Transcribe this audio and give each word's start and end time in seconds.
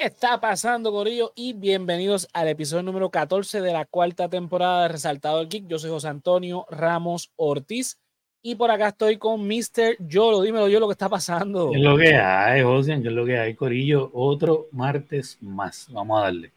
¿Qué 0.00 0.06
está 0.06 0.40
pasando, 0.40 0.92
Corillo? 0.92 1.34
Y 1.34 1.52
bienvenidos 1.52 2.26
al 2.32 2.48
episodio 2.48 2.82
número 2.82 3.10
14 3.10 3.60
de 3.60 3.70
la 3.70 3.84
cuarta 3.84 4.30
temporada 4.30 4.84
de 4.84 4.88
Resaltado 4.88 5.42
el 5.42 5.50
Geek. 5.50 5.66
Yo 5.68 5.78
soy 5.78 5.90
José 5.90 6.08
Antonio 6.08 6.64
Ramos 6.70 7.30
Ortiz 7.36 7.98
y 8.40 8.54
por 8.54 8.70
acá 8.70 8.88
estoy 8.88 9.18
con 9.18 9.46
Mr. 9.46 9.98
Yolo. 9.98 10.40
Dímelo 10.40 10.68
yo 10.68 10.80
lo 10.80 10.88
que 10.88 10.92
está 10.92 11.10
pasando. 11.10 11.70
¿Qué 11.70 11.76
es 11.76 11.84
lo 11.84 11.98
que 11.98 12.14
hay, 12.14 12.62
José? 12.62 12.98
¿Qué 13.02 13.08
es 13.08 13.14
lo 13.14 13.26
que 13.26 13.38
hay, 13.38 13.54
Corillo? 13.54 14.10
Otro 14.14 14.68
martes 14.72 15.36
más. 15.42 15.86
Vamos 15.90 16.18
a 16.18 16.22
darle. 16.22 16.50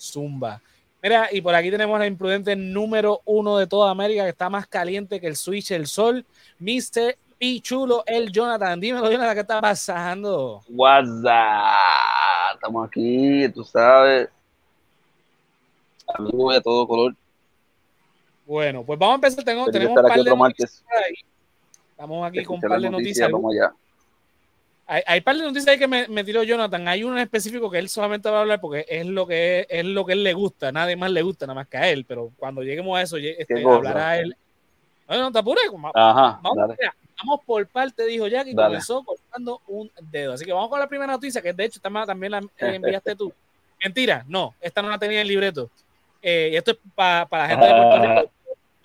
Zumba. 0.00 0.62
Mira, 1.02 1.28
y 1.30 1.42
por 1.42 1.54
aquí 1.54 1.70
tenemos 1.70 1.98
la 1.98 2.06
imprudente 2.06 2.56
número 2.56 3.20
uno 3.26 3.58
de 3.58 3.66
toda 3.66 3.90
América 3.90 4.22
que 4.22 4.30
está 4.30 4.48
más 4.48 4.66
caliente 4.66 5.20
que 5.20 5.26
el 5.26 5.36
switch 5.36 5.72
el 5.72 5.86
sol, 5.86 6.24
Mr. 6.60 7.14
Pichulo, 7.38 8.02
el 8.06 8.32
Jonathan. 8.32 8.80
Dímelo, 8.80 9.10
Jonathan, 9.10 9.34
¿qué 9.34 9.40
está 9.40 9.60
pasando? 9.60 10.62
WhatsApp. 10.68 12.54
Estamos 12.54 12.88
aquí, 12.88 13.48
tú 13.50 13.62
sabes. 13.64 14.28
Amigo 16.14 16.52
de 16.52 16.60
todo 16.60 16.86
color. 16.86 17.14
Bueno, 18.46 18.84
pues 18.84 18.98
vamos 18.98 19.14
a 19.14 19.16
empezar. 19.16 19.44
Tengo, 19.44 19.66
tenemos 19.66 19.96
un 19.96 20.08
par 20.08 20.22
de 20.22 20.30
noticias. 20.36 20.84
Estamos 21.90 22.26
aquí 22.26 22.44
con 22.44 22.56
un 22.56 22.60
par 22.62 22.80
de 22.80 22.90
noticias. 22.90 23.30
Vamos 23.30 23.54
allá. 23.54 23.72
Hay, 24.88 25.02
hay 25.04 25.20
par 25.20 25.36
de 25.36 25.42
noticias 25.42 25.66
ahí 25.66 25.78
que 25.78 25.88
me, 25.88 26.06
me 26.06 26.22
tiró 26.22 26.44
Jonathan. 26.44 26.86
Hay 26.86 27.02
uno 27.02 27.16
en 27.16 27.22
específico 27.22 27.68
que 27.68 27.78
él 27.78 27.88
solamente 27.88 28.30
va 28.30 28.38
a 28.38 28.40
hablar 28.42 28.60
porque 28.60 28.86
es 28.88 29.04
lo 29.04 29.26
que 29.26 29.60
es, 29.60 29.66
es 29.68 29.84
lo 29.84 30.06
que 30.06 30.12
él 30.12 30.22
le 30.22 30.32
gusta. 30.32 30.70
Nadie 30.70 30.94
más 30.94 31.10
le 31.10 31.22
gusta, 31.22 31.44
nada 31.44 31.56
más 31.56 31.68
que 31.68 31.76
a 31.76 31.90
él. 31.90 32.04
Pero 32.06 32.30
cuando 32.36 32.62
lleguemos 32.62 32.96
a 32.96 33.02
eso, 33.02 33.16
este, 33.16 33.64
hablará 33.64 34.18
él. 34.20 34.36
No, 35.08 35.18
no 35.18 35.32
te 35.32 35.38
apures. 35.40 35.64
Ajá, 35.94 36.38
Vamos, 36.42 36.68
mira, 36.68 36.94
vamos 37.18 37.40
por 37.46 37.66
parte, 37.68 38.04
dijo 38.06 38.26
Jack, 38.26 38.46
y 38.48 38.54
Dale. 38.54 38.68
comenzó 38.68 39.02
cortando 39.04 39.60
un 39.68 39.90
dedo. 40.10 40.32
Así 40.34 40.44
que 40.44 40.52
vamos 40.52 40.68
con 40.68 40.78
la 40.80 40.88
primera 40.88 41.12
noticia, 41.12 41.40
que 41.42 41.52
de 41.52 41.64
hecho 41.64 41.78
esta 41.78 41.90
también 42.06 42.32
la 42.32 42.40
enviaste 42.58 43.14
tú. 43.16 43.32
Mentira, 43.84 44.24
no, 44.28 44.54
esta 44.60 44.82
no 44.82 44.88
la 44.88 44.98
tenía 44.98 45.18
en 45.18 45.22
el 45.22 45.28
libreto. 45.28 45.70
Eh, 46.22 46.50
y 46.52 46.56
esto 46.56 46.72
es 46.72 46.78
para 46.94 47.26
la 47.30 47.48
gente 47.48 47.66
de 47.66 47.72
Puerto 47.72 47.96
Ah. 47.96 48.16
Rico. 48.20 48.30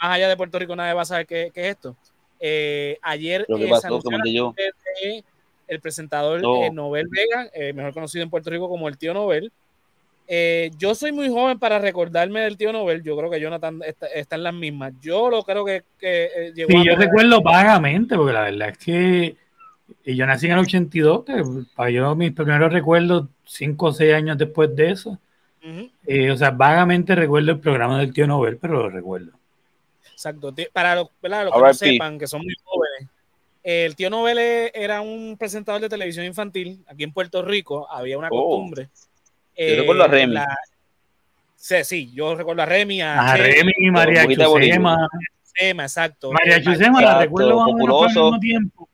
Más 0.02 0.16
allá 0.16 0.30
de 0.30 0.38
Puerto 0.38 0.60
Rico, 0.60 0.76
nadie 0.76 0.94
va 0.94 1.02
a 1.04 1.06
saber 1.06 1.26
qué, 1.28 1.52
qué 1.54 1.62
es 1.62 1.68
esto. 1.76 1.96
Eh, 2.40 2.98
ayer 3.04 3.46
que 3.46 3.66
eh, 3.66 3.70
pasó, 3.70 4.00
de 4.00 5.24
el 5.68 5.80
presentador 5.80 6.42
No. 6.42 6.64
eh, 6.64 6.72
Nobel 6.72 7.08
Vega, 7.08 7.50
mejor 7.74 7.94
conocido 7.94 8.24
en 8.24 8.30
Puerto 8.30 8.50
Rico 8.50 8.68
como 8.68 8.88
el 8.90 8.98
tío 8.98 9.14
Nobel. 9.14 9.52
Eh, 10.34 10.72
yo 10.78 10.96
soy 10.96 11.12
muy 11.12 11.28
joven 11.28 11.60
para 11.60 11.78
recordarme 11.78 12.40
del 12.40 12.56
tío 12.56 12.72
Nobel. 12.72 13.04
Yo 13.04 13.18
creo 13.18 13.30
que 13.30 13.42
Jonathan 13.42 13.82
está, 13.86 14.08
está 14.08 14.38
en 14.38 14.44
las 14.44 14.54
mismas. 14.54 14.94
Yo 15.02 15.30
lo 15.30 15.44
creo 15.44 15.66
que, 15.66 15.84
que 16.00 16.24
eh, 16.34 16.54
llegó 16.56 16.70
Sí, 16.70 16.78
a 16.78 16.84
yo 16.86 16.96
recuerdo 16.96 17.42
vagamente, 17.42 18.16
porque 18.16 18.32
la 18.32 18.44
verdad 18.44 18.70
es 18.70 18.78
que 18.78 19.36
y 20.06 20.16
yo 20.16 20.26
nací 20.26 20.46
en 20.46 20.54
el 20.54 20.60
82, 20.60 21.26
que 21.26 21.44
para 21.76 21.90
yo 21.90 22.16
mis 22.16 22.32
primeros 22.32 22.72
recuerdos, 22.72 23.28
5 23.44 23.88
o 23.88 23.92
6 23.92 24.14
años 24.14 24.38
después 24.38 24.74
de 24.74 24.92
eso, 24.92 25.20
eh, 26.08 26.32
o 26.32 26.38
sea, 26.38 26.52
vagamente 26.52 27.14
recuerdo 27.14 27.52
el 27.52 27.60
programa 27.60 28.00
del 28.00 28.14
tío 28.14 28.26
Nobel, 28.26 28.58
pero 28.58 28.76
lo 28.84 28.90
recuerdo. 28.90 29.34
Exacto. 30.14 30.54
Para 30.72 30.96
los, 30.96 31.10
que 31.22 31.28
no 31.30 31.74
sepan, 31.74 32.18
que 32.18 32.28
son 32.28 32.42
muy 32.42 32.56
jóvenes, 32.64 33.10
el 33.64 33.98
tío 33.98 34.10
Nobel 34.10 34.38
e- 34.38 34.72
era 34.74 35.02
un 35.02 35.36
presentador 35.38 35.82
de 35.82 35.90
televisión 35.90 36.26
infantil. 36.26 36.84
Aquí 36.88 37.04
en 37.04 37.12
Puerto 37.12 37.42
Rico 37.42 37.86
había 37.92 38.18
una 38.18 38.30
Oh. 38.32 38.48
costumbre. 38.48 38.88
Eh, 39.56 39.76
Yo 39.76 39.82
recuerdo 39.82 40.04
a 40.04 40.08
Remy. 40.08 40.34
la- 40.34 40.58
Sí, 41.56 41.76
sí, 41.84 42.12
yo 42.14 42.34
recuerdo 42.36 42.64
a 42.64 42.66
Remy, 42.66 43.02
a, 43.02 43.34
A 43.34 43.36
Che, 43.38 43.44
Remy 43.44 43.72
y 43.78 43.92
María. 43.92 44.26
Chusema. 44.28 45.08
Exacto. 45.60 46.32
María 46.32 46.58
Eh, 46.58 46.64
Chusema 46.64 47.02
la 47.02 47.20
recuerdo 47.20 47.56
más 47.60 47.68
o 47.68 47.72
populoso. 47.72 48.24
mismo 48.26 48.40
tiempo. 48.40 48.90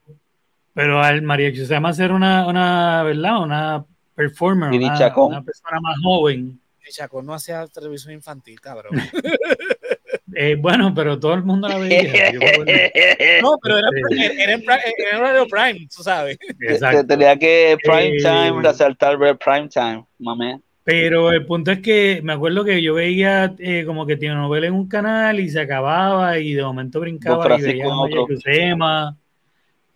Pero 0.74 1.02
al 1.02 1.22
María 1.22 1.54
Chusema 1.54 1.94
ser 1.94 2.12
una, 2.12 2.46
una, 2.48 3.04
¿verdad? 3.04 3.42
Una 3.42 3.86
performer, 4.16 4.72
una, 4.72 4.98
Chacón. 4.98 5.28
una 5.28 5.42
persona 5.42 5.80
más 5.80 5.96
joven. 6.04 6.60
Chaco 6.90 7.22
no 7.22 7.34
hacía 7.34 7.68
televisión 7.68 8.14
infantil, 8.14 8.60
cabrón. 8.62 8.94
Eh, 10.40 10.56
bueno, 10.56 10.94
pero 10.94 11.20
todo 11.20 11.34
el 11.34 11.44
mundo 11.44 11.68
la 11.68 11.80
veía. 11.80 12.32
yo. 12.32 12.40
No, 13.42 13.58
pero 13.62 13.78
era, 13.80 13.88
era, 14.12 14.44
era 14.44 14.54
en 14.54 14.62
pri- 14.62 14.94
era 14.98 15.18
en 15.18 15.18
horario 15.18 15.48
prime, 15.48 15.88
tú 15.96 16.04
sabes. 16.04 16.38
Exacto. 16.60 17.08
Tenía 17.08 17.36
que 17.38 17.76
prime 17.84 18.18
Eh, 18.18 18.22
time, 18.22 18.62
resaltar 18.62 19.18
ver 19.18 19.36
prime 19.38 19.68
time, 19.68 20.06
mamé. 20.20 20.60
Pero 20.84 21.32
el 21.32 21.46
punto 21.46 21.72
es 21.72 21.80
que 21.80 22.22
me 22.24 22.34
acuerdo 22.34 22.64
que 22.64 22.82
yo 22.84 22.94
veía 22.94 23.56
eh, 23.58 23.84
como 23.86 24.06
que 24.06 24.16
tiene 24.16 24.36
novela 24.36 24.68
en 24.68 24.74
un 24.74 24.88
canal 24.88 25.40
y 25.40 25.50
se 25.50 25.60
acababa 25.60 26.38
y 26.38 26.54
de 26.54 26.62
momento 26.64 27.00
brincaba 27.00 27.58
y 27.58 27.62
veía 27.64 27.88
otro. 27.88 28.28
Chusema. 28.28 29.18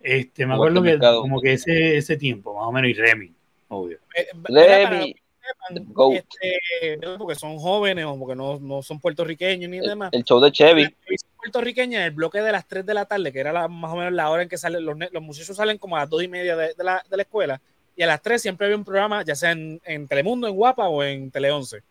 Este, 0.00 0.44
me 0.44 0.54
acuerdo 0.54 0.82
que 0.82 0.98
como 0.98 1.40
que 1.40 1.52
ese, 1.52 1.96
ese 1.96 2.16
tiempo, 2.16 2.52
más 2.54 2.64
o 2.66 2.72
menos, 2.72 2.90
y 2.90 2.94
Remy, 2.94 3.32
obvio. 3.68 3.98
Eh, 4.16 4.26
Remy, 4.42 5.14
sepan, 5.46 5.86
este, 6.14 6.96
no 6.98 7.18
porque 7.18 7.34
son 7.34 7.58
jóvenes 7.58 8.04
o 8.06 8.18
porque 8.18 8.34
no, 8.34 8.58
no 8.60 8.82
son 8.82 9.00
puertorriqueños 9.00 9.70
ni 9.70 9.78
el, 9.78 9.86
demás. 9.86 10.10
el 10.12 10.24
show 10.24 10.40
de 10.40 10.52
Chevy. 10.52 10.84
La 10.84 10.90
puertorriqueña 11.36 12.04
el 12.06 12.12
bloque 12.12 12.40
de 12.40 12.52
las 12.52 12.66
3 12.66 12.86
de 12.86 12.94
la 12.94 13.04
tarde, 13.06 13.32
que 13.32 13.40
era 13.40 13.52
la, 13.52 13.68
más 13.68 13.92
o 13.92 13.96
menos 13.96 14.12
la 14.12 14.30
hora 14.30 14.42
en 14.42 14.48
que 14.48 14.56
salen 14.58 14.84
los, 14.84 14.96
los 15.10 15.22
muchachos 15.22 15.56
salen 15.56 15.78
como 15.78 15.96
a 15.96 16.00
las 16.00 16.10
2 16.10 16.22
y 16.24 16.28
media 16.28 16.56
de, 16.56 16.74
de 16.74 16.84
la, 16.84 17.02
de 17.08 17.16
la 17.16 17.22
escuela, 17.22 17.60
y 17.96 18.02
a 18.02 18.06
las 18.06 18.22
3 18.22 18.40
siempre 18.40 18.66
había 18.66 18.76
un 18.76 18.84
programa, 18.84 19.22
ya 19.24 19.34
sea 19.34 19.50
en, 19.52 19.80
en 19.84 20.06
Telemundo, 20.08 20.46
en 20.48 20.54
Guapa 20.54 20.88
o 20.88 21.02
en 21.02 21.30
Tele 21.30 21.50
11. 21.50 21.82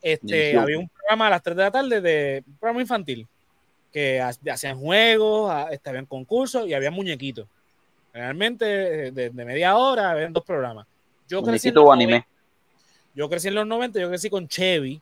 Este, 0.00 0.56
había 0.58 0.78
un 0.78 0.88
programa 0.88 1.26
a 1.26 1.30
las 1.30 1.42
3 1.42 1.56
de 1.56 1.62
la 1.62 1.70
tarde 1.70 2.00
de 2.00 2.42
un 2.46 2.56
programa 2.58 2.80
infantil, 2.80 3.26
que 3.92 4.20
ha- 4.20 4.32
hacían 4.52 4.78
juegos, 4.78 5.52
este, 5.70 5.90
habían 5.90 6.06
concursos 6.06 6.66
y 6.66 6.74
había 6.74 6.90
muñequitos. 6.90 7.46
Realmente 8.12 8.64
de, 9.10 9.30
de 9.30 9.44
media 9.44 9.76
hora 9.76 10.10
habían 10.10 10.32
dos 10.32 10.44
programas. 10.44 10.86
Yo 11.28 11.42
crecí, 11.42 11.68
en 11.68 11.74
Muñequito 11.74 11.80
los 11.80 11.88
o 11.88 11.92
anime. 11.92 12.26
Yo 13.14 13.28
crecí 13.28 13.48
en 13.48 13.54
los 13.54 13.66
90, 13.66 14.00
yo 14.00 14.08
crecí 14.08 14.28
con 14.30 14.48
Chevy, 14.48 15.00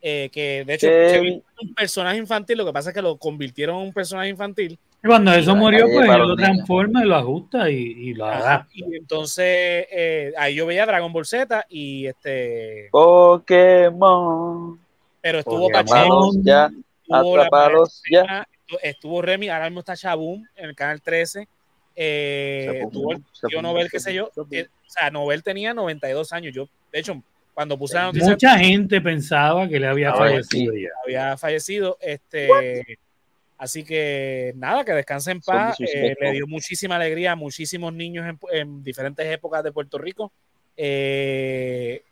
eh, 0.00 0.28
que 0.32 0.64
de 0.64 0.74
hecho 0.74 0.86
Chevy. 0.86 1.10
Chevy 1.12 1.28
es 1.28 1.62
un 1.68 1.74
personaje 1.74 2.18
infantil, 2.18 2.58
lo 2.58 2.66
que 2.66 2.72
pasa 2.72 2.90
es 2.90 2.94
que 2.94 3.02
lo 3.02 3.16
convirtieron 3.16 3.76
en 3.76 3.82
un 3.86 3.92
personaje 3.92 4.28
infantil. 4.28 4.78
Y 5.04 5.08
cuando 5.08 5.32
eso 5.32 5.56
murió, 5.56 5.86
pues 5.86 6.08
él 6.08 6.18
lo 6.18 6.36
transforma 6.36 7.04
y 7.04 7.08
lo 7.08 7.16
ajusta 7.16 7.68
y, 7.70 7.74
y 7.74 8.14
lo 8.14 8.26
adapta. 8.26 8.68
Y 8.72 8.96
entonces 8.96 9.86
eh, 9.90 10.32
ahí 10.38 10.54
yo 10.54 10.64
veía 10.64 10.86
Dragon 10.86 11.12
Ball 11.12 11.26
Z 11.26 11.66
y 11.68 12.06
este, 12.06 12.88
Pokémon. 12.92 14.78
pero 15.20 15.40
estuvo. 15.40 15.68
Pacheco, 15.70 16.30
ya, 16.42 16.70
estuvo 17.02 17.36
la 17.36 17.42
atrapalos 17.44 18.02
ya. 18.10 18.46
Estuvo 18.80 19.20
Remy, 19.20 19.48
ahora 19.50 19.66
mismo 19.66 19.80
está 19.80 19.94
Shaboom 19.94 20.46
en 20.56 20.68
el 20.68 20.74
canal 20.76 21.02
13. 21.02 21.48
Eh, 21.94 22.64
Shaboom, 22.66 22.86
estuvo 22.86 23.12
el 23.12 23.18
Shaboom, 23.18 23.50
tío 23.50 23.62
Nobel, 23.62 23.90
qué 23.90 24.00
sé 24.00 24.14
yo. 24.14 24.30
Shaboom. 24.34 24.48
eh, 24.52 24.68
o 24.86 24.90
sea, 24.90 25.10
Nobel 25.10 25.42
tenía 25.42 25.74
92 25.74 26.32
años. 26.32 26.54
Yo, 26.54 26.68
de 26.92 26.98
hecho, 27.00 27.22
cuando 27.54 27.78
puse 27.78 27.94
la 27.94 28.04
noticia, 28.04 28.30
Mucha 28.30 28.58
gente 28.58 29.00
pensaba 29.00 29.68
que 29.68 29.78
le 29.78 29.86
había 29.86 30.10
Ah, 30.10 30.16
fallecido 30.16 30.74
ya. 30.74 30.88
había 31.04 31.36
fallecido. 31.36 31.98
Este, 32.00 32.48
así 33.58 33.84
que 33.84 34.52
nada, 34.56 34.84
que 34.84 34.92
descanse 34.92 35.30
en 35.32 35.40
paz. 35.40 35.76
Eh, 35.80 36.14
le 36.20 36.32
dio 36.32 36.46
muchísima 36.46 36.96
alegría 36.96 37.32
a 37.32 37.36
muchísimos 37.36 37.92
niños 37.92 38.26
en, 38.26 38.38
en 38.52 38.82
diferentes 38.82 39.26
épocas 39.26 39.62
de 39.62 39.72
Puerto 39.72 39.98
Rico. 39.98 40.32
Eh, 40.76 42.02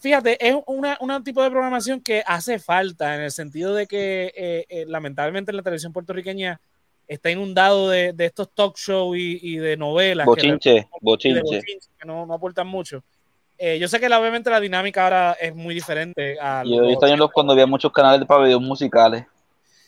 fíjate, 0.00 0.36
es 0.46 0.54
una, 0.66 0.96
un 1.00 1.24
tipo 1.24 1.42
de 1.42 1.50
programación 1.50 2.00
que 2.00 2.22
hace 2.26 2.58
falta 2.58 3.14
en 3.16 3.22
el 3.22 3.30
sentido 3.30 3.74
de 3.74 3.86
que 3.86 4.32
eh, 4.36 4.64
eh, 4.68 4.84
lamentablemente 4.86 5.52
la 5.52 5.62
televisión 5.62 5.92
puertorriqueña 5.92 6.60
está 7.06 7.30
inundado 7.30 7.90
de, 7.90 8.12
de 8.12 8.24
estos 8.24 8.48
talk 8.54 8.76
shows 8.78 9.16
y, 9.18 9.38
y 9.42 9.56
de 9.58 9.76
novelas. 9.76 10.24
que 10.24 10.30
Bochinche, 10.30 10.70
de 10.70 10.86
bochinche. 11.00 11.40
bochinches 11.42 11.90
que 11.98 12.06
no, 12.06 12.24
no 12.26 12.34
aportan 12.34 12.66
mucho. 12.66 13.02
Eh, 13.66 13.78
yo 13.78 13.88
sé 13.88 13.98
que 13.98 14.06
obviamente 14.08 14.50
la 14.50 14.60
dinámica 14.60 15.04
ahora 15.04 15.32
es 15.40 15.54
muy 15.54 15.74
diferente 15.74 16.36
a 16.38 16.62
Yo 16.64 16.80
los- 16.80 17.02
he 17.02 17.06
visto 17.06 17.30
cuando 17.32 17.54
había 17.54 17.66
muchos 17.66 17.90
canales 17.92 18.20
de 18.20 18.26
pabellones 18.26 18.68
musicales. 18.68 19.24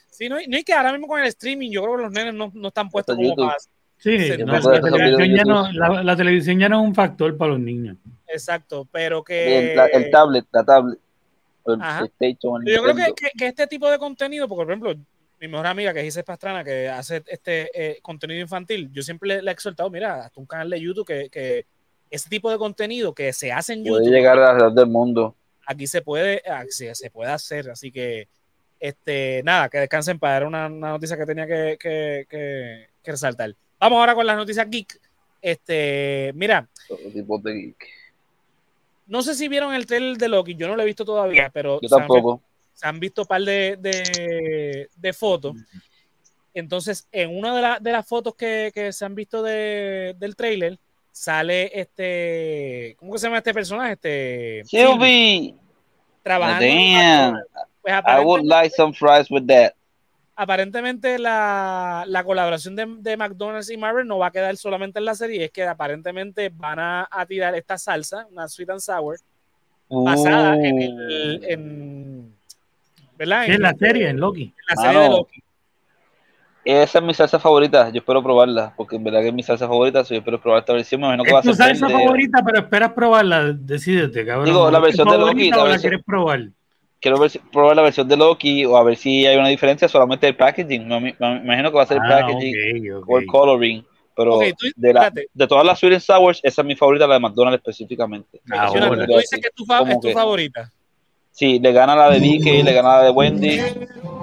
Sí, 0.09 0.31
no, 0.31 0.37
hay- 0.37 0.47
no 0.47 0.57
hay 0.57 0.65
que 0.65 0.73
ahora 0.73 0.93
mismo 0.93 1.07
con 1.07 1.21
el 1.21 1.27
streaming, 1.27 1.71
yo 1.71 1.83
creo 1.83 1.97
que 1.99 2.03
los 2.05 2.13
nenes 2.13 2.33
no, 2.33 2.51
no 2.55 2.69
están 2.69 2.89
puestos 2.89 3.15
como 3.15 3.29
YouTube. 3.29 3.45
para. 3.47 3.59
Sí, 3.99 4.17
no, 4.39 4.53
la, 4.59 4.81
televisión 4.81 5.37
ya 5.37 5.45
no, 5.45 5.71
la, 5.73 6.03
la 6.03 6.17
televisión 6.17 6.59
ya 6.59 6.69
no 6.71 6.81
es 6.81 6.87
un 6.89 6.95
factor 6.95 7.37
para 7.37 7.51
los 7.53 7.61
niños. 7.61 7.99
Exacto, 8.27 8.89
pero 8.91 9.23
que. 9.23 9.73
El, 9.73 9.77
la- 9.77 9.87
el 9.89 10.11
tablet, 10.11 10.47
la 10.53 10.65
tablet. 10.65 10.99
El. 11.67 11.79
PlayStation, 11.79 12.63
el 12.67 12.75
Yo 12.75 12.83
creo 12.83 12.95
que, 12.95 13.13
que- 13.15 13.31
que 13.37 13.47
este 13.49 13.67
tipo 13.67 13.91
de 13.91 13.99
contenido, 13.99 14.49
porque 14.49 14.65
por 14.65 14.73
ejemplo, 14.73 14.95
mi 15.39 15.49
mejor 15.49 15.67
amiga 15.67 15.93
que 15.93 16.01
es 16.01 16.07
Isis 16.07 16.23
Pastrana, 16.23 16.65
que 16.65 16.89
hace 16.89 17.23
este 17.27 17.69
eh, 17.75 17.99
contenido 18.01 18.41
infantil, 18.41 18.91
yo 18.91 19.03
siempre 19.03 19.29
le, 19.29 19.43
le 19.43 19.51
he 19.51 19.53
exhortado, 19.53 19.91
mira, 19.91 20.25
hasta 20.25 20.41
un 20.41 20.47
canal 20.47 20.71
de 20.71 20.81
YouTube 20.81 21.07
que, 21.07 21.29
que 21.29 21.67
ese 22.11 22.29
tipo 22.29 22.51
de 22.51 22.59
contenido 22.59 23.15
que 23.15 23.33
se 23.33 23.53
hace 23.53 23.73
en 23.75 23.83
Puede 23.85 24.05
YouTube, 24.05 24.15
llegar 24.15 24.39
alrededor 24.39 24.73
del 24.75 24.87
mundo. 24.87 25.35
aquí 25.67 25.87
se 25.87 26.03
puede, 26.03 26.43
aquí 26.51 26.71
se, 26.71 27.11
puede 27.11 27.31
hacer, 27.33 27.71
así 27.71 27.91
que 27.91 28.29
este, 28.79 29.43
nada, 29.45 29.69
que 29.69 29.79
descansen 29.79 30.19
para 30.19 30.37
era 30.37 30.47
una, 30.47 30.67
una 30.67 30.91
noticia 30.91 31.17
que 31.17 31.27
tenía 31.27 31.47
que, 31.47 31.77
que- 31.81 32.27
que- 32.29 32.89
que 33.03 33.11
resaltar. 33.11 33.55
Vamos 33.81 33.99
ahora 33.99 34.15
con 34.15 34.27
las 34.27 34.37
noticias 34.37 34.69
geek. 34.71 35.01
Este, 35.41 36.33
mira, 36.35 36.69
tipo 37.13 37.39
de 37.39 37.53
geek. 37.55 37.87
no 39.07 39.23
sé 39.23 39.35
si 39.35 39.49
vieron 39.49 39.73
el 39.75 39.87
trailer 39.87 40.17
de 40.19 40.29
Loki, 40.29 40.55
yo 40.57 40.67
no 40.69 40.77
lo 40.77 40.83
he 40.83 40.87
visto 40.87 41.05
todavía, 41.05 41.51
pero 41.53 41.81
Yo 41.81 41.89
se 41.89 41.95
han- 41.95 42.01
tampoco. 42.03 42.43
se 42.75 42.87
han 42.87 43.01
visto 43.01 43.23
un 43.23 43.29
par 43.29 43.43
de, 43.43 43.77
de- 43.81 44.89
de 44.97 45.13
fotos. 45.13 45.55
Entonces, 46.55 47.07
en 47.13 47.37
una 47.37 47.55
de, 47.55 47.63
la- 47.63 47.79
de 47.81 47.93
las 47.93 48.07
fotos 48.07 48.35
que, 48.35 48.71
que 48.75 48.93
se 48.93 49.05
han 49.05 49.15
visto 49.15 49.43
de- 49.43 50.15
del 50.19 50.35
trailer, 50.37 50.79
sale 51.17 51.71
este, 51.73 52.95
¿cómo 52.99 53.13
que 53.13 53.19
se 53.19 53.27
llama 53.27 53.39
este 53.39 53.55
personaje? 53.55 53.93
Este 53.93 54.63
Sylvie. 54.67 55.55
trabajando. 56.23 56.67
McDonald's. 56.67 57.49
Pues 57.81 57.95
I 58.07 58.25
would 58.25 58.45
like 58.45 58.75
some 58.77 58.93
fries 58.93 59.31
with 59.31 59.47
that. 59.47 59.73
aparentemente 60.35 61.19
la, 61.19 62.05
la 62.07 62.23
colaboración 62.23 62.77
de, 62.77 62.87
de 62.99 63.17
McDonald's 63.17 63.71
y 63.71 63.79
Marvel 63.79 64.07
no 64.07 64.19
va 64.19 64.27
a 64.27 64.31
quedar 64.31 64.55
solamente 64.59 64.99
en 64.99 65.07
la 65.07 65.15
serie, 65.15 65.45
es 65.47 65.51
que 65.51 65.65
aparentemente 65.65 66.51
van 66.51 66.79
a, 66.79 67.09
a 67.11 67.25
tirar 67.25 67.55
esta 67.55 67.79
salsa, 67.79 68.27
una 68.31 68.47
sweet 68.47 68.69
and 68.69 68.81
sour, 68.81 69.19
basada 69.89 70.57
en 70.57 70.83
el, 70.83 71.45
en, 71.49 72.37
¿verdad? 73.17 73.47
Sí, 73.47 73.53
en 73.53 73.63
la 73.63 73.73
serie, 73.73 74.09
en 74.11 74.21
Loki. 74.21 74.43
en 74.43 74.77
la 74.77 74.83
serie 74.83 75.01
de 75.01 75.09
Loki. 75.09 75.43
Esa 76.67 76.99
es 76.99 77.05
mi 77.05 77.15
salsa 77.15 77.39
favorita. 77.39 77.91
Yo 77.91 77.99
espero 78.01 78.23
probarla, 78.23 78.75
porque 78.77 78.97
en 78.97 79.05
verdad 79.05 79.21
que 79.21 79.29
es 79.29 79.35
mi 79.35 79.43
salsa 79.45 79.69
favorita. 79.69 80.05
so 80.05 80.15
yo 80.15 80.19
espero 80.19 80.41
probar 80.41 80.61
esta 80.61 80.73
versión. 80.73 81.01
Me 81.01 81.07
imagino 81.07 81.23
que 81.25 81.33
va 81.33 81.39
a 81.39 81.41
Es 81.43 81.47
tu 81.47 81.55
ser 81.55 81.67
salsa 81.77 81.89
favorita, 81.89 82.43
pero 82.45 82.59
esperas 82.59 82.93
probarla. 82.93 83.53
Decídete, 83.53 84.27
cabrón. 84.27 84.47
Digo, 84.47 84.69
la 84.71 84.79
¿Es 84.79 84.81
tu 84.81 84.85
versión 85.05 85.09
de 85.09 85.19
Loki, 85.19 85.51
la 85.51 85.79
quieres 85.79 86.01
probar? 86.05 86.41
Quiero 87.01 87.19
ver 87.21 87.31
si- 87.31 87.39
probar 87.39 87.77
la 87.77 87.83
versión 87.83 88.09
de 88.09 88.17
Loki 88.17 88.65
o 88.65 88.77
a 88.77 88.83
ver 88.83 88.97
si 88.97 89.25
hay 89.27 89.37
una 89.37 89.49
diferencia 89.49 89.87
solamente 89.87 90.27
el 90.27 90.35
packaging. 90.35 90.89
Me, 90.89 90.99
me- 91.01 91.15
me 91.21 91.37
imagino 91.45 91.71
que 91.71 91.77
va 91.77 91.83
a 91.85 91.87
ser 91.87 91.99
el 91.99 92.03
Ah, 92.13 92.21
packaging 92.27 92.93
o 93.07 93.19
el 93.19 93.27
coloring. 93.27 93.85
Pero 94.17 94.39
tú- 94.59 94.67
de, 94.75 94.93
la, 94.95 95.01
espérate. 95.09 95.29
de 95.33 95.47
todas 95.47 95.65
las 95.65 95.79
Sweet 95.79 95.93
and 95.93 96.03
Sours, 96.03 96.41
esa 96.43 96.63
es 96.63 96.67
mi 96.67 96.75
favorita, 96.75 97.07
la 97.07 97.15
de 97.15 97.21
McDonald's 97.21 97.59
específicamente. 97.61 98.41
Ah, 98.51 98.71
tú 98.73 98.79
dices 99.19 99.39
que 99.41 99.49
es 99.49 99.55
tu, 99.55 99.65
fa- 99.67 99.81
Como 99.81 99.93
es 99.93 100.01
tu 100.01 100.09
que- 100.09 100.15
favorita. 100.15 100.73
Sí, 101.31 101.61
le 101.61 101.71
gana 101.71 101.95
la 101.95 102.11
de 102.11 102.19
Vicky, 102.19 102.63
le 102.63 102.73
gana 102.73 102.97
la 102.97 103.03
de 103.05 103.11
Wendy. 103.11 103.61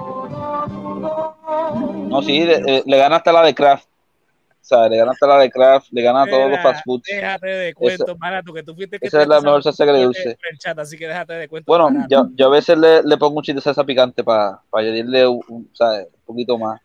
No, 2.08 2.22
sí, 2.22 2.44
le, 2.44 2.82
le 2.86 2.96
gana 2.96 3.16
hasta 3.16 3.32
la 3.32 3.42
de 3.42 3.54
Kraft. 3.54 3.86
O 3.86 4.66
sea, 4.66 4.88
le 4.88 4.96
gana 4.96 5.12
hasta 5.12 5.26
la 5.26 5.38
de 5.38 5.50
Kraft, 5.50 5.88
le 5.90 6.00
gana 6.02 6.22
a 6.22 6.26
todos 6.26 6.50
los 6.50 6.60
fast 6.62 6.84
foods. 6.84 7.02
Déjate 7.06 7.46
de 7.46 7.74
cuentos, 7.74 8.18
barato, 8.18 8.52
que 8.54 8.62
tú 8.62 8.74
fuiste 8.74 8.98
que 8.98 9.06
esa 9.06 9.20
es 9.22 9.28
la 9.28 9.40
mejor 9.42 9.62
salsa 9.62 9.84
que 9.84 9.92
le 9.92 10.02
dulce. 10.04 10.38
chat, 10.58 10.78
así 10.78 10.96
que 10.96 11.06
déjate 11.06 11.34
de 11.34 11.48
cuentos. 11.48 11.66
Bueno, 11.66 12.06
yo, 12.08 12.28
yo 12.34 12.46
a 12.46 12.50
veces 12.50 12.78
le, 12.78 13.02
le 13.02 13.16
pongo 13.18 13.36
un 13.36 13.42
chiste 13.42 13.56
de 13.56 13.60
salsa 13.62 13.84
picante 13.84 14.24
para 14.24 14.62
añadirle 14.72 15.26
un, 15.26 15.40
un, 15.48 15.70
¿sabes? 15.74 16.06
un 16.14 16.22
poquito 16.24 16.56
más 16.58 16.80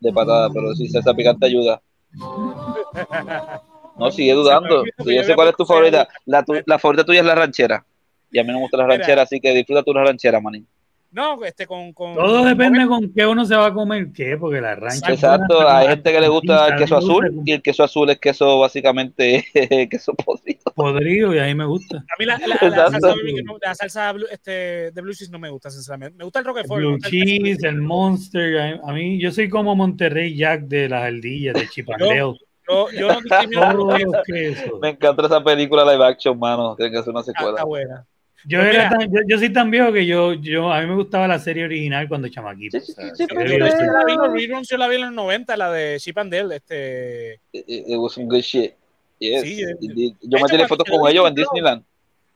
de 0.00 0.12
patada, 0.12 0.48
pero 0.52 0.74
sí, 0.74 0.88
salsa 0.88 1.14
picante 1.14 1.46
ayuda. 1.46 1.80
No, 3.96 4.10
sigue 4.10 4.32
dudando. 4.32 4.82
Sí, 5.04 5.14
yo 5.14 5.22
sé 5.22 5.34
cuál 5.36 5.48
es 5.48 5.56
tu 5.56 5.64
favorita. 5.64 6.08
La, 6.26 6.42
tu- 6.42 6.54
la 6.66 6.78
favorita 6.78 7.04
tuya 7.04 7.20
es 7.20 7.26
la 7.26 7.34
ranchera. 7.36 7.84
Y 8.32 8.40
a 8.40 8.42
mí 8.42 8.48
no 8.48 8.54
me 8.54 8.60
gusta 8.62 8.76
la 8.78 8.86
ranchera, 8.88 9.22
así 9.22 9.40
que 9.40 9.52
disfruta 9.52 9.84
tu 9.84 9.92
ranchera, 9.92 10.40
manín. 10.40 10.66
No, 11.14 11.44
este 11.44 11.66
con. 11.66 11.92
con 11.92 12.14
Todo 12.14 12.44
depende 12.44 12.86
con 12.88 13.12
qué 13.14 13.24
uno 13.24 13.44
se 13.44 13.54
va 13.54 13.66
a 13.66 13.72
comer 13.72 14.08
qué, 14.12 14.36
porque 14.36 14.60
la 14.60 14.74
rancha. 14.74 15.12
Exacto, 15.12 15.66
hay 15.68 15.86
gente 15.88 16.12
que 16.12 16.20
le 16.20 16.28
gusta 16.28 16.66
el 16.68 16.76
queso 16.76 16.96
azul 16.96 17.40
y 17.44 17.52
el 17.52 17.62
queso 17.62 17.84
azul 17.84 18.10
es 18.10 18.18
queso 18.18 18.58
básicamente 18.58 19.44
queso 19.90 20.12
podrido. 20.14 20.60
Podrido 20.74 21.32
y 21.34 21.38
ahí 21.38 21.54
me 21.54 21.64
gusta. 21.66 21.98
A 21.98 22.14
mí 22.18 22.24
la, 22.26 22.36
la- 22.38 22.46
la 22.68 22.90
salsa, 22.90 23.08
barbecue 23.08 23.42
no- 23.44 23.58
la 23.62 23.74
salsa 23.76 24.12
blue- 24.12 24.26
este, 24.30 24.90
de 24.90 25.00
blue 25.00 25.14
cheese 25.14 25.30
no 25.30 25.38
me 25.38 25.50
gusta, 25.50 25.70
sinceramente. 25.70 26.16
Me 26.18 26.24
gusta 26.24 26.40
el 26.40 26.44
Roquefort. 26.44 26.80
Blue 26.80 26.94
el 26.94 27.00
cheese, 27.00 27.62
el 27.62 27.80
monster. 27.80 28.58
A 28.84 28.90
a 28.90 28.92
mí, 28.92 29.20
yo 29.20 29.30
soy 29.30 29.48
como 29.48 29.76
Monterrey 29.76 30.36
Jack 30.36 30.62
de 30.62 30.88
las 30.88 31.04
ardillas, 31.04 31.54
de 31.54 31.68
Chipandeo. 31.68 32.36
Yo, 32.68 32.90
yo 32.90 33.08
no. 33.08 33.98
Me 34.80 34.88
encanta 34.90 35.26
esa 35.26 35.44
película 35.44 35.84
live 35.92 36.04
action, 36.04 36.38
mano. 36.38 36.74
Tiene 36.76 36.92
que 36.92 36.98
hacer 36.98 37.10
una 37.10 37.20
Está, 37.20 37.32
secuela. 37.32 37.50
está 37.56 37.64
buena. 37.64 38.06
Yo, 38.46 38.58
Pues 38.60 38.74
era 38.74 38.88
mira. 38.88 38.98
tan- 38.98 39.12
yo, 39.12 39.20
yo 39.26 39.38
soy 39.38 39.52
tan 39.52 39.70
viejo 39.70 39.92
que 39.92 40.04
yo, 40.06 40.34
yo, 40.34 40.70
a 40.72 40.80
mí 40.82 40.86
me 40.86 40.94
gustaba 40.94 41.26
la 41.26 41.38
serie 41.38 41.64
original 41.64 42.08
cuando 42.08 42.28
chamaquito. 42.28 42.78
Sí, 42.78 42.86
sí, 42.86 42.92
o 42.92 42.94
sea, 42.94 43.14
sí, 43.14 43.26
yo 43.28 43.40
Yo, 43.40 43.40
sí, 43.40 43.52
vi 43.54 43.58
yo, 43.58 43.66
eso. 43.66 43.76
yo 43.80 43.92
la 43.92 44.04
vi 44.04 44.14
los 44.16 44.32
reruns, 44.32 44.68
yo 44.68 44.76
la 44.76 44.88
vi 44.88 44.94
en 44.96 45.00
los 45.02 45.12
90, 45.12 45.56
la 45.56 45.72
de 45.72 45.98
Chip 45.98 46.18
and 46.18 46.32
Dale. 46.32 46.56
Este, 46.56 47.34
It, 47.52 47.64
it 47.68 47.96
was 47.98 48.12
some 48.12 48.26
good 48.26 48.42
shit. 48.42 48.74
Yes, 49.18 49.42
Sí, 49.42 49.62
eh, 49.62 49.74
de 49.80 50.14
Yo 50.20 50.38
me 50.38 50.48
tiré 50.48 50.66
fotos 50.68 50.86
con 50.90 51.10
ellos 51.10 51.26
en 51.28 51.34
Disneyland. 51.34 51.84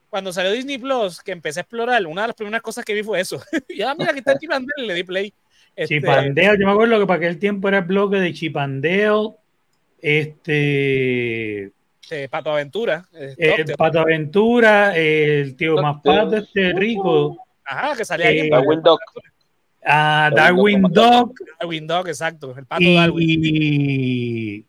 cuando 0.09 0.33
salió 0.33 0.51
Disney 0.53 0.79
Plus, 0.79 1.21
que 1.21 1.33
empecé 1.33 1.61
a 1.61 1.63
explorar, 1.63 2.07
una 2.07 2.23
de 2.23 2.29
las 2.29 2.37
primeras 2.37 2.63
cosas 2.63 2.85
que 2.85 2.95
vi 2.95 3.03
fue 3.03 3.21
eso. 3.21 3.39
y 3.69 3.83
ah, 3.83 3.95
mira, 3.99 4.11
aquí 4.11 4.21
está 4.21 4.37
Chip 4.39 4.51
and 4.53 4.67
Dale, 4.77 4.87
le 4.89 4.95
di 4.95 5.05
play. 5.05 5.35
Este, 5.77 5.97
Chipandeo, 5.97 6.55
yo 6.55 6.67
me 6.67 6.73
acuerdo 6.73 6.99
que 6.99 7.07
para 7.07 7.19
aquel 7.19 7.39
tiempo 7.39 7.69
era 7.69 7.79
el 7.79 7.85
bloque 7.85 8.17
de 8.17 8.33
Chipandeo, 8.33 9.37
este, 10.01 11.73
este, 12.11 12.29
Pato 12.29 12.51
Aventura. 12.51 13.05
eh, 13.13 13.35
el 13.39 13.57
Doctor. 13.59 13.77
Pato 13.77 14.01
Aventura, 14.01 14.97
el 14.97 15.57
tío 15.57 15.75
más 15.77 15.97
Doctor. 15.97 16.25
pato 16.25 16.37
este 16.37 16.73
rico, 16.73 17.37
Ajá, 17.65 17.97
que 17.97 18.05
salía 18.05 18.29
ahí. 18.29 18.39
en 18.41 18.47
eh, 18.47 18.51
Darwin 18.51 18.83
Duck. 18.83 19.01
a 19.85 20.31
Darwin 20.35 20.83
Darwin 20.83 20.83
Dog. 20.83 20.93
Dog 20.93 21.35
Darwin 21.61 21.87
Dog, 21.87 22.09
exacto. 22.09 22.55
El 22.57 22.65
Pato 22.67 22.91
Darwin. 22.95 23.41
y, 23.45 24.65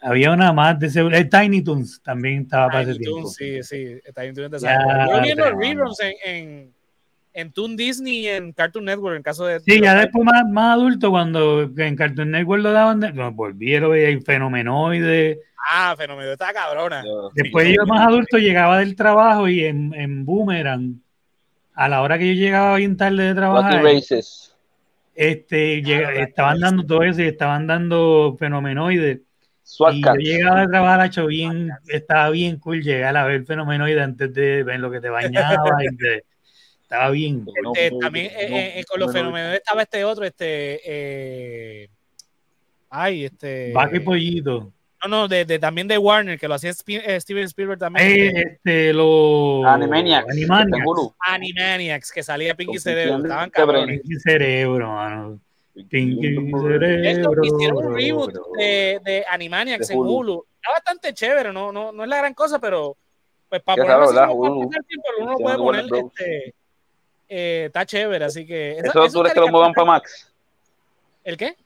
había 0.00 0.32
una 0.32 0.52
más 0.52 0.78
de 0.80 0.86
ese, 0.88 1.00
el 1.00 1.28
Tiny 1.28 1.62
Toons 1.62 2.02
también 2.02 2.42
estaba 2.42 2.68
para 2.68 2.82
ese 2.82 2.92
Tiny 2.94 3.04
tiempo. 3.04 3.20
Toons, 3.20 3.34
sí, 3.34 3.62
sí, 3.62 4.00
Tiny 4.14 4.32
Toons 4.34 4.50
de 4.50 4.58
Ya. 4.58 5.06
Yo 5.08 5.20
vi 5.22 5.34
los 5.34 5.52
reruns 5.52 6.00
en, 6.00 6.14
en, 6.24 6.74
en 7.34 7.52
Toon 7.52 7.76
Disney 7.76 8.18
y 8.20 8.28
en 8.28 8.52
Cartoon 8.52 8.84
Network, 8.84 9.16
en 9.16 9.22
caso 9.22 9.46
de. 9.46 9.60
Sí, 9.60 9.72
de 9.72 9.80
ya 9.80 9.94
después 9.94 10.24
más, 10.24 10.44
más 10.50 10.74
adulto, 10.74 11.10
cuando 11.10 11.62
en 11.76 11.96
Cartoon 11.96 12.30
Network 12.30 12.62
lo 12.62 12.72
daban, 12.72 13.00
de, 13.00 13.12
no, 13.12 13.26
a 13.26 13.88
veía 13.88 14.08
en 14.10 14.22
Fenomenoide. 14.22 15.40
Ah, 15.70 15.94
fenómeno, 15.96 16.32
está 16.32 16.52
cabrona. 16.52 17.02
Después 17.34 17.66
Sí, 17.68 17.76
yo 17.76 17.86
más 17.86 18.06
adulto 18.06 18.36
llegaba 18.38 18.78
del 18.80 18.96
trabajo 18.96 19.48
y 19.48 19.64
en, 19.64 19.94
en 19.94 20.24
Boomerang, 20.24 21.00
a 21.74 21.88
la 21.88 22.02
hora 22.02 22.18
que 22.18 22.34
yo 22.34 22.40
llegaba 22.42 22.76
bien 22.76 22.96
tarde 22.96 23.22
de 23.22 23.28
Rocky 23.30 23.36
trabajar, 23.36 23.82
Races. 23.84 24.54
este, 25.14 25.82
llega- 25.82 26.10
Rocky 26.10 26.22
estaban 26.22 26.52
Races. 26.54 26.62
dando 26.62 26.86
todo 26.86 27.02
eso 27.04 27.22
y 27.22 27.26
estaban 27.26 27.66
dando 27.66 28.36
Fenomenoide. 28.38 29.22
SWAT 29.64 29.94
Y 29.94 30.02
yo 30.02 30.14
llegaba 30.14 30.60
de 30.62 30.66
trabajar, 30.68 31.06
hecho 31.06 31.26
bien, 31.26 31.70
estaba 31.88 32.28
bien 32.30 32.58
cool 32.58 32.82
llegar 32.82 33.16
a 33.16 33.24
ver 33.24 33.44
Fenomenoide 33.46 34.02
antes 34.02 34.34
de 34.34 34.64
ver 34.64 34.80
lo 34.80 34.90
que 34.90 35.00
te 35.00 35.08
bañaba 35.08 35.56
y 35.84 35.96
te- 35.96 36.24
estaba 36.92 37.10
bien. 37.10 37.46
Este, 37.46 37.90
no, 37.90 37.98
también 37.98 38.26
no, 38.26 38.56
eh, 38.56 38.80
eh, 38.80 38.84
con 38.84 39.00
los 39.00 39.08
no, 39.08 39.12
no. 39.12 39.18
fenómenos 39.18 39.54
estaba 39.54 39.82
este 39.82 40.04
otro, 40.04 40.24
este. 40.24 40.80
eh, 40.84 41.88
ay, 42.90 43.24
este. 43.24 43.72
Vaca 43.72 43.96
y 43.96 44.00
pollito. 44.00 44.72
No, 45.02 45.08
no, 45.08 45.28
de, 45.28 45.44
de- 45.44 45.58
también 45.58 45.88
de 45.88 45.98
Warner, 45.98 46.38
que 46.38 46.46
lo 46.46 46.54
hacía 46.54 46.70
eh, 46.70 47.20
Steven 47.20 47.44
Spielberg 47.44 47.78
también. 47.78 48.06
Eh, 48.06 48.26
este, 48.28 48.42
este, 48.52 48.92
los 48.92 49.64
Animaniacs. 49.64 50.28
Animaniacs. 50.30 50.80
en 50.80 50.86
Hulu. 50.86 51.14
Animaniacs, 51.18 52.12
que 52.12 52.22
salía 52.22 52.54
Pinky 52.54 52.78
Cerebro. 52.78 53.16
Estaban 53.16 53.50
cabrones. 53.50 54.00
Pinky 54.00 54.20
Cerebro, 54.20 54.92
mano. 54.92 55.40
Pinky 55.88 56.34
Cerebro. 56.52 57.42
hicieron 57.42 57.86
un 57.86 57.94
reboot 57.96 58.34
de, 58.58 59.00
de 59.04 59.24
Animaniacs 59.28 59.88
De 59.88 59.94
en 59.94 60.00
Hulu. 60.00 60.44
Está 60.54 60.70
bastante 60.72 61.14
chévere, 61.14 61.52
no, 61.52 61.72
no, 61.72 61.90
no 61.90 62.04
es 62.04 62.08
la 62.08 62.18
gran 62.18 62.34
cosa, 62.34 62.60
pero 62.60 62.96
pues 63.48 63.60
para 63.62 63.82
Qué 63.82 63.82
ponerlo 63.82 64.32
uno 65.18 65.32
lo 65.32 65.38
puede 65.38 65.56
poner, 65.56 65.84
este, 65.84 66.54
eh, 67.34 67.64
está 67.66 67.86
chévere, 67.86 68.24
así 68.26 68.46
que... 68.46 68.72
esa- 68.78 68.88
Eso 69.04 69.12
tú 69.12 69.20
crees 69.20 69.34
que 69.34 69.40
lo 69.40 69.48
muevan 69.48 69.72
para 69.72 69.86
Max. 69.86 70.30
¿El 71.24 71.36
qué? 71.36 71.56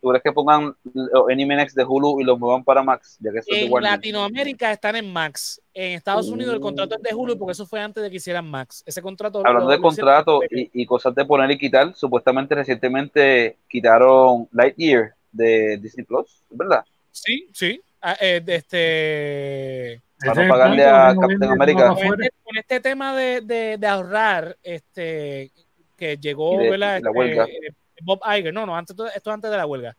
¿Tú 0.00 0.08
crees 0.08 0.22
que 0.24 0.32
pongan 0.32 0.74
los 0.94 1.30
Animaniacs 1.30 1.74
de 1.76 1.84
Hulu 1.84 2.20
y 2.20 2.24
los 2.24 2.36
muevan 2.38 2.64
para 2.64 2.82
Max? 2.82 3.18
Ya 3.20 3.30
que 3.30 3.38
eso 3.38 3.46
es 3.52 3.56
de 3.60 3.66
En 3.66 3.72
Warner. 3.72 3.92
Latinoamérica 3.92 4.72
están 4.72 4.96
en 4.96 5.12
Max. 5.12 5.60
En 5.74 5.92
Estados 5.92 6.28
Unidos 6.28 6.54
el 6.54 6.60
contrato 6.60 6.96
es 6.96 7.02
de 7.02 7.14
Hulu 7.14 7.38
porque 7.38 7.52
eso 7.52 7.66
fue 7.66 7.80
antes 7.80 8.02
de 8.02 8.10
que 8.10 8.16
hicieran 8.16 8.44
Max. 8.50 8.82
Ese 8.84 9.00
contrato. 9.00 9.42
Hablando 9.46 9.70
de 9.70 9.78
contrato 9.80 10.40
y, 10.50 10.70
y 10.72 10.86
cosas 10.86 11.14
de 11.14 11.24
poner 11.24 11.50
y 11.52 11.58
quitar, 11.58 11.94
supuestamente 11.94 12.54
recientemente 12.56 13.56
quitaron 13.68 14.48
Lightyear 14.50 15.14
de 15.30 15.76
Disney 15.76 16.04
Plus, 16.04 16.42
¿verdad? 16.50 16.84
Sí, 17.12 17.48
sí. 17.52 17.80
Ah, 18.00 18.16
eh, 18.20 18.42
este. 18.46 20.00
Para 20.24 20.42
no 20.44 20.48
pagarle 20.50 20.84
a 20.84 21.14
Captain 21.18 21.44
America. 21.50 21.88
Con 21.94 21.98
este, 22.22 22.30
con 22.44 22.56
este 22.56 22.80
tema 22.80 23.16
de, 23.16 23.40
de- 23.40 23.76
de 23.78 23.86
ahorrar, 23.86 24.56
este, 24.62 25.50
que 25.96 26.16
llegó, 26.16 26.58
de- 26.58 26.78
la 26.78 26.96
Este, 26.98 27.08
huelga. 27.10 27.44
eh, 27.44 27.72
Bob 28.02 28.20
Iger, 28.36 28.52
no, 28.52 28.66
no, 28.66 28.76
antes, 28.76 28.96
esto 29.14 29.30
antes 29.30 29.50
de 29.50 29.56
la 29.56 29.66
huelga. 29.66 29.96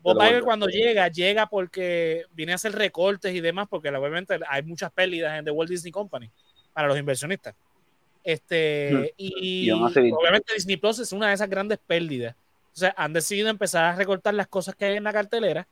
Bob 0.00 0.22
Iger 0.22 0.42
cuando 0.42 0.66
llega, 0.68 1.08
llega 1.08 1.46
porque 1.46 2.24
viene 2.32 2.52
a 2.52 2.56
hacer 2.56 2.72
recortes 2.72 3.34
y 3.34 3.40
demás, 3.40 3.66
porque 3.68 3.88
obviamente 3.90 4.38
hay 4.48 4.62
muchas 4.62 4.92
pérdidas 4.92 5.38
en 5.38 5.44
The 5.44 5.50
Walt 5.50 5.70
Disney 5.70 5.90
Company 5.90 6.30
para 6.72 6.86
los 6.88 6.98
inversionistas. 6.98 7.54
Este, 8.22 8.90
Hmm. 8.92 9.04
y 9.16 9.66
Y 9.68 9.70
obviamente 9.70 10.52
Disney 10.54 10.76
Plus 10.76 10.98
es 10.98 11.12
una 11.12 11.28
de 11.28 11.34
esas 11.34 11.48
grandes 11.48 11.78
pérdidas. 11.86 12.34
O 12.72 12.78
sea, 12.78 12.92
han 12.96 13.12
decidido 13.12 13.48
empezar 13.48 13.84
a 13.84 13.96
recortar 13.96 14.34
las 14.34 14.48
cosas 14.48 14.74
que 14.74 14.84
hay 14.84 14.96
en 14.96 15.04
la 15.04 15.12
cartelera, 15.12 15.66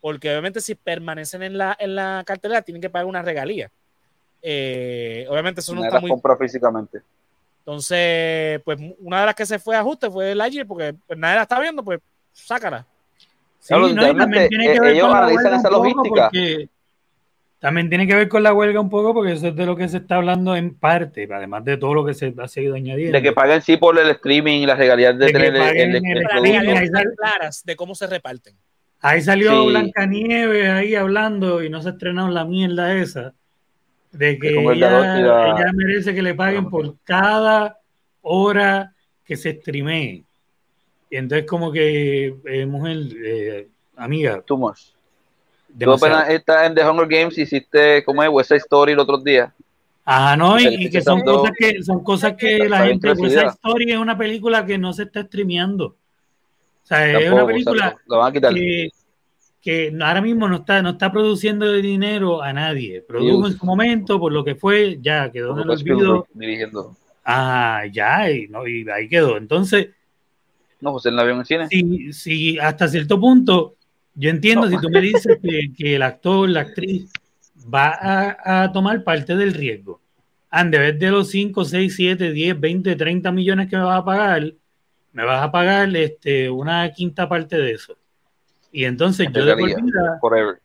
porque 0.00 0.30
obviamente 0.30 0.60
si 0.60 0.74
permanecen 0.74 1.42
en 1.42 1.58
la, 1.58 1.76
en 1.78 1.94
la 1.94 2.22
cartelera 2.26 2.62
tienen 2.62 2.80
que 2.82 2.90
pagar 2.90 3.06
una 3.06 3.22
regalía. 3.22 3.70
Eh, 4.42 5.26
obviamente 5.28 5.60
eso 5.60 5.72
no 5.74 5.80
Nadie 5.80 5.88
está 5.88 5.96
las 5.96 6.02
muy 6.02 6.10
compra 6.10 6.36
físicamente. 6.36 7.00
entonces, 7.60 8.60
pues 8.64 8.78
una 9.00 9.20
de 9.20 9.26
las 9.26 9.34
que 9.34 9.46
se 9.46 9.58
fue 9.58 9.74
a 9.76 9.80
ajuste 9.80 10.10
fue 10.10 10.32
el 10.32 10.38
Lightyear, 10.38 10.66
porque 10.66 10.94
pues, 11.06 11.18
nadie 11.18 11.36
la 11.36 11.42
está 11.42 11.58
viendo, 11.60 11.82
pues 11.82 12.00
sácala. 12.32 12.86
Sí, 13.58 13.68
Claro, 13.68 13.88
no, 13.88 14.08
y 14.08 14.16
también 14.16 14.48
tiene 14.48 14.72
que 14.72 14.80
ver 14.80 14.90
eh, 14.90 14.92
ellos 14.94 15.02
con 15.08 15.12
la 15.12 15.18
analizan 15.18 15.54
esa 15.54 15.56
un 15.56 15.62
poco 15.74 15.78
logística. 15.84 16.24
porque- 16.30 16.68
También 17.60 17.88
tiene 17.88 18.06
que 18.06 18.14
ver 18.14 18.28
con 18.28 18.44
la 18.44 18.54
huelga 18.54 18.78
un 18.80 18.88
poco 18.88 19.12
porque 19.12 19.32
eso 19.32 19.48
es 19.48 19.56
de 19.56 19.66
lo 19.66 19.74
que 19.74 19.88
se 19.88 19.96
está 19.96 20.14
hablando 20.14 20.54
en 20.54 20.76
parte, 20.76 21.28
además 21.30 21.64
de 21.64 21.76
todo 21.76 21.92
lo 21.92 22.04
que 22.06 22.14
se 22.14 22.32
ha 22.38 22.46
seguido 22.46 22.76
añadiendo. 22.76 23.18
De 23.18 23.20
que 23.22 23.32
paguen 23.32 23.60
sí 23.62 23.76
por 23.76 23.98
el 23.98 24.08
streaming 24.10 24.60
y 24.60 24.66
las 24.66 24.78
regalías 24.78 25.18
de, 25.18 25.26
De 25.26 25.30
están 25.32 26.92
sale- 26.92 27.16
claras 27.16 27.64
de 27.64 27.74
cómo 27.74 27.96
se 27.96 28.06
reparten. 28.06 28.54
Ahí 29.00 29.20
salió 29.20 29.62
Sí. 29.62 29.68
Blancanieves 29.68 30.70
ahí 30.70 30.94
hablando 30.94 31.62
y 31.62 31.70
no 31.70 31.80
se 31.82 31.88
ha 31.88 31.92
estrenado 31.92 32.28
la 32.28 32.44
mierda 32.44 32.94
esa. 32.96 33.32
De 34.12 34.38
que 34.38 34.54
como 34.54 34.72
el 34.72 34.78
ella, 34.78 34.90
la- 34.90 35.60
ella 35.60 35.72
merece 35.74 36.14
que 36.14 36.22
le 36.22 36.34
paguen 36.34 36.68
por 36.68 36.96
cada 37.04 37.78
hora 38.22 38.92
que 39.24 39.36
se 39.36 39.52
streamee. 39.60 40.24
Y 41.10 41.16
entonces 41.16 41.46
como 41.46 41.70
que, 41.70 42.34
eh, 42.44 42.66
mujer, 42.66 42.98
eh, 43.24 43.68
amiga, 43.96 44.42
Too 44.42 44.56
much. 44.56 44.78
Tú 45.78 45.92
apenas 45.92 46.28
estás 46.30 46.66
en 46.66 46.74
The 46.74 46.88
Hunger 46.88 47.06
Games 47.06 47.38
y 47.38 47.42
hiciste, 47.42 48.02
¿cómo 48.04 48.22
es? 48.22 48.28
West 48.30 48.48
Side 48.48 48.58
Story 48.58 48.92
el 48.92 48.98
otro 48.98 49.18
día. 49.18 49.52
Ajá, 50.04 50.36
no, 50.36 50.58
y, 50.58 50.88
que 50.88 51.02
son 51.02 51.20
cosas 51.20 51.52
que 51.56 51.82
son 51.82 52.02
cosas 52.02 52.32
que 52.32 52.66
la 52.66 52.86
gente, 52.86 53.10
esa 53.10 53.46
historia 53.46 53.94
es 53.94 54.00
una 54.00 54.16
película 54.16 54.64
que 54.64 54.78
no 54.78 54.94
se 54.94 55.02
está 55.02 55.22
streameando. 55.22 55.94
O 56.90 56.94
sea, 56.94 57.06
es 57.10 57.16
una 57.16 57.24
Tampoco, 57.28 57.46
película 57.48 57.84
exacto. 57.86 58.02
Lo 58.06 58.18
van 58.18 58.30
a 58.30 58.32
quitar. 58.32 58.54
que, 58.54 58.88
que 59.60 59.92
ahora 60.00 60.22
mismo 60.22 60.48
no 60.48 60.56
está, 60.56 60.80
no 60.80 60.90
está 60.90 61.12
produciendo 61.12 61.70
dinero 61.74 62.42
a 62.42 62.52
nadie. 62.54 63.02
Produjo 63.02 63.46
en 63.48 63.58
su 63.58 63.66
momento 63.66 64.18
por 64.18 64.32
lo 64.32 64.42
que 64.42 64.54
fue, 64.54 64.98
ya 65.02 65.30
quedó 65.30 65.52
en 65.54 65.64
el 65.64 65.70
olvido. 65.70 66.26
dirigiendo. 66.32 66.96
Ah, 67.24 67.82
ya, 67.92 68.30
y, 68.30 68.48
no, 68.48 68.66
y 68.66 68.88
ahí 68.88 69.06
quedó. 69.06 69.36
Entonces, 69.36 69.88
No, 70.80 70.92
José 70.92 71.10
la 71.10 71.24
vio 71.24 71.34
en 71.34 71.40
el 71.40 71.46
cine. 71.46 71.68
si, 71.68 72.12
si 72.14 72.58
hasta 72.58 72.88
cierto 72.88 73.20
punto, 73.20 73.74
yo 74.14 74.30
entiendo 74.30 74.66
No. 74.66 74.70
si 74.70 74.80
tú 74.80 74.88
me 74.88 75.02
dices 75.02 75.38
que, 75.42 75.70
que 75.76 75.96
el 75.96 76.02
actor, 76.02 76.48
la 76.48 76.60
actriz, 76.60 77.12
va 77.72 77.88
a, 78.00 78.62
a 78.64 78.72
tomar 78.72 79.04
parte 79.04 79.36
del 79.36 79.52
riesgo. 79.52 80.00
And 80.50 80.72
de 80.72 80.78
vez 80.78 80.98
de 80.98 81.10
los 81.10 81.28
5, 81.28 81.62
6, 81.66 81.94
7, 81.94 82.32
10, 82.32 82.58
20, 82.58 82.96
30 82.96 83.30
millones 83.32 83.68
que 83.68 83.76
me 83.76 83.82
vas 83.82 84.00
a 84.00 84.04
pagar, 84.06 84.54
me 85.18 85.24
vas 85.24 85.42
a 85.42 85.50
pagar 85.50 85.94
este, 85.96 86.48
una 86.48 86.92
quinta 86.92 87.28
parte 87.28 87.58
de 87.58 87.72
eso. 87.72 87.98
Y 88.70 88.84
entonces 88.84 89.26
yo 89.34 89.44
de 89.44 89.56
por 89.56 89.66
vida, 89.82 90.18
Forever. 90.20 90.58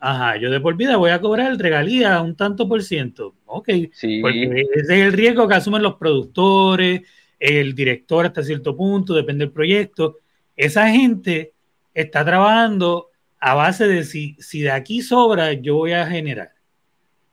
ajá, 0.00 0.36
yo 0.38 0.50
de 0.50 0.60
por 0.60 0.74
vida 0.76 0.96
voy 0.96 1.10
a 1.10 1.20
cobrar 1.20 1.54
regalía 1.58 2.22
un 2.22 2.34
tanto 2.34 2.66
por 2.66 2.82
ciento. 2.82 3.34
Ok, 3.44 3.68
Sí. 3.92 4.22
porque 4.22 4.64
ese 4.76 5.00
es 5.00 5.06
el 5.08 5.12
riesgo 5.12 5.46
que 5.46 5.56
asumen 5.56 5.82
los 5.82 5.96
productores, 5.96 7.02
el 7.38 7.74
director 7.74 8.24
hasta 8.24 8.42
cierto 8.42 8.74
punto, 8.74 9.12
depende 9.12 9.44
del 9.44 9.52
proyecto. 9.52 10.16
Esa 10.56 10.88
gente 10.88 11.52
está 11.92 12.24
trabajando 12.24 13.08
a 13.38 13.52
base 13.54 13.86
de 13.86 14.04
si, 14.04 14.36
si 14.38 14.62
de 14.62 14.70
aquí 14.70 15.02
sobra, 15.02 15.52
yo 15.52 15.74
voy 15.76 15.92
a 15.92 16.06
generar. 16.06 16.52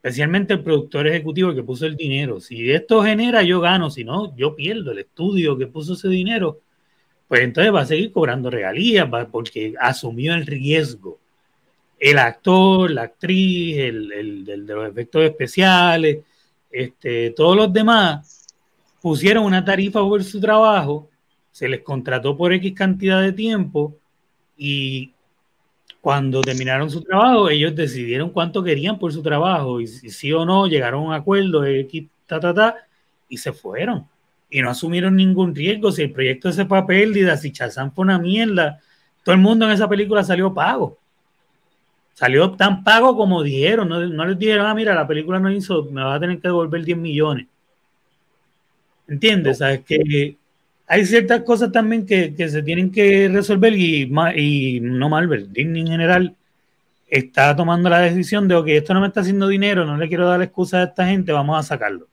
Especialmente 0.03 0.53
el 0.53 0.61
productor 0.61 1.07
ejecutivo 1.07 1.55
que 1.55 1.63
puso 1.63 1.85
el 1.85 1.95
dinero. 1.95 2.41
Si 2.41 2.69
esto 2.69 3.01
genera, 3.01 3.43
yo 3.43 3.61
gano. 3.61 3.89
Si 3.89 4.03
no, 4.03 4.35
yo 4.35 4.55
pierdo. 4.55 4.91
El 4.91 4.99
estudio 4.99 5.57
que 5.57 5.65
puso 5.67 5.93
ese 5.93 6.09
dinero, 6.09 6.59
pues 7.27 7.41
entonces 7.41 7.73
va 7.73 7.81
a 7.81 7.85
seguir 7.85 8.11
cobrando 8.11 8.49
regalías 8.49 9.07
porque 9.31 9.73
asumió 9.79 10.33
el 10.35 10.45
riesgo. 10.45 11.19
El 11.99 12.19
actor, 12.19 12.91
la 12.91 13.03
actriz, 13.03 13.77
el, 13.77 14.11
el- 14.11 14.49
el 14.49 14.65
de 14.67 14.73
los 14.75 14.89
efectos 14.89 15.23
especiales, 15.23 16.19
este, 16.71 17.31
todos 17.31 17.55
los 17.55 17.71
demás 17.73 18.47
pusieron 19.01 19.45
una 19.45 19.63
tarifa 19.63 20.01
por 20.01 20.23
su 20.23 20.39
trabajo, 20.41 21.09
se 21.51 21.69
les 21.69 21.81
contrató 21.81 22.35
por 22.35 22.51
X 22.53 22.73
cantidad 22.73 23.21
de 23.21 23.31
tiempo 23.31 23.95
y 24.57 25.11
cuando 26.01 26.41
terminaron 26.41 26.89
su 26.91 27.01
trabajo, 27.01 27.49
ellos 27.49 27.75
decidieron 27.75 28.29
cuánto 28.29 28.63
querían 28.63 28.99
por 28.99 29.11
su 29.11 29.23
trabajo 29.23 29.81
y 29.81 29.87
si 29.87 30.09
sí 30.11 30.31
o 30.33 30.45
no 30.45 30.67
llegaron 30.67 31.01
a 31.03 31.07
un 31.07 31.13
acuerdo, 31.13 31.65
X, 31.65 32.05
ta, 32.27 32.39
ta, 32.39 32.53
ta, 32.53 32.75
y 33.27 33.37
se 33.37 33.51
fueron. 33.53 34.07
Y 34.49 34.61
no 34.61 34.69
asumieron 34.69 35.15
ningún 35.15 35.55
riesgo. 35.55 35.91
Si 35.91 36.03
el 36.03 36.11
proyecto 36.11 36.51
se 36.51 36.65
fue 36.65 36.77
a 36.77 36.85
pérdida, 36.85 37.37
si 37.37 37.51
Chazán 37.51 37.91
fue 37.91 38.03
una 38.03 38.19
mierda, 38.19 38.79
todo 39.23 39.35
el 39.35 39.41
mundo 39.41 39.65
en 39.65 39.71
esa 39.71 39.89
película 39.89 40.23
salió 40.23 40.53
pago. 40.53 40.97
Salió 42.13 42.51
tan 42.51 42.83
pago 42.83 43.15
como 43.17 43.43
dijeron. 43.43 43.89
No, 43.89 43.99
no 43.99 44.25
les 44.25 44.39
dijeron, 44.39 44.65
ah, 44.65 44.75
mira, 44.75 44.93
la 44.93 45.07
película 45.07 45.39
no 45.39 45.51
hizo, 45.51 45.85
me 45.91 46.03
va 46.03 46.15
a 46.15 46.19
tener 46.19 46.39
que 46.39 46.47
devolver 46.47 46.83
10 46.83 46.97
millones. 46.97 47.47
¿Entiendes? 49.07 49.59
¿Sabes? 49.59 49.81
Que 49.83 50.37
hay 50.87 51.05
ciertas 51.05 51.41
cosas 51.43 51.71
también 51.71 52.05
que, 52.05 52.35
que 52.35 52.49
se 52.49 52.61
tienen 52.61 52.91
que 52.91 53.27
resolver 53.29 53.73
y, 53.73 54.11
y 54.35 54.79
no 54.81 55.09
Marvel, 55.09 55.51
Disney 55.51 55.81
en 55.81 55.87
general 55.87 56.35
está 57.07 57.55
tomando 57.55 57.89
la 57.89 57.99
decisión 57.99 58.47
de, 58.47 58.55
ok, 58.55 58.67
esto 58.69 58.93
no 58.93 59.01
me 59.01 59.07
está 59.07 59.21
haciendo 59.21 59.47
dinero, 59.47 59.85
no 59.85 59.97
le 59.97 60.07
quiero 60.07 60.27
dar 60.27 60.41
excusa 60.41 60.79
a 60.79 60.83
esta 60.85 61.05
gente, 61.07 61.31
vamos 61.31 61.57
a 61.57 61.63
sacarlo. 61.63 62.07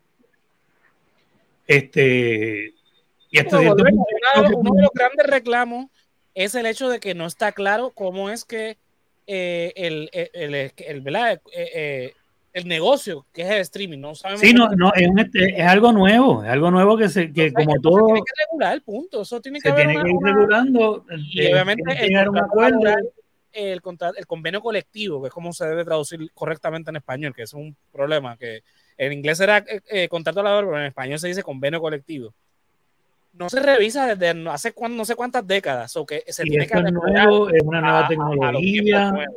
Este, 1.77 2.75
y 3.31 3.39
hasta 3.39 3.59
cierto 3.59 3.85
punto, 3.85 4.05
uno, 4.37 4.49
de 4.49 4.55
uno 4.55 4.71
de 4.75 4.83
los 4.83 4.91
grandes 4.95 5.27
reclamos 5.27 5.87
es 6.35 6.55
el 6.55 6.67
hecho 6.67 6.89
de 6.89 7.01
que 7.01 7.15
no 7.15 7.27
está 7.27 7.53
claro 7.53 7.91
cómo 7.95 8.31
es 8.31 8.45
que 8.45 8.79
eh, 9.27 9.73
el, 9.77 10.11
el, 10.13 10.55
el- 10.55 10.73
el- 10.77 11.01
¿verdad? 11.01 11.41
Eh, 11.53 11.71
eh, 11.75 12.13
el 12.53 12.69
negocio 12.69 13.25
que 13.33 13.43
es 13.43 13.51
el 13.51 13.59
streaming, 13.61 13.99
no 14.01 14.15
sabemos. 14.15 14.41
Sí, 14.41 14.53
no, 14.53 14.69
no, 14.71 14.93
es, 14.95 15.09
un- 15.09 15.19
es 15.21 15.67
algo 15.67 15.93
nuevo, 15.93 16.43
es 16.45 16.51
algo 16.51 16.71
nuevo 16.71 16.99
que, 16.99 17.09
se, 17.09 17.33
que 17.33 17.47
o 17.47 17.51
sea, 17.51 17.53
como 17.65 17.81
todo 17.81 17.99
se 18.01 18.05
tiene 18.07 18.21
que 18.21 18.45
regular, 18.51 18.83
punto. 18.83 19.23
Eso 19.23 19.41
tiene 19.41 19.59
que 19.61 19.69
se 19.69 19.73
haber 19.73 19.87
tiene 19.87 20.01
una- 20.01 20.05
que 20.05 20.11
ir 20.11 20.35
regulando. 20.35 21.07
y 21.17 21.41
eh, 21.43 21.53
obviamente 21.53 21.83
el 23.55 23.81
contrato 23.83 24.15
el, 24.15 24.21
el 24.21 24.27
convenio 24.27 24.61
colectivo, 24.61 25.21
que 25.23 25.29
es 25.29 25.35
como 25.35 25.53
se 25.53 25.67
debe 25.67 25.85
traducir 25.85 26.31
correctamente 26.35 26.91
en 26.91 26.97
español, 26.97 27.35
que 27.35 27.43
es 27.43 27.53
un 27.55 27.77
problema, 27.91 28.37
que 28.37 28.63
en 29.07 29.13
inglés 29.13 29.41
era 29.41 29.59
eh, 29.59 29.81
eh, 29.91 30.09
contrato 30.09 30.43
laboral, 30.43 30.67
pero 30.67 30.79
en 30.81 30.87
español 30.87 31.19
se 31.19 31.29
dice 31.29 31.43
convenio 31.43 31.81
colectivo. 31.81 32.33
No 33.35 33.49
se 33.49 33.61
revisa 33.61 34.15
desde 34.15 34.49
hace 34.51 34.73
cuan- 34.73 34.97
no 34.97 35.05
sé 35.05 35.15
cuántas 35.17 35.47
décadas, 35.47 35.97
o 35.97 36.05
que 36.05 36.23
se 36.29 36.43
Y 36.47 36.51
tiene 36.51 36.67
que 36.67 36.75
esto 36.75 36.79
es 36.79 36.85
adecuar 36.85 37.13
nuevo, 37.13 37.49
es 37.51 37.63
una 37.63 37.79
a- 37.79 37.81
nueva 37.81 37.99
a- 38.01 38.05
a 38.05 38.09
tecnología. 38.09 39.11
nuevos. 39.13 39.35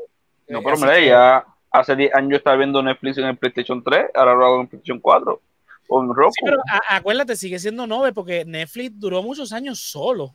No, 0.50 0.62
pero 0.62 0.75
que- 0.93 1.07
ya 1.07 1.45
hace 1.72 1.95
10 1.95 2.13
años 2.13 2.38
estaba 2.38 2.57
viendo 2.57 2.84
Netflix 2.84 3.17
en 3.17 3.25
el 3.25 3.38
PlayStation 3.38 3.84
3, 3.84 4.05
ahora 4.13 4.36
lo 4.36 4.45
hago 4.45 4.62
en 4.62 4.67
PlayStation 4.67 5.00
4 5.00 5.41
o 5.88 6.03
en 6.03 6.13
Roku. 6.13 6.31
Sí, 6.34 6.41
pero 6.45 6.57
a- 6.69 6.95
acuérdate, 6.98 7.36
sigue 7.36 7.57
siendo 7.57 7.88
Nove 7.88 8.12
porque 8.13 8.43
Netflix 8.45 9.00
duró 9.00 9.24
muchos 9.24 9.51
años 9.53 9.79
solo. 9.79 10.34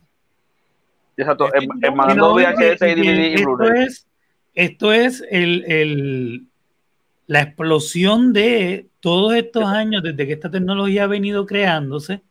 Exacto, 1.17 1.53
em- 1.53 1.67
VHS 1.67 2.81
y 2.91 2.95
DVD 2.95 3.27
y 3.39 3.43
Blu-ray. 3.43 3.83
es, 3.85 4.07
esto 4.55 4.91
es 4.91 5.23
el, 5.29 5.63
el- 5.71 6.47
la 7.27 7.41
explosión 7.41 8.33
de 8.33 8.87
todos 9.01 9.33
estos 9.35 9.65
años, 9.65 10.01
desde 10.03 10.25
que 10.25 10.33
esta 10.33 10.49
tecnología 10.49 11.03
ha 11.03 11.07
venido 11.07 11.45
creándose 11.45 12.21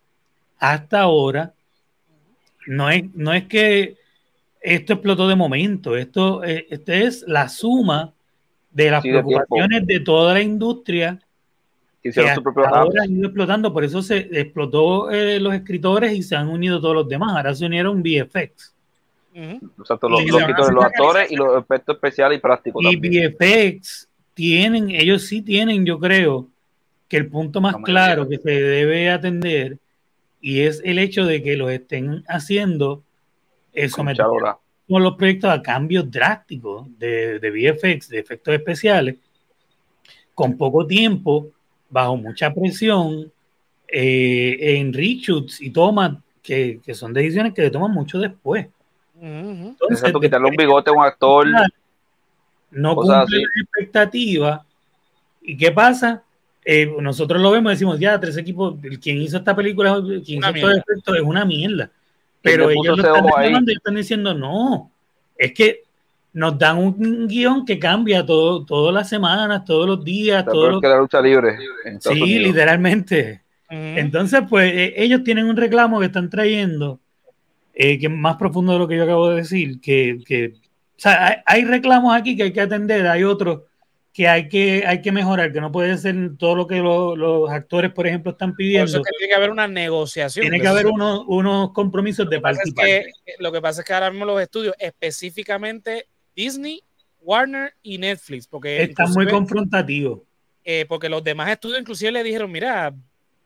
hasta 0.58 1.00
ahora. 1.00 1.52
No 2.66 2.88
es, 2.88 3.04
no 3.14 3.34
es 3.34 3.44
que 3.44 3.96
esto 4.60 4.94
explotó 4.94 5.28
de 5.28 5.36
momento, 5.36 5.96
esto, 5.96 6.44
eh, 6.44 6.66
esto 6.70 6.92
es 6.92 7.24
la 7.26 7.48
suma 7.48 8.12
de 8.70 8.90
las 8.90 9.02
Sí, 9.02 9.10
de 9.10 9.22
preocupaciones 9.22 9.86
de 9.86 10.00
toda 10.00 10.34
la 10.34 10.42
industria 10.42 11.18
que 11.18 12.02
que 12.02 12.08
hicieron 12.10 12.34
su 12.34 12.42
propio 12.42 12.66
ahora 12.66 13.02
han 13.02 13.12
ido 13.12 13.26
explotando, 13.26 13.72
por 13.72 13.84
eso 13.84 14.00
se 14.00 14.28
explotó 14.32 15.10
eh, 15.10 15.38
los 15.40 15.52
escritores 15.54 16.12
y 16.12 16.22
se 16.22 16.36
han 16.36 16.48
unido 16.48 16.80
todos 16.80 16.94
los 16.94 17.08
demás, 17.08 17.34
ahora 17.36 17.54
se 17.54 17.66
unieron 17.66 18.02
VFX. 18.02 18.74
Ujú. 19.34 19.70
Exacto, 19.80 20.08
los, 20.08 20.22
Y 20.22 20.26
los 20.28 20.40
los 20.40 20.70
una 20.70 20.86
actores 20.86 21.30
y 21.30 21.36
los 21.36 21.62
efectos 21.62 21.96
especiales 21.96 22.38
y 22.38 22.40
prácticos 22.40 22.82
Y 22.84 22.92
también. 22.92 23.36
VFX 23.38 24.08
tienen, 24.34 24.90
ellos 24.90 25.22
sí 25.26 25.42
tienen, 25.42 25.84
yo 25.84 25.98
creo, 25.98 26.48
que 27.10 27.16
el 27.18 27.28
punto 27.28 27.60
más 27.60 27.74
claro 27.82 28.26
que 28.28 28.38
se 28.38 28.50
debe 28.50 29.10
atender 29.10 29.78
y 30.40 30.60
es 30.60 30.80
el 30.84 30.98
hecho 30.98 31.26
de 31.26 31.42
que 31.42 31.56
los 31.56 31.70
estén 31.70 32.24
haciendo 32.28 33.02
eh, 33.74 33.90
Con 33.90 33.90
someter 33.90 34.24
Chalora. 34.24 34.58
todos 34.88 35.02
los 35.02 35.16
proyectos 35.16 35.50
a 35.50 35.60
cambios 35.60 36.10
drásticos 36.10 36.86
de, 36.98 37.38
de 37.40 37.50
VFX, 37.50 38.08
de 38.08 38.18
efectos 38.20 38.54
especiales, 38.54 39.16
con 40.34 40.56
poco 40.56 40.86
tiempo, 40.86 41.48
bajo 41.90 42.16
mucha 42.16 42.54
presión, 42.54 43.30
eh, 43.88 44.56
en 44.78 44.92
reshoots 44.92 45.60
y 45.60 45.70
tomas 45.70 46.12
que, 46.42 46.80
que 46.82 46.94
son 46.94 47.12
decisiones 47.12 47.52
que 47.52 47.62
se 47.62 47.70
toman 47.70 47.90
mucho 47.90 48.18
después. 48.20 48.68
Entonces, 49.20 49.98
Exacto, 49.98 50.20
quitarle 50.20 50.48
un 50.48 50.56
bigote 50.56 50.90
a 50.90 50.92
un 50.94 51.02
actor. 51.04 51.46
no 52.70 52.94
cumple 52.94 53.14
así. 53.16 53.34
las 53.42 53.50
expectativas. 53.64 54.60
¿Y 55.42 55.56
qué 55.56 55.70
pasa? 55.72 56.22
Eh, 56.64 56.92
nosotros 57.00 57.40
lo 57.40 57.50
vemos 57.50 57.70
y 57.72 57.74
decimos, 57.74 57.98
ya, 57.98 58.20
tres 58.20 58.36
equipos, 58.36 58.74
el- 58.82 59.00
quien 59.00 59.20
hizo 59.22 59.38
esta 59.38 59.56
película, 59.56 60.00
quien 60.24 60.38
Una 60.38 60.50
hizo 60.50 60.66
mierda. 60.66 60.82
efectos 60.86 61.16
es 61.16 61.22
una 61.22 61.44
mierda. 61.44 61.86
¿Quién 61.86 62.56
Pero 62.56 62.70
ellos 62.70 62.96
lo 62.98 63.02
están 63.04 63.24
reclamando 63.24 63.72
y 63.72 63.74
están 63.74 63.94
diciendo, 63.94 64.34
no, 64.34 64.90
es 65.36 65.52
que 65.52 65.80
nos 66.32 66.56
dan 66.58 66.78
un 66.78 67.26
guion 67.26 67.64
que 67.64 67.78
cambia 67.78 68.24
todo, 68.24 68.64
todas 68.64 68.94
las 68.94 69.08
semanas, 69.08 69.64
todos 69.64 69.86
los 69.86 70.04
días, 70.04 70.44
todos 70.44 70.72
los... 70.72 70.80
que 70.80 70.88
la 70.88 70.98
lucha 70.98 71.20
libre 71.20 71.56
Sí, 71.98 72.10
Unidos. 72.22 72.46
literalmente. 72.48 73.42
Ujú. 73.68 73.78
Entonces, 73.78 74.42
pues 74.48 74.72
eh, 74.72 74.94
ellos 74.96 75.24
tienen 75.24 75.46
un 75.46 75.56
reclamo 75.56 75.98
que 75.98 76.06
están 76.06 76.30
trayendo, 76.30 77.00
eh, 77.74 77.98
que 77.98 78.06
es 78.06 78.12
más 78.12 78.36
profundo 78.36 78.72
de 78.74 78.78
lo 78.78 78.86
que 78.86 78.96
yo 78.96 79.04
acabo 79.04 79.30
de 79.30 79.36
decir, 79.36 79.80
que, 79.80 80.18
que 80.24 80.54
o 80.56 81.02
sea, 81.02 81.26
hay, 81.26 81.36
hay 81.46 81.64
reclamos 81.64 82.14
aquí 82.14 82.36
que 82.36 82.44
hay 82.44 82.52
que 82.52 82.60
atender, 82.60 83.06
hay 83.06 83.24
otros 83.24 83.62
que 84.12 84.26
hay 84.26 84.48
que, 84.48 84.84
hay 84.86 85.00
que 85.02 85.12
mejorar, 85.12 85.52
que 85.52 85.60
no 85.60 85.70
puede 85.70 85.96
ser 85.96 86.16
todo 86.36 86.56
lo 86.56 86.66
que 86.66 86.76
lo- 86.78 87.14
los 87.14 87.48
actores, 87.50 87.92
por 87.92 88.06
ejemplo, 88.08 88.32
están 88.32 88.50
Por 88.50 88.56
pidiendo. 88.58 88.84
eso 88.86 88.98
es 88.98 89.04
que 89.04 89.16
tiene 89.18 89.30
que 89.30 89.36
haber 89.36 89.50
una 89.50 89.68
negociación. 89.68 90.42
Tiene 90.42 90.60
que 90.60 90.66
haber 90.66 90.86
se- 90.86 90.92
unos, 91.26 91.70
compromisos 91.72 92.28
de 92.28 92.40
parte 92.40 92.60
es 92.64 92.74
que- 92.74 92.74
parte. 92.74 93.12
lo 93.38 93.52
que 93.52 93.60
pasa 93.60 93.82
es 93.82 93.86
que 93.86 93.92
ahora 93.92 94.10
mismo 94.10 94.24
los 94.26 94.42
estudios, 94.42 94.74
específicamente 94.78 96.06
Disney, 96.34 96.82
Warner 97.20 97.74
y 97.82 97.98
Netflix. 97.98 98.46
Porque 98.48 98.82
Están 98.82 99.12
muy 99.12 99.26
confrontativos. 99.28 100.20
Eh, 100.64 100.86
porque 100.88 101.08
los 101.08 101.22
demás 101.22 101.48
estudios 101.50 101.78
inclusive 101.80 102.10
le 102.12 102.22
dijeron, 102.22 102.50
mira, 102.50 102.94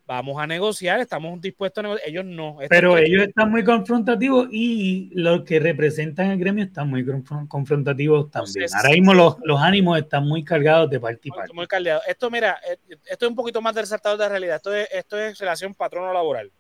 vamos 0.07 0.41
a 0.41 0.47
negociar, 0.47 1.01
estamos 1.01 1.41
dispuestos 1.41 1.81
a 1.81 1.83
negociar. 1.83 2.09
Ellos 2.09 2.25
no. 2.25 2.59
Pero 2.69 2.99
ellos 2.99 3.29
están 3.29 3.51
muy 3.51 3.65
confrontativos 3.65 4.49
y 4.51 5.11
los 5.15 5.43
que 5.43 5.59
representan 5.61 6.31
el 6.31 6.39
gremio 6.39 6.65
están 6.65 6.89
muy 6.89 7.05
confrontativos 7.49 8.31
también. 8.31 8.67
Ahora 8.75 8.91
mismo 8.91 9.15
los, 9.15 9.37
los, 9.45 9.61
ánimos 9.61 9.99
están 9.99 10.27
muy 10.27 10.45
cargados 10.45 10.91
de 10.91 11.01
parte 11.01 11.29
y 11.29 11.31
parte. 11.31 11.53
Muy 11.55 11.67
cargados. 11.67 12.03
Esto, 12.07 12.31
mira, 12.31 12.59
eh, 12.69 12.79
esto 13.07 13.27
es 13.27 13.31
un 13.31 13.37
poquito 13.37 13.61
más 13.61 13.75
del 13.75 13.85
de 13.85 14.19
la 14.19 14.29
realidad. 14.29 14.57
Esto 14.57 14.75
es, 14.75 14.89
esto 14.93 15.19
es 15.19 15.39
relación 15.39 15.75
patrono-laboral. 15.75 16.51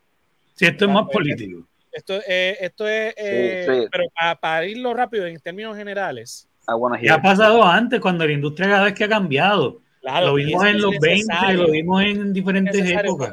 Sí, 0.54 0.66
esto 0.66 0.84
es 0.84 0.90
más 0.90 1.06
político. 1.10 1.66
Esto, 1.90 2.20
eh, 2.26 2.56
esto 2.60 2.88
es, 2.88 3.14
eh, 3.16 3.88
pero 3.90 4.04
para, 4.40 4.66
irlo 4.66 4.94
rápido 4.94 5.26
en 5.26 5.38
términos 5.38 5.76
generales. 5.76 6.48
Ya 7.02 7.14
ha 7.14 7.22
pasado 7.22 7.62
antes, 7.62 8.00
cuando 8.00 8.26
la 8.26 8.32
industria 8.32 8.68
cada 8.68 8.84
vez 8.84 8.94
que 8.94 9.04
ha 9.04 9.08
cambiado 9.08 9.83
lo 10.04 10.34
vimos 10.34 10.64
en 10.64 10.80
los 10.80 10.98
20, 10.98 11.54
lo 11.54 11.70
vimos 11.70 12.02
en 12.02 12.32
diferentes 12.32 12.90
épocas. 12.90 13.32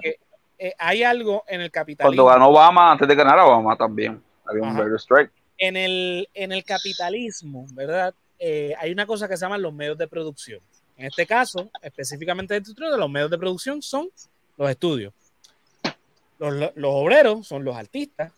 Eh, 0.58 0.74
hay 0.78 1.04
algo 1.04 1.44
en 1.48 1.62
el 1.62 1.72
capitalismo. 1.72 2.24
Cuando 2.24 2.26
ganó 2.26 2.50
Obama, 2.50 2.92
antes 2.92 3.08
de 3.08 3.16
ganar 3.16 3.40
Obama 3.40 3.76
también, 3.76 4.22
había 4.46 4.64
un 4.64 4.96
strike. 4.96 5.32
En 5.58 5.76
el, 5.76 6.28
en 6.34 6.52
el 6.52 6.64
capitalismo, 6.64 7.66
¿verdad? 7.74 8.14
Eh, 8.38 8.74
hay 8.80 8.92
una 8.92 9.06
cosa 9.06 9.28
que 9.28 9.38
se 9.38 9.42
llama 9.46 9.58
los 9.58 9.74
medios 9.74 9.98
de 9.98 10.08
producción. 10.08 10.60
En 10.98 11.08
este 11.08 11.26
caso, 11.26 11.72
específicamente 11.82 12.60
de 12.60 12.98
los 12.98 13.10
medios 13.10 13.32
de 13.32 13.38
producción 13.38 13.82
son 13.82 14.10
los 14.58 14.70
estudios. 14.70 15.14
Los, 16.38 16.54
los 16.76 16.92
obreros 16.94 17.48
son 17.48 17.64
los 17.64 17.76
artistas, 17.76 18.32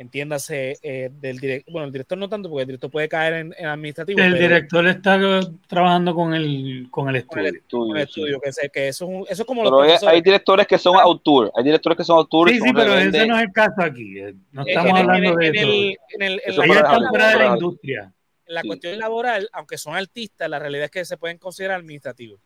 entiéndase 0.00 0.78
eh, 0.82 1.10
del 1.12 1.38
director, 1.38 1.70
bueno, 1.70 1.86
el 1.86 1.92
director 1.92 2.16
no 2.16 2.26
tanto, 2.26 2.48
porque 2.48 2.62
el 2.62 2.68
director 2.68 2.90
puede 2.90 3.06
caer 3.06 3.34
en, 3.34 3.66
administrativo. 3.66 4.18
El 4.18 4.32
director 4.32 4.86
está 4.86 5.20
trabajando 5.66 6.14
con 6.14 6.32
el, 6.32 6.88
con 6.90 7.10
el 7.10 7.16
estudio. 7.16 7.58
Con 7.68 7.96
el 7.98 8.02
estudio, 8.04 8.40
que, 8.40 8.68
que, 8.70 8.88
eso, 8.88 9.06
es, 9.24 9.32
eso 9.32 9.42
es 9.42 9.46
como 9.46 9.62
pero 9.62 9.82
hay, 9.82 10.22
directores 10.22 10.66
que 10.66 10.78
son 10.78 10.96
autores, 10.96 11.52
hay 11.54 11.64
directores 11.64 11.98
que 11.98 12.04
son 12.04 12.16
autores. 12.16 12.54
Sí, 12.54 12.62
sí, 12.64 12.72
pero 12.74 12.94
ese 12.94 13.26
no 13.26 13.36
es 13.36 13.42
el 13.42 13.52
caso 13.52 13.82
aquí. 13.82 14.18
Eh, 14.18 14.34
no 14.52 14.64
estamos 14.66 15.00
hablando 15.00 15.36
de 15.36 15.48
eso. 15.48 15.98
En 16.14 16.22
el, 16.22 16.40
la, 16.46 17.28
de 17.28 17.38
la 17.38 17.46
industria. 17.52 18.12
En 18.46 18.54
la 18.54 18.62
cuestión 18.62 18.98
laboral, 18.98 19.50
aunque 19.52 19.76
son 19.76 19.96
artistas, 19.96 20.48
la 20.48 20.58
realidad 20.58 20.86
es 20.86 20.90
que 20.90 21.04
se 21.04 21.18
pueden 21.18 21.36
considerar 21.36 21.78
administrativos. 21.78 22.40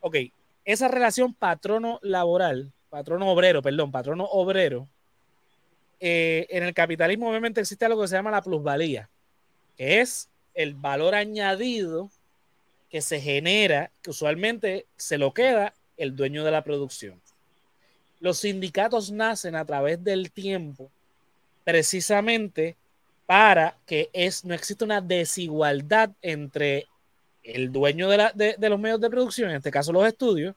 Ok, 0.00 0.16
esa 0.64 0.88
relación 0.88 1.34
patrono-laboral, 1.34 2.72
patrono-obrero, 2.88 3.62
perdón, 3.62 3.92
patrono-obrero, 3.92 4.88
eh, 6.00 6.46
en 6.48 6.62
el 6.62 6.72
capitalismo 6.72 7.28
obviamente 7.28 7.60
existe 7.60 7.84
algo 7.84 8.00
que 8.00 8.08
se 8.08 8.16
llama 8.16 8.30
la 8.30 8.42
plusvalía, 8.42 9.08
que 9.76 10.00
es 10.00 10.28
el 10.54 10.74
valor 10.74 11.14
añadido 11.14 12.10
que 12.90 13.02
se 13.02 13.20
genera, 13.20 13.90
que 14.02 14.10
usualmente 14.10 14.86
se 14.96 15.18
lo 15.18 15.32
queda 15.32 15.74
el 15.96 16.16
dueño 16.16 16.42
de 16.42 16.50
la 16.50 16.64
producción. 16.64 17.20
Los 18.18 18.38
sindicatos 18.38 19.12
nacen 19.12 19.54
a 19.54 19.64
través 19.64 20.02
del 20.02 20.30
tiempo 20.32 20.90
precisamente 21.64 22.76
para 23.26 23.76
que 23.86 24.10
es, 24.12 24.44
no 24.44 24.54
exista 24.54 24.84
una 24.84 25.00
desigualdad 25.00 26.10
entre 26.20 26.88
el 27.44 27.70
dueño 27.70 28.08
de, 28.08 28.56
de 28.58 28.68
los 28.68 28.80
medios 28.80 29.00
de 29.00 29.10
producción, 29.10 29.50
en 29.50 29.56
este 29.56 29.70
caso 29.70 29.92
los 29.92 30.06
estudios, 30.06 30.56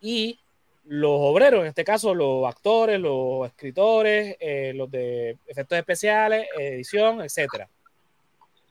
y 0.00 0.38
los 0.86 1.12
obreros, 1.12 1.62
en 1.62 1.68
este 1.68 1.84
caso 1.84 2.14
los 2.14 2.46
actores, 2.46 3.00
los 3.00 3.46
escritores, 3.46 4.36
eh, 4.38 4.72
los 4.74 4.90
de 4.90 5.38
efectos 5.46 5.78
especiales, 5.78 6.46
edición, 6.58 7.22
etcétera. 7.22 7.68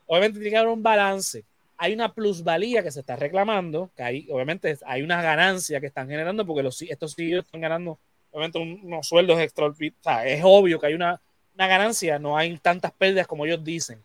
Obviamente 0.05 0.39
tiene 0.39 0.51
que 0.51 0.57
haber 0.57 0.71
un 0.71 0.83
balance. 0.83 1.43
Hay 1.77 1.93
una 1.93 2.13
plusvalía 2.13 2.83
que 2.83 2.91
se 2.91 2.99
está 2.99 3.15
reclamando, 3.15 3.89
que 3.95 4.03
hay, 4.03 4.27
obviamente 4.29 4.77
hay 4.85 5.01
una 5.01 5.21
ganancia 5.21 5.79
que 5.79 5.87
están 5.87 6.07
generando 6.07 6.45
porque 6.45 6.63
los, 6.63 6.81
estos 6.83 7.15
CEOs 7.15 7.45
están 7.45 7.61
ganando 7.61 7.97
obviamente 8.31 8.59
unos 8.59 9.07
sueldos 9.07 9.39
extraordinarios. 9.39 10.37
Es 10.37 10.41
obvio 10.43 10.79
que 10.79 10.87
hay 10.87 10.93
una, 10.93 11.19
una 11.55 11.67
ganancia, 11.67 12.19
no 12.19 12.37
hay 12.37 12.57
tantas 12.57 12.91
pérdidas 12.91 13.27
como 13.27 13.45
ellos 13.45 13.63
dicen. 13.63 13.99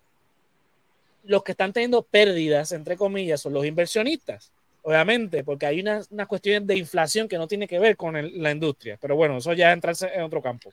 Los 1.25 1.43
que 1.43 1.53
están 1.53 1.75
teniendo 1.75 2.03
pérdidas, 2.03 2.73
entre 2.73 2.97
comillas, 2.97 3.43
son 3.43 3.53
los 3.53 3.67
inversionistas 3.67 4.51
obviamente, 4.89 5.45
porque 5.45 5.67
hay 5.67 5.81
unas, 5.81 6.09
cuestiones 6.27 6.67
de 6.67 6.79
inflación 6.79 7.29
que 7.29 7.37
no 7.37 7.47
tiene 7.47 7.69
que 7.69 7.79
ver 7.79 7.95
con 7.95 8.15
la 8.43 8.51
industria, 8.51 8.97
pero 8.99 9.17
bueno, 9.17 9.37
eso 9.37 9.53
ya 9.53 9.71
entra 9.71 9.93
en 10.15 10.23
otro 10.23 10.41
campo. 10.41 10.71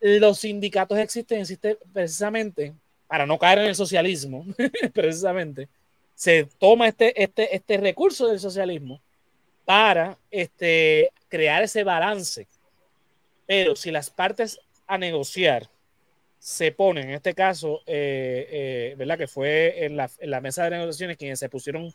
Los 0.00 0.40
sindicatos 0.40 0.98
existen, 0.98 1.42
existen 1.42 1.78
precisamente 1.92 2.74
para 3.06 3.24
no 3.24 3.38
caer 3.38 3.60
en 3.60 3.66
el 3.66 3.76
socialismo, 3.76 4.44
precisamente, 4.92 5.68
se 6.16 6.48
toma 6.58 6.88
este, 6.88 7.22
este, 7.22 7.54
este 7.54 7.76
recurso 7.76 8.26
del 8.26 8.40
socialismo 8.40 9.00
para 9.64 10.18
este, 10.32 11.10
crear 11.28 11.62
ese 11.62 11.84
balance. 11.84 12.48
Pero 13.46 13.76
si 13.76 13.92
las 13.92 14.10
partes 14.10 14.58
a 14.88 14.98
negociar 14.98 15.68
se 16.40 16.72
ponen, 16.72 17.10
en 17.10 17.14
este 17.14 17.32
caso, 17.32 17.80
eh, 17.86 18.48
eh, 18.50 18.94
¿verdad? 18.98 19.18
Que 19.18 19.28
fue 19.28 19.84
en 19.84 19.96
la, 19.96 20.10
en 20.18 20.30
la, 20.30 20.40
mesa 20.40 20.64
de 20.64 20.70
negociaciones 20.70 21.16
quienes 21.16 21.38
se 21.38 21.48
pusieron 21.48 21.94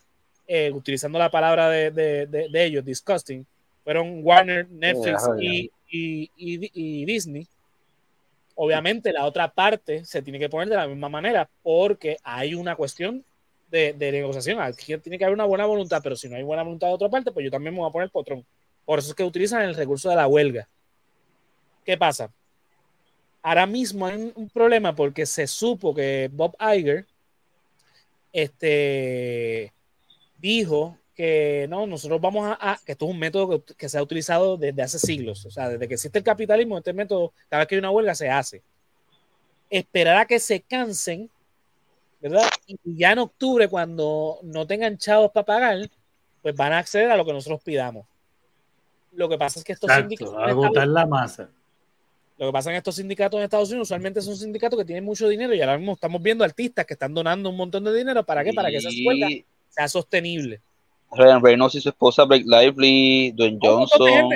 eh, 0.51 0.71
utilizando 0.71 1.19
la 1.19 1.29
palabra 1.29 1.69
de, 1.69 1.91
de, 1.91 2.25
de, 2.25 2.63
ellos, 2.63 2.83
disgusting, 2.83 3.45
fueron 3.83 4.21
Warner, 4.23 4.67
Netflix 4.67 5.29
y, 5.39 5.69
y, 5.87 6.31
y, 6.35 7.05
Disney. 7.05 7.47
Obviamente 8.55 9.13
la 9.13 9.27
otra 9.27 9.53
parte 9.53 10.03
se 10.05 10.23
tiene 10.23 10.39
que 10.39 10.49
poner 10.49 10.67
de 10.67 10.75
la 10.75 10.87
misma 10.87 11.07
manera 11.07 11.47
porque 11.61 12.17
hay 12.23 12.55
una 12.55 12.75
cuestión 12.75 13.23
de, 13.69 13.93
negociación. 13.93 14.59
Aquí 14.59 14.97
tiene 14.97 15.19
que 15.19 15.25
haber 15.25 15.35
una 15.35 15.45
buena 15.45 15.67
voluntad, 15.67 16.01
pero 16.01 16.15
si 16.15 16.27
no 16.27 16.35
hay 16.35 16.41
buena 16.41 16.63
voluntad 16.63 16.87
de 16.87 16.93
otra 16.93 17.09
parte, 17.09 17.31
pues 17.31 17.43
yo 17.43 17.51
también 17.51 17.75
me 17.75 17.81
voy 17.81 17.89
a 17.89 17.93
poner 17.93 18.09
potrón. 18.09 18.43
Por 18.85 18.97
eso 18.97 19.09
es 19.09 19.15
que 19.15 19.23
utilizan 19.23 19.61
el 19.61 19.75
recurso 19.75 20.09
de 20.09 20.15
la 20.15 20.25
huelga. 20.25 20.67
¿Qué 21.85 21.95
pasa? 21.95 22.33
Ahora 23.43 23.67
mismo 23.67 24.07
hay 24.07 24.33
un 24.33 24.49
problema 24.49 24.95
porque 24.95 25.27
se 25.27 25.45
supo 25.45 25.93
que 25.93 26.27
Bob 26.33 26.55
Iger 26.59 27.05
este, 28.33 29.71
dijo 30.39 30.97
que 31.15 31.67
no, 31.69 31.85
nosotros 31.85 32.21
vamos 32.21 32.57
a, 32.59 32.79
que 32.85 32.93
esto 32.93 33.05
es 33.05 33.11
un 33.11 33.19
método 33.19 33.63
que, 33.65 33.89
se 33.89 33.97
ha 33.97 34.01
utilizado 34.01 34.55
desde 34.55 34.81
hace 34.81 34.99
siglos, 34.99 35.45
o 35.45 35.51
sea, 35.51 35.67
desde 35.67 35.87
que 35.87 35.95
existe 35.95 36.17
el 36.17 36.23
capitalismo, 36.23 36.77
este 36.77 36.93
método, 36.93 37.33
cada 37.49 37.59
vez 37.59 37.67
que 37.67 37.75
hay 37.75 37.79
una 37.79 37.91
huelga 37.91 38.15
se 38.15 38.29
hace. 38.29 38.61
Esperar 39.69 40.17
a 40.17 40.25
que 40.25 40.39
se 40.39 40.61
cansen, 40.61 41.29
¿verdad? 42.21 42.49
Y 42.67 42.77
ya 42.95 43.11
en 43.11 43.19
octubre, 43.19 43.67
cuando 43.67 44.39
no 44.43 44.65
tengan 44.65 44.97
chavos 44.97 45.31
para 45.31 45.45
pagar, 45.45 45.89
pues 46.41 46.55
van 46.55 46.71
a 46.71 46.79
acceder 46.79 47.11
a 47.11 47.17
lo 47.17 47.25
que 47.25 47.33
nosotros 47.33 47.61
pidamos. 47.61 48.05
Lo 49.11 49.27
que 49.27 49.37
pasa 49.37 49.59
es 49.59 49.65
que 49.65 49.73
estos 49.73 49.91
sindicatos... 49.91 50.35
agotar 50.37 50.87
la 50.87 51.05
masa. 51.05 51.49
Lo 52.37 52.45
que 52.45 52.53
pasa 52.53 52.69
en 52.69 52.77
estos 52.77 52.95
sindicatos 52.95 53.37
en 53.37 53.43
Estados 53.43 53.67
Unidos 53.67 53.89
usualmente 53.89 54.21
son 54.21 54.37
sindicatos 54.37 54.79
que 54.79 54.85
tienen 54.85 55.03
mucho 55.03 55.27
dinero 55.27 55.53
y 55.53 55.59
ahora 55.59 55.77
mismo 55.77 55.95
estamos 55.95 56.23
viendo 56.23 56.45
artistas 56.45 56.85
que 56.85 56.93
están 56.93 57.13
donando 57.13 57.49
un 57.49 57.57
montón 57.57 57.83
de 57.83 57.93
dinero. 57.93 58.23
¿Para 58.23 58.45
qué? 58.45 58.53
Para 58.53 58.69
que 58.69 58.77
esas 58.77 58.93
huelgas 59.05 59.31
sea 59.69 59.87
sostenible. 59.87 60.61
Ryan 61.11 61.43
Reynolds 61.43 61.75
y 61.75 61.81
su 61.81 61.89
esposa 61.89 62.23
Blake 62.25 62.45
Lively, 62.45 63.31
Dwayne 63.31 63.59
Johnson. 63.61 64.29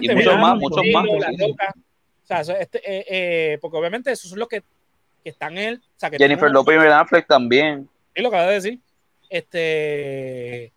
y 0.00 0.08
muchos 0.08 0.38
más, 0.38 0.56
muchos 0.56 0.82
más. 0.92 1.06
O 1.06 2.44
sea, 2.44 2.58
este, 2.58 2.78
eh, 2.78 3.04
eh, 3.08 3.58
porque 3.60 3.76
obviamente 3.76 4.12
esos 4.12 4.30
son 4.30 4.38
los 4.38 4.48
que, 4.48 4.62
que 5.22 5.30
están 5.30 5.56
en 5.56 5.68
él. 5.68 5.82
O 5.96 5.98
sea, 6.00 6.10
que 6.10 6.18
Jennifer 6.18 6.50
Lopez 6.50 6.76
y 6.76 6.78
Ben 6.78 6.92
Affleck 6.92 7.26
también. 7.26 7.88
Sí, 8.14 8.22
lo 8.22 8.28
acabo 8.28 8.48
de 8.48 8.54
decir. 8.54 8.78
Este. 9.28 10.72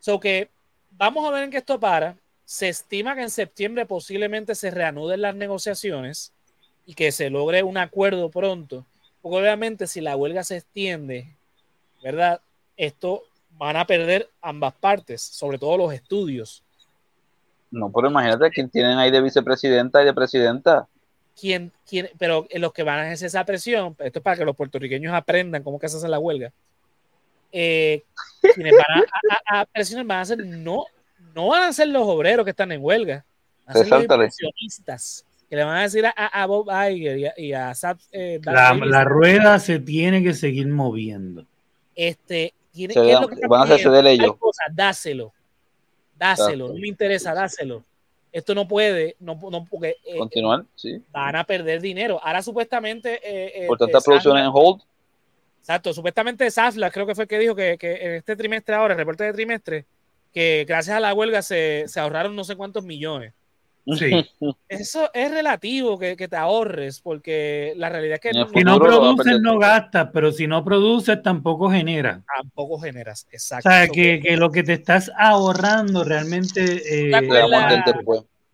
So 0.00 0.20
que 0.20 0.48
vamos 0.92 1.26
a 1.26 1.30
ver 1.30 1.44
en 1.44 1.50
qué 1.50 1.58
esto 1.58 1.80
para. 1.80 2.16
Se 2.44 2.68
estima 2.68 3.14
que 3.14 3.22
en 3.22 3.30
septiembre 3.30 3.86
posiblemente 3.86 4.54
se 4.54 4.70
reanuden 4.70 5.22
las 5.22 5.34
negociaciones 5.34 6.32
y 6.84 6.94
que 6.94 7.10
se 7.10 7.30
logre 7.30 7.62
un 7.62 7.78
acuerdo 7.78 8.30
pronto. 8.30 8.84
Porque 9.22 9.38
obviamente 9.38 9.86
si 9.86 10.02
la 10.02 10.16
huelga 10.16 10.44
se 10.44 10.58
extiende, 10.58 11.28
¿verdad? 12.02 12.40
Esto 12.76 13.24
van 13.56 13.76
a 13.76 13.86
perder 13.86 14.28
ambas 14.40 14.74
partes, 14.74 15.22
sobre 15.22 15.58
todo 15.58 15.76
los 15.76 15.92
estudios. 15.92 16.62
No, 17.70 17.90
pero 17.90 18.08
imagínate 18.08 18.50
quién 18.50 18.70
tienen 18.70 18.98
ahí 18.98 19.10
de 19.10 19.20
vicepresidenta 19.20 20.02
y 20.02 20.06
de 20.06 20.14
presidenta. 20.14 20.86
¿Quién, 21.38 21.72
quién, 21.88 22.08
pero 22.18 22.46
los 22.54 22.72
que 22.72 22.84
van 22.84 23.00
a 23.00 23.06
ejercer 23.06 23.26
esa 23.26 23.44
presión, 23.44 23.96
esto 23.98 24.18
es 24.20 24.22
para 24.22 24.36
que 24.36 24.44
los 24.44 24.54
puertorriqueños 24.54 25.12
aprendan 25.12 25.62
cómo 25.62 25.78
que 25.78 25.88
se 25.88 25.96
hace 25.96 26.08
la 26.08 26.20
huelga. 26.20 26.52
Eh, 27.50 28.02
quienes 28.54 28.72
van 28.72 29.04
a, 29.48 29.64
presionar 29.66 30.06
van 30.06 30.20
a 30.20 30.24
ser, 30.24 30.46
no, 30.46 30.86
no 31.34 31.48
van 31.48 31.64
a 31.64 31.72
ser 31.72 31.88
los 31.88 32.04
obreros 32.04 32.44
que 32.44 32.50
están 32.50 32.70
en 32.72 32.82
huelga, 32.82 33.24
van 33.66 33.76
a 33.76 33.80
ser 33.80 33.88
los 33.88 34.02
inversionistas 34.02 35.24
que 35.48 35.56
le 35.56 35.64
van 35.64 35.76
a 35.76 35.82
decir 35.82 36.04
a, 36.06 36.46
Bob 36.46 36.68
Iger 36.70 37.34
y 37.36 37.52
a, 37.52 37.72
eh, 38.12 38.40
la, 38.44 38.74
la, 38.74 39.04
rueda 39.04 39.58
se 39.58 39.78
tiene 39.78 40.22
que 40.22 40.34
seguir 40.34 40.68
moviendo. 40.68 41.46
Este, 41.94 42.54
tiene, 42.74 42.94
van 43.48 43.70
a 43.70 43.76
de 43.76 44.10
ellos. 44.10 44.34
dáselo. 44.72 45.32
Dáselo. 46.16 46.68
No 46.68 46.74
me 46.74 46.88
interesa, 46.88 47.32
dáselo. 47.32 47.84
Esto 48.32 48.52
no 48.52 48.66
puede, 48.66 49.14
no, 49.20 49.38
no 49.48 49.64
porque 49.64 49.96
eh, 50.04 50.18
continuar, 50.18 50.64
sí. 50.74 51.00
Van 51.12 51.36
a 51.36 51.44
perder 51.44 51.80
dinero. 51.80 52.20
Ahora 52.20 52.42
supuestamente. 52.42 53.14
Eh, 53.22 53.62
eh, 53.62 53.66
Por 53.68 53.78
tantas 53.78 54.02
producciones 54.02 54.44
en 54.44 54.50
hold. 54.52 54.82
Exacto, 55.60 55.94
supuestamente 55.94 56.50
Safla 56.50 56.90
creo 56.90 57.06
que 57.06 57.14
fue 57.14 57.24
el 57.24 57.28
que 57.28 57.38
dijo 57.38 57.54
que, 57.54 57.78
que, 57.78 57.92
en 57.92 58.14
este 58.14 58.34
trimestre 58.34 58.74
ahora, 58.74 58.94
el 58.94 58.98
reporte 58.98 59.24
de 59.24 59.32
trimestre, 59.32 59.86
que 60.32 60.64
gracias 60.66 60.96
a 60.96 61.00
la 61.00 61.14
huelga 61.14 61.42
se, 61.42 61.84
se 61.86 62.00
ahorraron 62.00 62.34
no 62.34 62.42
sé 62.42 62.56
cuántos 62.56 62.84
millones. 62.84 63.32
Sí. 63.86 64.10
Eso 64.68 65.10
es 65.12 65.30
relativo 65.30 65.98
que, 65.98 66.16
que, 66.16 66.28
te 66.28 66.36
ahorres, 66.36 67.00
porque 67.00 67.74
la 67.76 67.88
realidad 67.90 68.14
es 68.14 68.20
que 68.20 68.38
no, 68.38 68.48
si 68.48 68.64
no 68.64 68.78
produces, 68.78 69.40
no 69.40 69.58
gastas, 69.58 70.08
pero 70.12 70.32
si 70.32 70.46
no 70.46 70.64
produces, 70.64 71.22
tampoco 71.22 71.70
generas. 71.70 72.22
Tampoco 72.36 72.78
generas, 72.78 73.26
exacto. 73.30 73.68
O 73.68 73.72
sea, 73.72 73.88
que, 73.88 74.20
que 74.20 74.36
lo 74.36 74.50
que 74.50 74.62
te 74.62 74.72
estás 74.72 75.10
ahorrando 75.16 76.04
realmente. 76.04 76.62
Eh, 76.62 77.10
¿Te, 77.10 77.16
acuerdas, 77.16 77.84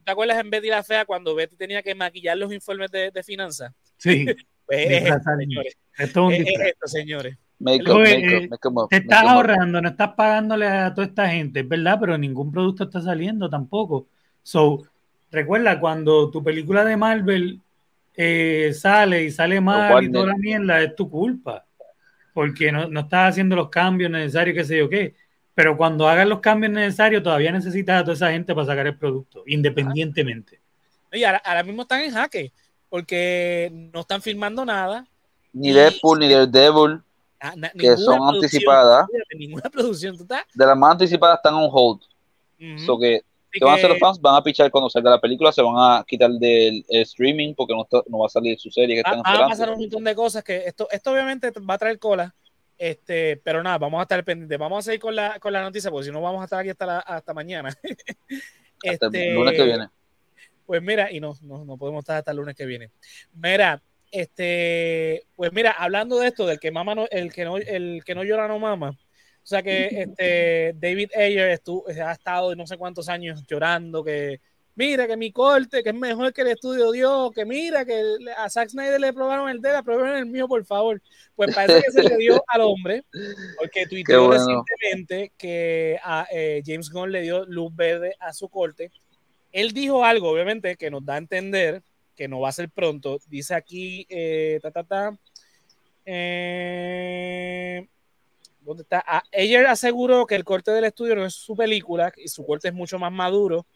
¿Te 0.05 0.11
acuerdas 0.11 0.39
en 0.41 0.51
Betty 0.51 0.69
la 0.69 0.83
Fea 0.83 1.05
cuando 1.05 1.35
Betty 1.35 1.57
tenía 1.57 1.83
que 1.83 1.95
maquillar 1.95 2.37
los 2.37 2.53
informes 2.53 2.91
de, 2.91 3.11
de 3.11 3.23
finanzas? 3.23 3.73
Sí. 3.97 4.27
pues 4.67 4.91
es 4.91 5.03
esto, 5.05 5.31
señores. 5.39 5.77
Esto 5.97 6.31
es, 6.31 6.41
es 6.41 6.61
esto, 6.61 6.87
señores. 6.89 7.39
Make 7.61 7.91
up, 7.91 7.97
Oye, 7.97 8.15
make 8.19 8.35
eh, 8.35 8.39
up, 8.39 8.51
make 8.51 8.69
up, 8.69 8.89
te 8.89 8.97
estás 8.97 9.23
ahorrando, 9.23 9.83
no 9.83 9.89
estás 9.91 10.15
pagándole 10.15 10.67
a 10.67 10.95
toda 10.95 11.07
esta 11.07 11.29
gente, 11.29 11.61
es 11.61 11.69
verdad, 11.69 11.99
pero 12.01 12.17
ningún 12.17 12.51
producto 12.51 12.85
está 12.85 13.03
saliendo 13.03 13.51
tampoco. 13.51 14.09
So, 14.43 14.85
recuerda, 15.31 15.79
cuando 15.81 16.31
tu 16.31 16.43
película 16.43 16.85
de 16.85 16.97
Marvel 16.97 17.61
eh, 18.17 18.73
sale 18.75 19.25
y 19.25 19.31
sale 19.31 19.61
mal 19.61 20.05
y 20.05 20.13
toda 20.13 20.27
la 20.27 20.37
mierda, 20.37 20.83
es 20.83 20.95
tu 20.95 21.09
culpa. 21.09 21.65
Porque 22.33 22.71
no, 22.71 22.89
no 22.89 23.01
estás 23.01 23.31
haciendo 23.31 23.57
los 23.57 23.69
cambios 23.69 24.11
necesarios, 24.11 24.55
qué 24.57 24.65
sé 24.65 24.79
yo 24.79 24.89
qué. 24.89 25.15
Pero 25.55 25.77
cuando 25.77 26.09
hagas 26.09 26.27
los 26.27 26.41
cambios 26.41 26.73
necesarios, 26.73 27.23
todavía 27.23 27.53
necesitas 27.53 28.01
a 28.01 28.05
toda 28.05 28.15
esa 28.15 28.31
gente 28.31 28.55
para 28.55 28.67
sacar 28.67 28.87
el 28.87 28.97
producto, 28.97 29.43
independientemente. 29.47 30.61
Y 31.13 31.25
ahora, 31.25 31.43
ahora 31.45 31.63
mismo 31.63 31.83
están 31.83 32.03
en 32.03 32.13
jaque, 32.13 32.53
porque 32.89 33.71
no 33.93 34.01
están 34.01 34.23
filmando 34.23 34.65
nada. 34.65 35.07
Ni 35.53 35.73
Deadpool, 35.73 36.21
ni 36.21 36.29
Daredevil, 36.29 37.01
Ah, 37.43 37.55
na- 37.57 37.71
que 37.71 37.97
son 37.97 38.21
anticipadas. 38.29 39.07
fíjate, 39.11 39.37
Ninguna 39.37 39.71
producción, 39.71 40.17
¿tú 40.17 40.23
estás? 40.25 40.45
De 40.53 40.67
las 40.67 40.77
más 40.77 40.93
anticipadas 40.93 41.39
están 41.39 41.55
on 41.55 41.69
hold. 41.73 42.03
So 42.79 42.99
que, 42.99 43.23
¿qué 43.53 43.65
van 43.65 43.75
a 43.75 43.77
hacer 43.77 43.91
los 43.91 43.99
fans? 43.99 44.21
Van 44.21 44.35
a 44.37 44.43
pichar 44.43 44.71
cuando 44.71 44.89
salga 44.91 45.11
la 45.11 45.21
película, 45.21 45.53
se 45.53 45.63
van 45.63 45.75
a 45.77 46.05
quitar 46.07 46.31
del 46.31 46.85
streaming 46.89 47.55
porque 47.55 47.75
no, 47.75 47.83
está- 47.83 48.03
no 48.09 48.19
va 48.19 48.27
a 48.27 48.31
salir 48.31 48.59
su 48.59 48.71
serie 48.71 48.97
que 48.97 49.03
Va- 49.03 49.17
están 49.17 49.23
van 49.23 49.43
a 49.45 49.49
pasar 49.49 49.71
un 49.71 49.79
montón 49.81 50.05
de 50.05 50.15
cosas 50.15 50.43
que 50.45 50.59
esto, 50.67 50.89
esto 50.91 51.13
obviamente 51.13 51.51
va 51.69 51.75
a 51.75 51.79
traer 51.79 51.99
cola. 51.99 52.35
Este, 52.79 53.37
pero 53.37 53.63
nada, 53.63 53.77
vamos 53.77 53.99
a 53.99 54.03
estar 54.03 54.25
pendientes. 54.25 54.59
Vamos 54.59 54.79
a 54.79 54.83
seguir 54.83 55.01
con 55.01 55.15
la, 55.15 55.39
con 55.39 55.53
la 55.53 55.61
noticia, 55.63 55.91
porque 55.91 56.07
si 56.07 56.13
no 56.13 56.23
vamos 56.23 56.41
a 56.41 56.45
estar 56.45 56.61
aquí 56.61 56.71
hasta, 56.71 56.87
la- 56.87 57.01
hasta 57.01 57.35
mañana. 57.35 57.69
Hasta 58.83 59.07
Este, 59.07 59.29
el 59.29 59.35
lunes 59.35 59.55
que 59.55 59.65
viene. 59.65 59.89
Pues 60.65 60.81
mira, 60.83 61.13
y 61.13 61.21
no, 61.21 61.35
no, 61.43 61.65
no 61.67 61.77
podemos 61.77 61.99
estar 62.01 62.17
hasta 62.17 62.31
el 62.31 62.39
lunes 62.39 62.55
que 62.57 62.65
viene. 62.65 62.91
Mira, 63.35 63.83
este, 64.11 65.25
pues 65.37 65.53
mira, 65.53 65.73
hablando 65.73 66.19
de 66.19 66.29
esto, 66.29 66.47
del 66.47 66.59
que 66.61 66.71
mama 66.71 66.95
no, 66.95 67.07
el 67.11 67.33
que 67.33 67.45
no, 67.45 67.57
el 67.59 68.03
que 68.05 68.15
no 68.15 68.25
llora 68.25 68.49
no 68.49 68.59
mama. 68.59 68.97
O 69.43 69.47
sea 69.51 69.63
que 69.63 69.87
este 69.87 70.75
David 70.79 71.11
Ayer 71.17 71.51
estuvo, 71.51 71.85
ha 71.89 72.13
estado 72.13 72.55
no 72.55 72.67
sé 72.67 72.77
cuántos 72.77 73.09
años 73.09 73.43
llorando 73.47 74.05
que 74.05 74.41
mira 74.81 75.07
que 75.07 75.17
mi 75.17 75.31
corte, 75.31 75.83
que 75.83 75.91
es 75.91 75.95
mejor 75.95 76.33
que 76.33 76.41
el 76.41 76.49
estudio 76.49 76.91
dio, 76.91 77.31
que 77.33 77.45
mira 77.45 77.85
que 77.85 78.03
a 78.37 78.49
Zack 78.49 78.71
Snyder 78.71 78.99
le 78.99 79.13
probaron 79.13 79.51
el 79.51 79.61
de 79.61 79.69
él, 79.71 79.77
aprobaron 79.77 80.17
el 80.17 80.27
mío, 80.27 80.49
por 80.49 80.65
favor. 80.65 81.03
Pues 81.37 81.55
parece 81.55 81.83
que 81.83 81.93
se 81.93 82.03
le 82.03 82.17
dio 82.17 82.43
al 82.49 82.63
hombre, 82.63 83.05
porque 83.59 83.87
tuiteó 83.87 84.27
bueno. 84.27 84.43
recientemente 84.43 85.33
que 85.37 85.99
a, 86.03 86.27
eh, 86.33 86.63
James 86.65 86.91
Gunn 86.91 87.13
le 87.13 87.23
dio 87.23 87.45
luz 87.45 87.75
verde 87.77 88.15
a 88.21 88.33
su 88.33 88.49
corte. 88.49 88.91
Él 89.53 89.73
dijo 89.73 90.03
algo, 90.03 90.31
obviamente, 90.31 90.77
que 90.77 90.91
nos 90.91 91.05
da 91.05 91.15
a 91.15 91.19
entender 91.19 91.83
que 92.17 92.29
no 92.29 92.41
va 92.41 92.49
a 92.51 92.53
ser 92.53 92.71
pronto. 92.71 93.19
Dice 93.29 93.55
aquí, 93.55 94.07
eh, 94.09 94.61
ta, 94.63 94.71
ta, 94.71 94.85
ta, 94.85 95.19
eh, 96.07 97.87
¿dónde 98.61 98.83
está? 98.83 99.03
Ah, 99.07 99.23
Ayer 99.33 99.67
aseguró 99.67 100.27
que 100.27 100.35
el 100.35 100.45
corte 100.45 100.71
del 100.71 100.85
estudio 100.85 101.17
no 101.17 101.27
es 101.27 101.35
su 101.35 101.57
película 101.57 102.13
y 102.17 102.29
su 102.29 102.45
corte 102.45 102.69
es 102.69 102.75
mucho 102.75 102.99
más 102.99 103.13
maduro, 103.13 103.67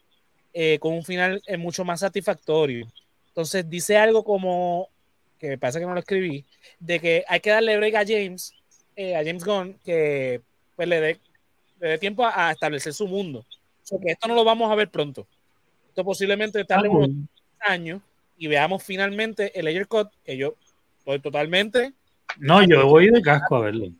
eh, 0.53 0.79
con 0.79 0.93
un 0.93 1.03
final 1.03 1.41
eh, 1.47 1.57
mucho 1.57 1.83
más 1.83 1.99
satisfactorio. 1.99 2.87
Entonces 3.27 3.69
dice 3.69 3.97
algo 3.97 4.23
como, 4.23 4.89
que 5.37 5.49
me 5.49 5.57
parece 5.57 5.79
que 5.79 5.85
no 5.85 5.93
lo 5.93 5.99
escribí, 5.99 6.45
de 6.79 6.99
que 6.99 7.25
hay 7.27 7.39
que 7.39 7.49
darle 7.49 7.77
break 7.77 7.95
a 7.95 8.05
James, 8.05 8.53
eh, 8.95 9.15
a 9.15 9.23
James 9.23 9.43
Gunn, 9.43 9.77
que 9.83 10.41
pues 10.75 10.87
le 10.87 11.01
dé, 11.01 11.19
le 11.79 11.89
dé 11.89 11.97
tiempo 11.97 12.25
a, 12.25 12.47
a 12.47 12.51
establecer 12.51 12.93
su 12.93 13.07
mundo. 13.07 13.39
O 13.39 13.87
sea, 13.87 13.99
que 13.99 14.11
esto 14.11 14.27
no 14.27 14.35
lo 14.35 14.43
vamos 14.43 14.71
a 14.71 14.75
ver 14.75 14.89
pronto. 14.89 15.27
Esto 15.89 16.03
posiblemente 16.03 16.63
tarde 16.65 16.87
Ah, 16.87 16.91
unos 16.91 17.09
años 17.59 18.01
y 18.37 18.47
veamos 18.47 18.83
finalmente 18.83 19.57
el 19.57 19.67
Ayer 19.67 19.87
Cut, 19.87 20.09
que 20.23 20.37
yo 20.37 20.55
estoy 20.99 21.19
totalmente. 21.19 21.93
No, 22.37 22.63
yo 22.63 22.87
voy 22.87 23.09
de 23.09 23.21
casco 23.21 23.55
a 23.55 23.61
verlo. 23.61 23.91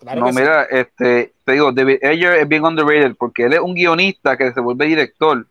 Claro 0.00 0.20
no, 0.20 0.26
que 0.26 0.32
sí. 0.32 0.38
mira, 0.40 0.62
este, 0.64 1.32
te 1.44 1.52
digo, 1.52 1.72
David 1.72 2.04
Ayer 2.04 2.32
es 2.34 2.48
bien 2.48 2.64
underrated 2.64 3.14
porque 3.18 3.44
él 3.44 3.52
es 3.54 3.60
un 3.60 3.74
guionista 3.74 4.36
que 4.36 4.52
se 4.52 4.60
vuelve 4.60 4.86
director. 4.86 5.46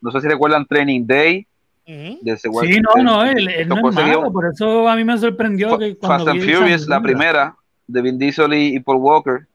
No 0.00 0.10
sé 0.10 0.20
si 0.20 0.28
recuerdan 0.28 0.66
Training 0.66 1.06
Day. 1.06 1.46
Ujú. 1.88 2.18
De 2.22 2.32
ese 2.32 2.48
Sí, 2.62 2.80
no, 2.80 3.02
no, 3.02 3.24
él, 3.24 3.48
él 3.48 3.68
no 3.68 3.76
es 3.88 3.94
malo, 3.94 4.32
por 4.32 4.46
eso 4.52 4.88
a 4.88 4.96
mí 4.96 5.04
me 5.04 5.16
sorprendió 5.18 5.78
que 5.78 5.96
cuando 5.96 6.24
Fast 6.24 6.36
and 6.36 6.42
Furious, 6.42 6.88
la 6.88 7.00
primera, 7.00 7.54
de 7.86 8.02
Vin 8.02 8.18
Diesel 8.18 8.52
y, 8.54 8.76
y 8.76 8.80
Paul 8.80 8.98
Walker. 8.98 9.46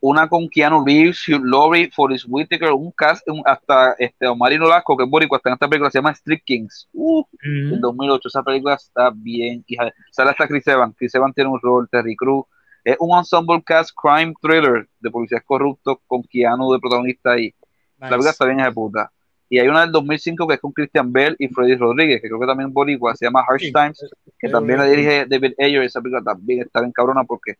Una 0.00 0.28
con 0.28 0.48
Keanu 0.50 0.84
Reeves, 0.84 1.26
Hugh 1.26 1.42
Laurie, 1.42 1.90
Forrest 1.90 2.26
Whitaker, 2.28 2.72
un 2.72 2.90
cast, 2.92 3.26
un- 3.26 3.40
hasta 3.46 3.94
este, 3.98 4.26
Omar 4.26 4.52
Nolasco, 4.58 4.98
que 4.98 5.04
es 5.04 5.08
boricua, 5.08 5.38
está 5.38 5.48
en 5.48 5.54
esta 5.54 5.66
película, 5.66 5.90
se 5.90 5.96
llama 5.98 6.10
Street 6.10 6.42
Kings. 6.44 6.88
Uh, 6.92 7.20
Ujú. 7.20 7.26
del 7.42 7.80
2008. 7.80 8.28
Esa 8.28 8.42
película 8.42 8.74
está 8.74 9.10
bien. 9.14 9.64
Hija 9.66 9.84
de- 9.86 9.92
sale 10.10 10.30
hasta 10.32 10.46
Chris 10.46 10.66
Evans. 10.66 10.94
Chris 10.98 11.14
Evans 11.14 11.34
tiene 11.34 11.48
un 11.48 11.58
rol, 11.62 11.88
Terry 11.90 12.14
Crews. 12.16 12.44
Es 12.84 12.96
un 13.00 13.16
ensemble 13.16 13.62
cast 13.64 13.90
crime 14.00 14.34
thriller 14.40 14.86
de 15.00 15.10
policías 15.10 15.42
corruptos 15.44 15.98
con 16.06 16.22
Keanu 16.22 16.72
de 16.72 16.78
protagonista 16.78 17.38
y 17.38 17.54
la 17.98 18.08
película 18.08 18.16
Nice. 18.18 18.30
está 18.30 18.44
bien 18.44 18.74
puta. 18.74 19.10
Y 19.48 19.58
hay 19.58 19.68
una 19.68 19.82
del 19.82 19.92
2005 19.92 20.46
que 20.46 20.54
es 20.54 20.60
con 20.60 20.72
Christian 20.72 21.12
Bell 21.12 21.36
y 21.38 21.48
Freddy 21.48 21.76
Rodríguez, 21.76 22.20
que 22.20 22.28
creo 22.28 22.40
que 22.40 22.46
también 22.46 22.68
es 22.68 22.74
boricua, 22.74 23.14
se 23.14 23.24
llama 23.26 23.44
Harsh 23.48 23.66
Sí. 23.66 23.72
Times, 23.72 24.00
que 24.38 24.48
Sí, 24.48 24.52
también 24.52 24.78
la 24.78 24.84
dirige 24.84 25.26
David 25.26 25.54
Ayer. 25.58 25.82
Esa 25.82 26.00
película 26.00 26.22
también 26.22 26.60
está 26.62 26.80
bien 26.80 26.92
cabrona 26.92 27.24
porque 27.24 27.54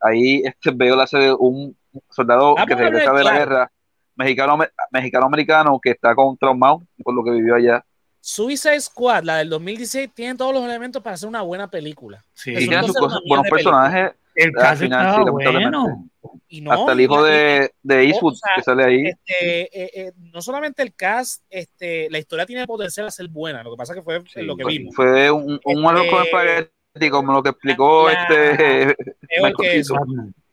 ahí 0.00 0.42
este 0.44 0.70
veo 0.70 0.96
la 0.96 1.04
hace 1.04 1.18
de 1.18 1.32
un 1.32 1.76
soldado 2.10 2.54
Vamos 2.54 2.66
que 2.66 2.72
a 2.72 2.76
hablar 2.76 2.92
regresa 2.92 3.12
de 3.12 3.24
la 3.24 3.30
claro. 3.30 3.38
guerra 3.38 3.72
mexicano 4.16 4.58
mexicano-americano 4.90 5.80
que 5.82 5.90
está 5.90 6.14
con 6.14 6.36
traumado 6.36 6.82
por 7.02 7.14
lo 7.14 7.24
que 7.24 7.30
vivió 7.30 7.54
allá. 7.54 7.84
Suicide 8.20 8.80
Squad, 8.80 9.24
la 9.24 9.38
del 9.38 9.48
2016, 9.48 10.10
tiene 10.14 10.34
todos 10.34 10.52
los 10.52 10.62
elementos 10.64 11.02
para 11.02 11.14
hacer 11.14 11.28
una 11.28 11.40
buena 11.40 11.70
película. 11.70 12.22
Sí. 12.34 12.52
Y 12.52 12.68
tiene 12.68 12.82
sus 12.86 12.96
buenos 13.26 13.48
personajes. 13.48 14.12
El 14.34 14.52
caso 14.52 14.82
final, 14.84 15.06
estaba 15.06 15.24
sí, 15.24 15.30
bueno. 15.30 16.06
Y 16.48 16.60
no, 16.60 16.72
hasta 16.72 16.92
el 16.92 17.00
hijo 17.00 17.26
y- 17.26 17.30
de, 17.30 17.74
de 17.82 18.02
Eastwood 18.04 18.32
o 18.32 18.36
sea, 18.36 18.52
que 18.56 18.62
sale 18.62 18.84
ahí. 18.84 19.04
este, 19.06 19.60
eh, 19.82 19.90
eh, 19.94 20.12
no 20.16 20.42
solamente 20.42 20.82
el 20.82 20.94
cast, 20.94 21.42
este, 21.48 22.08
la 22.10 22.18
historia 22.18 22.44
tiene 22.46 22.66
potencial 22.66 23.06
a 23.06 23.10
ser 23.10 23.28
buena. 23.28 23.62
Lo 23.62 23.70
que 23.70 23.76
pasa 23.76 23.94
que 23.94 24.02
fue 24.02 24.20
Sí, 24.32 24.42
lo 24.42 24.56
que 24.56 24.64
Fue- 24.64 24.72
vimos. 24.72 24.94
Fue 24.94 25.30
un, 25.30 25.60
un 25.64 25.96
Este- 25.96 26.22
espagueti, 26.24 27.10
como 27.10 27.32
lo 27.32 27.42
que 27.42 27.50
explicó 27.50 28.08
La- 28.08 28.22
este. 28.22 28.96
Peor 29.28 29.56
que 29.56 29.76
eso. 29.78 29.94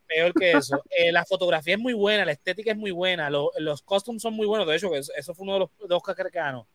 Peor 0.07 0.33
que 0.33 0.51
eso. 0.51 0.81
Eh, 0.89 1.11
la 1.11 1.25
fotografía 1.25 1.73
es 1.75 1.79
muy 1.81 1.93
buena, 1.93 2.23
la 2.25 2.31
estética 2.31 2.71
es 2.71 2.77
muy 2.77 2.91
buena, 2.91 3.29
lo- 3.29 3.51
los 3.57 3.81
costumes 3.81 4.21
son 4.21 4.33
muy 4.35 4.45
buenos. 4.47 4.67
De 4.67 4.75
hecho, 4.75 4.89
que 4.91 4.99
eso, 4.99 5.11
eso 5.17 5.33
fue 5.33 5.43
uno 5.43 5.53
de 5.53 5.59
los 5.59 5.69
dos 5.89 6.01
ganó. 6.31 6.65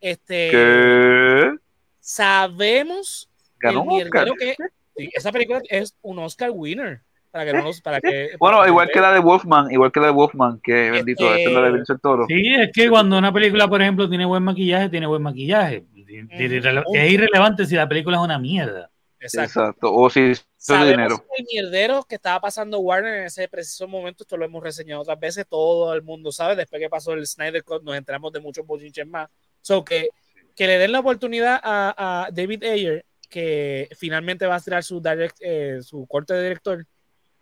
Este, 0.00 0.50
que 0.50 1.54
sabemos 2.00 3.28
ganó 3.58 3.82
el 3.82 3.88
un 3.88 4.02
Oscar. 4.02 4.28
que 4.38 4.56
sí, 4.96 5.10
esa 5.14 5.32
película 5.32 5.60
es 5.68 5.94
un 6.02 6.18
Oscar 6.18 6.50
winner. 6.52 7.00
Para 7.30 7.46
que 7.46 7.52
no 7.52 7.64
nos, 7.64 7.80
para 7.80 8.00
que, 8.00 8.30
Bueno, 8.38 8.58
para 8.58 8.68
igual 8.68 8.86
que 8.86 8.92
que 8.92 9.00
la 9.00 9.12
de 9.12 9.18
Wolfman, 9.18 9.68
igual 9.72 9.90
que 9.90 9.98
la 9.98 10.06
de 10.06 10.12
Wolfman, 10.12 10.60
que 10.62 10.90
bendito, 10.92 11.24
Este- 11.24 11.40
esa 11.40 11.50
es 11.50 11.54
la 11.56 11.62
de 11.62 11.70
Benicio 11.72 11.94
del 11.96 12.00
Toro. 12.00 12.26
Sí, 12.28 12.54
es 12.54 12.70
que 12.72 12.88
cuando 12.88 13.18
una 13.18 13.32
película, 13.32 13.66
por 13.66 13.82
ejemplo, 13.82 14.08
tiene 14.08 14.24
buen 14.24 14.44
maquillaje, 14.44 14.88
tiene 14.88 15.08
buen 15.08 15.20
maquillaje. 15.20 15.84
Es 16.30 17.12
irrelevante 17.12 17.66
si 17.66 17.74
la 17.74 17.88
película 17.88 18.18
es 18.18 18.22
una 18.22 18.38
mierda. 18.38 18.88
Exacto. 19.18 19.60
Exacto. 19.60 19.92
O 19.94 20.08
si 20.10 20.32
Sabemos 20.56 20.88
dinero. 20.90 21.24
el 21.36 21.44
mierdero 21.52 22.04
que 22.04 22.14
estaba 22.14 22.40
pasando 22.40 22.78
Warner 22.78 23.14
en 23.20 23.24
ese 23.24 23.48
preciso 23.48 23.88
momento, 23.88 24.22
esto 24.22 24.36
lo 24.36 24.44
hemos 24.44 24.62
reseñado 24.62 25.00
otras 25.02 25.18
veces, 25.18 25.46
todo 25.48 25.92
el 25.92 26.02
mundo 26.02 26.30
sabe, 26.30 26.54
después 26.56 26.80
que 26.80 26.88
pasó 26.88 27.14
el 27.14 27.26
Snyder 27.26 27.64
Cut 27.64 27.82
nos 27.82 27.96
enteramos 27.96 28.32
de 28.32 28.40
muchos 28.40 28.64
bochinches 28.66 29.06
más. 29.06 29.28
So 29.60 29.84
que, 29.84 30.08
que 30.54 30.66
le 30.66 30.78
den 30.78 30.92
la 30.92 31.00
oportunidad 31.00 31.58
a, 31.62 32.24
a 32.26 32.30
David 32.30 32.62
Ayer, 32.64 33.04
que 33.34 33.88
finalmente 33.96 34.46
va 34.46 34.54
a 34.54 34.60
tirar 34.60 34.84
su, 34.84 35.00
direct, 35.00 35.36
eh, 35.40 35.80
su 35.82 36.06
corte 36.06 36.34
de 36.34 36.42
director, 36.44 36.86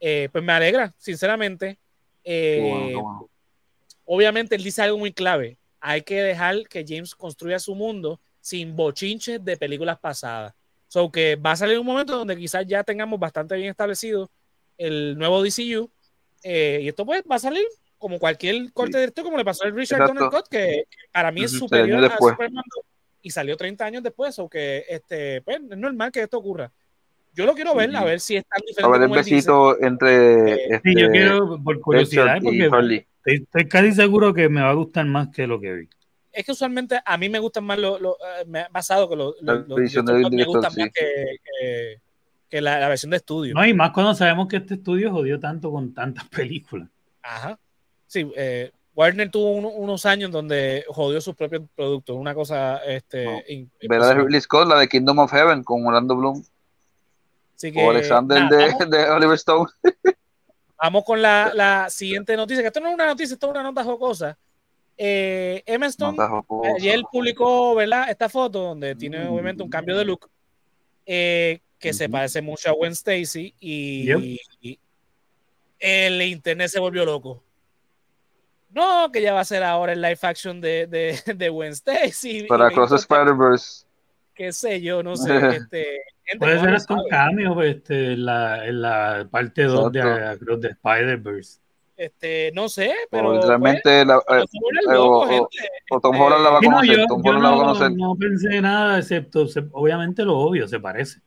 eh, 0.01 0.31
pues 0.33 0.43
me 0.43 0.55
alegra, 0.55 0.95
sinceramente. 0.97 1.79
Eh, 2.25 2.61
bueno, 2.63 2.87
qué 2.87 2.95
bueno. 2.95 3.31
obviamente 4.07 4.57
él 4.57 4.65
dice 4.65 4.81
algo 4.81 4.97
muy 4.97 5.13
clave. 5.13 5.59
Hay 5.81 6.01
que 6.01 6.23
dejar 6.23 6.67
que 6.67 6.83
James 6.89 7.15
construya 7.15 7.59
su 7.59 7.75
mundo 7.75 8.19
sin 8.41 8.75
bochinches 8.75 9.45
de 9.45 9.59
películas 9.59 9.99
pasadas. 9.99 10.55
So 10.89 11.13
que 11.13 11.37
va 11.37 11.51
a 11.51 11.57
salir 11.57 11.79
un 11.79 11.85
momento 11.85 12.17
donde 12.17 12.39
quizás 12.39 12.67
ya 12.67 12.83
tengamos 12.85 13.21
bastante 13.21 13.55
bien 13.57 13.69
establecido 13.69 14.31
el 14.79 15.19
nuevo 15.19 15.43
DCU. 15.43 15.91
eh, 16.43 16.81
y 16.85 16.89
esto 16.89 17.05
pues 17.05 17.23
va 17.31 17.37
a 17.37 17.39
salir 17.39 17.67
como 17.99 18.19
cualquier 18.19 18.73
corte 18.73 18.97
de 18.97 19.03
director, 19.03 19.25
como 19.25 19.37
le 19.37 19.45
pasó 19.45 19.65
al 19.65 19.75
Richard 19.75 20.01
Exacto. 20.01 20.15
Donner 20.15 20.33
Scott, 20.33 20.49
que 20.49 20.85
para 21.13 21.31
mí 21.31 21.45
es 21.45 21.51
superior 21.51 22.03
a. 22.07 22.17
Superman 22.17 22.65
2, 22.77 22.85
y 23.23 23.31
salió 23.31 23.57
30 23.57 23.85
años 23.85 24.03
después. 24.03 24.39
O 24.39 24.49
que 24.49 24.85
este, 24.89 25.41
pues, 25.43 25.59
es 25.71 25.79
normal 25.79 26.11
que 26.13 26.23
esto 26.23 26.39
ocurra. 26.39 26.71
Yo 27.35 27.47
lo 27.47 27.55
quiero 27.55 27.75
ver, 27.75 27.89
Sí. 27.91 27.97
a 27.97 28.05
ver 28.05 28.21
si 28.21 28.37
es 28.37 28.45
tan 28.47 28.59
A 28.61 28.65
diferente. 28.67 28.93
ver 28.99 29.03
el 29.03 29.09
dice. 29.25 29.35
besito 29.37 29.83
entre 29.83 30.53
Eh, 30.75 30.81
Sí, 30.85 30.95
yo 30.95 31.07
este, 31.07 31.11
quiero, 31.13 31.63
por 31.65 31.81
curiosidad, 31.81 32.37
porque 32.43 32.65
estoy, 32.65 33.07
estoy 33.25 33.69
casi 33.69 33.93
seguro 33.93 34.35
que 34.35 34.49
me 34.51 34.61
va 34.61 34.71
a 34.71 34.75
gustar 34.75 35.07
más 35.07 35.29
que 35.29 35.47
lo 35.47 35.59
que 35.59 35.73
vi. 35.73 35.89
Es 36.31 36.45
que 36.45 36.53
usualmente 36.53 36.99
a 37.05 37.17
mí 37.19 37.29
me 37.29 37.39
gustan 37.39 37.65
más 37.65 37.79
los. 37.79 38.01
Lo, 38.01 38.17
eh, 38.17 38.45
me 38.47 38.61
ha 38.61 38.69
pasado 38.69 39.09
que 39.09 39.17
los, 39.17 39.35
edición 39.41 40.05
directores 40.07 40.23
del 40.23 40.33
me 40.33 40.45
gustan 40.45 40.73
director, 40.75 40.79
más 40.79 40.91
que, 40.93 41.37
que, 41.61 42.01
que 42.51 42.61
la, 42.61 42.81
la 42.81 42.89
versión 42.89 43.11
de 43.11 43.17
estudio. 43.19 43.55
No, 43.55 43.67
y 43.67 43.73
más 43.75 43.91
cuando 43.93 44.15
sabemos 44.15 44.49
que 44.49 44.57
este 44.57 44.75
estudio 44.75 45.11
jodió 45.11 45.39
tanto 45.41 45.71
con 45.71 45.93
tantas 45.95 46.27
películas. 46.29 46.89
Ajá. 47.23 47.59
Sí, 48.07 48.31
eh, 48.37 48.71
Warner 48.95 49.31
tuvo 49.31 49.53
uno- 49.53 49.69
unos 49.71 50.05
años 50.07 50.31
donde 50.31 50.85
jodió 50.89 51.21
sus 51.21 51.35
propios 51.35 51.63
productos. 51.75 52.17
Una 52.17 52.35
cosa. 52.35 52.79
Este, 52.85 53.25
No. 53.25 53.41
de. 53.81 54.15
Ridley 54.15 54.41
Scott, 54.41 54.69
la 54.69 54.79
de 54.79 54.89
Kingdom 54.89 55.19
of 55.21 55.33
Heaven 55.33 55.63
con 55.65 55.87
Orlando 55.87 56.15
Bloom 56.17 56.43
Así 57.57 57.73
que, 57.73 57.83
o 57.83 57.91
Alexander 57.91 58.41
nada, 58.43 58.57
de, 58.57 58.67
vamos, 58.73 58.91
de 58.91 59.11
Oliver 59.11 59.35
Stone. 59.37 59.71
vamos 60.77 61.05
con 61.05 61.23
la, 61.23 61.53
la 61.55 61.89
siguiente 61.91 62.37
noticia, 62.37 62.63
que 62.63 62.67
esto 62.69 62.81
no 62.81 62.89
es 62.89 62.95
una 62.95 63.07
noticia, 63.07 63.35
esto 63.35 63.47
es 63.47 63.51
una 63.53 63.63
nota 63.63 63.83
jocosa. 63.85 64.37
Eh, 64.99 65.63
Emma 65.65 65.87
Stone 65.87 66.17
Nota 66.19 66.29
jocosa. 66.29 66.73
ayer 66.77 67.01
publicó 67.11 67.75
¿verdad? 67.75 68.11
esta 68.11 68.29
foto 68.29 68.61
donde 68.61 68.95
tiene 68.95 69.25
Mm. 69.25 69.33
obviamente 69.33 69.63
un 69.63 69.71
cambio 69.71 69.97
de 69.97 70.05
look 70.05 70.29
eh, 71.07 71.61
que 71.79 71.93
se 71.95 72.09
parece 72.09 72.43
mucho 72.43 72.69
a 72.69 72.73
Gwen 72.75 72.93
Stacy 72.93 73.55
y, 73.59 74.05
Yep. 74.07 74.21
y 74.61 74.79
el 75.81 76.23
internet 76.23 76.69
se 76.69 76.79
volvió 76.79 77.05
loco. 77.05 77.43
No, 78.73 79.11
que 79.13 79.21
ya 79.21 79.35
va 79.35 79.41
a 79.41 79.45
ser 79.45 79.63
ahora 79.63 79.93
el 79.93 80.01
live 80.01 80.19
action 80.23 80.61
de, 80.61 80.87
de, 80.87 81.19
de 81.37 81.49
Gwen 81.49 81.73
Stacy. 81.73 82.45
Para 82.45 82.71
Cross 82.71 82.91
the 82.91 82.95
20, 82.97 83.03
Spider-Verse. 83.03 83.85
qué 84.35 84.53
sé 84.53 84.81
yo, 84.81 85.03
no 85.03 85.17
sé. 85.17 85.31
Este, 85.57 85.85
gente, 86.25 86.39
Puede 86.39 86.55
no 86.57 86.61
ser 86.65 86.75
hasta 86.75 86.95
un 86.95 87.55
pues, 87.55 87.77
este, 87.77 88.13
en, 88.13 88.25
la, 88.25 88.67
en 88.67 88.81
la 88.83 89.29
parte 89.31 89.65
2 89.65 89.93
de. 89.93 90.01
Across 90.03 90.61
the 90.61 90.69
Spider-Verse. 90.69 91.61
Este, 91.97 92.51
no 92.55 92.69
sé, 92.69 92.93
pero 93.11 93.25
O 93.25 93.27
pues, 93.29 93.37
literalmente 93.37 94.05
la- 94.05 94.15
no 94.15 94.37
eh, 94.39 94.43
eh, 94.43 94.93
locos, 94.93 95.31
o- 95.31 95.49
o 95.91 96.01
Tom 96.01 96.15
Este, 96.15 96.25
Holland 96.25 96.43
la 96.43 96.51
va 96.51 96.59
a 96.59 96.61
Sí, 96.61 96.69
no, 96.69 96.77
conocer. 96.77 96.97
yo, 96.99 97.07
Tom 97.07 97.23
yo 97.23 97.31
Holland 97.31 97.45
la 97.45 97.51
va 97.51 97.55
a 97.55 97.59
no, 97.59 97.65
conocer. 97.75 97.93
no 97.93 98.17
pensé 98.17 98.61
nada, 98.61 98.99
excepto, 98.99 99.47
se- 99.47 99.65
obviamente 99.73 100.25
lo 100.25 100.39
obvio, 100.39 100.67
se 100.67 100.81
parece. 100.81 101.21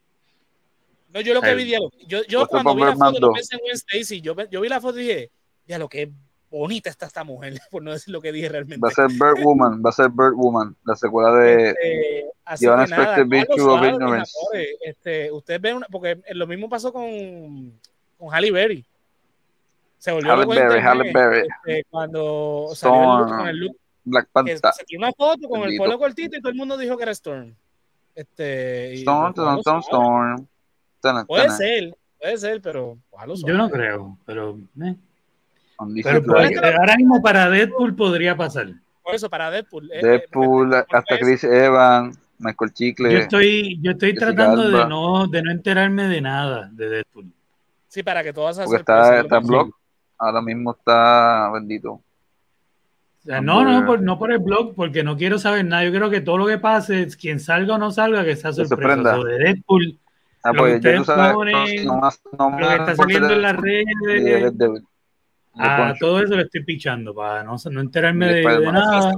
No, 1.14 1.20
yo 1.20 1.32
lo 1.32 1.40
que 1.40 1.54
vi. 1.54 1.70
Yo, 2.06 2.22
yo 2.28 2.46
cuando 2.48 2.74
vi 2.74 2.82
la 2.82 2.96
foto, 2.96 3.20
no 3.20 3.32
pensé 3.32 3.56
en 3.56 3.74
Stacy. 3.76 4.20
Yo, 4.20 4.34
yo 4.50 4.60
vi 4.60 4.68
la 4.68 4.80
foto 4.80 4.98
y 5.00 5.04
dije, 5.04 5.30
ya 5.66 5.78
lo 5.78 5.88
que 5.88 6.10
bonita 6.50 6.88
está 6.90 7.06
esta 7.06 7.24
mujer, 7.24 7.54
por 7.70 7.82
no 7.82 7.92
decir 7.92 8.12
lo 8.12 8.20
que 8.20 8.32
dije 8.32 8.48
realmente. 8.48 8.80
Va 8.84 8.88
a 8.88 8.92
ser 8.92 9.08
Bird 9.08 9.42
Woman, 9.44 9.82
va 9.84 9.90
a 9.90 9.92
ser 9.92 10.08
Bird 10.10 10.34
Woman, 10.34 10.76
la 10.84 10.96
secuela 10.96 11.32
de 11.36 11.68
Este, 11.70 12.26
así 12.44 12.64
The 12.64 12.70
que 12.70 12.76
nada, 12.76 12.84
Unexpected 12.84 13.24
cójanlo 13.24 13.28
Virtue 13.28 13.62
of 13.70 13.84
Ignorance. 13.94 14.32
Este, 14.84 15.32
ustedes 15.32 15.60
ven, 15.60 15.76
una- 15.76 15.86
porque 15.90 16.20
lo 16.30 16.46
mismo 16.46 16.68
pasó 16.68 16.92
con, 16.92 17.72
con 18.18 18.32
Halle 18.32 18.50
Berry. 18.52 18.84
Se 19.98 20.12
volvió 20.12 20.32
Halle 20.32 20.46
Berry, 20.46 20.80
Halle 20.80 21.12
Berry. 21.12 21.48
este, 21.48 21.84
cuando 21.90 22.68
salió 22.74 22.94
el 22.96 23.08
look, 23.08 23.26
Storm. 23.26 23.38
con 23.38 23.48
el 23.48 23.56
look, 23.58 23.76
Black 24.04 24.28
Panther. 24.30 24.60
se 24.76 24.84
tiró 24.84 24.98
una 25.00 25.12
foto 25.12 25.48
con 25.48 25.62
el 25.62 25.76
pelo 25.76 25.98
cortito 25.98 26.36
y 26.36 26.40
todo 26.40 26.50
el 26.50 26.56
mundo 26.56 26.76
dijo 26.76 26.96
que 26.96 27.02
era 27.02 27.12
Storm. 27.12 27.54
Este, 28.14 28.94
y, 28.94 28.98
Storm, 29.00 29.32
Storm, 29.32 29.58
Storm. 29.60 29.80
Storm. 29.80 30.46
Tana, 31.00 31.24
Puede 31.24 31.50
ser, 31.50 31.96
puede 32.18 32.38
ser, 32.38 32.62
pero 32.62 32.96
Yo 33.44 33.54
no 33.54 33.68
creo, 33.68 34.16
pero, 34.24 34.58
eh. 34.82 34.94
Pero 36.02 36.78
ahora 36.80 36.96
mismo 36.96 37.20
para 37.22 37.50
Deadpool 37.50 37.94
podría 37.94 38.36
pasar. 38.36 38.68
Por 39.02 39.14
eso, 39.14 39.28
para 39.30 39.50
Deadpool. 39.50 39.90
eh, 39.92 40.00
eh, 40.00 40.06
Deadpool, 40.06 40.70
porque- 40.70 40.96
hasta 40.96 41.18
Chris 41.18 41.44
Evans, 41.44 42.18
Michael 42.38 42.72
Chicle. 42.72 43.12
Yo 43.12 43.18
estoy, 43.18 43.78
yo 43.80 43.92
estoy 43.92 44.14
tratando 44.14 44.68
de 44.68 44.86
no, 44.86 45.26
de 45.26 45.42
no 45.42 45.50
enterarme 45.50 46.08
de 46.08 46.20
nada 46.20 46.68
de 46.72 46.88
Deadpool. 46.88 47.26
Sí, 47.88 48.02
para 48.02 48.22
que 48.22 48.32
todas 48.32 48.56
esas 48.56 48.66
porque 48.66 48.80
está, 48.80 49.16
lo 49.16 49.20
está 49.22 49.38
en 49.38 49.46
blog. 49.46 49.70
Ahora 50.18 50.42
mismo 50.42 50.72
está 50.72 51.50
bendito. 51.52 51.92
O 51.92 52.02
sea, 53.28 53.40
no, 53.40 53.64
no, 53.64 53.84
por, 53.86 54.02
no 54.02 54.18
por 54.18 54.32
el 54.32 54.38
blog, 54.38 54.74
porque 54.74 55.02
no 55.02 55.16
quiero 55.16 55.38
saber 55.38 55.64
nada. 55.64 55.84
Yo 55.84 55.92
creo 55.92 56.10
que 56.10 56.20
todo 56.20 56.38
lo 56.38 56.46
que 56.46 56.58
pase, 56.58 57.08
quien 57.20 57.40
salga 57.40 57.74
o 57.74 57.78
no 57.78 57.90
salga, 57.90 58.24
que 58.24 58.36
sea 58.36 58.52
sorpresa. 58.52 59.18
de 59.18 59.38
Deadpool, 59.38 59.98
Ah, 60.42 60.52
Lo 60.52 60.58
pues 60.60 60.80
que 60.80 60.90
ya 60.90 60.94
tú 60.94 61.00
ustedes 61.00 61.06
sabes, 61.18 61.34
ponen, 61.34 61.86
no 61.86 61.96
más, 61.96 62.20
no 62.38 62.50
lo 62.60 62.68
que 62.68 62.74
está 62.76 62.94
saliendo 62.94 63.30
en 63.32 63.42
las 63.42 63.56
de 63.56 63.58
redes, 63.62 64.58
Daredevil. 65.56 65.62
De 65.62 65.66
a 65.66 65.76
Punisher. 65.88 65.98
todo 66.00 66.20
eso 66.22 66.34
le 66.36 66.42
estoy 66.42 66.64
pichando 66.64 67.14
para 67.14 67.42
no, 67.44 67.56
no 67.70 67.80
enterarme 67.80 68.26
de, 68.26 68.34
de 68.42 68.72
nada. 68.72 69.12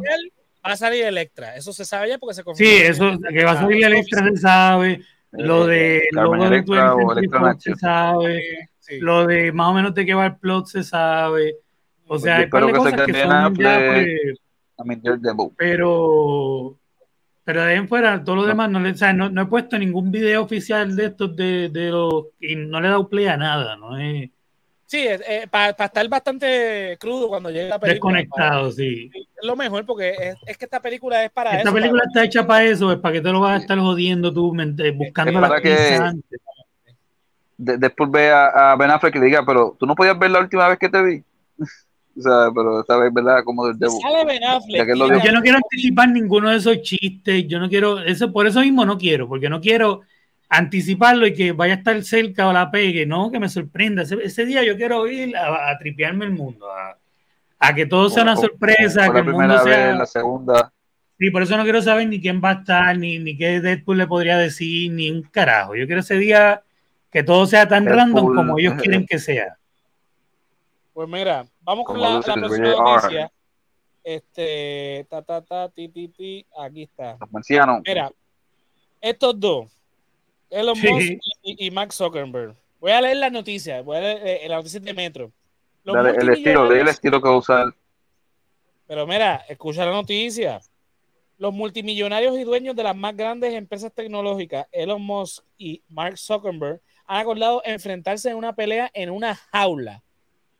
Va 0.66 0.72
a 0.72 0.76
salir 0.76 1.04
Electra. 1.04 1.56
Eso 1.56 1.72
se 1.72 1.84
sabe 1.84 2.08
ya 2.10 2.18
porque 2.18 2.34
se 2.34 2.44
confirmó. 2.44 2.70
Sí, 2.70 2.76
eso 2.82 3.18
que 3.30 3.44
va 3.44 3.52
a 3.52 3.56
salir 3.56 3.84
Ah, 3.84 3.88
Electra 3.88 4.24
se 4.28 4.36
sabe, 4.36 5.00
lo 5.32 5.66
de 5.66 5.96
Eh, 5.98 6.02
Carmen 6.12 6.32
logo 6.32 6.42
de 6.50 6.56
Electra 6.56 6.94
o 6.94 6.98
20th 6.98 7.14
Century 7.14 7.26
Electra 7.26 7.56
se 7.60 7.74
sabe, 7.76 8.42
Sí. 8.80 8.98
lo 9.00 9.26
de 9.26 9.52
más 9.52 9.68
o 9.68 9.74
menos 9.74 9.94
de 9.94 10.06
qué 10.06 10.14
va 10.14 10.26
el 10.26 10.36
plot 10.36 10.66
se 10.66 10.82
sabe. 10.82 11.56
O 12.06 12.18
sea, 12.18 12.36
Yo 12.38 12.56
hay 12.56 12.62
que 12.62 12.66
se 12.68 12.72
cosas 12.78 13.06
que 13.06 13.12
son 13.22 13.30
ya, 13.30 13.52
pues, 13.54 14.06
I 14.78 14.84
mean, 14.86 15.00
Daredevil. 15.02 15.50
pero 15.56 16.78
pero 17.44 17.62
de 17.64 17.72
ahí 17.72 17.78
en 17.78 17.88
fuera 17.88 18.22
todo 18.24 18.36
lo 18.36 18.46
demás 18.46 18.70
no 18.70 18.78
le 18.80 18.90
o 18.90 18.94
sea, 18.94 19.12
no, 19.12 19.28
no 19.30 19.42
he 19.42 19.46
puesto 19.46 19.78
ningún 19.78 20.10
video 20.10 20.42
oficial 20.42 20.94
de 20.96 21.06
estos 21.06 21.34
de, 21.36 21.68
de 21.70 21.90
los 21.90 22.26
y 22.40 22.56
no 22.56 22.80
le 22.80 22.88
he 22.88 22.90
dado 22.90 23.08
play 23.08 23.26
a 23.26 23.36
nada 23.38 23.76
no 23.76 23.96
es 23.98 24.30
Sí, 24.90 25.04
para 25.50 25.68
estar 25.84 26.08
bastante 26.08 26.96
crudo 26.98 27.28
cuando 27.28 27.50
llegue 27.50 27.68
la 27.68 27.78
película. 27.78 28.14
desconectado 28.20 28.72
sí 28.72 29.10
para- 29.12 29.20
es 29.42 29.46
lo 29.46 29.54
mejor 29.54 29.84
porque 29.84 30.08
es, 30.18 30.34
es 30.46 30.56
que 30.56 30.64
esta 30.64 30.80
película 30.80 31.22
es 31.24 31.30
para 31.30 31.50
esta 31.50 31.62
eso. 31.64 31.74
película 31.74 32.00
para- 32.00 32.08
está 32.10 32.24
hecha 32.24 32.46
para 32.46 32.64
eso 32.64 32.90
es 32.92 32.98
para 32.98 33.12
que 33.12 33.20
te 33.20 33.30
lo 33.30 33.40
vas 33.40 33.52
a 33.58 33.62
estar 33.62 33.78
jodiendo 33.78 34.32
tú 34.32 34.54
mente- 34.54 34.90
buscando 34.92 35.30
Es 35.42 35.48
para 35.48 35.60
que- 35.60 35.94
antes. 35.94 36.40
De- 37.58 37.76
después 37.76 38.10
ve 38.10 38.30
a, 38.30 38.72
a 38.72 38.76
Ben 38.76 38.90
Affleck 38.90 39.16
y 39.16 39.18
le 39.18 39.26
diga, 39.26 39.44
pero 39.44 39.76
tú 39.78 39.84
no 39.84 39.94
podías 39.94 40.18
ver 40.18 40.30
la 40.30 40.38
última 40.40 40.66
vez 40.68 40.78
que 40.78 40.88
te 40.88 41.02
vi. 41.02 41.22
o 42.18 42.22
sea, 42.22 42.48
pero 42.54 42.80
esta 42.80 42.96
vez, 42.96 43.12
¿verdad? 43.12 43.42
Como 43.44 43.66
Daredevil. 43.66 44.00
Sale 44.00 44.24
Ben 44.24 44.44
Affleck, 44.44 44.76
Ya 44.78 44.86
que 44.86 44.94
lo 44.94 45.04
tiene 45.06 45.20
vio. 45.20 45.26
yo 45.26 45.32
no 45.36 45.42
quiero 45.42 45.58
anticipar 45.58 46.08
ninguno 46.08 46.50
de 46.50 46.56
esos 46.56 46.80
chistes 46.82 47.46
yo 47.46 47.58
no 47.58 47.68
quiero 47.68 47.98
eso 48.00 48.32
por 48.32 48.46
eso 48.46 48.60
mismo 48.60 48.86
no 48.86 48.96
quiero 48.96 49.28
porque 49.28 49.50
no 49.50 49.60
quiero 49.60 50.00
anticiparlo 50.48 51.26
y 51.26 51.34
que 51.34 51.52
vaya 51.52 51.74
a 51.74 51.76
estar 51.78 52.02
cerca 52.02 52.48
o 52.48 52.52
la 52.52 52.70
pegue 52.70 53.04
no 53.04 53.30
que 53.30 53.38
me 53.38 53.50
sorprenda 53.50 54.02
ese, 54.02 54.16
ese 54.22 54.46
día 54.46 54.62
yo 54.62 54.76
quiero 54.76 55.06
ir 55.06 55.36
a, 55.36 55.70
a 55.70 55.78
tripearme 55.78 56.24
el 56.24 56.32
mundo 56.32 56.70
a, 56.72 56.96
a 57.58 57.74
que 57.74 57.86
todo 57.86 58.08
sea 58.08 58.22
una 58.22 58.36
sorpresa 58.36 59.06
Fue 59.06 59.14
que 59.14 59.22
la 59.22 59.26
el 59.26 59.32
mundo 59.32 59.58
sea 59.58 59.88
vez, 59.88 59.98
la 59.98 60.06
segunda. 60.06 60.72
Sí, 61.18 61.30
por 61.30 61.42
eso 61.42 61.56
no 61.56 61.64
quiero 61.64 61.82
saber 61.82 62.06
ni 62.06 62.20
quién 62.20 62.40
va 62.42 62.50
a 62.50 62.54
estar, 62.54 62.96
ni, 62.96 63.18
ni 63.18 63.36
qué 63.36 63.60
Deadpool 63.60 63.98
le 63.98 64.06
podría 64.06 64.38
decir, 64.38 64.92
ni 64.92 65.10
un 65.10 65.22
carajo. 65.22 65.74
Yo 65.74 65.86
quiero 65.86 66.00
ese 66.00 66.16
día 66.16 66.62
que 67.10 67.24
todo 67.24 67.46
sea 67.46 67.66
tan 67.66 67.84
Deadpool, 67.84 67.98
random 67.98 68.34
como 68.34 68.58
ellos 68.58 68.74
quieren 68.82 69.04
que 69.04 69.18
sea. 69.18 69.58
Pues 70.92 71.08
mira, 71.08 71.44
vamos 71.62 71.84
con 71.84 72.00
la, 72.00 72.10
la 72.10 72.34
próxima 72.34 72.70
noticia. 72.70 73.32
Este, 74.04 75.06
ta, 75.10 75.22
ta, 75.22 75.42
ta, 75.42 75.68
ti, 75.68 75.88
ti, 75.88 76.08
ti, 76.08 76.46
aquí 76.58 76.84
está. 76.84 77.16
Los 77.20 77.32
marcianos. 77.32 77.82
Mira, 77.84 78.10
estos 79.00 79.38
dos, 79.38 79.70
Elon 80.50 80.76
Sí. 80.76 80.88
Musk 80.90 81.12
y, 81.42 81.66
y 81.66 81.70
Mark 81.70 81.92
Zuckerberg. 81.92 82.54
Voy 82.80 82.92
a 82.92 83.00
leer 83.00 83.16
la 83.16 83.30
noticia, 83.30 83.82
voy 83.82 83.96
a 83.96 84.00
leer 84.00 84.26
eh, 84.26 84.48
la 84.48 84.56
noticia 84.56 84.80
de 84.80 84.94
Metro. 84.94 85.32
Los 85.84 85.96
Dale, 85.96 86.10
el 86.10 86.28
estilo, 86.30 86.70
lee 86.70 86.80
el 86.80 86.88
estilo 86.88 87.20
que 87.20 87.28
va 87.28 87.34
a 87.34 87.38
usar. 87.38 87.74
Pero 88.86 89.06
mira, 89.06 89.44
escucha 89.48 89.84
la 89.84 89.92
noticia. 89.92 90.60
Los 91.38 91.52
multimillonarios 91.52 92.36
y 92.38 92.44
dueños 92.44 92.74
de 92.74 92.82
las 92.82 92.96
más 92.96 93.16
grandes 93.16 93.54
empresas 93.54 93.92
tecnológicas, 93.92 94.66
Elon 94.72 95.02
Musk 95.02 95.44
y 95.56 95.82
Mark 95.88 96.18
Zuckerberg, 96.18 96.80
han 97.06 97.20
acordado 97.20 97.62
enfrentarse 97.64 98.30
en 98.30 98.36
una 98.36 98.54
pelea 98.54 98.90
en 98.92 99.10
una 99.10 99.34
jaula. 99.34 100.02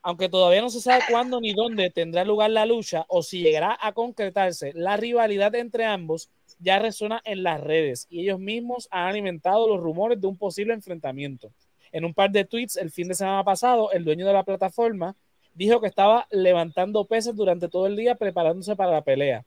Aunque 0.02 0.28
todavía 0.28 0.60
no 0.60 0.70
se 0.70 0.80
sabe 0.80 1.02
cuándo 1.10 1.40
ni 1.40 1.52
dónde 1.52 1.90
tendrá 1.90 2.24
lugar 2.24 2.50
la 2.50 2.64
lucha 2.64 3.04
o 3.08 3.22
si 3.22 3.42
llegará 3.42 3.76
a 3.80 3.92
concretarse, 3.92 4.72
la 4.74 4.96
rivalidad 4.96 5.54
entre 5.56 5.84
ambos 5.84 6.30
ya 6.58 6.78
resuena 6.78 7.20
en 7.24 7.42
las 7.42 7.60
redes 7.60 8.06
y 8.10 8.22
ellos 8.22 8.38
mismos 8.38 8.88
han 8.90 9.08
alimentado 9.08 9.68
los 9.68 9.80
rumores 9.80 10.20
de 10.20 10.26
un 10.26 10.36
posible 10.36 10.74
enfrentamiento. 10.74 11.52
En 11.92 12.04
un 12.04 12.14
par 12.14 12.30
de 12.30 12.44
tweets 12.44 12.76
el 12.76 12.90
fin 12.90 13.08
de 13.08 13.14
semana 13.14 13.44
pasado, 13.44 13.92
el 13.92 14.04
dueño 14.04 14.26
de 14.26 14.32
la 14.32 14.44
plataforma 14.44 15.16
dijo 15.54 15.80
que 15.80 15.86
estaba 15.86 16.26
levantando 16.30 17.04
pesas 17.04 17.34
durante 17.34 17.68
todo 17.68 17.86
el 17.86 17.96
día 17.96 18.14
preparándose 18.14 18.76
para 18.76 18.92
la 18.92 19.02
pelea, 19.02 19.44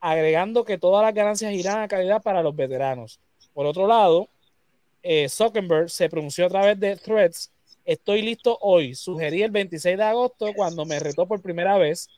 agregando 0.00 0.64
que 0.64 0.78
todas 0.78 1.02
las 1.02 1.14
ganancias 1.14 1.52
irán 1.52 1.80
a 1.80 1.88
calidad 1.88 2.22
para 2.22 2.42
los 2.42 2.54
veteranos. 2.54 3.20
Por 3.52 3.66
otro 3.66 3.86
lado, 3.86 4.28
eh, 5.02 5.28
Zuckerberg 5.28 5.90
se 5.90 6.08
pronunció 6.08 6.46
a 6.46 6.48
través 6.48 6.78
de 6.78 6.96
Threads, 6.96 7.50
estoy 7.84 8.22
listo 8.22 8.58
hoy, 8.60 8.94
sugerí 8.94 9.42
el 9.42 9.50
26 9.50 9.96
de 9.96 10.04
agosto 10.04 10.52
cuando 10.54 10.84
me 10.84 10.98
retó 10.98 11.26
por 11.26 11.40
primera 11.40 11.78
vez, 11.78 12.08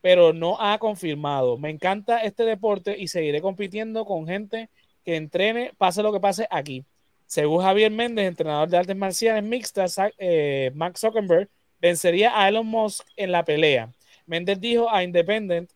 pero 0.00 0.32
no 0.32 0.60
ha 0.60 0.78
confirmado. 0.78 1.58
Me 1.58 1.70
encanta 1.70 2.20
este 2.20 2.44
deporte 2.44 2.96
y 2.98 3.08
seguiré 3.08 3.40
compitiendo 3.40 4.04
con 4.04 4.26
gente 4.26 4.70
que 5.04 5.16
entrene, 5.16 5.72
pase 5.78 6.02
lo 6.02 6.12
que 6.12 6.20
pase 6.20 6.46
aquí. 6.50 6.84
Según 7.26 7.62
Javier 7.62 7.90
Méndez, 7.90 8.26
entrenador 8.26 8.68
de 8.68 8.76
artes 8.76 8.96
marciales 8.96 9.42
mixtas, 9.42 9.96
eh, 10.18 10.70
Mark 10.74 10.98
Zuckerberg 10.98 11.48
vencería 11.80 12.40
a 12.40 12.48
Elon 12.48 12.66
Musk 12.66 13.04
en 13.16 13.32
la 13.32 13.44
pelea. 13.44 13.92
Méndez 14.26 14.60
dijo 14.60 14.90
a 14.90 15.02
Independent 15.02 15.70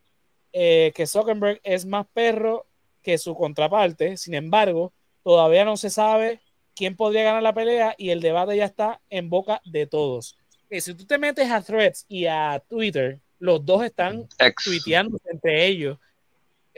eh, 0.52 0.92
que 0.94 1.06
Zuckerberg 1.06 1.60
es 1.62 1.86
más 1.86 2.06
perro 2.12 2.66
que 3.02 3.18
su 3.18 3.34
contraparte, 3.34 4.16
sin 4.16 4.34
embargo, 4.34 4.92
todavía 5.22 5.64
no 5.64 5.76
se 5.76 5.90
sabe 5.90 6.40
quién 6.74 6.96
podría 6.96 7.24
ganar 7.24 7.42
la 7.42 7.54
pelea 7.54 7.94
y 7.98 8.10
el 8.10 8.20
debate 8.20 8.56
ya 8.56 8.64
está 8.64 9.00
en 9.10 9.30
boca 9.30 9.60
de 9.64 9.86
todos. 9.86 10.36
Si 10.70 10.94
tú 10.94 11.04
te 11.04 11.18
metes 11.18 11.50
a 11.50 11.62
Threads 11.62 12.06
y 12.08 12.26
a 12.26 12.62
Twitter, 12.68 13.20
los 13.40 13.64
dos 13.66 13.82
están 13.82 14.26
Ex. 14.38 14.62
tuiteando 14.64 15.18
entre 15.30 15.66
ellos. 15.66 15.98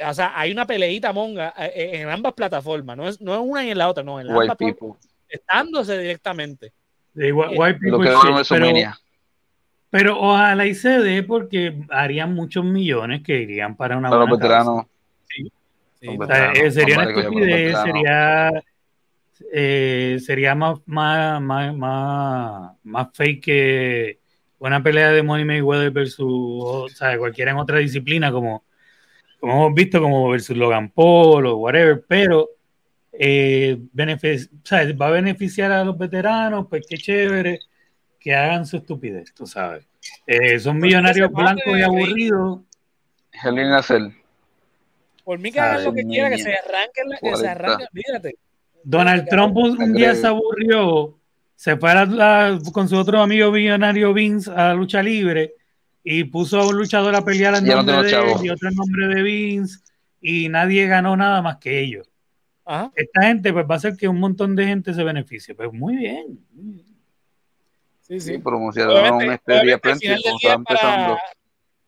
O 0.08 0.14
sea, 0.14 0.32
hay 0.34 0.50
una 0.50 0.66
peleita 0.66 1.12
monga 1.12 1.52
eh, 1.58 1.70
eh, 1.74 2.00
en 2.00 2.08
ambas 2.08 2.32
plataformas, 2.32 2.96
no 2.96 3.06
es, 3.08 3.20
no 3.20 3.34
es 3.34 3.40
una 3.42 3.64
y 3.64 3.70
en 3.70 3.78
la 3.78 3.88
otra, 3.88 4.02
no, 4.02 4.18
en 4.18 4.26
las 4.28 4.36
White 4.36 4.52
ambas 4.52 4.56
people. 4.56 4.88
estándose 5.28 5.98
directamente. 5.98 6.72
De 7.12 7.30
white, 7.30 7.54
white 7.58 7.78
Lo 7.82 7.98
people 7.98 8.08
que 8.08 8.14
shit, 8.16 8.30
no 8.30 8.36
me 8.36 8.72
pero, 8.72 8.92
pero 9.90 10.18
ojalá 10.20 10.64
y 10.66 10.74
se 10.74 10.98
dé 11.00 11.22
porque 11.22 11.84
harían 11.90 12.32
muchos 12.34 12.64
millones 12.64 13.22
que 13.22 13.38
irían 13.42 13.76
para 13.76 13.98
una 13.98 14.08
Para 14.08 14.20
los 14.20 14.30
buena 14.30 14.42
veteranos. 14.44 14.86
Sí. 15.28 15.52
Los 16.00 16.14
O 16.18 16.26
sea, 16.26 16.52
veteranos, 16.52 16.58
eh, 16.58 16.70
sería 16.70 16.98
una 16.98 17.10
estupidez, 17.10 17.76
sería, 17.82 18.50
eh, 19.52 20.18
sería 20.24 20.54
más, 20.54 20.78
más, 20.86 21.42
más, 21.42 21.76
más, 21.76 22.72
más 22.82 23.08
fake 23.12 23.44
que 23.44 24.18
una 24.68 24.82
pelea 24.82 25.10
de 25.10 25.22
Money 25.22 25.44
Mayweather 25.44 25.90
versus 25.90 26.26
o 26.28 26.88
sea, 26.88 27.16
cualquiera 27.18 27.50
en 27.50 27.58
otra 27.58 27.78
disciplina, 27.78 28.30
como, 28.30 28.64
como 29.40 29.52
hemos 29.54 29.74
visto, 29.74 30.00
como 30.00 30.28
versus 30.30 30.56
Logan 30.56 30.90
Paul 30.90 31.46
o 31.46 31.56
whatever, 31.56 32.04
pero 32.06 32.48
eh, 33.12 33.78
benefic- 33.94 34.48
o 34.52 34.66
sea, 34.66 34.90
va 34.94 35.08
a 35.08 35.10
beneficiar 35.10 35.72
a 35.72 35.84
los 35.84 35.98
veteranos, 35.98 36.66
pues 36.68 36.86
qué 36.88 36.96
chévere 36.96 37.60
que 38.18 38.34
hagan 38.34 38.64
su 38.64 38.76
estupidez, 38.76 39.34
tú 39.34 39.46
sabes. 39.46 39.86
Eh, 40.26 40.58
son 40.58 40.78
millonarios 40.78 41.30
blancos 41.30 41.76
y 41.76 41.82
aburridos. 41.82 42.60
A 43.44 43.82
Cell. 43.82 44.08
Por 45.24 45.38
mí 45.38 45.50
que 45.52 45.60
hagan 45.60 45.84
lo 45.84 45.92
que 45.92 46.04
quieran, 46.04 46.32
que 46.32 46.38
se 46.38 46.52
arranquen, 46.52 47.04
que 47.10 47.16
se 47.16 47.20
40. 47.20 47.50
arranquen, 47.50 47.86
fíjate. 47.92 48.36
Donald 48.84 49.28
Trump 49.28 49.56
un, 49.56 49.92
día 49.92 50.14
se 50.14 50.26
aburrió, 50.26 51.16
se 51.62 51.76
fue 51.76 51.92
a 51.92 52.04
la- 52.04 52.50
la- 52.50 52.58
con 52.72 52.88
su 52.88 52.96
otro 52.96 53.20
amigo 53.22 53.52
millonario 53.52 54.12
Vince 54.12 54.50
a 54.50 54.68
la 54.68 54.74
lucha 54.74 55.00
libre 55.00 55.54
y 56.02 56.24
puso 56.24 56.58
a 56.60 56.66
un 56.66 56.76
luchador 56.76 57.14
a 57.14 57.24
pelear 57.24 57.54
en 57.54 57.66
no 57.66 57.76
nombre 57.76 58.02
de 58.02 58.08
él 58.10 58.26
y 58.42 58.50
otro 58.50 58.68
en 58.68 58.74
nombre 58.74 59.06
de 59.14 59.22
Vince 59.22 59.78
y 60.20 60.48
nadie 60.48 60.88
ganó 60.88 61.16
nada 61.16 61.40
más 61.40 61.58
que 61.58 61.78
ellos. 61.78 62.08
Ajá. 62.64 62.90
Esta 62.96 63.22
gente 63.28 63.52
pues 63.52 63.64
va 63.64 63.74
a 63.74 63.76
hacer 63.78 63.96
que 63.96 64.08
un 64.08 64.18
montón 64.18 64.56
de 64.56 64.66
gente 64.66 64.92
se 64.92 65.04
beneficie. 65.04 65.54
Pues 65.54 65.72
muy 65.72 65.98
bien. 65.98 66.40
Sí, 68.00 68.18
Sí, 68.18 68.32
sí. 68.32 68.38
promocionaron 68.38 69.22
este 69.30 69.60
día 69.64 69.74
al 69.80 69.96
final 69.96 70.20
del 70.20 70.52
empezando. 70.52 71.14
para, 71.14 71.20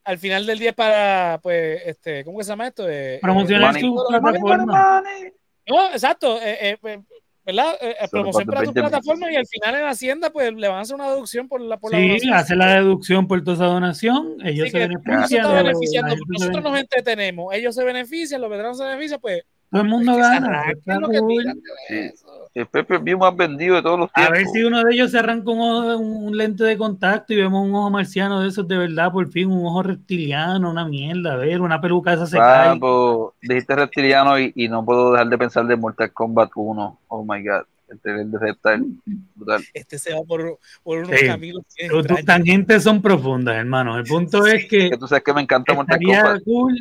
al 0.05 0.19
final 0.19 0.47
del 0.47 0.59
día 0.61 0.73
para, 0.73 1.41
pues, 1.43 1.83
este, 1.85 2.25
¿cómo 2.25 2.39
que 2.39 2.45
se 2.45 2.51
llama 2.51 2.69
esto? 2.69 2.89
Eh, 2.89 3.19
Promocionar 3.21 3.75
su 3.81 3.93
Money, 3.93 4.09
plataforma. 4.09 5.03
eh, 5.21 5.33
no, 5.67 5.91
exacto, 5.91 6.41
eh, 6.41 6.59
eh, 6.61 6.79
eh, 6.85 7.01
¿verdad? 7.45 7.75
Eh, 7.81 7.95
eh, 8.01 8.09
promoción 8.11 8.47
para 8.47 8.61
tu 8.61 8.73
20 8.73 8.81
plataforma 8.81 9.33
y 9.33 9.37
al 9.37 9.47
final 9.47 9.75
en 9.75 9.85
Hacienda, 9.87 10.31
pues, 10.31 10.53
le 10.55 10.69
van 10.69 10.79
a 10.79 10.81
hacer 10.81 10.95
una 10.95 11.11
deducción 11.11 11.49
por 11.49 11.61
la, 11.61 11.79
por 11.79 11.93
la 11.93 11.99
Sí, 11.99 12.31
hace 12.33 12.57
la 12.57 12.75
deducción 12.75 13.27
por 13.27 13.43
toda 13.43 13.57
esa 13.57 13.67
donación. 13.67 14.37
Ellos 14.45 14.65
Así 14.65 14.73
se 14.73 14.79
benefician. 14.79 15.29
se 15.29 16.17
nosotros 16.29 16.63
nos 16.65 16.79
entretenemos, 16.79 17.55
ellos 17.55 17.75
se 17.75 17.85
benefician, 17.85 18.41
los 18.41 18.51
veteranos 18.51 18.79
se 18.79 18.85
benefician, 18.85 19.21
pues, 19.21 19.43
Todo 19.71 19.83
el 19.83 19.89
mundo 19.89 20.17
gana. 20.17 20.63
El 22.55 22.67
Pepe 22.69 22.99
View 22.99 23.19
más 23.19 23.35
vendido 23.37 23.75
de 23.75 23.83
todos 23.83 23.99
los 23.99 24.09
A 24.11 24.15
tiempos. 24.15 24.39
ver 24.39 24.47
si 24.47 24.63
uno 24.63 24.85
de 24.85 24.95
ellos 24.95 25.11
se 25.11 25.19
arranca 25.19 25.51
un, 25.51 25.59
ojo- 25.61 25.97
un 25.99 26.37
lente 26.37 26.63
de 26.63 26.77
contacto 26.79 27.33
y 27.33 27.37
vemos 27.37 27.67
un 27.67 27.75
ojo 27.75 27.91
marciano 27.91 28.41
de 28.41 28.49
esos 28.49 28.69
de 28.69 28.77
verdad, 28.79 29.11
por 29.11 29.29
fin, 29.29 29.51
un 29.51 29.67
ojo 29.67 29.83
reptiliano, 29.83 30.71
una 30.71 30.85
mierda, 30.87 31.33
a 31.33 31.37
ver, 31.37 31.61
una 31.61 31.81
peluca 31.81 32.13
esa 32.13 32.27
se 32.27 32.39
Ah, 32.39 32.69
cae. 32.71 32.79
pues, 32.79 33.33
dijiste 33.43 33.75
reptiliano 33.75 34.39
y, 34.39 34.53
y 34.55 34.69
no 34.69 34.85
puedo 34.85 35.11
dejar 35.13 35.29
de 35.29 35.39
pensar 35.39 35.67
de 35.67 35.75
Mortal 35.77 36.13
Kombat 36.13 36.51
1. 36.55 37.01
Oh 37.09 37.25
my 37.25 37.43
god. 37.43 37.63
El 38.05 38.31
de 38.31 38.39
Reptile. 38.39 38.85
Brutal. 39.35 39.63
Este 39.73 39.99
se 39.99 40.15
va 40.15 40.23
por, 40.23 40.59
por 40.83 40.99
unos 40.99 41.11
Sí. 41.19 41.27
caminos 41.27 41.63
bien 41.77 41.91
Tus- 41.91 42.25
tangentes 42.25 42.83
son 42.83 43.01
profundas, 43.03 43.55
hermano. 43.57 43.97
El 43.99 44.05
punto 44.05 44.47
es 44.47 44.67
que 44.69 44.91
Que 44.91 44.97
tú 44.97 45.07
sabes 45.07 45.23
que 45.23 45.33
me 45.35 45.43
encanta 45.43 45.75
Mortal 45.75 45.99
Kombat. 46.03 46.43
cool. 46.45 46.77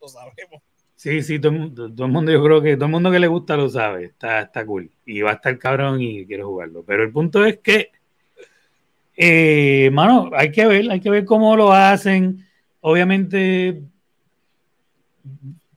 Lo 0.00 0.08
sabemos. 0.08 0.62
Sí, 1.02 1.20
sí, 1.20 1.40
todo, 1.40 1.50
el 1.50 1.58
mundo- 1.58 1.92
todo 1.92 2.06
el 2.06 2.12
mundo, 2.12 2.30
yo 2.30 2.44
creo 2.44 2.62
que 2.62 2.76
todo 2.76 2.84
el 2.84 2.92
mundo 2.92 3.10
que 3.10 3.18
le 3.18 3.26
gusta 3.26 3.56
lo 3.56 3.68
sabe. 3.68 4.04
Está, 4.04 4.42
está 4.42 4.64
cool. 4.64 4.88
Y 5.04 5.20
va 5.20 5.32
a 5.32 5.34
estar 5.34 5.58
cabrón 5.58 6.00
y 6.00 6.24
quiero 6.26 6.46
jugarlo. 6.46 6.84
Pero 6.86 7.02
el 7.02 7.10
punto 7.10 7.44
es 7.44 7.58
que, 7.58 7.90
eh, 9.16 9.90
mano, 9.92 10.30
hay 10.32 10.52
que 10.52 10.64
ver, 10.64 10.88
hay 10.92 11.00
que 11.00 11.10
ver 11.10 11.24
cómo 11.24 11.56
lo 11.56 11.72
hacen. 11.72 12.46
Obviamente, 12.82 13.82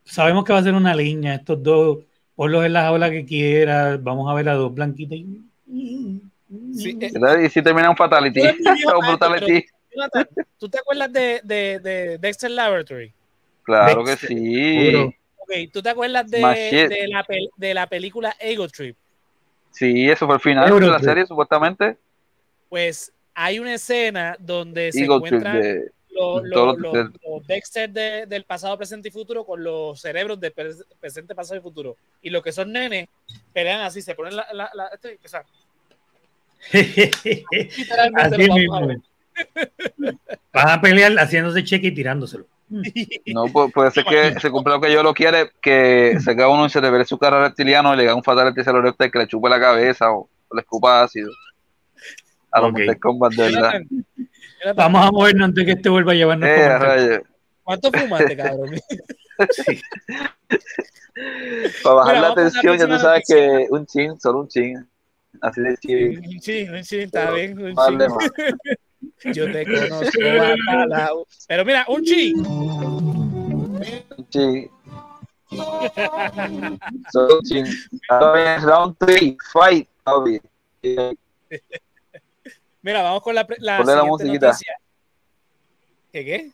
sabemos 0.03 0.43
que 0.45 0.53
va 0.53 0.59
a 0.59 0.63
ser 0.63 0.75
una 0.75 0.93
línea. 0.93 1.33
Estos 1.33 1.63
dos, 1.63 2.03
ponlos 2.35 2.63
en 2.63 2.73
la 2.73 2.83
jaula 2.83 3.09
que 3.09 3.25
quieras. 3.25 4.03
Vamos 4.03 4.29
a 4.29 4.35
ver 4.35 4.47
a 4.47 4.53
dos 4.53 4.75
blanquitas. 4.75 5.17
Sí, 5.67 6.99
eh. 7.01 7.11
Y 7.45 7.49
si 7.49 7.63
termina 7.63 7.89
un 7.89 7.97
Fatality. 7.97 8.41
Brutality. 9.07 9.65
Jonathan, 9.95 10.27
¿tú 10.59 10.69
te 10.69 10.77
acuerdas 10.77 11.11
de, 11.11 11.41
de, 11.43 11.79
de 11.79 12.17
Dexter 12.19 12.51
Laboratory? 12.51 13.11
Claro 13.65 14.03
que 14.05 14.15
sí. 14.15 14.91
Puro. 14.91 15.13
Ok, 15.39 15.51
¿tú 15.73 15.81
te 15.81 15.89
acuerdas 15.89 16.29
de, 16.29 16.39
de, 16.39 17.07
la, 17.07 17.25
pel- 17.25 17.49
de 17.57 17.73
la 17.73 17.87
película 17.87 18.35
Ego 18.39 18.67
Trip? 18.67 18.95
Sí, 19.71 20.09
eso 20.09 20.25
fue 20.25 20.35
el 20.35 20.41
final 20.41 20.79
de 20.79 20.87
la 20.87 20.99
serie, 20.99 21.25
supuestamente. 21.25 21.97
Pues 22.69 23.11
hay 23.33 23.59
una 23.59 23.73
escena 23.73 24.37
donde 24.39 24.91
se 24.91 25.03
encuentran 25.03 25.61
de. 25.61 25.91
los, 26.09 26.43
los- 26.43 26.77
los 26.77 27.47
Dexter 27.47 27.89
de- 27.89 28.25
del 28.25 28.43
pasado, 28.45 28.77
presente 28.77 29.09
y 29.09 29.11
futuro 29.11 29.43
con 29.45 29.63
los 29.63 29.99
cerebros 29.99 30.39
del 30.39 30.51
pre- 30.53 30.71
presente, 30.99 31.35
pasado 31.35 31.59
y 31.59 31.61
futuro. 31.61 31.97
Y 32.21 32.29
los 32.29 32.41
que 32.41 32.51
son 32.53 32.71
nenes 32.71 33.07
pelean 33.53 33.81
así, 33.81 34.01
se 34.01 34.15
ponen 34.15 34.35
la... 34.37 34.47
la, 34.53 34.69
la- 34.73 34.87
este, 34.87 35.19
o 35.23 35.27
sea, 35.27 35.43
literalmente 36.71 38.35
Así 38.35 38.47
lo 38.47 38.55
mismo. 38.55 38.73
vamos 38.73 38.81
a 38.81 38.85
ver. 38.87 40.15
Van 40.53 40.69
a 40.69 40.81
pelear 40.81 41.11
haciéndose 41.19 41.63
cheque 41.63 41.87
y 41.87 41.93
tirándoselo. 41.93 42.47
No, 43.33 43.45
pu- 43.45 43.71
puede 43.71 43.91
ser 43.91 44.03
que 44.05 44.39
se 44.39 44.49
cumpla 44.49 44.75
lo 44.75 44.81
que 44.81 44.91
yo 44.91 45.03
lo 45.03 45.13
quiere, 45.13 45.51
que 45.61 46.17
se 46.19 46.35
caga 46.35 46.49
uno 46.49 46.65
y 46.65 46.69
se 46.69 46.81
le 46.81 46.89
ve 46.89 47.05
su 47.05 47.17
cara 47.17 47.39
reptiliano 47.41 47.93
y 47.93 47.97
le 47.97 48.03
haga 48.03 48.15
un 48.15 48.23
Fatality 48.23 48.61
a 48.67 48.73
los 48.73 48.83
Reptile 48.83 49.11
que 49.11 49.19
le 49.19 49.27
chupe 49.27 49.49
la 49.49 49.59
cabeza 49.59 50.11
o, 50.11 50.27
o 50.47 50.55
le 50.55 50.61
escupa 50.61 51.03
ácido. 51.03 51.31
A 52.51 52.61
los 52.61 52.69
Ok. 52.71 52.77
Mortal 52.77 52.99
Kombat, 52.99 53.33
de 53.33 53.43
verdad. 53.43 53.73
Vamos 54.75 55.05
a 55.05 55.11
movernos 55.11 55.45
antes 55.49 55.65
que 55.65 55.71
este 55.73 55.89
vuelva 55.89 56.13
a 56.13 56.15
llevarnos 56.15 56.49
Eh. 56.49 57.21
¿Cuánto 57.63 57.91
fumaste, 57.91 58.37
cabrón? 58.37 58.75
Para 61.83 61.95
bajar 61.95 62.15
Mira, 62.15 62.29
la 62.29 62.35
tensión, 62.35 62.77
ya 62.77 62.87
tú 62.87 62.97
sabes 62.99 63.23
que 63.27 63.67
un 63.69 63.85
chin, 63.85 64.19
solo 64.19 64.39
un 64.41 64.47
chin. 64.47 64.87
Así 65.41 65.61
de 65.61 65.77
chin. 65.77 66.19
Un 66.25 66.39
chin, 66.39 66.73
un 66.73 66.81
chin, 66.83 67.01
está 67.01 67.31
bien, 67.31 67.57
un 67.59 67.75
chin. 67.75 67.99
Yo 69.23 69.51
te 69.51 69.65
conozco, 69.89 70.19
bacalao. 70.67 71.27
Pero 71.47 71.65
mira, 71.65 71.85
un 71.87 72.03
un 77.13 77.41
chin. 77.43 77.65
Ahora 78.09 78.33
viene 78.33 78.57
round 78.59 78.95
3, 78.99 79.35
fight. 79.51 79.89
Eh, 80.83 81.15
Mira, 82.81 83.01
vamos 83.01 83.21
con 83.23 83.33
la, 83.33 83.47
la 83.59 83.77
Ponle 83.77 83.95
la 83.95 84.03
musiquita. 84.03 84.47
noticia. 84.47 84.75
¿Qué 86.11 86.25
qué? 86.25 86.51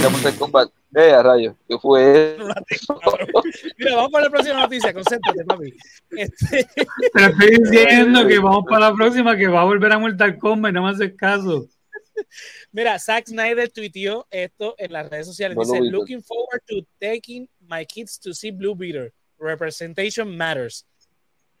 ya 0.00 0.08
Mortal 0.08 0.34
Kombat. 0.36 0.70
Eh, 0.98 1.12
a 1.12 1.22
rayos. 1.22 1.54
¿Qué 1.68 1.78
fue? 1.78 2.38
Mira, 3.76 3.96
vamos 3.96 4.10
con 4.10 4.22
la 4.22 4.30
próxima 4.30 4.60
noticia. 4.60 4.94
Concéntrate, 4.94 5.44
papi. 5.44 5.76
Este, 6.10 6.64
Te 7.12 7.26
estoy 7.26 7.56
diciendo 7.58 8.26
que 8.26 8.38
vamos 8.38 8.64
para 8.66 8.88
la 8.88 8.94
próxima, 8.94 9.36
que 9.36 9.46
va 9.46 9.60
a 9.60 9.64
volver 9.64 9.92
a 9.92 9.98
Mortal 9.98 10.38
Kombat 10.38 10.72
no 10.72 10.84
me 10.84 10.90
haces 10.92 11.12
caso. 11.14 11.68
mira, 12.72 12.98
Zack 12.98 13.26
Snyder 13.26 13.70
tuiteó 13.70 14.26
esto 14.30 14.74
en 14.78 14.94
las 14.94 15.10
redes 15.10 15.26
sociales. 15.26 15.58
Dice, 15.58 15.82
vi, 15.82 15.90
looking 15.90 16.22
forward 16.22 16.62
to 16.66 16.76
taking 16.98 17.46
my 17.60 17.84
kids 17.84 18.18
to 18.18 18.32
see 18.32 18.50
Blue 18.50 18.74
Beater. 18.74 19.12
Representation 19.38 20.34
matters. 20.34 20.86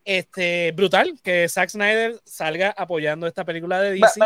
Este, 0.02 0.72
brutal 0.72 1.20
que 1.22 1.46
Zack 1.46 1.68
Snyder 1.68 2.18
salga 2.24 2.70
apoyando 2.70 3.26
esta 3.26 3.44
película 3.44 3.82
de 3.82 3.90
DC. 4.00 4.18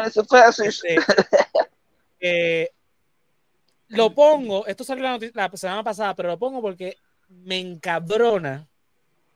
Este, 0.69 0.97
eh, 2.21 2.71
lo 3.91 4.14
pongo, 4.14 4.66
esto 4.66 4.84
salió 4.84 5.05
la, 5.05 5.18
la 5.34 5.51
semana 5.57 5.82
pasada, 5.82 6.14
pero 6.14 6.28
lo 6.30 6.38
pongo 6.38 6.62
porque 6.62 6.97
me 7.28 7.59
encabrona 7.59 8.66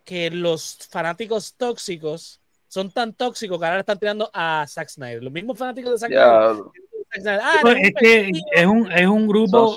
que 0.05 0.31
los 0.31 0.79
fanáticos 0.91 1.55
tóxicos 1.55 2.41
son 2.69 2.91
tan 2.91 3.13
tóxicos 3.13 3.59
que 3.59 3.67
ahora 3.67 3.81
están 3.81 3.99
tirando 3.99 4.31
a 4.33 4.65
Zack 4.69 4.89
Snyder. 4.89 5.23
Los 5.23 5.33
mismos 5.33 5.57
fanáticos 5.57 5.93
de 5.93 5.99
Zack 5.99 6.11
Snyder. 6.11 7.41
"Ah, 7.43 7.55
es 7.59 7.65
un 7.65 7.83
que 7.83 7.93
pendejo". 7.93 8.47
es 8.53 8.67
un, 8.67 8.93
es 8.93 9.07
un 9.07 9.29
grupo 9.29 9.75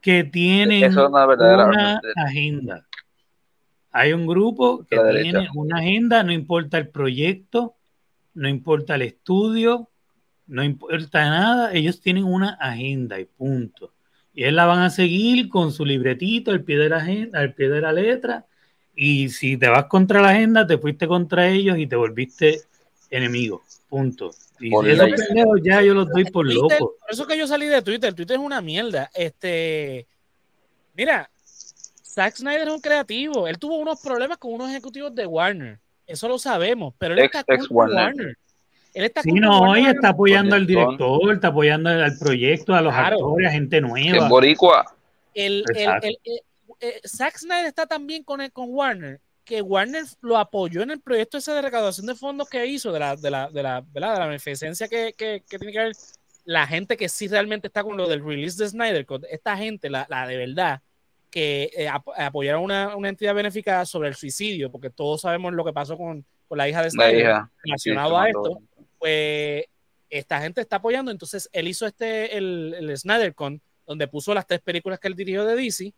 que 0.00 0.20
es 0.20 0.96
una 0.96 1.26
verdadera 1.26 1.66
una 1.66 2.00
agenda. 2.16 2.86
Hay 3.92 4.12
un 4.12 4.26
grupo 4.26 4.84
que 4.88 4.96
tiene 4.96 5.48
una 5.54 5.78
agenda, 5.78 6.22
no 6.22 6.32
importa 6.32 6.78
el 6.78 6.88
proyecto, 6.88 7.74
no 8.34 8.48
importa 8.48 8.94
el 8.94 9.02
estudio, 9.02 9.89
no 10.50 10.62
importa 10.64 11.24
nada, 11.28 11.72
ellos 11.72 12.00
tienen 12.00 12.24
una 12.24 12.50
agenda 12.60 13.18
y 13.18 13.24
punto. 13.24 13.92
Y 14.34 14.42
ellos 14.44 14.54
la 14.54 14.66
van 14.66 14.80
a 14.80 14.90
seguir 14.90 15.48
con 15.48 15.72
su 15.72 15.84
libretito 15.84 16.50
al 16.50 16.62
pie 16.62 16.76
de 16.78 16.88
la 16.88 16.98
agenda, 16.98 17.38
al 17.40 17.54
pie 17.54 17.68
de 17.68 17.80
la 17.80 17.92
letra, 17.92 18.44
Y 18.94 19.30
si 19.30 19.56
te 19.56 19.68
vas 19.68 19.86
contra 19.86 20.20
la 20.20 20.30
agenda, 20.30 20.66
te 20.66 20.76
fuiste 20.76 21.06
contra 21.06 21.48
ellos 21.48 21.78
y 21.78 21.86
te 21.86 21.96
volviste 21.96 22.60
enemigo. 23.08 23.62
Punto. 23.88 24.30
Y 24.58 24.70
Por 24.70 24.86
esos 24.88 25.08
pendejos 25.10 25.60
ya 25.64 25.80
yo 25.82 25.94
los 25.94 26.08
doy 26.10 26.24
por 26.26 26.44
Twitter, 26.46 26.62
loco. 26.62 26.96
Por 27.00 27.10
eso 27.10 27.26
que 27.26 27.38
yo 27.38 27.46
salí 27.46 27.66
de 27.66 27.80
Twitter. 27.82 28.12
Twitter 28.12 28.36
es 28.36 28.42
una 28.42 28.60
mierda. 28.60 29.10
Este, 29.14 30.06
mira, 30.94 31.30
Zack 32.04 32.36
Snyder 32.36 32.68
es 32.68 32.74
un 32.74 32.80
creativo. 32.80 33.48
Él 33.48 33.58
tuvo 33.58 33.78
unos 33.78 34.00
problemas 34.02 34.36
con 34.38 34.52
unos 34.52 34.68
ejecutivos 34.68 35.14
de 35.14 35.26
Warner. 35.26 35.78
Eso 36.06 36.28
lo 36.28 36.38
sabemos. 36.38 36.92
Pero 36.98 37.14
él 37.14 37.20
Ex- 37.20 37.34
está 37.36 37.54
ex 37.54 37.68
con 37.68 37.76
Warner. 37.78 37.96
Warner. 37.96 38.38
Él 38.94 39.04
está 39.04 39.22
Sí, 39.22 39.32
no, 39.32 39.76
y 39.76 39.86
está 39.86 40.08
apoyando 40.10 40.56
al 40.56 40.66
director, 40.66 41.32
está 41.32 41.48
apoyando 41.48 41.90
al, 41.90 42.18
proyecto, 42.18 42.74
a 42.74 42.80
los 42.82 42.92
Claro. 42.92 43.16
actores, 43.16 43.48
a 43.48 43.52
gente 43.52 43.80
nueva. 43.80 44.16
es 44.24 44.28
boricua. 44.28 44.94
el, 45.34 45.64
el, 45.74 45.76
Exacto. 45.76 46.06
el- 46.08 46.18
el- 46.24 46.40
eh, 46.80 47.00
Zack 47.06 47.36
Snyder 47.38 47.66
está 47.66 47.86
también 47.86 48.24
con, 48.24 48.40
el- 48.40 48.50
con 48.52 48.66
Warner, 48.70 49.20
que 49.44 49.62
Warner 49.62 50.04
lo 50.22 50.36
apoyó 50.38 50.82
en 50.82 50.90
el 50.90 51.00
proyecto 51.00 51.38
ese 51.38 51.52
de 51.52 51.62
recaudación 51.62 52.06
de 52.06 52.14
fondos 52.14 52.48
que 52.48 52.64
hizo, 52.66 52.90
de 52.92 52.98
la, 52.98 53.16
de 53.16 53.30
la, 53.30 53.48
de 53.50 53.62
la, 53.62 53.84
¿verdad? 53.92 54.14
de 54.14 54.18
la 54.20 54.26
beneficencia 54.26 54.88
que, 54.88 55.12
que, 55.16 55.42
que 55.48 55.58
tiene 55.58 55.72
que 55.72 55.78
ver 55.78 55.92
la 56.44 56.66
gente 56.66 56.96
que 56.96 57.08
sí 57.08 57.28
realmente 57.28 57.66
está 57.68 57.84
con 57.84 57.96
lo 57.96 58.08
del 58.08 58.24
release 58.24 58.60
de 58.62 58.68
Snyder, 58.70 59.06
con 59.06 59.22
esta 59.30 59.56
gente, 59.56 59.88
la, 59.90 60.06
la 60.08 60.26
de 60.26 60.36
verdad, 60.36 60.80
que 61.30 61.70
eh, 61.76 61.86
ap- 61.88 62.08
apoyaron 62.16 62.62
una, 62.64 62.96
una 62.96 63.08
entidad 63.10 63.34
benéfica 63.34 63.84
sobre 63.86 64.08
el 64.08 64.14
suicidio, 64.16 64.70
porque 64.72 64.90
todos 64.90 65.20
sabemos 65.20 65.52
lo 65.52 65.64
que 65.64 65.72
pasó 65.72 65.96
con, 65.96 66.24
con 66.48 66.58
la 66.58 66.68
hija 66.68 66.82
de 66.82 66.90
Snyder 66.90 67.20
hija. 67.20 67.50
relacionado 67.62 68.10
Sí, 68.10 68.16
a 68.16 68.26
esto, 68.28 68.62
pues 69.00 69.64
esta 70.08 70.40
gente 70.40 70.60
está 70.60 70.76
apoyando. 70.76 71.10
Entonces 71.10 71.48
él 71.52 71.66
hizo 71.66 71.86
este, 71.86 72.36
el, 72.36 72.74
el 72.78 72.96
SnyderCon, 72.96 73.60
donde 73.86 74.06
puso 74.06 74.32
las 74.34 74.46
tres 74.46 74.60
películas 74.60 75.00
que 75.00 75.08
él 75.08 75.16
dirigió 75.16 75.44
de 75.44 75.56
DC, 75.56 75.92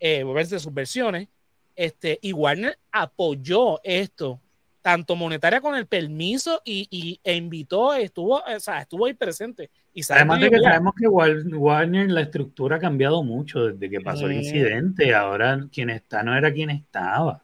eh, 0.00 0.24
de 0.24 0.58
sus 0.58 0.72
versiones, 0.72 1.28
este, 1.74 2.18
y 2.22 2.32
Warner 2.32 2.78
apoyó 2.92 3.80
esto, 3.82 4.40
tanto 4.80 5.16
monetaria 5.16 5.60
con 5.60 5.74
el 5.74 5.86
permiso 5.86 6.62
y, 6.64 6.86
y- 6.90 7.20
e 7.24 7.34
invitó, 7.34 7.92
estuvo, 7.92 8.36
o 8.40 8.60
sea, 8.60 8.80
estuvo 8.82 9.04
ahí 9.06 9.14
presente. 9.14 9.68
Y 9.92 10.00
Además 10.10 10.40
de 10.40 10.48
que 10.50 10.56
"Mira, 10.58 10.70
sabemos 10.70 10.94
que 10.94 11.08
War- 11.08 11.44
Warner, 11.54 12.10
la 12.10 12.20
estructura 12.22 12.76
ha 12.76 12.78
cambiado 12.78 13.22
mucho 13.24 13.66
desde 13.66 13.90
que 13.90 14.00
pasó 14.00 14.26
el 14.26 14.34
incidente. 14.34 15.14
Ahora 15.14 15.66
quien 15.72 15.90
está 15.90 16.22
no 16.22 16.36
era 16.36 16.52
quien 16.52 16.70
estaba. 16.70 17.42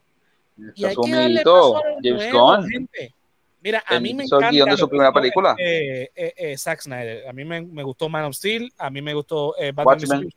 y 0.75 0.85
hay 0.85 0.95
que 0.95 1.11
darle 1.11 1.25
amiguito, 1.25 1.53
paso 1.73 1.77
a 1.85 1.89
los 1.89 1.99
James 2.03 2.31
nuevos, 2.33 2.57
Gunn. 2.59 2.69
gente. 2.71 3.15
Mira, 3.63 3.83
a 3.87 4.01
mí 4.01 4.13
me 4.15 4.25
encanta. 4.25 4.51
guion 4.51 4.69
de 4.71 4.77
su 4.77 4.89
primera 4.89 5.13
película. 5.13 5.55
eh, 5.59 6.11
eh, 6.17 6.35
eh, 6.37 6.59
Zack 6.59 6.81
Snyder. 6.83 7.29
A 7.29 7.33
mí 7.33 7.45
me, 7.45 7.61
me 7.63 7.83
gustó 7.83 8.09
Man 8.09 8.25
of 8.25 8.35
Steel, 8.35 8.73
a 8.77 8.91
mí 8.91 9.01
me 9.01 9.15
gustó 9.15 9.55
eh, 9.59 9.71
Batman 9.73 9.87
Watchmen. 9.99 10.31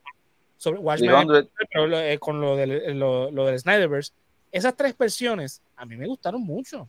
sobre 0.58 0.80
Watchmen, 0.80 1.10
300. 1.28 1.52
pero 1.72 1.88
lo- 1.88 2.00
eh, 2.00 2.18
con 2.20 2.40
lo 2.40 2.56
del, 2.56 2.98
lo, 3.00 3.32
lo 3.32 3.46
del 3.46 3.60
Snyderverse. 3.60 4.12
Esas 4.52 4.76
tres 4.76 4.96
versiones 4.98 5.62
a 5.76 5.86
mí 5.86 5.96
me 5.98 6.06
gustaron 6.08 6.42
mucho. 6.42 6.88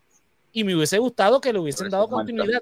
Y 0.53 0.63
me 0.65 0.75
hubiese 0.75 0.99
gustado 0.99 1.41
que 1.41 1.53
le 1.53 1.59
hubiesen 1.59 1.89
dado 1.91 2.05
continuidad. 2.25 2.61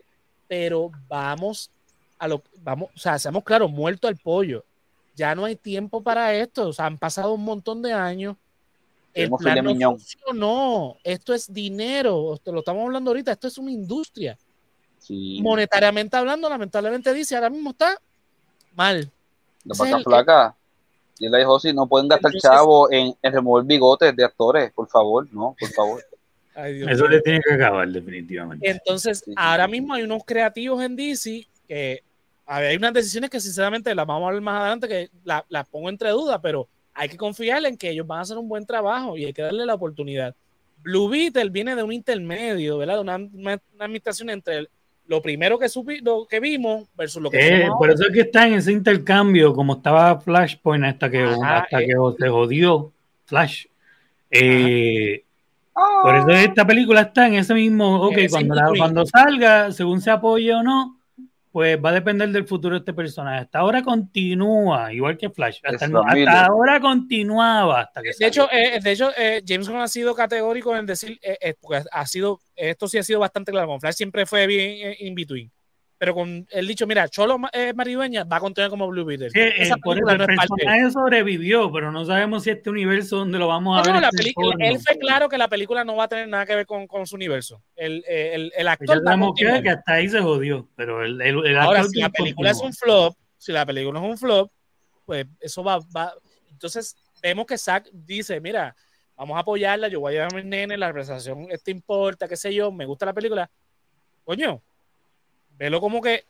Pero 0.49 0.91
vamos 1.09 1.71
a 2.19 2.29
lo 2.29 2.43
vamos, 2.63 2.91
o 2.95 2.99
sea, 2.99 3.19
seamos 3.19 3.43
claros, 3.45 3.71
muerto 3.71 4.09
el 4.09 4.17
pollo. 4.17 4.65
Ya 5.17 5.35
no 5.35 5.45
hay 5.45 5.57
tiempo 5.57 6.03
para 6.03 6.33
esto. 6.35 6.69
O 6.69 6.73
sea, 6.73 6.87
han 6.87 6.97
pasado 6.99 7.33
un 7.35 7.45
montón 7.45 7.83
de 7.83 7.93
años. 7.93 8.37
El 9.15 9.31
plan 9.31 9.65
no 9.65 9.91
funcionó. 9.93 10.97
Esto 11.05 11.33
es 11.35 11.53
dinero. 11.53 12.35
Esto 12.35 12.53
lo 12.53 12.59
estamos 12.61 12.85
hablando 12.85 13.11
ahorita. 13.11 13.33
Esto 13.33 13.47
es 13.49 13.57
una 13.59 13.71
industria. 13.71 14.37
Sí. 14.99 15.39
Monetariamente 15.43 16.17
hablando, 16.17 16.49
lamentablemente 16.49 17.13
dice, 17.15 17.35
ahora 17.37 17.51
mismo 17.51 17.71
está 17.71 17.97
mal. 18.75 19.09
La 19.65 19.75
vaca 19.79 19.99
flaca. 20.01 20.57
Y 21.19 21.27
él 21.27 21.33
le 21.33 21.39
dijo, 21.39 21.61
sí, 21.61 21.73
no 21.73 21.87
pueden 21.87 22.09
gastar 22.09 22.31
Entonces- 22.35 22.51
chavo 22.51 22.91
en, 22.91 23.15
en 23.23 23.33
remover 23.33 23.65
bigotes 23.65 24.17
de 24.17 24.25
actores, 24.25 24.73
por 24.73 24.89
favor, 24.89 25.29
no, 25.33 25.55
por 25.59 25.69
favor. 25.71 26.05
Ay, 26.57 26.75
Dios 26.75 26.91
Eso 26.91 27.07
le 27.09 27.21
tiene 27.21 27.41
que 27.41 27.55
acabar 27.55 27.87
definitivamente. 27.89 28.69
Entonces, 28.69 29.23
Sí, 29.25 29.33
ahora 29.37 29.67
sí. 29.67 29.71
mismo 29.73 29.95
hay 29.95 30.03
unos 30.03 30.25
creativos 30.25 30.83
en 30.83 30.97
DC 30.97 31.47
que 31.69 32.03
a 32.47 32.61
ver, 32.61 32.71
hay 32.71 32.77
unas 32.77 32.93
decisiones 32.93 33.31
que 33.31 33.41
sinceramente 33.41 33.95
las 33.95 34.07
vamos 34.07 34.25
a 34.25 34.27
hablar 34.29 34.43
más 34.43 34.61
adelante 34.61 34.87
que 34.89 35.11
la- 35.25 35.45
las 35.49 35.67
pongo 35.69 35.89
entre 35.89 36.11
dudas, 36.11 36.39
pero 36.43 36.69
hay 36.95 37.09
que 37.09 37.17
confiar 37.17 37.65
en 37.67 37.77
que 37.77 37.91
ellos 37.91 38.07
van 38.07 38.21
a 38.21 38.23
hacer 38.23 38.39
un 38.39 38.49
buen 38.49 38.65
trabajo 38.65 39.17
y 39.17 39.25
hay 39.25 39.33
que 39.33 39.43
darle 39.43 39.67
la 39.67 39.75
oportunidad. 39.75 40.35
Blue 40.83 41.09
Beetle 41.09 41.51
viene 41.51 41.75
de 41.75 41.83
un 41.83 41.93
intermedio, 41.93 42.79
¿verdad? 42.79 42.95
De 42.97 43.01
una, 43.01 43.17
una- 43.17 43.61
una 43.75 43.85
administración 43.85 44.31
entre 44.31 44.59
el- 44.59 44.69
lo 45.07 45.21
primero 45.21 45.59
que, 45.59 45.67
supi- 45.67 46.01
lo 46.03 46.27
que 46.27 46.41
vimos 46.41 46.89
versus 46.97 47.23
lo 47.23 47.31
que 47.31 47.65
Eh, 47.65 47.69
por 47.79 47.91
eso 47.91 48.05
es 48.07 48.11
que 48.13 48.21
está 48.23 48.47
en 48.47 48.55
ese 48.55 48.73
intercambio, 48.73 49.53
como 49.55 49.75
estaba 49.75 50.19
Flashpoint 50.21 50.85
hasta 50.85 51.11
que, 51.11 51.23
Ajá, 51.23 51.59
hasta 51.59 51.81
eh. 51.83 51.87
que 51.87 51.95
se 52.19 52.29
jodió 52.29 52.93
Flash. 53.27 53.67
Eh, 54.31 55.23
por 56.03 56.15
eso 56.17 56.31
esta 56.31 56.67
película 56.67 57.03
está 57.03 57.27
en 57.27 57.35
ese 57.35 57.53
mismo, 57.55 58.01
ok, 58.03 58.17
ese 58.19 58.31
cuando, 58.31 58.55
la- 58.55 58.73
cuando 58.77 59.07
salga, 59.07 59.73
según 59.73 60.01
se 60.01 60.11
apoye 60.11 60.55
o 60.55 60.63
no, 60.63 60.99
pues 61.55 61.79
va 61.81 61.91
a 61.91 61.93
depender 61.93 62.29
del 62.31 62.49
futuro 62.49 62.75
de 62.75 62.81
este 62.81 62.93
personaje. 62.93 63.43
Hasta 63.43 63.61
ahora 63.61 63.81
continúa, 63.85 64.93
igual 64.93 65.17
que 65.17 65.31
Flash. 65.31 65.61
Hasta, 65.63 65.87
no- 65.87 66.03
hasta 66.03 66.47
ahora 66.47 66.81
continuaba 66.81 67.83
hasta 67.83 68.03
que 68.03 68.11
De 68.19 68.27
hecho, 68.27 68.49
eh, 68.51 68.81
de 68.83 68.91
hecho 68.91 69.13
eh, 69.17 69.41
James 69.47 69.69
Gunn 69.69 69.79
ha 69.81 69.87
sido 69.87 70.17
categórico 70.17 70.77
en 70.77 70.85
decir, 70.85 71.17
eh, 71.23 71.39
eh, 71.41 71.55
porque 71.61 71.85
ha 71.93 72.07
sido, 72.07 72.41
esto 72.57 72.89
sí 72.89 72.99
ha 72.99 73.05
sido 73.05 73.21
bastante 73.21 73.53
claro, 73.53 73.69
con 73.69 73.81
Flash 73.81 73.95
siempre 73.95 74.27
fue 74.27 74.49
bien 74.49 74.89
eh, 74.89 74.97
in 74.99 75.15
between. 75.15 75.49
Pero 75.97 76.13
con 76.15 76.47
el 76.51 76.67
dicho, 76.67 76.87
mira, 76.87 77.09
Cholo 77.09 77.39
eh, 77.53 77.73
Maridueña 77.73 78.25
va 78.25 78.37
a 78.37 78.41
continuar 78.41 78.69
como 78.69 78.89
Blue 78.89 79.05
Beetle. 79.05 79.31
Sí, 79.31 79.39
eh, 79.39 79.55
Esa 79.59 79.77
película 79.77 80.13
el 80.13 80.19
no 80.19 80.25
es 80.25 80.37
parte 80.37 80.49
personaje 80.57 80.91
sobrevivió, 80.91 81.73
pero 81.73 81.93
no 81.93 82.05
sabemos 82.05 82.43
si 82.43 82.51
este 82.51 82.69
universo 82.69 83.19
donde 83.19 83.39
lo 83.39 83.47
vamos 83.47 83.77
a 83.79 83.83
No, 83.83 83.85
ver. 83.85 83.95
no, 83.95 84.01
la 84.01 84.09
es 84.09 84.17
película, 84.17 84.57
él 84.59 84.79
fue 84.81 84.99
claro 84.99 85.29
que 85.29 85.39
la 85.39 85.49
película 85.49 85.85
no 85.85 85.95
va 85.97 86.05
a 86.05 86.09
tener 86.09 86.29
nada 86.29 86.45
que 86.47 86.57
ver 86.57 86.67
con, 86.67 86.87
con 86.89 87.07
su 87.07 87.15
universo. 87.15 87.63
El, 87.77 88.05
eh, 88.09 88.33
el, 88.35 88.43
el 88.43 88.51
Pues 88.51 88.65
ya 88.65 88.73
actor 88.73 89.63
que, 89.63 89.71
hasta 89.71 89.93
ahí 89.93 90.09
se 90.09 90.21
jodió, 90.21 90.69
pero 90.75 91.05
el, 91.05 91.21
el, 91.23 91.57
Ahora, 91.57 91.79
actor 91.81 91.91
si 91.93 92.01
la 92.01 92.09
película 92.11 92.51
es 92.51 92.59
continuó. 92.61 92.69
un 92.69 93.13
flop, 93.13 93.17
si 93.39 93.53
la 93.53 93.65
película 93.67 94.01
es 94.01 94.07
un 94.07 94.19
flop, 94.19 94.51
pues 95.07 95.27
eso 95.41 95.63
va, 95.63 95.79
va. 95.97 96.13
Entonces, 96.51 96.97
vemos 97.23 97.47
que 97.47 97.57
Zack 97.57 97.89
dice, 97.93 98.41
mira, 98.41 98.75
vamos 99.17 99.37
a 99.37 99.41
apoyarla, 99.41 99.87
yo 99.89 100.01
voy 100.01 100.11
a 100.11 100.13
llevar 100.15 100.33
a 100.33 100.37
mis 100.37 100.45
nenes, 100.45 100.77
la 100.77 100.89
representación 100.89 101.47
este 101.51 101.71
importa, 101.71 102.27
qué 102.27 102.37
sé 102.37 102.53
yo, 102.53 102.73
me 102.73 102.85
gusta 102.85 103.07
la 103.07 103.13
película. 103.13 103.49
Coño, 104.25 104.61
velo 105.59 105.81
como 105.81 106.01
que 106.01 106.25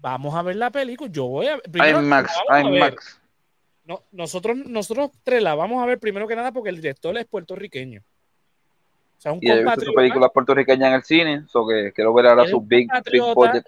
vamos 0.00 0.34
a 0.34 0.42
ver 0.42 0.56
la 0.56 0.70
película, 0.70 1.10
yo 1.10 1.26
voy 1.26 1.46
a 1.46 1.58
primero, 1.58 2.02
IMAX. 2.02 2.32
IMAX. 2.64 3.20
No, 3.86 4.02
nosotros, 4.12 4.56
nosotros 4.56 5.10
tres 5.22 5.42
la 5.42 5.54
vamos 5.54 5.82
a 5.82 5.86
ver 5.86 5.98
primero 5.98 6.26
que 6.26 6.36
nada 6.36 6.52
porque 6.52 6.70
el 6.70 6.76
director 6.76 7.16
es 7.18 7.26
puertorriqueño. 7.26 8.00
O 8.00 9.20
sea, 9.24 9.32
un 9.32 9.38
Y 9.42 9.50
he 9.50 9.62
visto 9.64 9.80
su 9.82 9.94
película 9.94 10.28
puertorriqueña 10.28 10.88
en 10.88 10.94
el 10.94 11.02
cine, 11.04 11.44
so 11.48 11.66
que 11.66 11.92
quiero 11.94 12.12
ver 12.12 12.26
ahora 12.26 12.46
su 12.46 12.60
big, 12.60 12.88
big 13.10 13.22
en 13.22 13.54
el 13.54 13.64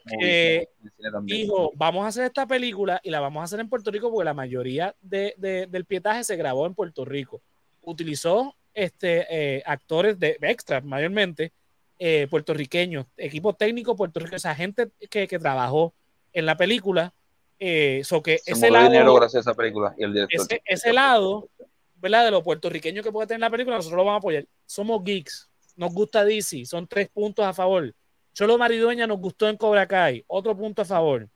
cine 0.96 1.10
también. 1.12 1.38
dijo, 1.42 1.70
vamos 1.74 2.04
a 2.04 2.08
hacer 2.08 2.24
esta 2.24 2.46
película 2.46 3.00
y 3.02 3.10
la 3.10 3.20
vamos 3.20 3.40
a 3.40 3.44
hacer 3.44 3.60
en 3.60 3.68
Puerto 3.68 3.90
Rico 3.90 4.10
porque 4.10 4.24
la 4.24 4.34
mayoría 4.34 4.94
de, 5.00 5.34
de- 5.38 5.66
del 5.66 5.84
pietaje 5.84 6.24
se 6.24 6.36
grabó 6.36 6.66
en 6.66 6.74
Puerto 6.74 7.04
Rico. 7.04 7.40
Utilizó 7.82 8.54
este, 8.74 9.26
eh, 9.30 9.62
actores 9.64 10.18
de 10.18 10.36
extras 10.42 10.84
mayormente 10.84 11.52
eh, 11.98 12.26
puertorriqueños, 12.30 13.06
equipo 13.16 13.54
técnico 13.54 13.96
puertorriqueño, 13.96 14.36
o 14.36 14.40
sea, 14.40 14.54
gente 14.54 14.88
que, 15.10 15.26
que 15.26 15.38
trabajó 15.38 15.94
en 16.32 16.46
la 16.46 16.56
película. 16.56 17.12
Eh, 17.58 18.02
so 18.04 18.22
que 18.22 18.36
Se 18.38 18.52
ese 18.52 18.66
dinero 18.66 18.90
lado, 18.90 19.14
gracias 19.14 19.46
a 19.46 19.50
esa 19.50 19.56
película 19.56 19.94
y 19.96 20.04
el 20.04 20.12
director. 20.12 20.46
ese, 20.50 20.62
ese 20.66 20.92
lado, 20.92 21.48
¿verdad? 21.96 22.26
De 22.26 22.30
lo 22.30 22.42
puertorriqueño 22.42 23.02
que 23.02 23.10
puede 23.10 23.26
tener 23.28 23.40
la 23.40 23.50
película, 23.50 23.76
nosotros 23.76 23.96
lo 23.96 24.04
vamos 24.04 24.18
a 24.18 24.20
apoyar. 24.20 24.44
Somos 24.66 25.02
geeks, 25.02 25.48
nos 25.74 25.92
gusta 25.94 26.24
DC, 26.24 26.66
son 26.66 26.86
tres 26.86 27.08
puntos 27.08 27.46
a 27.46 27.54
favor. 27.54 27.94
Cholo 28.34 28.58
Maridueña 28.58 29.06
nos 29.06 29.18
gustó 29.18 29.48
en 29.48 29.56
Cobra 29.56 29.86
Kai, 29.86 30.22
otro 30.26 30.54
punto 30.54 30.82
a 30.82 30.84
favor. 30.84 31.26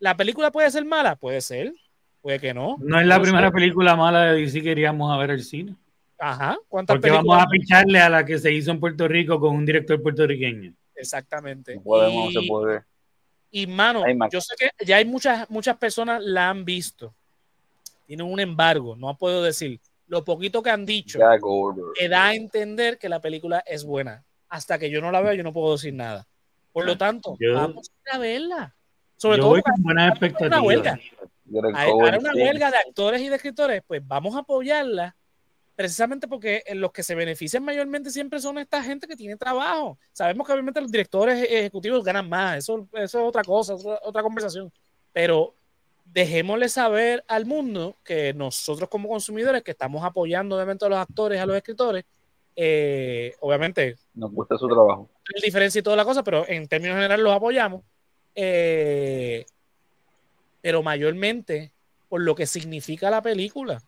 ¿La 0.00 0.16
película 0.16 0.50
puede 0.50 0.68
ser 0.72 0.84
mala? 0.84 1.14
Puede 1.14 1.40
ser, 1.40 1.72
puede 2.20 2.40
que 2.40 2.52
no. 2.52 2.76
No 2.80 2.98
es 2.98 3.06
la 3.06 3.18
No 3.18 3.22
primera 3.22 3.46
sé. 3.46 3.52
película 3.52 3.94
mala 3.94 4.24
de 4.32 4.40
DC 4.40 4.60
que 4.62 4.70
iríamos 4.72 5.12
a 5.12 5.16
ver 5.18 5.30
al 5.30 5.42
cine. 5.42 5.76
Ajá, 6.24 6.56
¿cuántas 6.68 6.94
Porque 6.94 7.08
películas? 7.08 7.26
vamos 7.26 7.44
a 7.44 7.50
picharle 7.50 7.98
a 8.00 8.08
la 8.08 8.24
que 8.24 8.38
se 8.38 8.52
hizo 8.52 8.70
en 8.70 8.78
Puerto 8.78 9.08
Rico 9.08 9.40
con 9.40 9.56
un 9.56 9.66
director 9.66 10.00
puertorriqueño. 10.00 10.72
Exactamente. 10.94 11.74
No 11.74 11.82
podemos, 11.82 12.30
y, 12.30 12.34
no 12.34 12.40
se 12.40 12.46
puede. 12.46 12.82
y, 13.50 13.66
mano, 13.66 14.04
yo 14.30 14.40
sé 14.40 14.54
que 14.56 14.70
ya 14.84 14.98
hay 14.98 15.04
muchas, 15.04 15.50
muchas 15.50 15.76
personas 15.78 16.22
la 16.22 16.48
han 16.48 16.64
visto. 16.64 17.12
Tienen 18.06 18.24
un 18.24 18.38
embargo, 18.38 18.94
no 18.94 19.18
puedo 19.18 19.42
decir. 19.42 19.80
Lo 20.06 20.24
poquito 20.24 20.62
que 20.62 20.70
han 20.70 20.86
dicho 20.86 21.18
me 22.00 22.08
da 22.08 22.26
a 22.26 22.34
entender 22.34 22.98
que 22.98 23.08
la 23.08 23.20
película 23.20 23.58
es 23.66 23.82
buena. 23.84 24.22
Hasta 24.48 24.78
que 24.78 24.90
yo 24.90 25.00
no 25.00 25.10
la 25.10 25.22
vea, 25.22 25.34
yo 25.34 25.42
no 25.42 25.52
puedo 25.52 25.72
decir 25.72 25.92
nada. 25.92 26.24
Por 26.72 26.86
lo 26.86 26.96
tanto, 26.96 27.36
Yo- 27.40 27.54
vamos 27.54 27.88
a 27.88 28.10
ir 28.10 28.14
a 28.14 28.18
verla. 28.18 28.74
Sobre 29.16 29.38
Yo 29.38 29.42
todo 29.42 29.50
voy 29.54 29.62
con 29.62 29.82
buenas 29.82 30.20
una 30.40 30.62
huelga. 30.62 30.92
expectativas. 30.92 31.74
Hay 31.74 31.90
Cohen, 31.90 32.14
hay 32.14 32.20
una 32.20 32.32
huelga 32.32 32.70
de 32.70 32.76
actores 32.76 33.20
y 33.22 33.28
de 33.28 33.34
escritores, 33.36 33.82
pues 33.84 34.06
vamos 34.06 34.36
a 34.36 34.40
apoyarla 34.40 35.16
precisamente 35.82 36.28
porque 36.28 36.62
en 36.66 36.80
los 36.80 36.92
que 36.92 37.02
se 37.02 37.16
benefician 37.16 37.64
mayormente 37.64 38.08
siempre 38.12 38.38
son 38.38 38.56
esta 38.58 38.80
gente 38.84 39.08
que 39.08 39.16
tiene 39.16 39.36
trabajo. 39.36 39.98
Sabemos 40.12 40.46
que 40.46 40.52
obviamente 40.52 40.80
los 40.80 40.92
directores 40.92 41.42
ejecutivos 41.42 42.04
ganan 42.04 42.28
más, 42.28 42.58
eso, 42.58 42.86
eso 42.92 43.18
es 43.18 43.24
otra 43.26 43.42
cosa, 43.42 43.74
es 43.74 43.84
otra 44.04 44.22
conversación. 44.22 44.72
Pero 45.12 45.56
dejémosle 46.04 46.68
saber 46.68 47.24
al 47.26 47.46
mundo 47.46 47.96
que 48.04 48.32
nosotros 48.32 48.88
como 48.88 49.08
consumidores 49.08 49.64
que 49.64 49.72
estamos 49.72 50.04
apoyando 50.04 50.54
obviamente 50.54 50.84
a 50.84 50.88
los 50.88 50.98
actores, 50.98 51.40
a 51.40 51.46
los 51.46 51.56
escritores, 51.56 52.04
Eh, 52.54 53.34
obviamente. 53.40 53.96
Nos 54.14 54.30
gusta 54.30 54.56
su 54.56 54.68
trabajo. 54.68 55.08
Hay 55.34 55.42
diferencia 55.42 55.80
y 55.80 55.82
toda 55.82 55.96
la 55.96 56.04
cosa, 56.04 56.22
pero 56.22 56.46
en 56.46 56.68
términos 56.68 56.94
generales 56.94 57.24
los 57.24 57.34
apoyamos. 57.34 57.82
Eh, 58.36 59.44
pero 60.60 60.80
mayormente 60.84 61.72
por 62.08 62.20
lo 62.20 62.36
que 62.36 62.46
significa 62.46 63.10
la 63.10 63.20
película. 63.20 63.82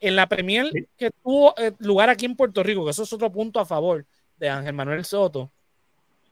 En 0.00 0.16
la 0.16 0.28
premier 0.28 0.70
que 0.96 1.10
tuvo 1.22 1.54
eh, 1.56 1.72
lugar 1.78 2.10
aquí 2.10 2.26
en 2.26 2.36
Puerto 2.36 2.62
Rico, 2.62 2.84
que 2.84 2.90
eso 2.90 3.04
es 3.04 3.12
otro 3.12 3.32
punto 3.32 3.60
a 3.60 3.64
favor 3.64 4.04
de 4.36 4.48
Ángel 4.48 4.74
Manuel 4.74 5.04
Soto, 5.04 5.50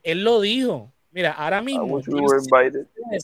él 0.02 0.22
lo 0.22 0.40
dijo. 0.40 0.92
Mira, 1.10 1.30
ahora 1.30 1.62
mismo 1.62 2.00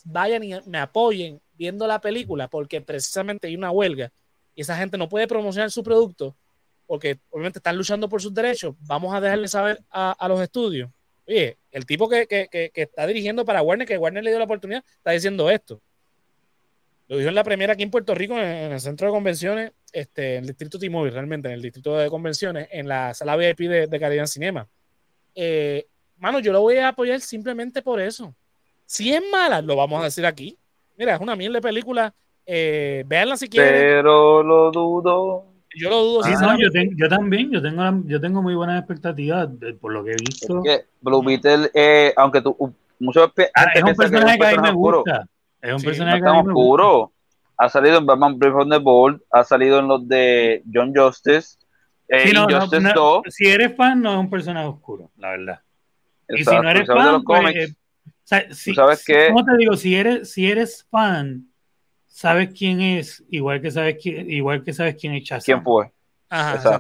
vayan 0.04 0.44
y 0.44 0.54
me 0.66 0.78
apoyen 0.78 1.40
viendo 1.54 1.86
la 1.86 2.00
película 2.00 2.48
porque 2.48 2.80
precisamente 2.80 3.48
hay 3.48 3.56
una 3.56 3.72
huelga 3.72 4.12
y 4.54 4.62
esa 4.62 4.76
gente 4.76 4.96
no 4.96 5.08
puede 5.08 5.26
promocionar 5.26 5.70
su 5.72 5.82
producto 5.82 6.36
porque 6.86 7.20
obviamente 7.30 7.58
están 7.58 7.76
luchando 7.76 8.08
por 8.08 8.20
sus 8.20 8.34
derechos. 8.34 8.74
Vamos 8.80 9.14
a 9.14 9.20
dejarle 9.20 9.46
saber 9.46 9.80
a, 9.90 10.26
los 10.28 10.40
estudios. 10.40 10.90
Oye, 11.26 11.56
el 11.70 11.86
tipo 11.86 12.08
que, 12.08 12.26
que, 12.26 12.48
que, 12.48 12.70
está 12.74 13.06
dirigiendo 13.06 13.44
para 13.44 13.62
Warner, 13.62 13.86
que 13.86 13.96
Warner 13.96 14.24
le 14.24 14.30
dio 14.30 14.38
la 14.40 14.46
oportunidad, 14.46 14.84
está 14.96 15.12
diciendo 15.12 15.48
esto. 15.50 15.80
Lo 17.10 17.16
dijo 17.16 17.28
en 17.28 17.34
la 17.34 17.42
primera 17.42 17.72
aquí 17.72 17.82
en 17.82 17.90
Puerto 17.90 18.14
Rico, 18.14 18.38
en, 18.38 18.70
el 18.70 18.78
centro 18.78 19.08
de 19.08 19.12
convenciones, 19.12 19.72
este, 19.92 20.36
en 20.36 20.42
el 20.42 20.46
distrito 20.46 20.78
T-Mobile, 20.78 21.10
realmente, 21.10 21.48
en 21.48 21.54
el 21.54 21.62
distrito 21.62 21.96
de 21.96 22.08
convenciones, 22.08 22.68
en 22.70 22.86
la 22.86 23.12
sala 23.14 23.34
VIP 23.34 23.68
de, 23.68 23.88
de 23.88 24.26
Cinema. 24.28 24.68
Eh, 25.34 25.88
mano, 26.18 26.38
yo 26.38 26.52
lo 26.52 26.60
voy 26.60 26.76
a 26.76 26.86
apoyar 26.86 27.20
simplemente 27.20 27.82
por 27.82 28.00
eso. 28.00 28.32
Si 28.86 29.12
es 29.12 29.20
mala, 29.32 29.60
lo 29.60 29.74
vamos 29.74 30.00
a 30.00 30.04
decir 30.04 30.24
aquí. 30.24 30.56
Mira, 30.96 31.16
es 31.16 31.20
una 31.20 31.34
mierda 31.34 31.54
de 31.54 31.62
película. 31.62 32.14
Eh, 32.46 33.02
véanla 33.08 33.36
si 33.36 33.48
quieren. 33.48 33.72
Pero 33.72 34.44
lo 34.44 34.70
dudo. 34.70 35.46
Yo 35.74 35.90
lo 35.90 36.04
dudo. 36.04 36.20
Ah, 36.22 36.30
yo, 36.30 37.08
también, 37.08 37.50
yo 37.50 37.60
tengo, 37.60 38.02
yo 38.06 38.20
tengo 38.20 38.40
muy 38.40 38.54
buenas 38.54 38.78
expectativas 38.78 39.48
por 39.80 39.92
lo 39.92 40.04
que 40.04 40.12
he 40.12 40.16
visto. 40.16 40.62
Es 40.64 40.78
que 40.78 40.86
Blue 41.00 41.24
Beetle, 41.24 41.72
eh, 41.74 42.14
aunque 42.16 42.40
tú, 42.40 42.56
muchos 43.00 43.32
ah, 43.56 43.66
es 43.74 43.82
un 43.82 43.96
personaje 43.96 44.38
que, 44.38 44.46
a 44.46 44.52
mí 44.52 44.58
me 44.62 44.72
gusta. 44.72 45.26
Es 45.60 45.74
un 45.74 45.82
personaje 45.82 46.20
no 46.20 46.40
oscuro. 46.40 47.12
Ha 47.56 47.68
salido 47.68 47.98
en 47.98 48.06
Batman 48.06 48.38
Brave 48.38 48.62
on 48.62 48.70
the 48.70 48.78
Bold, 48.78 49.20
ha 49.30 49.44
salido 49.44 49.80
en 49.80 49.88
los 49.88 50.08
de 50.08 50.62
John 50.72 50.94
Justice. 50.94 51.58
Eh, 52.08 52.32
Justice 52.34 52.92
2. 52.94 53.22
Si 53.28 53.46
eres 53.46 53.76
fan, 53.76 54.00
no 54.00 54.12
es 54.12 54.18
un 54.18 54.30
personaje 54.30 54.66
oscuro, 54.66 55.10
la 55.16 55.30
verdad. 55.30 55.60
y 56.28 56.44
si 56.44 56.50
no 56.50 56.70
eres 56.70 56.86
fan, 56.86 57.22
pues, 57.22 57.76
eh, 58.30 58.74
sabes 58.74 59.04
qué? 59.04 59.28
¿Cómo 59.28 59.44
te 59.44 59.56
digo? 59.58 59.76
Si 59.76 59.94
eres, 59.94 60.32
si 60.32 60.50
eres 60.50 60.86
fan, 60.90 61.50
sabes 62.06 62.50
quién 62.56 62.80
es, 62.80 63.24
igual 63.30 63.60
que 63.60 63.70
sabes 63.70 63.96
quién, 64.00 64.30
igual 64.30 64.64
que 64.64 64.72
sabes 64.72 64.96
quién 64.96 65.14
es 65.14 65.24
Shazam. 65.24 65.44
¿Quién 65.44 65.62
fue? 65.62 65.92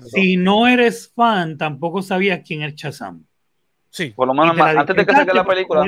Si 0.06 0.36
no 0.36 0.66
eres 0.66 1.12
fan, 1.14 1.58
tampoco 1.58 2.02
sabías 2.02 2.40
quién 2.46 2.62
es 2.62 2.74
Shazam. 2.74 3.24
Sí. 3.90 4.10
Por 4.10 4.28
lo 4.28 4.34
menos 4.34 4.58
antes 4.58 4.96
de 4.96 5.06
que 5.06 5.12
saque 5.12 5.34
la 5.34 5.44
película. 5.44 5.84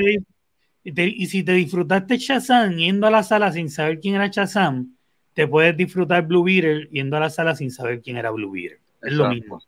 Y, 0.83 1.27
si 1.27 1.43
te 1.43 1.53
disfrutaste 1.53 2.17
Shazam 2.17 2.75
yendo 2.75 3.07
a 3.07 3.11
la 3.11 3.23
sala 3.23 3.51
sin 3.51 3.69
saber 3.69 3.99
quién 3.99 4.15
era 4.15 4.27
Shazam, 4.27 4.95
te 5.33 5.47
puedes 5.47 5.75
disfrutar 5.77 6.27
Blue 6.27 6.43
Beetle 6.43 6.89
yendo 6.91 7.15
a 7.17 7.21
la 7.21 7.29
sala 7.29 7.55
sin 7.55 7.71
saber 7.71 8.01
quién 8.01 8.17
era 8.17 8.31
Blue 8.31 8.51
Beetle. 8.51 8.79
Es 9.01 9.13
lo 9.13 9.29
mismo. 9.29 9.61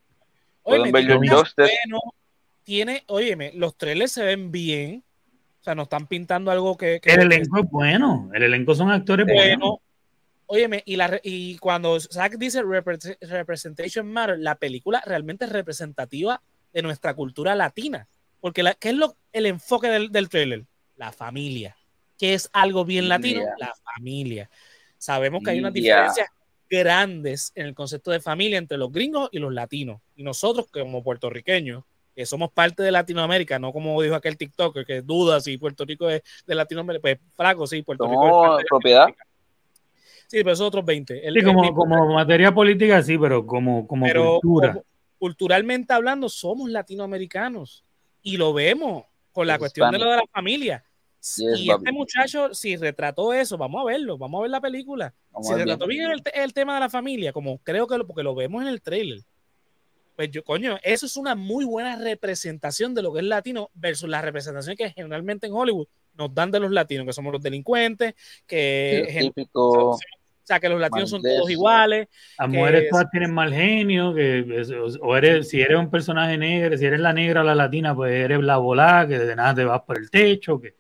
Oye, 0.64 0.92
tiene, 2.64 3.04
óyeme, 3.08 3.52
los 3.54 3.78
trailers 3.78 4.12
se 4.12 4.26
ven 4.26 4.52
bien. 4.52 5.04
O 5.62 5.64
sea, 5.64 5.76
nos 5.76 5.86
están 5.86 6.08
pintando 6.08 6.52
algo 6.52 6.76
que. 6.76 7.00
el 7.04 7.22
elenco 7.22 7.60
es 7.60 7.70
bueno. 7.70 8.30
El 8.34 8.44
elenco 8.44 8.76
son 8.76 8.92
actores 8.92 9.26
buenos. 9.26 9.78
Óyeme, 10.48 10.84
y, 10.86 10.96
la, 10.96 11.20
y 11.24 11.58
cuando 11.58 12.00
Zack 12.00 12.38
dice 12.38 12.62
Representation 12.62 14.12
Matter, 14.12 14.38
la 14.38 14.56
película 14.56 15.02
realmente 15.04 15.46
es 15.46 15.52
representativa 15.52 16.42
de 16.72 16.82
nuestra 16.84 17.16
cultura 17.16 17.56
latina. 17.56 18.08
Porque, 18.42 18.62
la, 18.62 18.76
¿qué 18.76 18.90
es 18.90 18.96
lo, 18.96 19.16
el 19.32 19.48
enfoque 19.48 19.88
del, 19.88 20.12
del 20.12 20.30
trailer? 20.30 20.66
La 20.96 21.12
familia. 21.12 21.76
que 22.18 22.34
es 22.34 22.50
algo 22.54 22.86
bien 22.86 23.10
latino? 23.10 23.44
La 23.58 23.74
familia. 23.96 24.50
Sabemos 24.98 25.44
que 25.44 25.52
hay 25.52 25.60
unas 25.60 25.74
diferencias 25.74 26.30
grandes 26.70 27.52
en 27.56 27.68
el 27.68 27.76
concepto 27.76 28.12
de 28.12 28.20
familia 28.20 28.58
entre 28.58 28.78
los 28.78 28.92
gringos 28.92 29.30
y 29.32 29.40
los 29.40 29.54
latinos. 29.54 30.02
Y 30.16 30.24
nosotros 30.24 30.68
como 30.72 31.04
puertorriqueños, 31.04 31.84
que 32.16 32.26
somos 32.26 32.52
parte 32.52 32.82
de 32.84 32.92
Latinoamérica, 32.92 33.60
no 33.60 33.74
como 33.74 34.02
dijo 34.02 34.16
aquel 34.16 34.38
TikToker 34.38 34.86
que 34.86 35.02
duda 35.02 35.42
si 35.42 35.58
Puerto 35.58 35.84
Rico 35.84 36.10
es 36.10 36.22
de 36.48 36.56
Latinoamérica, 36.56 37.02
pues 37.02 37.20
flaco, 37.34 37.68
sí, 37.68 37.82
Puerto 37.82 38.08
Rico 38.08 38.58
es 38.60 38.66
propiedad. 38.70 39.08
Sí, 40.28 40.38
pero 40.38 40.52
esos 40.52 40.68
otros 40.68 40.86
20. 40.86 41.22
sí, 41.22 41.44
como, 41.44 41.74
como 41.74 42.14
materia 42.14 42.54
política, 42.54 43.04
sí, 43.04 43.18
pero 43.18 43.46
como, 43.46 43.86
como 43.86 44.06
cultura. 44.42 44.82
culturalmente 45.20 45.94
hablando, 45.94 46.30
somos 46.30 46.70
latinoamericanos 46.70 47.84
y 48.22 48.38
lo 48.38 48.54
vemos 48.54 49.04
con 49.36 49.48
la 49.48 49.60
cuestión 49.60 49.92
de 49.92 50.00
lo 50.00 50.10
de 50.10 50.16
la 50.16 50.24
familia. 50.32 50.84
y 51.58 51.70
este 51.70 51.92
muchacho, 51.92 52.54
si 52.54 52.78
retrató 52.78 53.34
eso, 53.34 53.58
vamos 53.58 53.82
a 53.82 53.86
verlo, 53.86 54.18
vamos 54.18 54.40
a 54.40 54.42
ver 54.44 54.52
la 54.52 54.62
película. 54.62 55.14
si 55.42 55.54
retrató 55.54 55.88
bien, 55.88 56.10
el, 56.34 56.54
tema 56.54 56.76
de 56.76 56.80
la 56.80 56.90
familia, 56.90 57.34
como 57.34 57.58
creo 57.58 57.86
que 57.86 57.98
lo, 57.98 58.08
porque 58.08 58.24
lo 58.24 58.34
vemos 58.34 58.62
en 58.62 58.70
el 58.70 58.82
trailer, 58.82 59.20
pues 60.16 60.32
yo, 60.32 60.42
coño, 60.42 60.78
eso 60.84 61.06
es 61.06 61.18
una 61.18 61.36
muy 61.36 61.66
buena 61.66 61.98
representación 61.98 62.96
de 62.96 63.02
lo 63.02 63.12
que 63.12 63.20
es 63.20 63.26
latino 63.26 63.70
versus 63.74 64.08
la 64.08 64.22
representación 64.22 64.78
que 64.78 64.92
generalmente 64.92 65.48
en 65.48 65.54
Hollywood 65.54 65.90
nos 66.14 66.34
dan 66.34 66.50
de 66.50 66.62
los 66.62 66.72
latinos, 66.72 67.06
que 67.06 67.12
somos 67.12 67.34
los 67.34 67.44
delincuentes, 67.44 68.16
que 68.48 69.18
típico, 69.20 70.00
o 70.46 70.48
sea, 70.48 70.60
que 70.60 70.70
los 70.70 70.80
latinos 70.80 71.10
son 71.10 71.24
todos 71.24 71.50
iguales. 71.50 72.08
Las 72.38 72.50
mujeres 72.50 72.88
todas 72.92 73.10
tienen 73.10 73.34
mal 73.34 73.52
genio, 73.52 74.14
que 74.14 74.46
o 75.02 75.18
eres, 75.18 75.50
si 75.50 75.60
eres 75.60 75.76
un 75.76 75.90
personaje 75.90 76.38
negro, 76.38 76.78
si 76.78 76.86
eres 76.86 77.00
la 77.00 77.14
negra 77.14 77.42
o 77.42 77.44
la 77.44 77.56
latina, 77.56 77.96
pues 77.96 78.14
eres 78.14 78.40
la 78.42 78.58
volada, 78.58 79.08
que 79.08 79.18
de 79.18 79.36
nada 79.36 79.56
te 79.56 79.64
vas 79.66 79.82
por 79.82 79.98
el 79.98 80.12
techo, 80.12 80.62
que 80.62 80.76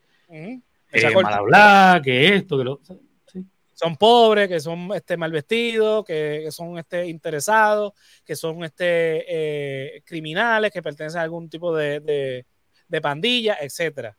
es 0.92 1.16
mal 1.16 1.34
hablar, 1.34 2.04
que 2.04 2.36
esto, 2.36 2.60
que 2.60 2.64
lo... 2.64 2.80
Son 3.74 3.98
pobres, 3.98 4.48
que 4.48 4.60
son 4.60 4.92
este, 4.94 5.18
mal 5.18 5.32
vestidos, 5.32 6.06
que, 6.06 6.48
son 6.52 6.78
este, 6.78 7.08
interesados, 7.08 7.94
que 8.24 8.36
son 8.36 8.64
este, 8.64 9.26
eh, 9.28 10.04
criminales, 10.06 10.72
que 10.72 10.84
pertenecen 10.84 11.22
a 11.22 11.24
algún 11.24 11.50
tipo 11.50 11.76
de, 11.76 12.02
de, 12.02 12.46
de 12.88 13.02
pandilla, 13.02 13.58
etc. 13.60 14.14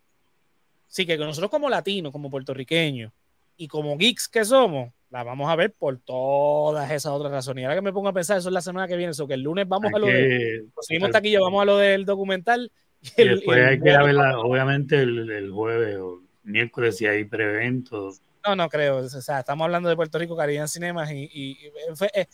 Así 0.90 1.06
que 1.06 1.16
nosotros 1.16 1.52
como 1.52 1.70
latinos, 1.70 2.10
como 2.10 2.28
puertorriqueños 2.28 3.12
y 3.56 3.68
como 3.68 3.96
geeks 3.96 4.28
que 4.28 4.44
somos, 4.44 4.92
la 5.10 5.22
vamos 5.22 5.48
a 5.48 5.56
ver 5.56 5.72
por 5.72 5.98
todas 5.98 6.90
esas 6.90 7.12
otras 7.12 7.32
razones. 7.32 7.62
Y 7.62 7.64
ahora 7.64 7.76
que 7.76 7.82
me 7.82 7.92
pongo 7.92 8.08
a 8.08 8.12
pensar, 8.12 8.38
eso 8.38 8.48
es 8.48 8.52
la 8.52 8.60
semana 8.60 8.88
que 8.88 8.96
viene, 8.96 9.12
eso 9.12 9.26
que 9.26 9.34
el 9.34 9.42
lunes 9.42 9.68
vamos 9.68 9.92
a 9.92 9.98
lo 9.98 10.06
de, 10.06 10.64
seguimos 10.80 11.10
taquillo, 11.10 11.42
vamos 11.42 11.62
a 11.62 11.64
lo 11.64 11.78
del 11.78 12.04
documental. 12.04 12.70
Y, 13.16 13.28
después 13.28 13.64
hay 13.64 13.78
que 13.78 13.84
verla, 13.84 14.40
obviamente, 14.40 15.00
el, 15.00 15.50
jueves 15.52 15.96
o 15.98 16.22
miércoles 16.42 16.96
si 16.96 17.06
hay 17.06 17.24
preventos. 17.24 18.20
No, 18.44 18.56
no 18.56 18.68
creo. 18.68 18.96
O 18.96 19.08
sea, 19.08 19.40
estamos 19.40 19.64
hablando 19.64 19.88
de 19.88 19.94
Puerto 19.94 20.18
Rico, 20.18 20.36
Caribbean 20.36 20.66
Cinemas 20.66 21.12
y, 21.12 21.30
y 21.32 21.66
eh, 22.14 22.26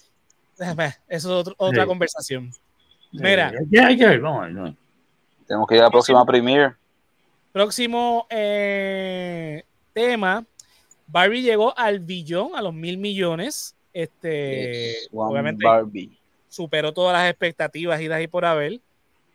eso 1.08 1.40
es 1.40 1.48
otra 1.58 1.84
conversación. 1.84 2.52
Mira. 3.12 3.52
hay 3.82 3.96
que 3.96 4.06
ver, 4.06 4.20
vamos 4.20 4.76
Tenemos 5.46 5.68
que 5.68 5.74
ir 5.74 5.80
a 5.80 5.84
la 5.84 5.90
próxima 5.90 6.24
premiere. 6.24 6.74
Próximo 7.52 8.26
eh, 8.30 9.62
tema 9.92 10.46
Barbie 11.12 11.42
llegó 11.42 11.78
al 11.78 12.00
billón, 12.00 12.56
a 12.56 12.62
los 12.62 12.72
mil 12.72 12.96
millones. 12.96 13.76
Este, 13.92 14.96
obviamente 15.12 15.66
superó 16.48 16.92
todas 16.92 17.12
las 17.12 17.30
expectativas 17.30 18.00
y 18.00 18.08
de 18.08 18.14
ahí 18.14 18.26
por 18.26 18.46
haber. 18.46 18.80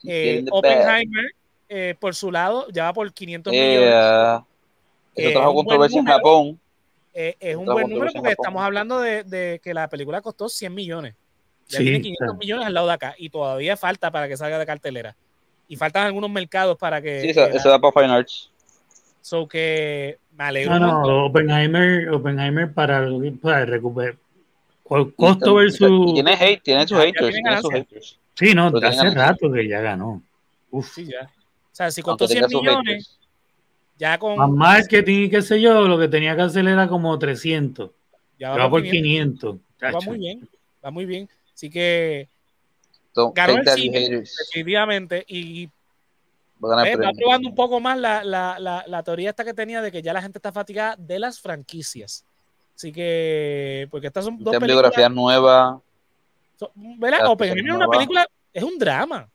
Eh, 0.03 0.43
Oppenheimer, 0.49 1.25
eh, 1.69 1.95
por 1.99 2.15
su 2.15 2.31
lado, 2.31 2.67
ya 2.69 2.85
va 2.85 2.93
por 2.93 3.11
500 3.13 3.51
millones. 3.53 4.43
Eso 5.15 5.31
trajo 5.31 5.53
controversia 5.53 5.99
en 5.99 6.05
Japón. 6.05 6.59
Eh, 7.13 7.35
es 7.39 7.55
un 7.55 7.65
buen 7.65 7.89
número 7.89 8.11
porque 8.13 8.31
estamos 8.31 8.61
hablando 8.61 8.99
de, 8.99 9.59
que 9.63 9.73
la 9.73 9.87
película 9.87 10.21
costó 10.21 10.49
100 10.49 10.73
millones. 10.73 11.15
Ya 11.69 11.79
tiene 11.79 12.01
500 12.01 12.37
millones 12.37 12.65
al 12.65 12.73
lado 12.73 12.87
de 12.87 12.93
acá 12.93 13.15
y 13.17 13.29
todavía 13.29 13.75
falta 13.77 14.09
para 14.09 14.27
que 14.27 14.37
salga 14.37 14.57
de 14.57 14.65
cartelera. 14.65 15.15
Y 15.67 15.75
faltan 15.75 16.07
algunos 16.07 16.29
mercados 16.29 16.77
para 16.77 17.01
que. 17.01 17.21
Sí, 17.21 17.29
eso, 17.29 17.69
da 17.69 17.79
para 17.79 17.91
Fine 17.91 18.13
Arts. 18.13 18.49
So 19.21 19.47
que 19.47 20.17
me 20.37 20.43
alegro. 20.43 20.79
No, 20.79 21.01
no, 21.01 21.25
Oppenheimer, 21.25 22.09
Oppenheimer 22.09 22.71
para, 22.71 23.07
para 23.41 23.65
recuperar. 23.65 24.15
Costo 24.83 25.55
versus. 25.55 26.13
Tiene, 26.13 26.33
hate, 26.33 26.61
tiene 26.63 26.87
sus 26.87 26.97
haters. 26.97 27.33
Tiene 27.33 27.61
sus 27.61 27.71
haters. 27.71 28.19
Sí, 28.35 28.53
no, 28.53 28.67
hace 28.67 29.09
rato 29.09 29.51
que 29.51 29.67
ya 29.67 29.81
ganó. 29.81 30.21
Uf. 30.69 30.93
Sí, 30.93 31.05
ya. 31.05 31.23
O 31.23 31.75
sea, 31.77 31.91
si 31.91 32.01
costó 32.01 32.27
100 32.27 32.45
millones, 32.47 33.17
ya 33.97 34.17
con. 34.17 34.37
Más 34.37 34.49
marketing 34.49 35.25
y 35.25 35.29
qué 35.29 35.41
sé 35.41 35.59
yo, 35.59 35.87
lo 35.87 35.97
que 35.97 36.07
tenía 36.07 36.35
que 36.35 36.43
hacer 36.43 36.67
era 36.67 36.87
como 36.87 37.17
300. 37.17 37.89
Ya 38.39 38.51
va, 38.51 38.69
por 38.69 38.83
500. 38.83 39.57
Va 39.83 39.99
muy 40.01 40.17
bien, 40.19 40.47
va 40.85 40.91
muy 40.91 41.05
bien. 41.05 41.27
Así 41.53 41.69
que. 41.69 42.29
ganó 43.33 43.57
el 43.57 43.67
cine, 43.67 44.21
definitivamente. 44.21 45.25
Y 45.27 45.69
Va, 46.63 47.11
probando 47.13 47.49
un 47.49 47.55
poco 47.55 47.79
más 47.79 47.97
la, 47.97 48.23
la, 48.23 48.83
la, 48.87 49.03
teoría 49.03 49.29
esta 49.29 49.43
que 49.43 49.53
tenía 49.53 49.81
de 49.81 49.91
que 49.91 50.01
ya 50.01 50.13
la 50.13 50.21
gente 50.21 50.39
está 50.39 50.51
fatigada 50.51 50.95
de 50.97 51.19
las 51.19 51.39
franquicias. 51.39 52.25
Así 52.75 52.91
que, 52.91 53.87
porque 53.91 54.07
estas 54.07 54.25
son 54.25 54.37
dos 54.43 54.57
biografías 54.59 55.11
nuevas. 55.11 55.79
¿Verdad? 56.75 57.27
Oppenheimer 57.27 57.69
es 57.69 57.75
una 57.75 57.87
película 57.87 58.27
es 58.53 58.63
un 58.63 58.77
drama. 58.79 59.29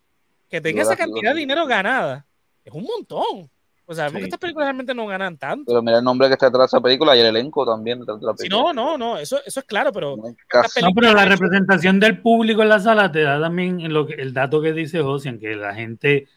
Que 0.48 0.60
tenga 0.60 0.82
esa 0.82 0.96
cantidad 0.96 1.32
de 1.32 1.40
dinero 1.40 1.66
ganada 1.66 2.26
es 2.64 2.72
un 2.72 2.84
montón. 2.84 3.50
O 3.84 3.94
sea, 3.94 4.04
sabemos 4.04 4.20
que 4.20 4.24
estas 4.24 4.40
películas 4.40 4.66
realmente 4.66 4.94
no 4.94 5.06
ganan 5.06 5.36
tanto. 5.36 5.64
Pero 5.66 5.82
mira 5.82 5.98
el 5.98 6.04
nombre 6.04 6.28
que 6.28 6.34
está 6.34 6.46
detrás 6.46 6.70
de 6.70 6.76
esa 6.76 6.80
película 6.80 7.16
y 7.16 7.20
el 7.20 7.26
elenco 7.26 7.66
también 7.66 8.00
detrás 8.00 8.20
de 8.20 8.26
la 8.26 8.34
película. 8.34 8.60
Sí, 8.60 8.64
no, 8.64 8.72
no, 8.72 8.96
no, 8.96 9.18
eso, 9.18 9.40
eso 9.44 9.60
es 9.60 9.66
claro, 9.66 9.92
pero. 9.92 10.16
No, 10.16 10.90
pero 10.94 11.12
la 11.12 11.24
representación 11.24 11.98
del 11.98 12.20
público 12.20 12.62
en 12.62 12.68
la 12.68 12.78
sala 12.78 13.10
te 13.10 13.22
da 13.22 13.40
también 13.40 13.92
lo 13.92 14.06
que, 14.06 14.14
el 14.14 14.32
dato 14.32 14.62
que 14.62 14.72
dice 14.72 15.02
Josian, 15.02 15.38
que 15.38 15.56
la 15.56 15.74
gente. 15.74 16.28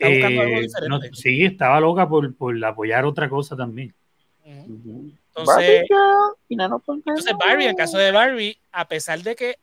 Eh, 0.00 0.68
no, 0.88 1.00
sí, 1.12 1.44
estaba 1.44 1.80
loca 1.80 2.08
por, 2.08 2.34
por, 2.34 2.64
apoyar 2.64 3.04
otra 3.04 3.28
cosa 3.28 3.56
también. 3.56 3.94
Entonces, 4.44 5.84
entonces, 6.48 7.32
Barbie, 7.38 7.66
en 7.66 7.76
caso 7.76 7.98
de 7.98 8.10
Barbie, 8.10 8.58
a 8.72 8.88
pesar 8.88 9.22
de 9.22 9.36
que 9.36 9.56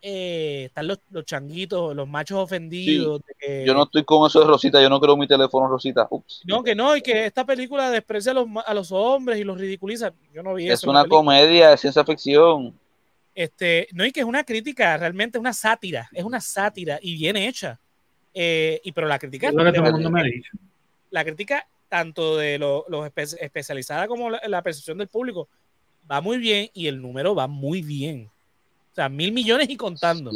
eh, 0.00 0.64
están 0.66 0.88
los, 0.88 0.98
los, 1.10 1.24
changuitos, 1.24 1.94
los 1.94 2.08
machos 2.08 2.38
ofendidos. 2.38 3.20
yo 3.64 3.74
no 3.74 3.84
estoy 3.84 4.04
con 4.04 4.26
eso 4.26 4.40
de 4.40 4.46
Rosita, 4.46 4.82
yo 4.82 4.88
no 4.88 5.00
creo 5.00 5.16
mi 5.16 5.28
teléfono 5.28 5.68
Rosita. 5.68 6.06
Ups. 6.10 6.42
No, 6.44 6.62
que 6.62 6.74
no, 6.74 6.96
y 6.96 7.02
que 7.02 7.26
esta 7.26 7.44
película 7.44 7.90
desprecia 7.90 8.32
a 8.32 8.34
los, 8.34 8.48
a 8.66 8.74
los 8.74 8.90
hombres 8.90 9.38
y 9.38 9.44
los 9.44 9.58
ridiculiza. 9.58 10.12
Yo 10.32 10.42
no 10.42 10.54
vi 10.54 10.66
es 10.66 10.74
eso. 10.74 10.86
Es 10.86 10.90
una 10.90 11.04
comedia, 11.04 11.70
de 11.70 11.76
ciencia 11.76 12.04
ficción. 12.04 12.74
Este, 13.34 13.88
no, 13.92 14.04
y 14.04 14.12
que 14.12 14.20
es 14.20 14.26
una 14.26 14.44
crítica, 14.44 14.96
realmente 14.96 15.38
una 15.38 15.52
sátira, 15.52 16.08
es 16.12 16.24
una 16.24 16.40
sátira 16.40 16.98
y 17.00 17.16
bien 17.16 17.36
hecha. 17.36 17.78
Eh, 18.34 18.80
y 18.84 18.92
pero 18.92 19.06
la 19.06 19.18
crítica. 19.18 19.48
Es 19.48 19.54
lo 19.54 19.64
que 19.64 19.72
todo 19.72 19.86
el 19.86 19.92
mundo 19.92 20.10
me 20.10 20.20
ha 20.20 20.24
dicho. 20.24 20.52
La 21.10 21.24
crítica, 21.24 21.66
tanto 21.88 22.36
de 22.36 22.58
los 22.58 22.84
lo 22.88 23.04
especializada 23.04 24.08
como 24.08 24.30
la, 24.30 24.40
la 24.46 24.62
percepción 24.62 24.98
del 24.98 25.08
público, 25.08 25.48
va 26.10 26.20
muy 26.20 26.38
bien 26.38 26.70
y 26.72 26.86
el 26.86 27.00
número 27.00 27.34
va 27.34 27.46
muy 27.46 27.82
bien. 27.82 28.30
O 28.92 28.94
sea, 28.94 29.08
mil 29.08 29.32
millones 29.32 29.68
y 29.70 29.76
contando. 29.76 30.30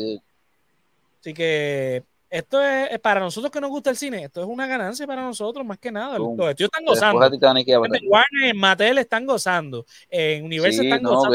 Así 1.21 1.35
que 1.35 2.03
esto 2.31 2.63
es, 2.63 2.99
para 3.01 3.21
nosotros 3.21 3.53
que 3.53 3.61
nos 3.61 3.71
gusta 3.71 3.91
el 3.91 3.97
cine, 3.97 4.25
esto 4.25 4.41
es 4.41 4.47
una 4.47 4.67
ganancia 4.67 5.07
para 5.07 5.23
nosotros 5.23 5.65
más 5.65 5.79
que 5.79 5.93
nada. 5.93 6.19
Los 6.19 6.31
estudios 6.31 6.71
están 6.73 6.85
gozando. 6.85 7.25
En 7.27 8.09
Warner, 8.09 8.51
en 8.51 8.57
Mattel 8.57 8.99
están 8.99 9.27
gozando. 9.27 9.87
En 10.11 10.45
Universal 10.45 10.87
están 10.87 11.03
gozando. 11.03 11.35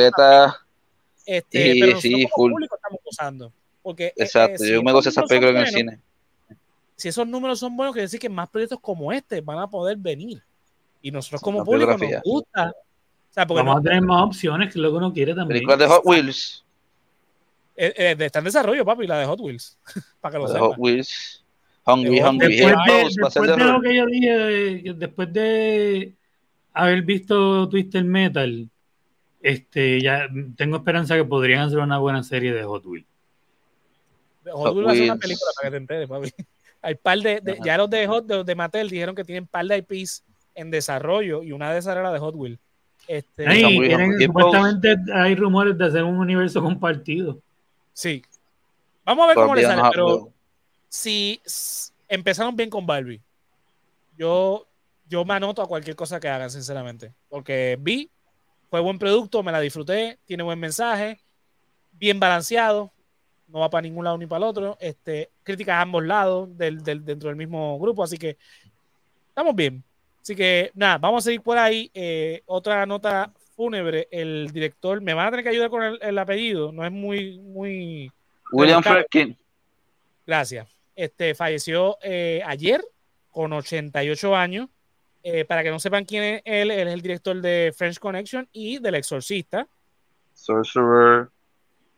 Este, 1.25 1.75
pero 1.79 1.93
nosotros 1.93 2.31
como 2.31 2.53
público 2.53 2.75
estamos 2.75 2.99
gozando. 3.05 3.53
Porque, 3.81 4.05
eh, 4.07 4.13
Exacto, 4.17 4.63
yo 4.65 4.83
me 4.83 4.91
gozo 4.91 5.09
esas 5.09 5.25
películas 5.25 5.55
en 5.55 5.61
el 5.61 5.67
cine. 5.67 5.99
Si 7.01 7.07
esos 7.07 7.27
números 7.27 7.57
son 7.57 7.75
buenos, 7.75 7.93
quiere 7.93 8.03
decir 8.03 8.19
que 8.19 8.29
más 8.29 8.47
proyectos 8.47 8.79
como 8.79 9.11
este 9.11 9.41
van 9.41 9.57
a 9.57 9.67
poder 9.67 9.97
venir. 9.97 10.39
Y 11.01 11.09
nosotros 11.09 11.41
como 11.41 11.65
público 11.65 11.97
nos 11.97 12.21
gusta. 12.23 12.69
O 12.69 13.33
sea, 13.33 13.47
porque 13.47 13.63
Vamos 13.63 13.79
a 13.79 13.81
tener 13.81 14.03
más 14.03 14.21
opciones 14.21 14.71
que 14.71 14.77
luego 14.77 14.97
uno 14.97 15.11
quiere 15.11 15.33
también. 15.33 15.65
Películas 15.65 15.79
de 15.79 15.87
Hot 15.87 16.03
Wheels. 16.05 16.63
Eh, 17.75 17.91
eh, 17.97 18.15
está 18.19 18.37
en 18.37 18.45
desarrollo, 18.45 18.85
papi, 18.85 19.07
la 19.07 19.17
de 19.17 19.25
Hot 19.25 19.39
Wheels. 19.39 19.79
para 20.21 20.33
que 20.33 20.37
lo 20.37 20.47
sepa. 20.47 20.59
Hot 20.59 20.75
Wheels. 20.77 21.43
Hungry, 21.87 22.21
hungry. 22.21 22.57
Después, 22.57 23.47
de, 23.47 23.65
lo 23.65 23.81
que 23.81 23.95
yo 23.95 24.05
dije, 24.05 24.93
después 24.95 25.33
de 25.33 26.13
haber 26.71 27.01
visto 27.01 27.67
Twister 27.67 28.03
Metal, 28.03 28.69
este, 29.41 30.01
ya 30.03 30.29
tengo 30.55 30.77
esperanza 30.77 31.15
que 31.15 31.25
podrían 31.25 31.61
hacer 31.61 31.79
una 31.79 31.97
buena 31.97 32.21
serie 32.21 32.53
de 32.53 32.63
Hot 32.63 32.85
Wheels. 32.85 33.07
Hot, 34.51 34.75
Wheels 34.75 34.87
va 34.87 34.91
a 34.91 34.95
ser 34.95 35.03
una 35.05 35.17
película 35.17 35.51
para 35.55 35.67
que 35.67 35.71
te 35.71 35.77
enteres, 35.77 36.07
papi. 36.07 36.31
Hay 36.81 36.95
par 36.95 37.19
de, 37.19 37.59
ya 37.63 37.77
los 37.77 37.89
de 37.89 38.07
Hot 38.07 38.25
de, 38.25 38.43
de 38.43 38.55
Mattel 38.55 38.89
dijeron 38.89 39.15
que 39.15 39.23
tienen 39.23 39.45
par 39.45 39.65
de 39.65 39.77
IPs 39.77 40.23
en 40.55 40.71
desarrollo 40.71 41.43
y 41.43 41.51
una 41.51 41.71
de 41.71 41.79
esas 41.79 41.93
era 41.93 42.03
la 42.03 42.11
de 42.11 42.19
Hot 42.19 42.35
Wheels. 42.35 42.59
Este, 43.07 43.45
tienen, 43.45 44.19
supuestamente 44.19 44.95
hay 45.13 45.35
rumores 45.35 45.77
de 45.77 45.85
hacer 45.85 46.03
un 46.03 46.17
universo 46.17 46.61
compartido. 46.61 47.39
Sí. 47.93 48.23
Vamos 49.03 49.25
a 49.25 49.27
ver 49.27 49.35
cómo 49.35 49.55
le 49.55 49.63
sale, 49.63 49.81
pero 49.91 50.31
si 50.87 51.41
empezaron 52.07 52.55
bien 52.55 52.69
con 52.69 52.85
Barbie, 52.85 53.21
yo, 54.17 54.67
yo 55.07 55.25
me 55.25 55.33
anoto 55.33 55.61
a 55.61 55.67
cualquier 55.67 55.95
cosa 55.95 56.19
que 56.19 56.29
hagan, 56.29 56.49
sinceramente. 56.49 57.13
Porque 57.27 57.77
vi, 57.79 58.09
fue 58.69 58.79
buen 58.79 58.99
producto, 58.99 59.41
me 59.43 59.51
la 59.51 59.59
disfruté, 59.59 60.19
tiene 60.25 60.43
buen 60.43 60.59
mensaje, 60.59 61.19
bien 61.91 62.19
balanceado, 62.19 62.91
no 63.51 63.59
va 63.59 63.69
para 63.69 63.81
ningún 63.81 64.03
lado 64.03 64.17
ni 64.17 64.25
para 64.25 64.37
el 64.45 64.49
otro. 64.49 64.77
Este, 64.79 65.29
críticas 65.43 65.75
a 65.75 65.81
ambos 65.81 66.03
lados 66.03 66.57
del, 66.57 66.83
dentro 66.83 67.29
del 67.29 67.35
mismo 67.35 67.79
grupo, 67.79 68.03
así 68.03 68.17
que 68.17 68.37
estamos 69.29 69.55
bien. 69.55 69.83
Así 70.21 70.35
que 70.35 70.71
nada, 70.75 70.97
vamos 70.97 71.23
a 71.23 71.25
seguir 71.25 71.41
por 71.41 71.57
ahí. 71.57 71.89
Eh, 71.93 72.43
otra 72.45 72.85
nota 72.85 73.31
fúnebre, 73.55 74.07
el 74.11 74.49
director, 74.51 75.01
me 75.01 75.13
van 75.13 75.27
a 75.27 75.31
tener 75.31 75.43
que 75.43 75.49
ayudar 75.49 75.69
con 75.69 75.97
el, 76.01 76.17
apellido, 76.17 76.71
no 76.71 76.85
es 76.85 76.91
muy, 76.91 77.37
muy... 77.39 78.11
William 78.51 78.81
Friedkin. 78.81 79.37
Gracias. 80.25 80.67
Este, 80.95 81.35
falleció 81.35 81.97
eh, 82.01 82.41
ayer 82.45 82.83
con 83.31 83.53
88 83.53 84.35
años. 84.35 84.69
Eh, 85.23 85.45
para 85.45 85.61
que 85.61 85.69
no 85.69 85.79
sepan 85.79 86.03
quién 86.03 86.23
es 86.23 86.41
él, 86.45 86.71
él 86.71 86.87
es 86.87 86.93
el 86.95 87.01
director 87.01 87.39
de 87.39 87.71
French 87.77 87.99
Connection 87.99 88.47
y 88.51 88.79
del 88.79 88.95
Exorcista. 88.95 89.67
Sorcerer. 90.33 91.29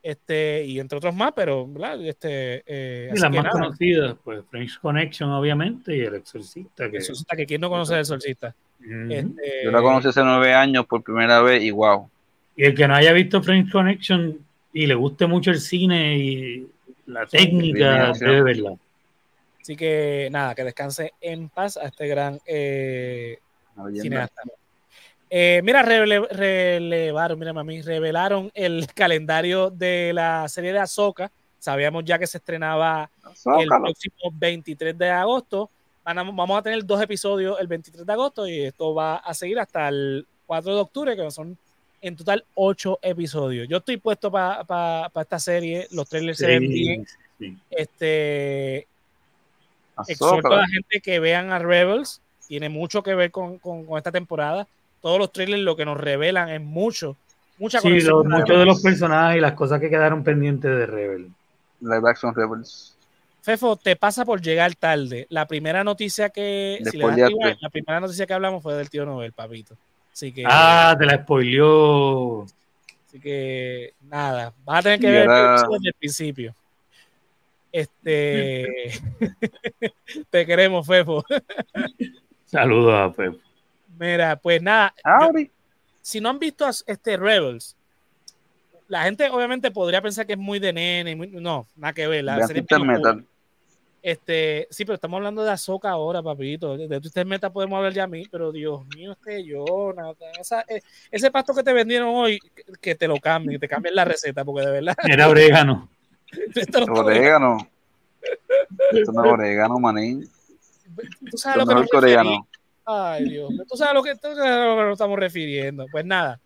Este, 0.04 0.66
y 0.66 0.82
entre 0.82 0.97
otros 0.97 1.16
más, 1.16 1.32
pero 1.34 1.66
Este, 2.04 2.62
eh, 2.68 3.10
y 3.16 3.18
las 3.18 3.32
más 3.32 3.47
conocidas, 3.47 4.18
pues 4.22 4.43
French 4.51 4.78
Connection, 4.82 5.32
obviamente, 5.32 5.95
y 5.95 6.01
el 6.01 6.16
Exorcista. 6.16 6.91
Que, 6.91 6.97
Exorcista, 6.97 7.38
que 7.38 7.45
quién 7.45 7.62
no 7.62 7.70
conoce 7.70 7.93
el 7.93 8.01
Exorcista. 8.01 8.54
Este, 8.82 9.64
Yo 9.64 9.72
la 9.72 9.82
conocí 9.82 10.10
hace 10.10 10.22
nueve 10.22 10.54
años 10.54 10.86
por 10.86 11.01
primera 11.01 11.41
vez 11.41 11.64
y 11.64 11.72
wow. 11.72 12.10
Y 12.58 12.66
el 12.66 12.76
que 12.76 12.86
no 12.86 12.95
haya 12.95 13.14
visto 13.14 13.41
French 13.41 13.72
Connection 13.72 14.38
y 14.74 14.88
le 14.88 14.93
guste 14.93 15.26
mucho 15.26 15.51
el 15.51 15.62
cine 15.62 16.18
y 16.18 16.68
la 17.06 17.26
técnica, 17.26 18.12
debe 18.20 18.43
verla. 18.43 18.76
Así 19.62 19.78
que 19.78 20.28
nada, 20.30 20.54
que 20.54 20.66
descanse 20.66 21.14
en 21.22 21.47
paz 21.47 21.78
a 21.78 21.86
este 21.86 22.08
gran 22.10 22.41
eh, 22.45 23.39
cineasta. 24.01 24.41
Eh, 25.36 25.62
mira, 25.64 25.82
relevaron, 25.82 27.40
mira, 27.40 27.54
mami, 27.54 27.82
revelaron 27.82 28.52
el 28.54 28.86
calendario 28.94 29.72
de 29.72 30.12
la 30.14 30.48
serie 30.48 30.72
de 30.72 30.80
Azoka. 30.80 31.32
Sabíamos 31.58 32.04
ya 32.06 32.20
que 32.20 32.28
se 32.28 32.38
estrenaba 32.38 33.10
el 33.60 33.68
próximo 33.68 34.32
23 34.32 34.98
de 34.98 35.10
agosto 35.10 35.70
vamos 36.04 36.58
a 36.58 36.62
tener 36.62 36.86
dos 36.86 37.02
episodios 37.02 37.58
el 37.60 37.68
23 37.68 38.06
de 38.06 38.14
agosto 38.14 38.48
y 38.48 38.62
esto 38.62 38.94
va 38.94 39.18
a 39.18 39.34
seguir 39.34 39.60
hasta 39.60 39.88
el 39.88 40.28
4 40.46 40.76
de 40.76 40.82
octubre, 40.82 41.16
que 41.16 41.32
son 41.32 41.58
en 42.02 42.16
total 42.16 42.44
ocho 42.56 43.00
episodios. 43.02 43.68
Yo 43.70 43.78
estoy 43.78 43.98
puesto 43.98 44.30
para 44.30 45.12
esta 45.16 45.40
serie, 45.40 45.88
los 45.92 46.08
trailers 46.10 46.38
se 46.38 46.48
ven 46.48 46.70
bien. 46.70 47.06
Este, 47.72 48.88
exhorto 50.08 50.54
a 50.54 50.58
la 50.58 50.68
gente 50.68 51.00
que 51.00 51.20
vean 51.20 51.52
a 51.52 51.60
Rebels, 51.60 52.22
tiene 52.48 52.68
mucho 52.68 53.02
que 53.04 53.16
ver 53.16 53.32
con, 53.32 53.60
esta 53.98 54.12
temporada. 54.12 54.68
Todos 55.04 55.20
los 55.20 55.34
trailers 55.34 55.62
lo 55.62 55.76
que 55.76 55.84
nos 55.84 55.97
revelan 55.97 56.47
es 56.47 56.62
mucho, 56.62 57.18
mucha 57.58 57.82
Sí, 57.82 57.89
muchos 57.89 58.58
de 58.58 58.66
los 58.66 58.82
personajes 58.82 59.38
y 59.38 59.41
las 59.41 59.51
cosas 59.51 59.82
que 59.82 59.89
quedaron 59.89 60.24
pendientes 60.24 60.72
de 60.72 60.86
Rebels. 60.86 61.28
Live 61.82 62.10
action 62.10 62.34
Rebels. 62.34 62.95
Fefo, 63.41 63.76
te 63.76 63.97
pasa 63.97 64.24
por 64.24 64.41
llegar 64.41 64.74
tarde. 64.76 65.28
La 65.30 65.45
primera 65.45 65.84
noticia 65.84 66.30
que 66.30 66.80
la 66.82 67.70
primera 67.70 67.99
noticia 67.99 68.26
que 68.26 68.34
hablamos 68.34 68.64
fue 68.64 68.76
del 68.76 68.89
tío 68.89 69.06
Nobel, 69.06 69.34
papito. 69.34 69.76
Así 70.14 70.32
que, 70.32 70.45
ah, 70.47 70.95
te 70.97 71.06
la 71.06 71.22
spoileó. 71.22 72.43
Así 73.06 73.20
que 73.20 73.95
nada, 74.04 74.54
vas 74.64 74.80
a 74.80 74.84
tener 74.84 75.01
que 75.01 75.12
ver 75.12 75.28
desde 75.28 75.88
el 75.89 75.93
principio. 75.99 76.56
Este 77.74 78.93
te 80.30 80.45
queremos, 80.45 80.88
Fefo. 80.88 81.26
Saludos 82.45 82.93
a 82.93 83.12
Fefo. 83.12 83.53
Mira, 84.04 84.36
pues 84.36 84.62
nada. 84.62 84.93
si 86.01 86.20
no 86.20 86.30
han 86.30 86.39
visto 86.39 86.68
este 86.86 87.16
Rebels, 87.16 87.78
la 88.89 89.04
gente 89.04 89.30
obviamente 89.30 89.72
podría 89.72 90.01
pensar 90.01 90.28
que 90.28 90.34
es 90.34 90.39
muy 90.39 90.60
de 90.60 90.74
nene, 90.74 91.16
no, 91.16 91.66
nada 91.78 91.93
que 91.93 92.08
ver. 92.08 92.26
La 92.26 92.45
serie 92.45 92.66
este, 94.01 94.68
sí, 94.70 94.84
pero 94.84 94.95
estamos 94.95 95.18
hablando 95.18 95.45
de 95.45 95.51
Azoka 95.51 95.89
ahora, 95.89 96.22
papito. 96.22 96.78
De 96.78 96.99
Twister 96.99 97.26
Meta 97.26 97.54
podemos 97.54 97.78
hablar 97.78 97.93
ya 97.93 98.04
a 98.04 98.08
mí, 98.08 98.26
pero 98.30 98.51
Dios 98.51 98.86
mío, 98.93 99.14
este 99.14 99.45
Jonathan, 99.45 100.28
eh, 100.68 100.82
ese 101.10 101.32
pasto 101.32 101.54
que 101.54 101.64
te 101.64 101.72
vendieron 101.72 102.10
hoy, 102.10 102.38
que 102.82 102.95
te 102.95 103.08
lo 103.08 103.16
cambien, 103.22 103.54
que 103.54 103.60
te 103.60 103.70
cambien 103.70 103.95
la 103.95 104.04
receta, 104.04 104.43
porque 104.43 104.66
de 104.66 104.72
verdad. 104.74 104.95
Era 105.10 105.28
orégano. 105.30 105.88
orégano. 106.89 107.58
Esto 108.91 109.14
no 109.14 109.24
es 109.24 109.32
orégano, 109.32 109.80
manín. 109.80 110.30
Tú 111.32 111.38
sabes 111.38 111.66
lo 111.66 111.74
que 111.74 111.86
es 111.86 111.93
orégano. 111.93 112.45
Ay, 112.86 113.30
Dios. 113.30 113.52
Tú 113.70 113.78
sabes 113.78 113.94
lo 113.94 114.04
que, 114.04 114.16
tú 114.16 114.28
a 114.28 114.66
lo 114.66 114.76
que 114.76 114.84
nos 114.84 114.94
estamos 114.94 115.18
refiriendo. 115.18 115.86
Pues 115.92 116.06
nada. 116.06 116.40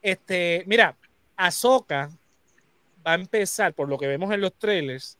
Este, 0.00 0.64
mira, 0.66 0.96
Azoka 1.36 2.10
va 3.06 3.12
a 3.12 3.14
empezar, 3.16 3.74
por 3.74 3.88
lo 3.88 3.98
que 3.98 4.06
vemos 4.06 4.32
en 4.32 4.40
los 4.40 4.54
trailers, 4.54 5.18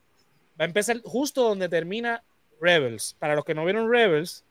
va 0.59 0.65
a 0.65 0.67
empezar 0.67 1.01
justo 1.03 1.43
donde 1.43 1.69
termina 1.69 2.23
Rebels. 2.59 3.15
Para 3.19 3.35
los 3.35 3.45
que 3.45 3.53
no 3.53 3.63
vieron 3.63 3.91
Rebels, 3.91 4.43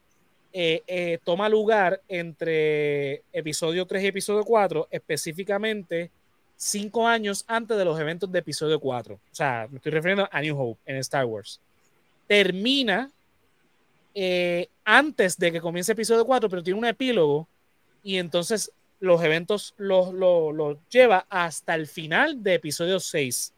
eh, 0.52 0.82
eh, 0.86 1.18
toma 1.24 1.48
lugar 1.48 2.00
entre 2.08 3.22
episodio 3.32 3.86
3 3.86 4.04
y 4.04 4.06
episodio 4.06 4.44
4, 4.44 4.88
específicamente 4.90 6.10
cinco 6.56 7.06
años 7.06 7.44
antes 7.48 7.76
de 7.76 7.84
los 7.84 7.98
eventos 7.98 8.30
de 8.30 8.38
episodio 8.38 8.78
4. 8.78 9.14
O 9.14 9.18
sea, 9.32 9.66
me 9.70 9.78
estoy 9.78 9.92
refiriendo 9.92 10.28
a 10.30 10.40
New 10.40 10.58
Hope 10.58 10.80
en 10.86 10.96
Star 10.98 11.24
Wars. 11.24 11.60
Termina 12.26 13.10
eh, 14.14 14.68
antes 14.84 15.36
de 15.38 15.50
que 15.50 15.60
comience 15.60 15.92
episodio 15.92 16.24
4, 16.24 16.48
pero 16.48 16.62
tiene 16.62 16.78
un 16.78 16.86
epílogo 16.86 17.48
y 18.02 18.18
entonces 18.18 18.70
los 19.00 19.22
eventos 19.22 19.74
los, 19.76 20.12
los, 20.14 20.78
lleva 20.88 21.26
hasta 21.28 21.74
el 21.74 21.86
final 21.86 22.42
de 22.42 22.54
episodio 22.54 23.00
6, 23.00 23.52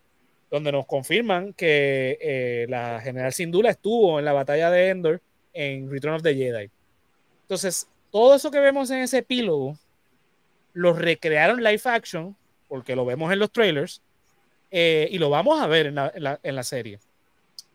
donde 0.50 0.72
nos 0.72 0.86
confirman 0.86 1.52
que 1.52 2.18
eh, 2.20 2.66
la 2.68 3.00
general 3.00 3.32
Sindula 3.32 3.70
estuvo 3.70 4.18
en 4.18 4.24
la 4.24 4.32
batalla 4.32 4.70
de 4.70 4.88
Endor 4.88 5.20
en 5.52 5.90
Return 5.90 6.14
of 6.14 6.22
the 6.22 6.34
Jedi. 6.34 6.70
Entonces, 7.42 7.88
todo 8.10 8.34
eso 8.34 8.50
que 8.50 8.60
vemos 8.60 8.90
en 8.90 8.98
ese 8.98 9.18
epílogo 9.18 9.78
lo 10.72 10.92
recrearon 10.92 11.62
live 11.62 11.82
action, 11.84 12.36
porque 12.68 12.96
lo 12.96 13.04
vemos 13.04 13.32
en 13.32 13.38
los 13.38 13.50
trailers, 13.50 14.02
eh, 14.70 15.08
y 15.10 15.18
lo 15.18 15.30
vamos 15.30 15.60
a 15.60 15.66
ver 15.66 15.86
en 15.86 15.94
la, 15.94 16.12
en 16.42 16.56
la, 16.56 16.62
serie. 16.62 16.98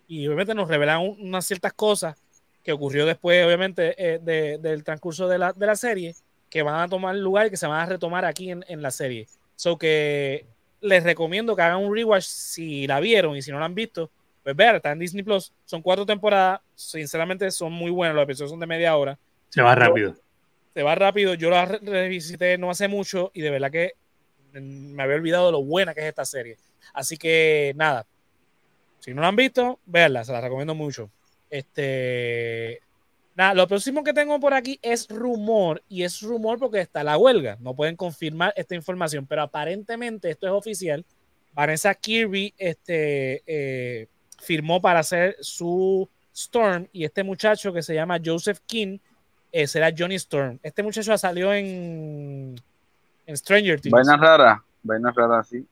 Y 0.08 0.28
obviamente 0.28 0.54
nos 0.54 0.68
revelan 0.68 1.02
unas 1.02 1.46
ciertas 1.46 1.74
cosas 1.74 2.21
que 2.64 2.72
ocurrió 2.72 3.06
después, 3.06 3.46
obviamente, 3.46 3.96
eh, 3.98 4.58
del 4.60 4.84
transcurso 4.84 5.28
de 5.28 5.38
la, 5.38 5.54
de 5.54 5.66
la 5.66 5.76
serie, 5.76 6.16
que 6.50 6.62
van 6.64 6.82
a 6.82 6.88
tomar 6.88 7.16
lugar 7.16 7.48
y 7.48 7.50
que 7.50 7.58
se 7.58 7.68
van 7.68 7.82
a 7.82 7.86
retomar 7.86 8.26
aquí 8.26 8.52
en, 8.52 8.64
en 8.68 8.82
la 8.82 8.92
serie. 8.92 9.28
So 9.56 9.78
que 9.78 10.46
les 10.82 11.04
recomiendo 11.04 11.56
que 11.56 11.62
hagan 11.62 11.78
un 11.78 11.96
rewatch 11.96 12.24
si 12.24 12.88
la 12.88 13.00
vieron 13.00 13.38
y 13.38 13.42
si 13.42 13.52
no 13.52 13.60
la 13.60 13.66
han 13.66 13.76
visto, 13.76 14.12
pues 14.44 14.56
vean, 14.56 14.76
está 14.76 14.92
en 14.92 15.00
Disney 15.00 15.24
Plus. 15.24 15.54
Son 15.66 15.82
cuatro 15.82 16.06
temporadas, 16.06 16.62
sinceramente 16.76 17.50
son 17.52 17.72
muy 17.72 17.92
buenos, 17.92 18.16
los 18.16 18.24
episodios 18.24 18.52
son 18.52 18.60
de 18.60 18.68
media 18.68 18.96
hora. 18.98 19.18
Se 19.50 19.62
va 19.62 19.76
rápido. 19.76 20.16
se 20.74 20.84
va 20.84 20.96
rápido. 20.96 21.34
Yo 21.36 21.50
la 21.50 21.66
revisité 21.66 22.58
no 22.58 22.72
hace 22.72 22.88
mucho 22.88 23.32
y 23.34 23.42
de 23.42 23.52
verdad 23.52 23.72
que 23.72 23.94
me 24.54 25.04
había 25.04 25.16
olvidado 25.16 25.48
de 25.48 25.52
lo 25.54 25.64
buena 25.64 25.94
que 25.94 26.02
es 26.02 26.08
esta 26.08 26.26
serie. 26.26 26.58
Así 26.94 27.18
que 27.18 27.74
nada, 27.76 28.06
si 29.00 29.14
no 29.14 29.22
la 29.22 29.28
han 29.28 29.36
visto, 29.36 29.80
véanla, 29.86 30.24
se 30.24 30.32
la 30.32 30.42
recomiendo 30.42 30.76
mucho. 30.76 31.10
Este, 31.52 32.82
Nada, 33.36 33.54
lo 33.54 33.68
próximo 33.68 34.04
que 34.04 34.14
tengo 34.14 34.40
por 34.40 34.54
aquí 34.54 34.78
es 34.82 35.08
rumor, 35.10 35.82
y 35.88 36.04
es 36.04 36.22
rumor 36.22 36.60
porque 36.60 36.82
está 36.82 37.04
la 37.04 37.18
huelga. 37.18 37.58
No 37.62 37.74
pueden 37.74 37.96
confirmar 37.96 38.54
esta 38.58 38.76
información, 38.76 39.26
pero 39.26 39.44
aparentemente 39.44 40.30
esto 40.30 40.48
es 40.48 40.54
oficial. 40.54 41.06
Vanessa 41.54 41.94
Kirby 41.96 42.54
este, 42.58 43.42
eh, 43.46 44.08
firmó 44.42 44.82
para 44.82 45.00
hacer 45.00 45.38
su 45.40 46.10
Storm, 46.34 46.88
y 46.92 47.06
este 47.06 47.24
muchacho 47.24 47.72
que 47.72 47.82
se 47.82 47.94
llama 47.94 48.20
Joseph 48.24 48.60
King 48.66 49.00
eh, 49.52 49.66
será 49.68 49.94
Johnny 49.98 50.16
Storm. 50.16 50.60
Este 50.62 50.84
muchacho 50.84 51.18
salió 51.18 51.54
en, 51.54 52.56
en 53.26 53.38
Stranger 53.38 53.80
Things. 53.80 53.94
Vaina 53.94 54.18
rara, 54.18 54.64
vaina 54.84 55.12
rara, 55.12 55.44
sí. 55.44 55.66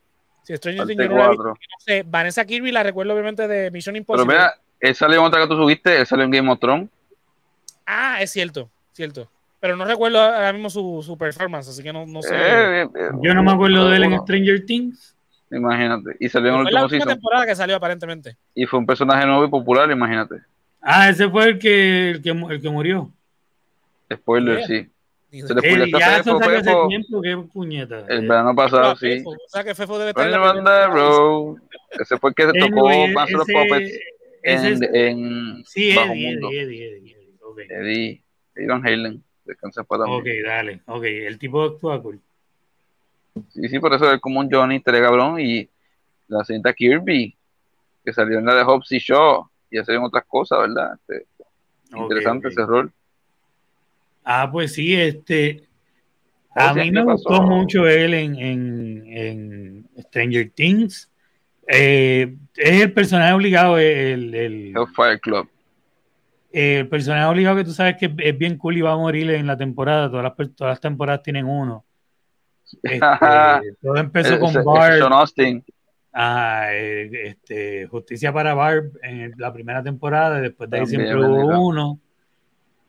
Sí, 0.43 0.55
Stranger 0.55 0.87
Things. 0.87 1.09
no 1.09 1.55
sé, 1.79 2.03
Vanessa 2.03 2.45
Kirby 2.45 2.71
la 2.71 2.83
recuerdo 2.83 3.13
obviamente 3.13 3.47
de 3.49 3.69
Mission 3.69 3.97
Impossible. 3.97 4.33
Pero 4.33 4.39
mira, 4.39 4.59
él 4.79 4.95
salió 4.95 5.19
en 5.19 5.25
otra 5.25 5.41
que 5.41 5.47
tú 5.47 5.55
subiste, 5.55 5.99
él 5.99 6.05
salió 6.05 6.25
en 6.25 6.31
Game 6.31 6.51
of 6.51 6.59
Thrones. 6.59 6.89
Ah, 7.85 8.21
es 8.21 8.31
cierto, 8.31 8.69
cierto. 8.93 9.29
Pero 9.59 9.75
no 9.75 9.83
recuerdo 9.83 10.19
ahora 10.19 10.53
mismo 10.53 10.69
su, 10.69 11.03
su 11.05 11.17
performance, 11.17 11.67
así 11.67 11.83
que 11.83 11.91
no, 11.91 12.05
no 12.05 12.21
sé. 12.21 12.33
Eh, 12.33 12.81
eh, 12.83 12.89
eh, 12.95 13.09
Yo 13.21 13.33
no 13.33 13.43
me 13.43 13.51
acuerdo 13.51 13.89
de 13.89 13.97
él 13.97 14.03
en 14.03 14.19
Stranger 14.19 14.65
Things. 14.65 15.15
Imagínate. 15.51 16.15
Y 16.19 16.29
salió 16.29 16.49
en 16.49 16.67
el 16.67 16.75
último 16.75 17.05
la 17.05 17.13
temporada 17.13 17.45
que 17.45 17.55
salió 17.55 17.75
aparentemente. 17.75 18.37
Y 18.55 18.65
fue 18.65 18.79
un 18.79 18.85
personaje 18.85 19.25
nuevo 19.25 19.43
y 19.43 19.49
popular, 19.49 19.89
imagínate. 19.91 20.35
Ah, 20.81 21.09
ese 21.09 21.29
fue 21.29 21.49
el 21.49 21.59
que, 21.59 22.11
el 22.11 22.21
que, 22.21 22.29
el 22.29 22.61
que 22.61 22.69
murió. 22.69 23.11
Spoiler, 24.13 24.63
sí. 24.65 24.89
Se 25.31 25.53
le 25.53 25.83
el, 25.83 25.91
ya 25.91 26.17
eso 26.19 26.39
salió 26.39 26.57
hace 26.57 26.73
tiempo, 26.87 27.21
qué 27.21 27.37
puñeta. 27.37 28.05
El 28.07 28.27
verano 28.27 28.55
pasado, 28.55 28.95
sí. 28.95 29.21
O 29.25 29.35
sea 29.47 29.63
que 29.63 29.75
Fefo 29.75 29.99
debe 29.99 30.09
estar 30.09 30.27
Ese 31.91 32.17
fue 32.17 32.29
el 32.31 32.35
que 32.35 32.45
se 32.45 32.53
tocó 32.53 33.07
Master 33.09 33.37
of 33.37 33.47
Puppets 33.47 33.99
en, 34.43 34.95
en 34.95 35.65
sí, 35.65 35.95
Bajo 35.95 36.13
Eddie, 36.13 36.31
Mundo. 36.31 36.49
Eddie, 36.51 36.85
Eddie, 36.87 37.17
Eddie, 37.69 38.23
Eddie 38.55 38.67
Van 38.67 38.85
Halen, 38.85 39.23
descansa 39.45 39.83
para 39.83 40.05
Ok, 40.05 40.27
dale, 40.45 40.81
ok, 40.85 41.03
el 41.03 41.37
tipo 41.39 41.63
actúa 41.63 42.01
cool. 42.01 42.19
Sí, 43.49 43.67
sí, 43.69 43.79
por 43.79 43.93
eso 43.93 44.11
es 44.11 44.19
como 44.19 44.39
un 44.39 44.49
Johnny 44.51 44.79
Tere 44.79 45.01
cabrón 45.01 45.39
y 45.39 45.69
la 46.27 46.43
señorita 46.43 46.73
Kirby, 46.73 47.35
que 48.03 48.13
salió 48.13 48.39
en 48.39 48.45
la 48.45 48.55
de 48.55 48.63
Hobbs 48.63 48.91
y 48.91 48.99
Shaw 48.99 49.49
y 49.71 49.77
hacen 49.77 49.97
otras 49.97 50.25
cosas, 50.25 50.59
¿verdad? 50.59 50.97
Este, 51.07 51.25
interesante 51.91 52.49
ese 52.49 52.65
rol. 52.65 52.91
Ah, 54.23 54.49
pues 54.51 54.73
sí, 54.73 54.95
este. 54.95 55.63
A 56.55 56.73
mí 56.73 56.91
me 56.91 57.03
gustó 57.03 57.41
mucho 57.41 57.87
él 57.87 58.13
en, 58.13 58.35
en, 58.35 59.03
en 59.07 59.89
Stranger 60.03 60.49
Things. 60.51 61.08
Eh, 61.71 62.35
es 62.55 62.81
el 62.81 62.91
personaje 62.91 63.31
obligado, 63.33 63.77
el, 63.77 64.33
el 64.33 64.73
Hellfire 64.75 65.19
Club 65.19 65.47
el 66.51 66.87
personaje 66.87 67.25
obligado 67.25 67.57
que 67.57 67.63
tú 67.63 67.71
sabes 67.71 67.97
que 67.97 68.11
es 68.17 68.37
bien 68.37 68.57
cool 68.57 68.77
y 68.77 68.81
va 68.81 68.93
a 68.93 68.97
morir 68.97 69.29
en 69.31 69.45
la 69.45 69.57
temporada. 69.57 70.09
Todas 70.09 70.23
las, 70.23 70.55
todas 70.55 70.71
las 70.71 70.81
temporadas 70.81 71.23
tienen 71.23 71.45
uno. 71.45 71.85
Este, 72.83 73.75
todo 73.81 73.97
empezó 73.97 74.39
con 74.39 74.53
Barb. 74.63 75.01
Austin. 75.11 75.63
Ah, 76.13 76.67
este, 76.71 77.87
Justicia 77.87 78.31
para 78.31 78.53
Barb 78.53 78.91
en 79.01 79.33
la 79.37 79.51
primera 79.51 79.81
temporada. 79.81 80.39
Después 80.39 80.69
de 80.69 80.79
ahí 80.79 80.85
siempre 80.85 81.15
hubo 81.15 81.67
uno. 81.67 81.99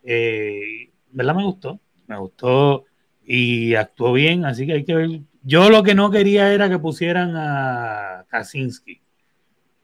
Eh, 0.03 0.91
¿Verdad? 1.11 1.35
Me 1.35 1.45
gustó. 1.45 1.81
Me 2.07 2.19
gustó 2.19 2.85
y 3.25 3.75
actuó 3.75 4.13
bien. 4.13 4.45
Así 4.45 4.67
que 4.67 4.75
hay 4.75 4.85
que 4.85 4.95
ver. 4.95 5.21
Yo 5.43 5.71
lo 5.71 5.83
que 5.83 5.95
no 5.95 6.11
quería 6.11 6.53
era 6.53 6.69
que 6.69 6.79
pusieran 6.79 7.33
a 7.35 8.20
Kaczynski. 8.31 9.01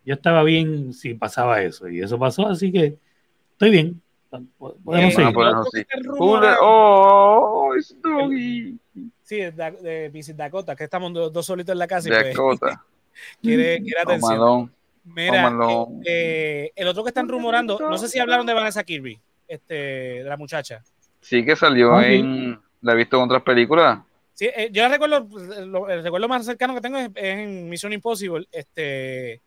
Yo 0.05 0.15
estaba 0.15 0.43
bien 0.43 0.93
si 0.93 1.15
pasaba 1.15 1.63
eso. 1.63 1.89
Y 1.89 2.01
eso 2.01 2.19
pasó, 2.19 2.49
así 2.49 2.73
que 2.73 2.99
Estoy 3.57 3.71
bien. 3.71 4.03
Podemos 4.59 5.15
seguir. 5.15 5.35
Oh, 6.19 7.75
es 7.75 7.97
Doggy. 8.03 8.79
Sí, 9.23 9.37
de, 9.37 10.11
Visit 10.13 10.37
Dakota, 10.37 10.77
que 10.77 10.85
estamos 10.85 11.11
dos, 11.33 11.47
solitos 11.47 11.73
en 11.73 11.79
la 11.79 11.87
casa. 11.87 12.09
Y 12.09 12.13
pues, 12.13 12.37
quiere, 13.41 13.81
quiere 13.81 14.01
atención. 14.03 14.71
Mira, 15.05 15.49
este, 16.01 16.73
el 16.79 16.87
otro 16.87 17.03
que 17.03 17.09
están 17.09 17.29
rumorando, 17.29 17.79
no 17.79 17.97
sé 17.97 18.09
si 18.09 18.19
hablaron 18.19 18.45
de 18.45 18.53
Vanessa 18.53 18.85
Kirby, 18.85 19.19
este, 19.49 19.75
de 19.75 20.25
la 20.25 20.37
muchacha. 20.37 20.83
Sí, 21.21 21.43
que 21.43 21.57
salió 21.57 21.99
en. 22.03 22.61
La 22.83 22.93
he 22.93 22.97
visto 22.97 23.17
en 23.17 23.23
otras 23.23 23.43
películas. 23.43 24.01
Sí, 24.37 24.51
eh, 24.55 24.69
yo 24.71 24.87
recuerdo, 24.87 25.27
el 25.89 26.03
recuerdo 26.03 26.29
más 26.29 26.45
cercano 26.45 26.75
que 26.75 26.83
tengo 26.83 26.99
es, 26.99 27.09
en 27.15 27.71
Mission 27.71 27.95
Impossible. 27.95 28.47
Este, 28.53 29.41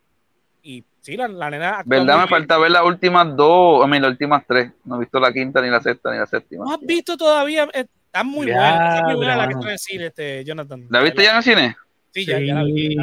y 0.64 0.84
sí, 1.00 1.16
la, 1.16 1.28
la 1.28 1.52
nena. 1.52 1.84
¿Verdad? 1.86 2.22
Me 2.22 2.28
falta 2.28 2.58
ver 2.58 2.72
las 2.72 2.84
últimas 2.84 3.36
dos, 3.36 3.84
a 3.84 3.88
mí 3.88 4.00
las 4.00 4.10
últimas 4.10 4.44
tres. 4.48 4.72
No 4.86 4.96
he 4.96 5.02
visto 5.02 5.20
la 5.20 5.32
quinta, 5.32 5.62
ni 5.62 5.70
la 5.70 5.80
sexta, 5.80 6.12
ni 6.12 6.18
la 6.18 6.26
séptima. 6.26 6.66
¿No 6.66 6.74
has 6.74 6.82
visto 6.82 7.16
todavía? 7.16 7.66
Eh, 7.72 7.86
está 8.04 8.24
muy 8.24 8.48
buena. 8.48 8.96
Está 8.96 9.06
muy 9.06 9.16
buena 9.16 9.36
la 9.36 9.48
que 9.48 9.72
el 9.72 9.78
cine, 9.78 10.08
este, 10.08 10.44
Jonathan. 10.44 10.88
¿La 10.90 11.02
viste 11.02 11.22
ya 11.22 11.32
en 11.32 11.38
el 11.38 11.44
cine? 11.44 11.78
Sí, 12.12 12.26
ya, 12.26 12.40
ya 12.40 12.56
la 12.56 12.64
vi. 12.64 12.98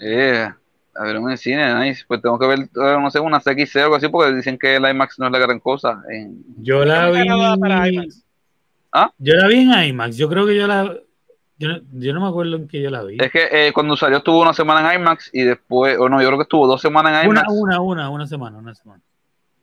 Yeah. 0.00 0.58
A 0.94 1.04
ver, 1.04 1.16
en 1.16 1.28
el 1.28 1.36
cine, 1.36 1.74
nice. 1.84 2.02
Pues 2.08 2.22
tengo 2.22 2.38
que 2.38 2.46
ver, 2.46 2.60
eh, 2.60 2.68
no 2.74 3.10
sé, 3.10 3.20
una 3.20 3.40
CXC 3.40 3.76
o 3.76 3.82
algo 3.82 3.96
así, 3.96 4.08
porque 4.08 4.34
dicen 4.34 4.56
que 4.56 4.76
el 4.76 4.88
IMAX 4.88 5.18
no 5.18 5.26
es 5.26 5.32
la 5.32 5.38
gran 5.38 5.60
cosa. 5.60 6.02
En... 6.10 6.42
Yo 6.62 6.82
la 6.86 7.10
vi. 7.10 7.28
Para 7.60 7.86
IMAX. 7.90 8.24
¿Ah? 8.90 9.12
Yo 9.18 9.34
la 9.34 9.48
vi 9.48 9.56
en 9.56 9.88
IMAX. 9.88 10.16
Yo 10.16 10.30
creo 10.30 10.46
que 10.46 10.56
yo 10.56 10.66
la 10.66 10.96
yo 11.58 11.68
no, 11.68 11.80
yo 11.92 12.12
no, 12.12 12.20
me 12.20 12.28
acuerdo 12.28 12.56
en 12.56 12.68
que 12.68 12.82
yo 12.82 12.90
la 12.90 13.02
vi. 13.02 13.16
Es 13.20 13.30
que 13.30 13.48
eh, 13.50 13.72
cuando 13.72 13.96
salió 13.96 14.18
estuvo 14.18 14.42
una 14.42 14.52
semana 14.52 14.92
en 14.92 15.00
IMAX 15.00 15.30
y 15.32 15.42
después, 15.42 15.98
o 15.98 16.08
no, 16.08 16.20
yo 16.20 16.28
creo 16.28 16.38
que 16.38 16.42
estuvo 16.42 16.66
dos 16.66 16.80
semanas 16.80 17.24
en 17.24 17.30
IMAX. 17.30 17.48
Una, 17.48 17.60
una, 17.60 17.80
una, 17.80 18.10
una 18.10 18.26
semana, 18.26 18.58
una 18.58 18.74
semana. 18.74 19.02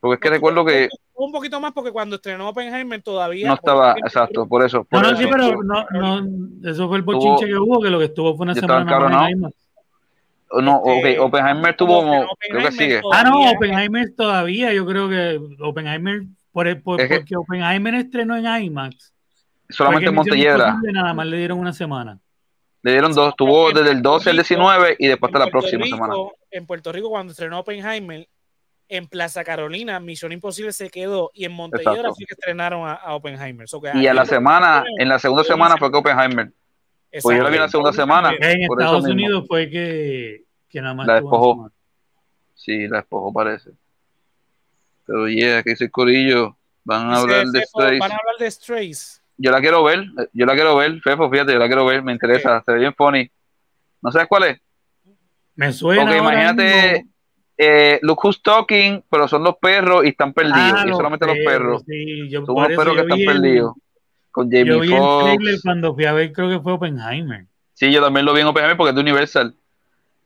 Porque 0.04 0.16
es 0.16 0.20
que 0.20 0.28
recuerdo 0.28 0.66
que. 0.66 0.90
Un 1.14 1.32
poquito 1.32 1.58
más 1.60 1.72
porque 1.72 1.90
cuando 1.90 2.16
estrenó 2.16 2.50
Oppenheimer 2.50 3.00
todavía. 3.00 3.48
No 3.48 3.54
estaba, 3.54 3.94
exacto, 4.04 4.46
por 4.46 4.62
eso. 4.62 4.86
no, 4.90 5.00
no, 5.00 5.16
sí, 5.16 5.26
pero 5.30 5.62
no, 5.62 5.86
no, 5.92 6.68
eso 6.68 6.88
fue 6.88 6.98
el 6.98 7.02
bochinche 7.04 7.46
que 7.46 7.56
hubo, 7.56 7.80
que 7.80 7.88
lo 7.88 7.98
que 7.98 8.04
estuvo 8.04 8.36
fue 8.36 8.44
una 8.44 8.54
semana 8.54 9.08
en 9.08 9.30
IMAX. 9.30 9.56
No, 10.62 10.76
okay, 10.82 11.16
Oppenheimer 11.16 11.74
tuvo 11.74 12.02
como. 12.02 12.26
Creo 12.38 12.66
que 12.66 12.72
sigue. 12.72 13.00
Ah, 13.14 13.24
no, 13.24 13.50
Oppenheimer 13.50 14.14
todavía, 14.14 14.74
yo 14.74 14.84
creo 14.84 15.08
que 15.08 15.40
Oppenheimer, 15.60 16.24
por, 16.52 16.82
por, 16.82 17.08
porque 17.08 17.34
Oppenheimer 17.36 17.94
estrenó 17.94 18.36
en 18.36 18.64
IMAX. 18.64 19.13
Solamente 19.68 20.08
en 20.08 20.14
Montelledra. 20.14 20.78
Nada 20.82 21.14
más 21.14 21.26
le 21.26 21.38
dieron 21.38 21.58
una 21.58 21.72
semana. 21.72 22.18
Le 22.82 22.92
dieron 22.92 23.12
dos, 23.12 23.34
tuvo 23.34 23.72
desde 23.72 23.92
el 23.92 24.02
12 24.02 24.30
al 24.30 24.36
19 24.36 24.96
y 24.98 25.06
después 25.06 25.30
hasta 25.30 25.46
la 25.46 25.50
próxima 25.50 25.86
semana. 25.86 26.14
En 26.50 26.66
Puerto 26.66 26.92
Rico, 26.92 27.08
cuando 27.08 27.30
estrenó 27.30 27.60
Oppenheimer, 27.60 28.28
en 28.88 29.06
Plaza 29.06 29.42
Carolina, 29.42 29.98
Misión 30.00 30.32
Imposible 30.32 30.70
se 30.70 30.90
quedó 30.90 31.30
y 31.32 31.46
en 31.46 31.52
Montelledra 31.52 32.12
fue 32.12 32.26
que 32.26 32.34
estrenaron 32.34 32.86
a, 32.86 33.14
Oppenheimer. 33.14 33.66
y 33.94 34.06
a 34.06 34.12
la 34.12 34.26
semana, 34.26 34.84
en 34.98 35.08
la 35.08 35.18
segunda 35.18 35.44
semana 35.44 35.78
fue 35.78 35.90
que 35.90 35.96
Oppenheimer. 35.96 36.52
Pues 37.22 37.38
yo 37.38 37.42
la 37.42 37.48
vi 37.48 37.56
en 37.56 37.62
la 37.62 37.68
segunda 37.68 37.92
semana. 37.92 38.32
En 38.38 38.62
Estados 38.62 39.04
Unidos 39.04 39.44
fue 39.48 39.70
que, 39.70 40.42
que 40.68 40.80
nada 40.82 40.94
más. 40.94 41.06
La 41.06 41.14
despojó. 41.14 41.70
Sí, 42.54 42.86
la 42.86 42.98
despojó 42.98 43.32
parece. 43.32 43.70
Pero 45.06 45.28
yeah, 45.28 45.62
que 45.62 45.70
dice 45.70 45.90
Corillo. 45.90 46.56
Van 46.82 47.10
a 47.10 47.16
hablar 47.16 47.46
de 47.46 47.62
Strays. 47.62 47.98
Van 47.98 48.12
a 48.12 48.16
hablar 48.16 48.36
de 48.38 48.50
Strays 48.50 49.23
yo 49.36 49.50
la 49.50 49.60
quiero 49.60 49.82
ver, 49.84 50.04
yo 50.32 50.46
la 50.46 50.54
quiero 50.54 50.76
ver, 50.76 51.00
Fefo, 51.00 51.30
fíjate, 51.30 51.52
yo 51.52 51.58
la 51.58 51.66
quiero 51.66 51.84
ver, 51.84 52.02
me 52.02 52.12
interesa, 52.12 52.62
se 52.64 52.72
ve 52.72 52.78
bien 52.80 52.94
funny. 52.94 53.30
¿No 54.02 54.12
sabes 54.12 54.28
cuál 54.28 54.44
es? 54.44 54.60
Me 55.56 55.72
suena. 55.72 56.02
Porque 56.02 56.18
ahora 56.18 56.32
imagínate, 56.32 56.92
mismo. 56.94 57.10
eh, 57.58 57.98
Look 58.02 58.18
Who's 58.24 58.42
Talking, 58.42 59.04
pero 59.10 59.28
son 59.28 59.42
los 59.44 59.56
perros 59.56 60.04
y 60.04 60.08
están 60.08 60.32
perdidos. 60.32 60.80
Ah, 60.80 60.84
y 60.86 60.90
solamente 60.92 61.26
los 61.26 61.36
perros. 61.44 61.82
Sí, 61.86 62.28
yo, 62.28 62.44
Son 62.44 62.56
eso 62.58 62.66
perros 62.66 62.88
que 62.88 62.94
yo 62.96 63.02
están 63.02 63.18
vi 63.18 63.24
el- 63.24 63.32
perdidos. 63.40 63.74
Con 64.30 64.50
Yo 64.50 64.58
Jamie 64.58 64.80
vi 64.80 64.92
el 64.94 65.00
trailer 65.20 65.52
Foxx. 65.54 65.62
cuando 65.62 65.94
fui 65.94 66.04
a 66.06 66.12
ver, 66.12 66.32
creo 66.32 66.48
que 66.48 66.58
fue 66.60 66.72
Oppenheimer. 66.72 67.46
Sí, 67.72 67.92
yo 67.92 68.02
también 68.02 68.26
lo 68.26 68.32
vi 68.32 68.40
en 68.40 68.48
Oppenheimer 68.48 68.76
porque 68.76 68.90
es 68.90 68.94
de 68.96 69.00
Universal. 69.00 69.54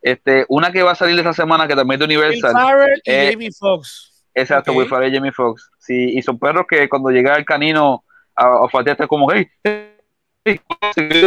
Este, 0.00 0.46
una 0.48 0.72
que 0.72 0.82
va 0.82 0.92
a 0.92 0.94
salir 0.94 1.18
esta 1.18 1.32
semana 1.34 1.66
que 1.68 1.74
también 1.76 2.00
es 2.00 2.08
de 2.08 2.16
Will 2.16 2.24
Universal. 2.26 2.52
Farrell 2.52 3.02
y 3.04 3.10
Eh, 3.10 3.30
Jamie 3.32 3.50
Foxx. 3.52 4.24
Exacto, 4.32 4.70
Ok. 4.70 4.78
Will 4.78 4.88
Ferrell 4.88 5.12
y 5.12 5.16
Jamie 5.16 5.32
Foxx. 5.32 5.70
Sí, 5.78 6.12
y 6.16 6.22
son 6.22 6.38
perros 6.38 6.64
que 6.68 6.88
cuando 6.88 7.10
llega 7.10 7.34
el 7.36 7.44
canino 7.44 8.04
a, 8.38 8.46
a 8.64 8.90
está 8.90 9.06
como, 9.06 9.30
hey, 9.32 9.46
hey, 9.64 9.90
hey, 10.44 10.60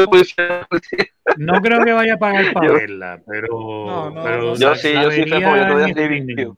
policía, 0.09 0.66
policía". 0.70 1.05
No 1.38 1.62
creo 1.62 1.84
que 1.84 1.91
vaya 1.93 2.16
a 2.16 2.18
pagar 2.18 2.53
para 2.53 2.68
Yo- 2.68 2.74
verla, 2.74 3.22
pero. 3.28 3.47
No, 3.51 4.09
no, 4.09 4.24
pero 4.24 4.41
no, 4.43 4.55
Yo 4.55 4.76
sí, 4.76 4.93
yo 4.93 5.12
sí, 5.12 5.26
yo 5.26 5.38
te 5.39 5.45
voy 5.45 5.59
a 5.59 5.68
en 5.72 5.80
escribir. 5.89 6.22
streaming. 6.22 6.53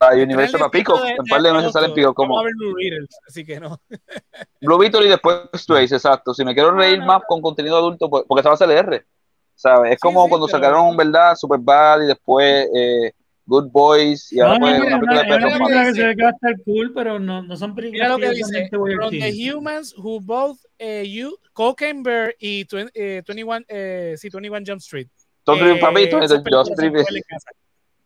A 0.00 0.12
Universal 0.14 0.58
para 0.60 0.70
Pico, 0.70 1.00
De- 1.00 1.10
en 1.12 1.24
par 1.30 1.40
de 1.40 1.52
meses 1.52 1.72
salen 1.72 1.94
Pico 1.94 2.12
como 2.12 2.42
Blue 2.42 2.74
Beetle, 2.74 3.06
así 3.26 3.44
que 3.44 3.58
no. 3.58 3.78
Blue 4.60 4.76
Beetle 4.78 5.06
y 5.06 5.08
después 5.08 5.40
Strays, 5.54 5.92
exacto. 5.92 6.34
Si 6.34 6.44
me 6.44 6.52
quiero 6.52 6.72
reír 6.72 7.00
más 7.02 7.22
con 7.26 7.40
contenido 7.40 7.76
adulto, 7.78 8.10
pues- 8.10 8.24
porque 8.28 8.40
esa 8.40 8.50
va 8.50 8.54
a 8.54 8.58
ser 8.58 8.70
R, 8.70 9.06
¿sabes? 9.54 9.92
Es 9.92 9.96
Sí, 9.96 10.00
como 10.02 10.24
sí, 10.24 10.28
cuando 10.30 10.46
pero- 10.46 10.58
sacaron, 10.58 10.96
¿verdad? 10.96 11.34
Superbad 11.36 12.02
y 12.02 12.06
después 12.08 12.68
eh, 12.74 13.12
Good 13.46 13.68
Boys 13.70 14.32
y 14.32 14.40
ahora 14.40 14.58
No, 14.58 14.66
no, 14.70 14.76
una 14.86 15.00
película 15.00 15.00
de 15.00 15.02
una, 15.04 15.20
es 15.20 15.26
una 15.26 15.36
perros 15.36 15.60
más. 15.60 15.86
que 15.88 15.94
se 15.94 16.06
ve 16.06 16.16
que 16.16 16.22
va 16.22 16.28
a 16.28 16.32
estar 16.32 16.54
cool, 16.64 16.92
pero 16.94 17.18
no, 17.18 17.42
no 17.42 17.56
son 17.56 17.74
películas 17.74 18.08
Mira 18.08 18.08
lo 18.08 18.18
que 18.18 18.36
dice. 18.38 18.68
From 18.70 19.10
the 19.10 19.32
humans 19.52 19.94
who 19.96 20.20
both 20.20 20.58
eh, 20.78 21.04
you, 21.06 21.36
Cocaine 21.52 22.02
Bear 22.02 22.34
y 22.38 22.64
twen- 22.64 22.90
eh, 22.94 23.22
21, 23.26 23.64
eh, 23.68 24.14
sí, 24.16 24.28
21 24.30 24.64
Jump 24.66 24.80
Street. 24.80 25.08
Entonces, 25.46 25.76
Eh, 25.76 25.80
películas 25.80 26.30
Just 26.30 26.66
se 26.80 26.86
Street-. 26.86 27.22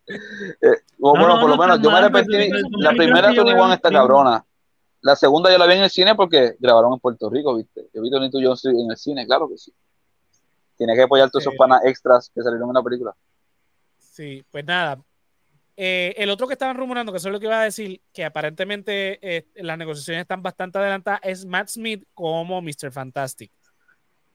Eh, 0.08 0.68
No, 0.98 1.10
bueno, 1.10 1.28
no, 1.28 1.40
por 1.40 1.50
lo 1.50 1.56
no 1.56 1.62
menos 1.62 1.82
yo 1.82 1.90
me 1.90 1.98
arrepentí. 1.98 2.48
La 2.78 2.90
primera 2.92 3.28
que 3.28 3.36
yo 3.36 3.44
21 3.44 3.54
veo 3.66 3.72
está 3.74 3.90
cabrona. 3.90 4.44
La 5.02 5.14
segunda 5.14 5.52
yo 5.52 5.58
la 5.58 5.66
vi 5.66 5.74
en 5.74 5.82
el 5.82 5.90
cine 5.90 6.14
porque 6.14 6.56
grabaron 6.58 6.94
en 6.94 6.98
Puerto 6.98 7.30
Rico, 7.30 7.54
¿viste? 7.54 7.88
Yo 7.94 8.02
vi 8.02 8.10
Tony 8.10 8.28
John 8.32 8.54
Street 8.54 8.74
en 8.76 8.90
el 8.90 8.96
cine, 8.96 9.26
claro 9.26 9.48
que 9.48 9.56
sí. 9.58 9.72
Tiene 10.76 10.94
que 10.96 11.02
apoyar 11.02 11.30
todos 11.30 11.42
esos 11.44 11.54
panas 11.56 11.84
extras 11.84 12.30
que 12.34 12.42
salieron 12.42 12.68
en 12.70 12.74
la 12.74 12.82
película. 12.82 13.14
Sí, 13.98 14.42
pues 14.50 14.64
nada. 14.64 14.98
Eh, 15.80 16.12
el 16.16 16.28
otro 16.30 16.48
que 16.48 16.54
estaban 16.54 16.76
rumorando, 16.76 17.12
que 17.12 17.18
eso 17.18 17.28
es 17.28 17.32
lo 17.32 17.38
que 17.38 17.46
iba 17.46 17.60
a 17.60 17.64
decir, 17.64 18.00
que 18.12 18.24
aparentemente 18.24 19.18
eh, 19.22 19.46
las 19.56 19.78
negociaciones 19.78 20.22
están 20.22 20.42
bastante 20.42 20.76
adelantadas, 20.78 21.20
es 21.22 21.46
Matt 21.46 21.68
Smith 21.68 22.02
como 22.14 22.60
Mr. 22.60 22.90
Fantastic. 22.90 23.52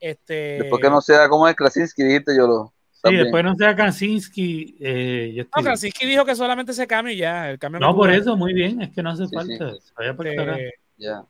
Este, 0.00 0.58
Después 0.60 0.82
que 0.82 0.88
no 0.90 1.00
sea 1.02 1.28
como 1.28 1.46
es 1.46 1.54
Krasinski, 1.54 2.02
dijiste 2.02 2.34
yo 2.36 2.46
lo. 2.46 2.72
Sí, 2.92 3.00
también. 3.02 3.24
después 3.24 3.44
no 3.44 3.54
sea 3.56 3.76
Kaczynski. 3.76 4.76
Eh, 4.80 5.32
yo 5.34 5.44
No, 5.54 5.62
Krasinski 5.62 6.06
dijo 6.06 6.24
que 6.24 6.34
solamente 6.34 6.72
ese 6.72 6.86
cambio 6.86 7.12
y 7.12 7.18
ya. 7.18 7.50
El 7.50 7.58
cambio 7.58 7.78
no, 7.80 7.94
por 7.94 8.10
eso, 8.10 8.34
muy 8.36 8.54
bien. 8.54 8.80
Es 8.80 8.90
que 8.92 9.02
no 9.02 9.10
hace 9.10 9.26
Sí, 9.26 9.34
falta. 9.34 9.72
Vaya. 9.98 10.16
Eh, 10.56 10.70
Ya, 10.96 11.24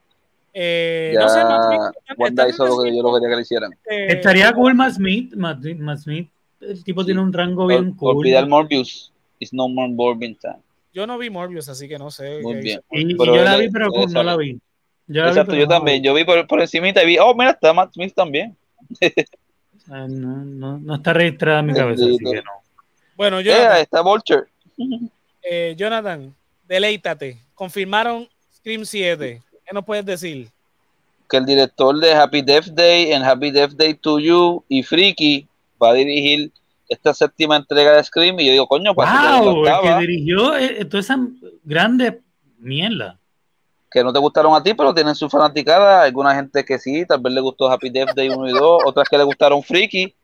eh, 0.52 1.10
ya 1.14 1.20
no 1.22 1.28
sé, 1.28 1.42
Matt 1.44 1.62
Smith, 1.64 1.80
Wanda 2.18 2.46
están 2.46 2.66
hizo 2.66 2.76
lo 2.76 2.82
que 2.84 2.96
yo 2.96 3.02
lo 3.02 3.14
quería 3.14 3.28
que 3.30 3.36
le 3.36 3.42
hicieran. 3.42 3.72
eh, 3.90 4.06
Estaría 4.10 4.52
cool 4.52 4.74
Matt 4.76 4.92
Smith. 4.94 5.34
Matt, 5.34 5.64
Matt 5.78 5.98
Smith, 5.98 6.30
el 6.60 6.84
tipo 6.84 7.00
Sí. 7.00 7.06
tiene 7.06 7.20
un 7.20 7.32
rango 7.32 7.66
bien 7.66 7.86
Ol- 7.88 7.96
cool. 7.96 8.16
Olvidar 8.18 8.46
Morbius. 8.48 9.12
It's 9.44 9.52
no 9.52 9.68
more 9.68 9.88
Morbin 9.88 10.36
time. 10.36 10.62
Yo 10.94 11.06
no 11.06 11.18
vi 11.18 11.28
Morbius, 11.28 11.68
así 11.68 11.88
que 11.88 11.98
no 11.98 12.10
sé. 12.10 12.40
Muy 12.40 12.54
bien. 12.56 12.80
Y, 12.90 13.12
y 13.12 13.14
Pero 13.14 13.36
yo 13.36 13.42
la 13.44 13.56
vi, 13.56 13.68
pero 13.68 13.88
no 14.08 14.22
la 14.22 14.36
vi. 14.36 14.58
Yo 15.06 15.26
Exacto, 15.26 15.54
yo 15.54 15.68
también. 15.68 16.02
Yo 16.02 16.14
vi 16.14 16.24
por, 16.24 16.46
por 16.46 16.60
encimita 16.60 17.02
y 17.02 17.06
vi, 17.06 17.18
oh, 17.18 17.34
mira, 17.34 17.50
está 17.50 17.72
Matt 17.72 17.92
Smith 17.92 18.14
también. 18.14 18.56
Ah, 19.90 20.06
No, 20.08 20.42
no, 20.42 20.78
no 20.78 20.94
está 20.94 21.12
registrada 21.12 21.60
en 21.60 21.66
mi 21.66 21.74
cabeza, 21.74 22.04
así 22.04 22.12
Bendito. 22.12 22.30
que 22.30 22.36
no. 22.38 22.52
Bueno, 23.16 23.42
Yeah, 23.42 23.54
Jonathan, 23.58 23.82
está 23.82 24.00
Vulture. 24.00 24.42
eh, 25.42 25.74
Jonathan, 25.76 26.34
deleítate. 26.66 27.36
Confirmaron 27.54 28.26
Scream 28.56 28.86
7. 28.86 29.42
¿Qué 29.66 29.74
nos 29.74 29.84
puedes 29.84 30.06
decir? 30.06 30.48
Que 31.28 31.36
el 31.36 31.44
director 31.44 31.98
de 32.00 32.14
Happy 32.14 32.40
Death 32.40 32.68
Day 32.68 33.12
en 33.12 33.22
Happy 33.22 33.50
Death 33.50 33.72
Day 33.72 33.92
to 33.92 34.18
You 34.18 34.64
y 34.68 34.82
Freaky 34.82 35.46
va 35.82 35.90
a 35.90 35.94
dirigir 35.94 36.50
esta 36.94 37.14
séptima 37.14 37.56
entrega 37.56 37.92
de 37.96 38.04
Scream. 38.04 38.40
Y 38.40 38.46
yo 38.46 38.52
digo, 38.52 38.66
coño, 38.66 38.94
pues 38.94 39.08
¡Wow! 39.08 39.62
que, 39.62 39.70
El 39.70 39.80
que 39.80 40.00
dirigió 40.00 40.56
eh, 40.56 40.84
toda 40.86 41.00
esa 41.00 41.18
grande 41.62 42.20
mierda. 42.58 43.18
que 43.90 44.02
no 44.02 44.12
te 44.12 44.18
gustaron 44.18 44.54
a 44.54 44.62
ti, 44.62 44.74
pero 44.74 44.94
tienen 44.94 45.14
su 45.14 45.28
fanaticada. 45.28 46.02
Alguna 46.02 46.34
gente 46.34 46.64
que 46.64 46.78
sí, 46.78 47.04
tal 47.06 47.20
vez 47.20 47.32
le 47.32 47.40
gustó 47.40 47.70
Happy 47.70 47.90
Death 47.90 48.14
Day 48.14 48.28
1 48.28 48.48
y 48.48 48.52
2, 48.52 48.82
otras 48.86 49.08
que 49.08 49.18
le 49.18 49.24
gustaron 49.24 49.62
Freaky. 49.62 50.14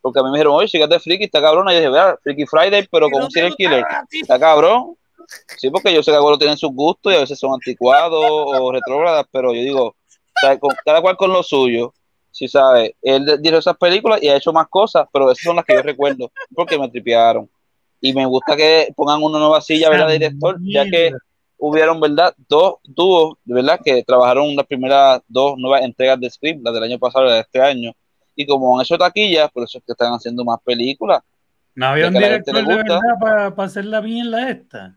Porque 0.00 0.18
a 0.18 0.22
mí 0.22 0.30
me 0.30 0.38
dijeron, 0.38 0.54
oye, 0.54 0.68
fíjate 0.68 0.98
Freaky, 0.98 1.24
está 1.24 1.40
cabrón. 1.40 1.68
Y 1.68 1.72
yo 1.72 1.78
dije, 1.78 1.90
vea, 1.90 2.16
Freaky 2.22 2.46
Friday, 2.46 2.88
pero 2.90 3.08
¿Y 3.08 3.10
con 3.10 3.20
no 3.20 3.26
un 3.26 3.30
serial 3.30 3.54
killer. 3.54 3.84
Está 4.10 4.38
cabrón. 4.38 4.96
Sí, 5.58 5.70
porque 5.70 5.92
yo 5.94 6.02
sé 6.02 6.10
que 6.10 6.16
algunos 6.16 6.38
tienen 6.38 6.56
sus 6.56 6.72
gustos 6.72 7.12
y 7.12 7.16
a 7.16 7.20
veces 7.20 7.38
son 7.38 7.52
anticuados 7.52 8.24
o 8.24 8.72
retrógradas, 8.72 9.26
pero 9.30 9.54
yo 9.54 9.60
digo, 9.60 9.94
cada 10.84 11.00
cual 11.00 11.16
con 11.16 11.32
lo 11.32 11.42
suyo. 11.42 11.92
Sí, 12.30 12.48
sabe. 12.48 12.96
Él 13.02 13.24
dirigió 13.24 13.58
esas 13.58 13.76
películas 13.76 14.22
y 14.22 14.28
ha 14.28 14.36
hecho 14.36 14.52
más 14.52 14.68
cosas, 14.68 15.06
pero 15.12 15.30
esas 15.30 15.42
son 15.42 15.56
las 15.56 15.64
que 15.64 15.74
yo 15.74 15.82
recuerdo, 15.82 16.30
porque 16.54 16.78
me 16.78 16.88
tripearon. 16.88 17.48
Y 18.00 18.12
me 18.12 18.24
gusta 18.24 18.56
que 18.56 18.92
pongan 18.96 19.22
una 19.22 19.38
nueva 19.38 19.60
silla, 19.60 19.90
¿verdad, 19.90 20.08
director? 20.08 20.58
Ya 20.62 20.84
que 20.84 21.12
hubieron, 21.58 22.00
¿verdad? 22.00 22.34
Dos 22.48 22.76
dúos, 22.84 23.36
de 23.44 23.54
verdad, 23.54 23.80
que 23.84 24.02
trabajaron 24.02 24.56
las 24.56 24.66
primeras 24.66 25.20
dos 25.28 25.58
nuevas 25.58 25.82
entregas 25.82 26.18
de 26.18 26.30
Scream, 26.30 26.60
las 26.62 26.72
del 26.72 26.84
año 26.84 26.98
pasado 26.98 27.26
y 27.26 27.28
la 27.28 27.34
de 27.34 27.40
este 27.40 27.60
año. 27.60 27.92
Y 28.34 28.46
como 28.46 28.78
han 28.78 28.84
hecho 28.84 28.96
taquillas, 28.96 29.50
por 29.50 29.64
eso 29.64 29.78
es 29.78 29.84
que 29.84 29.92
están 29.92 30.12
haciendo 30.14 30.44
más 30.44 30.58
películas. 30.64 31.22
No 31.74 31.86
había 31.86 32.08
un 32.08 32.14
la 32.14 32.20
director 32.20 32.54
de 32.54 32.76
verdad 32.76 33.00
para 33.20 33.46
hacer 33.48 33.84
la 33.84 34.00
mierda 34.00 34.50
esta. 34.50 34.96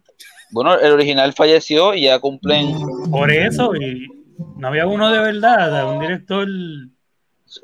Bueno, 0.52 0.80
el 0.80 0.94
original 0.94 1.34
falleció 1.34 1.94
y 1.94 2.04
ya 2.04 2.20
cumplen 2.20 2.74
Por 3.10 3.32
eso, 3.32 3.76
y 3.76 4.08
no 4.56 4.68
había 4.68 4.88
uno 4.88 5.12
de 5.12 5.20
verdad, 5.20 5.94
un 5.94 6.00
director. 6.00 6.48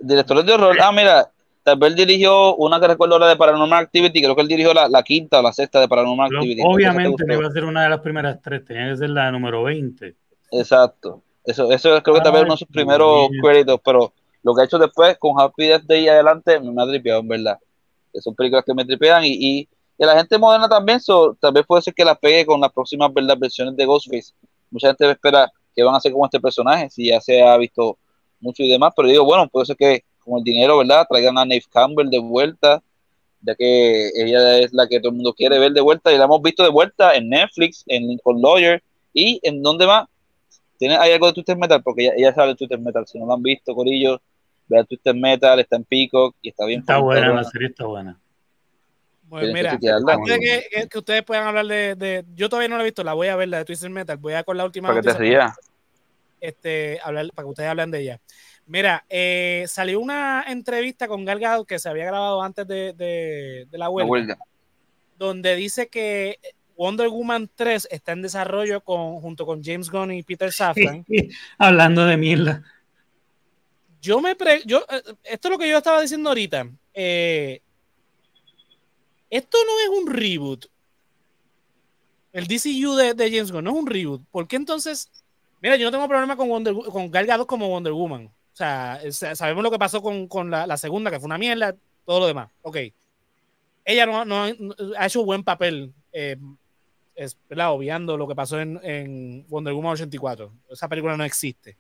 Directores 0.01 0.45
de 0.45 0.53
horror. 0.53 0.77
Ah, 0.81 0.91
mira, 0.91 1.29
tal 1.63 1.77
vez 1.77 1.95
dirigió 1.95 2.55
una 2.55 2.79
que 2.79 2.87
recuerdo 2.87 3.15
ahora 3.15 3.27
de 3.27 3.35
Paranormal 3.35 3.83
Activity, 3.83 4.21
creo 4.21 4.35
que 4.35 4.41
él 4.41 4.47
dirigió 4.47 4.73
la, 4.73 4.87
la 4.87 5.03
quinta 5.03 5.39
o 5.39 5.41
la 5.43 5.53
sexta 5.53 5.79
de 5.79 5.87
Paranormal 5.87 6.29
lo- 6.31 6.39
Activity. 6.39 6.61
obviamente 6.65 7.23
no 7.25 7.33
iba 7.33 7.47
a 7.47 7.51
ser 7.51 7.65
una 7.65 7.83
de 7.83 7.89
las 7.89 7.99
primeras 7.99 8.41
tres, 8.41 8.65
tenía 8.65 8.89
que 8.89 8.97
ser 8.97 9.09
la 9.09 9.31
número 9.31 9.63
20. 9.63 10.15
Exacto. 10.51 11.21
Eso, 11.45 11.71
eso 11.71 12.01
creo 12.03 12.15
que 12.21 12.21
Ay, 12.29 12.41
uno 12.43 12.51
de 12.53 12.57
sus 12.57 12.67
primeros 12.67 13.29
créditos, 13.41 13.79
pero 13.83 14.13
lo 14.43 14.53
que 14.55 14.61
ha 14.61 14.65
hecho 14.65 14.77
después 14.77 15.17
con 15.17 15.39
Happy 15.39 15.67
Death 15.67 15.83
Day 15.83 16.03
y 16.05 16.07
adelante 16.09 16.59
me 16.59 16.81
ha 16.81 16.87
tripeado, 16.87 17.21
en 17.21 17.27
verdad. 17.27 17.57
Que 18.13 18.21
son 18.21 18.35
películas 18.35 18.63
que 18.65 18.73
me 18.73 18.85
tripean 18.85 19.23
y, 19.25 19.29
y, 19.33 19.59
y 19.97 20.05
la 20.05 20.15
gente 20.17 20.37
moderna 20.37 20.67
también, 20.69 20.99
so, 20.99 21.35
tal 21.39 21.53
vez 21.53 21.65
puede 21.65 21.81
ser 21.81 21.93
que 21.93 22.05
la 22.05 22.15
pegue 22.15 22.45
con 22.45 22.59
las 22.61 22.71
próximas 22.71 23.13
¿verdad? 23.13 23.37
versiones 23.37 23.75
de 23.75 23.85
Ghostface. 23.85 24.33
Mucha 24.71 24.87
gente 24.87 25.09
espera 25.09 25.51
que 25.75 25.83
van 25.83 25.95
a 25.95 25.99
ser 25.99 26.11
como 26.11 26.25
este 26.25 26.39
personaje, 26.39 26.89
si 26.89 27.07
ya 27.07 27.19
se 27.21 27.41
ha 27.41 27.57
visto 27.57 27.97
mucho 28.39 28.63
y 28.63 28.69
demás, 28.69 28.93
pero 28.95 29.07
digo, 29.07 29.25
bueno, 29.25 29.47
puede 29.47 29.65
ser 29.65 29.75
que 29.75 30.03
con 30.19 30.37
el 30.39 30.43
dinero, 30.43 30.77
¿verdad? 30.77 31.05
Traigan 31.09 31.37
a 31.37 31.45
Nave 31.45 31.63
Campbell 31.71 32.09
de 32.09 32.19
vuelta, 32.19 32.81
ya 33.41 33.55
que 33.55 34.09
ella 34.15 34.59
es 34.59 34.73
la 34.73 34.87
que 34.87 34.99
todo 34.99 35.09
el 35.09 35.15
mundo 35.15 35.33
quiere 35.33 35.57
ver 35.59 35.71
de 35.71 35.81
vuelta 35.81 36.11
y 36.13 36.17
la 36.17 36.25
hemos 36.25 36.41
visto 36.41 36.63
de 36.63 36.69
vuelta 36.69 37.15
en 37.15 37.29
Netflix, 37.29 37.83
en 37.87 38.07
Lincoln 38.07 38.41
Lawyer 38.41 38.83
y 39.13 39.39
en 39.43 39.61
donde 39.63 39.87
más. 39.87 40.07
¿Tiene, 40.77 40.95
¿Hay 40.97 41.11
algo 41.11 41.27
de 41.27 41.33
Twister 41.33 41.57
Metal? 41.57 41.81
Porque 41.83 42.03
ella, 42.05 42.13
ella 42.15 42.33
sabe 42.33 42.49
de 42.49 42.55
Twister 42.55 42.79
Metal. 42.79 43.05
Si 43.05 43.19
no 43.19 43.25
lo 43.25 43.33
han 43.33 43.43
visto, 43.43 43.75
Corillo, 43.75 44.21
vean 44.67 44.85
Twister 44.85 45.13
Metal, 45.15 45.59
está 45.59 45.75
en 45.75 45.83
Peacock 45.83 46.35
y 46.41 46.49
está 46.49 46.65
bien. 46.65 46.81
Está 46.81 46.99
buena, 46.99 47.33
la 47.33 47.43
serie 47.43 47.67
está 47.67 47.85
buena. 47.85 48.19
Pues 49.27 49.53
mira, 49.53 49.71
antes 49.73 50.25
de 50.25 50.39
que, 50.39 50.87
que- 50.89 50.97
ustedes 50.97 51.23
puedan 51.23 51.47
hablar 51.47 51.65
de, 51.67 51.95
de- 51.95 52.25
Yo 52.33 52.49
todavía 52.49 52.69
no 52.69 52.77
la 52.77 52.81
he 52.81 52.85
visto, 52.85 53.03
la 53.03 53.13
voy 53.13 53.27
a 53.27 53.35
ver, 53.35 53.47
la 53.49 53.57
de 53.59 53.65
Twisted 53.65 53.89
Metal. 53.89 54.17
Voy 54.17 54.33
a 54.33 54.43
con 54.43 54.57
la 54.57 54.65
última 54.65 54.87
Para 54.87 55.01
que 55.01 55.07
te 55.11 55.17
rías. 55.17 55.53
Este, 56.41 56.99
hablar, 57.03 57.27
para 57.33 57.45
que 57.45 57.49
ustedes 57.49 57.69
hablen 57.69 57.91
de 57.91 58.01
ella. 58.01 58.21
Mira, 58.65 59.03
eh, 59.09 59.65
salió 59.67 59.99
una 59.99 60.45
entrevista 60.47 61.07
con 61.07 61.25
Gal 61.25 61.39
Gadot 61.39 61.67
que 61.67 61.79
se 61.79 61.89
había 61.89 62.05
grabado 62.05 62.41
antes 62.41 62.67
de, 62.67 62.93
de- 62.93 63.67
de 63.69 63.77
la 63.77 63.85
La 63.85 63.89
huelga, 63.89 64.37
donde 65.17 65.55
dice 65.55 65.87
que 65.87 66.37
Wonder 66.77 67.09
Woman 67.09 67.49
3 67.55 67.87
está 67.91 68.11
en 68.13 68.21
desarrollo 68.21 68.81
con, 68.81 69.19
junto 69.21 69.45
con 69.45 69.63
James 69.63 69.89
Gunn 69.89 70.11
y 70.13 70.23
Peter 70.23 70.51
Safran. 70.51 71.03
Hablando 71.57 72.05
de 72.05 72.15
mierda. 72.15 72.63
yo 74.01 74.21
me 74.21 74.35
pre 74.35 74.61
yo 74.65 74.85
eh, 74.89 75.01
esto 75.23 75.47
es 75.47 75.51
lo 75.51 75.57
que 75.57 75.67
yo 75.67 75.77
estaba 75.77 75.99
diciendo 76.01 76.29
ahorita 76.29 76.69
eh, 76.93 77.61
esto 79.29 79.57
no 79.65 79.79
es 79.95 80.01
un 80.01 80.13
reboot 80.13 80.65
el 82.31 82.47
DCU 82.47 82.95
de, 82.95 83.13
de 83.13 83.29
James 83.29 83.51
Gunn 83.51 83.63
no 83.65 83.71
es 83.71 83.75
un 83.77 83.87
reboot 83.87 84.21
¿por 84.31 84.47
qué 84.47 84.55
entonces 84.55 85.09
mira 85.61 85.75
yo 85.75 85.85
no 85.85 85.91
tengo 85.91 86.07
problema 86.07 86.35
con 86.35 86.49
Wonder 86.49 86.73
Wo- 86.73 86.85
con 86.91 87.09
Gal 87.11 87.25
Gadot 87.25 87.47
como 87.47 87.67
Wonder 87.69 87.93
Woman. 87.93 88.25
O 88.25 88.55
sea, 88.59 88.99
sabemos 89.35 89.63
lo 89.63 89.71
que 89.71 89.79
pasó 89.79 90.01
con, 90.01 90.27
con 90.27 90.49
la, 90.51 90.67
la 90.67 90.75
segunda 90.77 91.09
que 91.11 91.19
fue 91.19 91.27
una 91.27 91.37
mierda 91.37 91.75
todo 92.05 92.19
lo 92.21 92.27
demás. 92.27 92.49
Ok. 92.61 92.77
Ella 93.85 94.05
no, 94.05 94.25
no- 94.25 94.45
ha 94.97 95.05
hecho 95.05 95.23
buen 95.25 95.43
papel 95.43 95.93
eh, 96.11 96.35
es, 97.15 97.37
obviando 97.67 98.17
lo 98.17 98.27
que 98.27 98.35
pasó 98.35 98.59
en, 98.59 98.79
en 98.83 99.45
Wonder 99.49 99.73
Woman 99.73 99.93
84 99.93 100.51
esa 100.69 100.87
película 100.87 101.15
no 101.17 101.23
existe. 101.23 101.77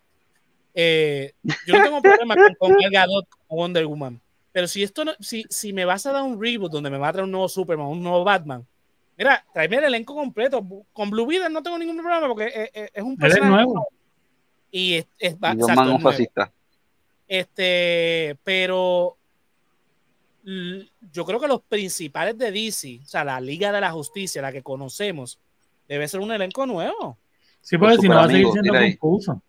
Eh, 0.73 1.33
yo 1.65 1.77
no 1.77 1.83
tengo 1.83 2.01
problema 2.01 2.35
con, 2.35 2.55
con 2.55 2.71
Gal 2.79 2.91
Gadot 2.91 3.25
como 3.47 3.61
Wonder 3.61 3.85
Woman. 3.85 4.21
Pero 4.51 4.67
si 4.67 4.81
esto 4.83 5.05
no, 5.05 5.11
si, 5.19 5.45
si 5.49 5.73
me 5.73 5.85
vas 5.85 6.05
a 6.05 6.11
dar 6.11 6.23
un 6.23 6.41
reboot 6.41 6.71
donde 6.71 6.89
me 6.89 6.97
va 6.97 7.09
a 7.09 7.11
traer 7.13 7.25
un 7.25 7.31
nuevo 7.31 7.47
Superman, 7.49 7.87
un 7.87 8.01
nuevo 8.01 8.23
Batman, 8.23 8.65
mira, 9.19 9.45
tráeme 9.53 9.77
el 9.77 9.83
elenco 9.83 10.15
completo. 10.15 10.65
Con 10.93 11.09
Blue 11.11 11.27
Beetle 11.27 11.49
no 11.49 11.61
tengo 11.61 11.77
ningún 11.77 11.97
problema 11.97 12.27
porque 12.27 12.47
es, 12.47 12.69
es- 12.73 12.89
es 12.93 13.03
un 13.03 13.15
personaje 13.17 13.51
nuevo. 13.51 13.87
y 14.71 14.93
es, 14.95 15.05
es 15.19 15.33
Y 15.33 15.35
exacto, 15.35 15.81
un 15.81 16.01
nuevo. 16.01 16.09
Este, 17.27 18.35
pero 18.43 19.15
yo 21.11 21.25
creo 21.25 21.39
que 21.39 21.47
los 21.47 21.61
principales 21.61 22.37
de 22.37 22.51
DC, 22.51 23.01
o 23.03 23.05
sea, 23.05 23.23
la 23.23 23.39
Liga 23.39 23.71
de 23.71 23.81
la 23.81 23.91
Justicia, 23.91 24.41
la 24.41 24.51
que 24.51 24.63
conocemos, 24.63 25.39
debe 25.87 26.07
ser 26.07 26.21
un 26.21 26.31
elenco 26.31 26.65
nuevo. 26.65 27.17
Sí, 27.61 27.77
porque 27.77 27.97
si 27.97 28.07
no 28.07 28.15
va 28.15 28.23
a 28.23 28.27
seguir 28.27 28.47
siendo 28.53 28.73
confuso. 28.99 29.41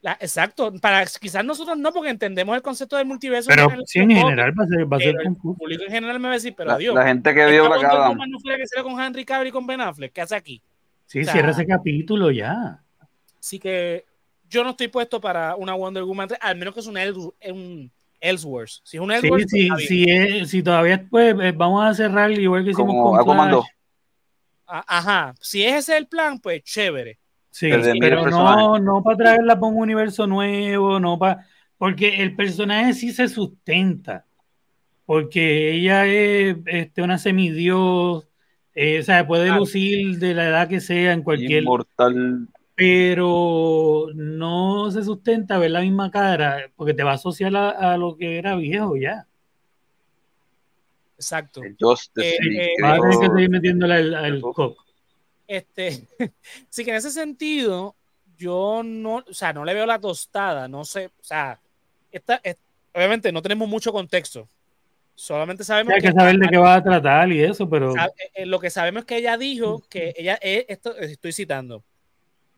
La- 0.00 0.16
exacto, 0.20 0.72
para 0.80 1.04
quizás 1.06 1.44
nosotros 1.44 1.76
no, 1.76 1.92
porque 1.92 2.10
entendemos 2.10 2.54
el 2.54 2.62
concepto 2.62 2.96
del 2.96 3.06
multiverso. 3.06 3.48
Pero 3.48 3.64
en 3.72 3.78
el- 3.80 3.86
sí, 3.86 3.98
en 3.98 4.10
general 4.10 4.52
va 4.58 4.64
a 4.64 4.68
ser, 4.68 4.92
va 4.92 4.96
a 4.96 5.00
ser 5.00 5.16
el 5.24 5.34
público 5.36 5.82
en 5.84 5.90
general 5.90 6.20
me 6.20 6.28
va 6.28 6.34
a 6.34 6.36
decir, 6.36 6.54
pero 6.56 6.68
La, 6.68 6.74
adiós. 6.76 6.94
la 6.94 7.06
gente 7.06 7.34
que 7.34 7.46
vio 7.46 7.64
Adam. 7.72 8.10
Woman 8.10 8.30
no 8.30 8.38
la 8.44 8.56
que 8.56 8.82
con 8.82 9.00
Henry 9.00 9.24
Cavill 9.24 9.48
y 9.48 9.50
con 9.52 9.66
Ben 9.66 9.80
Affleck, 9.80 10.12
¿qué 10.12 10.20
hace 10.20 10.36
aquí? 10.36 10.62
Sí, 11.06 11.20
o 11.20 11.24
sea, 11.24 11.32
cierra 11.32 11.50
ese 11.50 11.66
capítulo 11.66 12.30
ya. 12.30 12.80
Así 13.40 13.58
que 13.58 14.04
yo 14.48 14.62
no 14.62 14.70
estoy 14.70 14.88
puesto 14.88 15.20
para 15.20 15.56
una 15.56 15.74
Wonder 15.74 16.04
Woman 16.04 16.28
3, 16.28 16.38
al 16.42 16.56
menos 16.56 16.74
que 16.74 16.80
es 16.80 16.86
un, 16.86 16.96
Else- 16.96 17.32
un 17.50 17.90
Ellsworth. 18.20 18.70
Si 18.84 18.96
es 18.98 19.00
un 19.02 19.08
Sí, 19.10 19.14
Ellsworth, 19.16 19.42
pues 19.42 19.50
sí, 19.50 19.62
está 19.62 19.76
bien. 19.76 19.88
sí, 19.88 20.04
es- 20.42 20.50
si 20.50 20.62
todavía 20.62 21.04
pues, 21.10 21.34
eh, 21.40 21.52
vamos 21.56 21.84
a 21.84 21.92
cerrar 21.94 22.30
igual 22.30 22.62
que 22.64 22.70
hicimos 22.70 22.92
Como 22.94 23.16
con 23.24 23.36
Flash. 23.36 23.50
2. 23.50 23.66
A- 24.66 24.98
Ajá, 24.98 25.34
si 25.40 25.64
ese 25.64 25.78
es 25.78 25.88
el 25.88 26.06
plan, 26.06 26.38
pues 26.38 26.62
chévere. 26.62 27.18
Sí, 27.58 27.70
pero 27.98 28.24
no, 28.30 28.78
no 28.78 29.02
para 29.02 29.16
traerla 29.16 29.58
para 29.58 29.72
un 29.72 29.82
universo 29.82 30.28
nuevo, 30.28 31.00
no 31.00 31.18
para. 31.18 31.44
Porque 31.76 32.22
el 32.22 32.36
personaje 32.36 32.94
sí 32.94 33.12
se 33.12 33.26
sustenta. 33.26 34.24
Porque 35.04 35.72
ella 35.72 36.06
es 36.06 36.56
este, 36.66 37.02
una 37.02 37.18
semidios, 37.18 38.28
eh, 38.76 39.00
o 39.00 39.02
sea, 39.02 39.26
puede 39.26 39.50
lucir 39.50 40.20
de 40.20 40.34
la 40.34 40.46
edad 40.46 40.68
que 40.68 40.80
sea 40.80 41.12
en 41.12 41.24
cualquier. 41.24 41.64
Inmortal. 41.64 42.46
Pero 42.76 44.06
no 44.14 44.92
se 44.92 45.02
sustenta 45.02 45.58
ver 45.58 45.72
la 45.72 45.80
misma 45.80 46.12
cara, 46.12 46.70
porque 46.76 46.94
te 46.94 47.02
va 47.02 47.10
a 47.10 47.14
asociar 47.14 47.56
a, 47.56 47.70
a 47.70 47.96
lo 47.96 48.16
que 48.16 48.38
era 48.38 48.54
viejo 48.54 48.94
ya. 48.96 49.26
Exacto. 51.16 51.64
el 51.64 51.72
Eh, 51.72 51.74
eh, 52.20 52.70
que 52.76 52.82
Va 52.84 52.92
a 52.92 53.00
tener 53.00 53.18
que 53.18 53.26
seguir 53.26 53.50
metiéndole 53.50 53.94
al, 53.94 54.14
al 54.14 54.40
coco. 54.40 54.76
Este, 55.48 56.06
sí 56.68 56.84
que 56.84 56.90
en 56.90 56.96
ese 56.96 57.10
sentido, 57.10 57.96
yo 58.36 58.82
no, 58.84 59.24
o 59.28 59.34
sea, 59.34 59.52
no 59.52 59.64
le 59.64 59.74
veo 59.74 59.86
la 59.86 59.98
tostada, 59.98 60.68
no 60.68 60.84
sé, 60.84 61.06
o 61.06 61.24
sea, 61.24 61.58
esta, 62.12 62.40
es- 62.44 62.58
obviamente 62.94 63.32
no 63.32 63.42
tenemos 63.42 63.68
mucho 63.68 63.90
contexto. 63.92 64.48
Solamente 65.16 65.64
sabemos 65.64 65.94
Hay 65.94 66.00
que 66.00 66.12
saber 66.12 66.38
de 66.38 66.46
qué 66.48 66.58
va 66.58 66.74
a 66.74 66.82
tratar 66.82 67.32
y 67.32 67.42
eso, 67.42 67.68
pero 67.68 67.92
Sabe- 67.92 68.12
eh, 68.34 68.46
lo 68.46 68.60
que 68.60 68.70
sabemos 68.70 69.00
es 69.00 69.06
que 69.06 69.16
ella 69.16 69.36
dijo 69.36 69.82
que 69.88 70.14
ella, 70.16 70.38
eh, 70.40 70.64
esto 70.68 70.96
estoy 70.96 71.32
citando, 71.32 71.82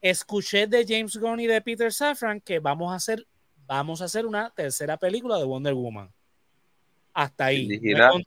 escuché 0.03 0.67
de 0.67 0.85
James 0.87 1.17
Gunn 1.17 1.41
y 1.41 1.47
de 1.47 1.61
Peter 1.63 1.91
Safran 1.93 2.41
que 2.41 2.59
vamos 2.59 2.93
a 2.93 2.97
hacer, 2.97 3.27
vamos 3.67 4.03
a 4.03 4.07
hacer 4.07 4.27
una 4.27 4.51
tercera 4.51 4.97
película 4.99 5.39
de 5.39 5.45
Wonder 5.45 5.73
Woman. 5.75 6.11
Hasta 7.15 7.47
ahí. 7.47 7.67
Hay, 8.17 8.27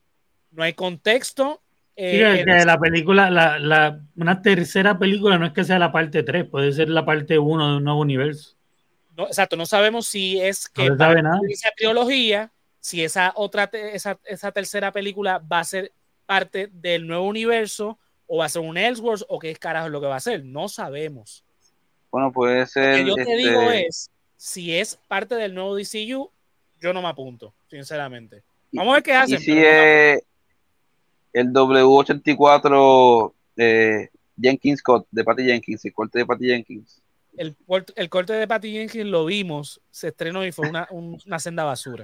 no 0.51 0.63
hay 0.63 0.73
contexto. 0.73 1.61
Eh, 1.95 2.43
que- 2.45 2.65
la 2.65 2.77
película, 2.79 3.29
la, 3.29 3.59
la- 3.59 3.99
una 4.15 4.41
tercera 4.41 4.97
película 4.97 5.37
no 5.37 5.45
es 5.45 5.53
que 5.53 5.63
sea 5.63 5.79
la 5.79 5.91
parte 5.91 6.23
3, 6.23 6.45
puede 6.45 6.71
ser 6.71 6.89
la 6.89 7.05
parte 7.05 7.37
1 7.39 7.69
de 7.71 7.77
un 7.77 7.83
nuevo 7.83 7.99
universo. 8.01 8.55
no, 9.15 9.27
exacto, 9.27 9.55
no 9.55 9.65
sabemos 9.65 10.07
si 10.07 10.39
es 10.41 10.67
que 10.69 10.89
No 10.89 10.97
sabe 10.97 11.21
nada. 11.21 11.39
esa 11.49 11.69
trilogía, 11.75 12.51
si 12.79 13.03
esa 13.03 13.31
otra, 13.35 13.65
esa, 13.73 14.19
esa 14.25 14.51
tercera 14.51 14.91
película 14.91 15.37
va 15.39 15.59
a 15.59 15.63
ser 15.63 15.91
parte 16.25 16.69
del 16.71 17.05
nuevo 17.05 17.25
universo 17.27 17.99
o 18.27 18.37
va 18.37 18.45
a 18.45 18.49
ser 18.49 18.61
un 18.63 18.77
Ellsworth 18.77 19.23
o 19.27 19.37
qué 19.39 19.55
carajo 19.55 19.85
es 19.87 19.91
lo 19.91 20.01
que 20.01 20.07
va 20.07 20.15
a 20.15 20.19
ser. 20.19 20.43
No 20.43 20.67
sabemos. 20.67 21.43
Bueno, 22.11 22.31
puede 22.31 22.59
Lo 22.61 22.65
ser. 22.65 22.95
que 22.95 23.05
yo 23.05 23.15
te 23.15 23.21
este, 23.21 23.35
digo 23.37 23.71
es, 23.71 24.09
si 24.37 24.75
es 24.77 24.97
parte 25.07 25.35
del 25.35 25.53
nuevo 25.53 25.75
DCU, 25.75 26.31
yo 26.79 26.93
no 26.93 27.01
me 27.01 27.07
apunto, 27.09 27.53
sinceramente. 27.69 28.43
Vamos 28.71 28.91
a 28.91 28.95
ver 28.95 29.03
qué 29.03 29.11
Y 29.11 29.13
hacen. 29.13 29.39
si 29.39 29.53
es 29.57 30.23
el 31.33 31.51
W84 31.51 33.33
de 33.55 34.11
Jenkins 34.39 34.79
Scott, 34.79 35.07
de 35.11 35.23
Patty 35.23 35.43
Jenkins, 35.45 35.85
el 35.85 35.93
corte 35.93 36.19
de 36.19 36.25
Patty 36.25 36.45
Jenkins. 36.47 37.01
el, 37.37 37.55
el 37.95 38.09
corte 38.09 38.33
de 38.33 38.47
Patty 38.47 38.71
Jenkins 38.71 39.05
lo 39.05 39.25
vimos, 39.25 39.81
se 39.91 40.09
estrenó 40.09 40.45
y 40.45 40.51
fue 40.51 40.69
una, 40.69 40.87
un- 40.91 41.19
una 41.25 41.39
senda 41.39 41.63
basura. 41.63 42.03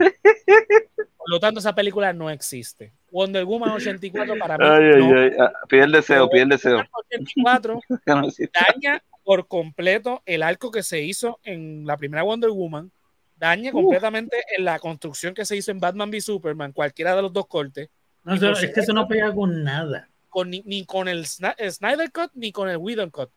Por 1.18 1.30
lo 1.30 1.40
tanto, 1.40 1.60
esa 1.60 1.76
película 1.76 2.12
no 2.14 2.30
existe. 2.30 2.92
Wonder 3.12 3.46
Woman 3.46 3.72
84 3.72 4.36
para 4.40 4.58
mí 4.58 4.64
Ay, 4.68 4.92
ay, 4.96 5.08
no. 5.08 5.20
ay. 5.20 5.32
Ah, 5.40 5.52
Pide 5.68 5.84
el 5.84 5.92
deseo, 5.92 6.30
pide 6.30 6.44
el 6.44 6.50
deseo. 6.50 6.80
84 7.12 7.80
Que 7.88 7.98
no 8.16 8.28
existe. 8.28 8.60
daña 8.74 9.04
por 9.24 9.48
completo 9.48 10.24
el 10.26 10.42
arco 10.42 10.72
que 10.72 10.82
se 10.82 11.02
hizo 11.02 11.40
en 11.44 11.86
la 11.86 11.98
primera 11.98 12.24
Wonder 12.24 12.50
Woman, 12.50 12.92
daña 13.38 13.72
completamente 13.72 14.38
en 14.58 14.66
la 14.66 14.80
construcción 14.80 15.34
que 15.36 15.46
se 15.46 15.56
hizo 15.56 15.70
en 15.72 15.80
Batman 15.80 16.10
v 16.10 16.20
Superman, 16.22 16.72
cualquiera 16.72 17.16
de 17.16 17.22
los 17.22 17.32
dos 17.34 17.46
cortes, 17.48 17.90
No, 18.36 18.52
es 18.52 18.74
que 18.74 18.80
eso 18.80 18.94
no 18.94 19.08
pega 19.08 19.34
con 19.34 19.64
nada. 19.64 20.08
con, 20.30 20.50
ni, 20.50 20.62
ni 20.66 20.86
con 20.86 21.08
el, 21.08 21.26
el 21.58 21.72
Snyder 21.72 22.12
Cut 22.12 22.32
ni 22.36 22.52
con 22.52 22.70
el 22.70 22.78
Whedon 22.78 23.10
Cut. 23.10 23.30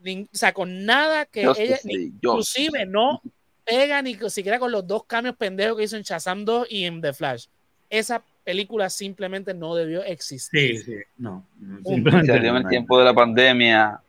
Ni- 0.00 0.22
o 0.22 0.28
sea, 0.36 0.52
con 0.52 0.84
nada 0.84 1.26
que 1.26 1.46
Justice 1.46 1.80
ella, 1.84 2.00
inclusive 2.02 2.86
no 2.86 3.20
pega 3.64 4.02
ni 4.02 4.18
siquiera 4.30 4.58
con 4.58 4.72
los 4.72 4.86
dos 4.86 5.04
cambios 5.04 5.36
pendejos 5.36 5.76
que 5.76 5.84
hizo 5.84 5.96
en 5.96 6.02
Shazam 6.02 6.44
2 6.44 6.66
y 6.70 6.84
en 6.84 7.00
The 7.00 7.12
Flash. 7.12 7.46
Esa 7.90 8.22
película 8.44 8.90
simplemente 8.90 9.54
no 9.54 9.74
debió 9.76 10.02
existir. 10.02 10.78
Sí, 10.78 10.84
sí, 10.84 10.96
no. 11.18 11.46
Simplemente 11.84 12.32
Salió 12.32 12.50
en 12.50 12.56
el 12.56 12.68
tiempo 12.68 12.98
de 12.98 13.04
la 13.04 13.14
pandemia. 13.14 14.00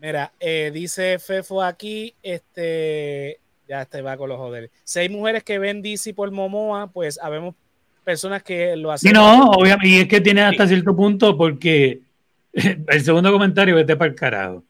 Mira, 0.00 0.32
eh, 0.40 0.70
dice 0.74 1.18
Fefo 1.18 1.62
aquí, 1.62 2.14
este, 2.22 3.38
ya 3.68 3.82
este 3.82 4.02
va 4.02 4.16
con 4.16 4.28
los 4.28 4.38
joderes. 4.38 4.70
Si 4.84 4.98
hay 4.98 5.08
mujeres 5.08 5.42
que 5.42 5.58
ven 5.58 5.80
DC 5.82 6.12
por 6.14 6.30
Momoa, 6.30 6.88
pues 6.88 7.18
habemos 7.20 7.54
personas 8.06 8.42
que 8.44 8.76
lo 8.76 8.92
hacen. 8.92 9.08
Sí, 9.10 9.12
no, 9.14 9.50
obviamente, 9.50 9.88
y 9.88 9.96
es 10.00 10.06
que 10.08 10.20
tiene 10.20 10.42
hasta 10.42 10.66
cierto 10.68 10.94
punto 10.94 11.36
porque 11.36 12.00
el 12.52 13.02
segundo 13.02 13.32
comentario 13.32 13.74
vete 13.74 13.96
para 13.96 14.10
el 14.10 14.14
carajo. 14.16 14.64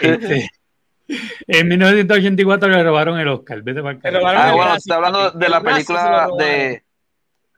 Este, 0.00 0.48
en 1.46 1.68
1984 1.68 2.68
le 2.70 2.82
robaron 2.82 3.20
el 3.20 3.28
Oscar, 3.28 3.62
vete 3.62 3.82
para 3.82 3.92
el 3.92 3.96
Le 3.98 4.02
carajo. 4.20 4.26
Ah, 4.26 4.48
el 4.48 4.54
bueno, 4.56 4.74
está 4.74 4.94
hablando 4.96 5.30
de 5.32 5.48
la 5.48 5.58
el 5.58 5.62
película 5.62 6.28
de. 6.38 6.82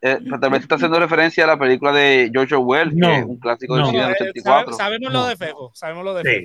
Eh, 0.04 0.18
también 0.40 0.60
está 0.60 0.74
haciendo 0.74 0.98
referencia 0.98 1.44
a 1.44 1.46
la 1.46 1.56
película 1.56 1.92
de 1.92 2.28
George 2.32 2.56
Orwell, 2.56 2.90
No, 2.92 3.06
que 3.06 3.18
es 3.18 3.24
un 3.24 3.38
clásico 3.38 3.74
del 3.76 3.84
no. 3.84 3.90
cine 3.90 4.02
del 4.06 4.16
sabe- 4.16 4.30
84. 4.30 4.72
sabemos 4.72 5.12
No. 5.12 5.20
lo 5.20 5.26
de 5.28 5.36
Fefo, 5.36 5.70
sabemos 5.74 6.04
lo 6.04 6.14
de 6.14 6.22
Sí. 6.24 6.44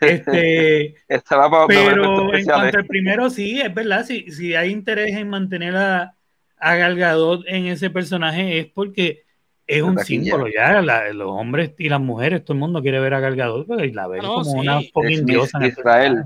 Este, 0.00 0.94
Estaba 1.08 1.50
para 1.50 1.66
para 1.66 1.90
pero 1.90 2.34
en 2.34 2.44
cuanto 2.46 2.78
al 2.78 2.86
primero, 2.86 3.28
sí, 3.28 3.60
es 3.60 3.74
verdad, 3.74 4.06
si, 4.06 4.30
si 4.32 4.54
hay 4.54 4.70
interés 4.70 5.14
en 5.14 5.28
mantener 5.28 5.76
a, 5.76 6.14
a 6.56 6.76
Gal 6.76 6.96
Gadot 6.96 7.44
en 7.46 7.66
ese 7.66 7.90
personaje 7.90 8.58
es 8.58 8.66
porque 8.66 9.24
es 9.66 9.78
La 9.80 9.84
un 9.86 9.94
taquilla. 9.96 10.22
símbolo 10.22 10.46
ya, 10.48 10.82
la- 10.82 11.12
los 11.12 11.28
hombres 11.30 11.72
y 11.78 11.88
las 11.88 12.00
mujeres, 12.00 12.44
todo 12.44 12.54
el 12.54 12.60
mundo 12.60 12.82
quiere 12.82 13.00
ver 13.00 13.14
a 13.14 13.20
Gal 13.20 13.36
Gadot 13.36 13.66
porque 13.66 13.88
la 13.92 14.06
ven 14.08 14.22
no, 14.22 14.34
como 14.34 14.44
sí. 14.44 14.56
una 14.58 14.80
fucking 14.92 15.10
Es 15.20 15.26
diosa. 15.26 15.58
en 15.58 15.64
el 15.64 15.68
Israel. 15.70 16.24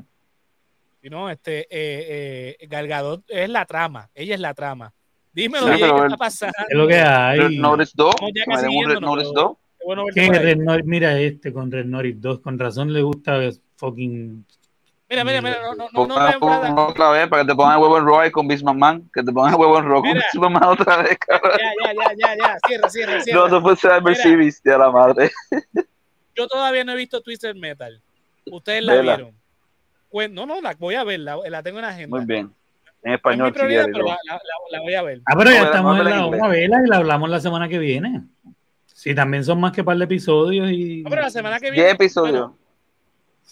no, 1.02 1.30
este, 1.30 1.60
eh, 1.70 2.56
eh, 2.60 2.66
Gal 2.68 2.86
Gadot 2.86 3.24
es 3.28 3.48
la 3.48 3.64
trama, 3.64 4.10
ella 4.14 4.34
es 4.34 4.40
la 4.40 4.52
trama. 4.54 4.92
Dímelo, 5.32 5.66
Sí, 5.66 5.72
oye, 5.72 5.80
pero 5.80 5.94
¿qué 5.94 6.00
el- 6.00 6.06
está 6.06 6.16
pasando? 6.16 6.54
Es 6.68 6.76
lo 6.76 6.88
que 6.88 6.96
hay. 6.96 7.38
Red 7.38 7.50
Notice 7.60 7.92
2. 7.94 8.14
Vamos 8.20 8.32
ya 8.34 8.44
que 8.44 8.50
casi 8.50 8.66
me 8.66 8.68
den 8.68 8.78
un 8.78 8.84
Red 8.84 8.94
yéndonos, 8.94 9.16
Notice 9.16 9.30
pero- 9.34 9.42
2. 9.48 9.56
Qué 9.78 9.84
bueno 9.84 10.04
verte 10.04 10.20
¿Qué 10.20 10.26
por 10.26 10.36
ahí. 10.36 10.42
Red 10.44 10.56
Nor- 10.58 10.84
mira 10.84 11.20
este 11.20 11.52
con 11.52 11.70
Red 11.70 11.84
Norris 11.86 12.20
2, 12.20 12.40
con 12.40 12.58
razón 12.58 12.92
le 12.92 13.02
gusta 13.02 13.38
fucking. 13.76 14.44
Mira, 15.10 15.24
mira, 15.24 15.40
mira, 15.40 15.56
no, 15.62 15.74
no, 15.74 15.74
no, 15.74 15.88
no, 15.92 16.02
uno 16.02 16.14
otra 16.86 17.10
vez 17.10 17.28
para 17.28 17.42
que 17.42 17.48
te 17.48 17.54
pongan 17.54 17.76
el 17.76 17.82
huevo 17.82 17.96
en 17.98 18.04
Roy 18.04 18.30
con 18.30 18.46
Vince 18.46 18.62
McMahon. 18.64 19.10
Que 19.14 19.22
te 19.22 19.32
pongan 19.32 19.54
el 19.54 19.60
huevo 19.60 19.78
en 19.78 19.84
Roy 19.86 20.00
con. 20.02 20.12
Vince 20.12 20.38
McMahon 20.38 20.64
otra 20.80 21.02
vez, 21.02 21.18
cabrón. 21.18 21.52
Ya, 21.58 21.92
ya, 21.92 21.92
ya, 21.94 22.14
ya, 22.16 22.36
ya, 22.36 22.56
cierra, 22.66 22.90
cierra, 22.90 23.20
cierra. 23.22 23.40
No, 23.40 23.48
no 23.48 23.62
fue 23.62 23.76
Cyber. 23.76 24.16
Series, 24.16 24.62
de 24.62 24.78
la 24.78 24.90
madre. 24.90 25.30
Yo 26.36 26.46
todavía 26.46 26.84
no 26.84 26.92
he 26.92 26.96
visto 26.96 27.20
Twisted 27.22 27.54
Metal. 27.56 28.00
Ustedes 28.50 28.82
la 28.84 28.94
Vela. 28.94 29.16
vieron. 29.16 29.34
Pues, 30.10 30.30
no, 30.30 30.46
no, 30.46 30.60
la 30.60 30.74
voy 30.78 30.94
a 30.94 31.04
ver, 31.04 31.20
la, 31.20 31.36
la 31.48 31.62
tengo 31.62 31.78
en 31.78 31.82
la 31.86 31.88
agenda. 31.90 32.16
Muy 32.16 32.26
bien. 32.26 32.52
En 33.02 33.12
es 33.12 33.16
español, 33.16 33.52
mi 33.52 33.58
si 33.68 33.74
la, 33.76 33.86
la- 33.86 34.18
la- 34.70 34.80
voy 34.82 34.94
a 34.94 35.02
ver. 35.02 35.20
Ah, 35.24 35.34
pero 35.38 35.50
ya 35.50 35.62
estamos 35.64 35.98
en 35.98 36.04
la 36.04 36.26
otra 36.26 36.48
vela 36.48 36.78
y 36.84 36.88
la 36.88 36.96
hablamos 36.96 37.30
la 37.30 37.40
semana 37.40 37.68
que 37.68 37.78
viene. 37.78 38.22
Sí, 38.86 39.14
también 39.14 39.44
son 39.44 39.60
más 39.60 39.72
que 39.72 39.84
par 39.84 39.96
de 39.96 40.04
episodios 40.04 40.70
y. 40.70 41.02
No, 41.02 41.10
pero 41.10 41.22
la 41.22 41.30
semana 41.30 41.58
que 41.60 41.66
10 41.70 41.74
viene. 41.74 41.90
episodios. 41.90 42.32
bueno, 42.48 42.58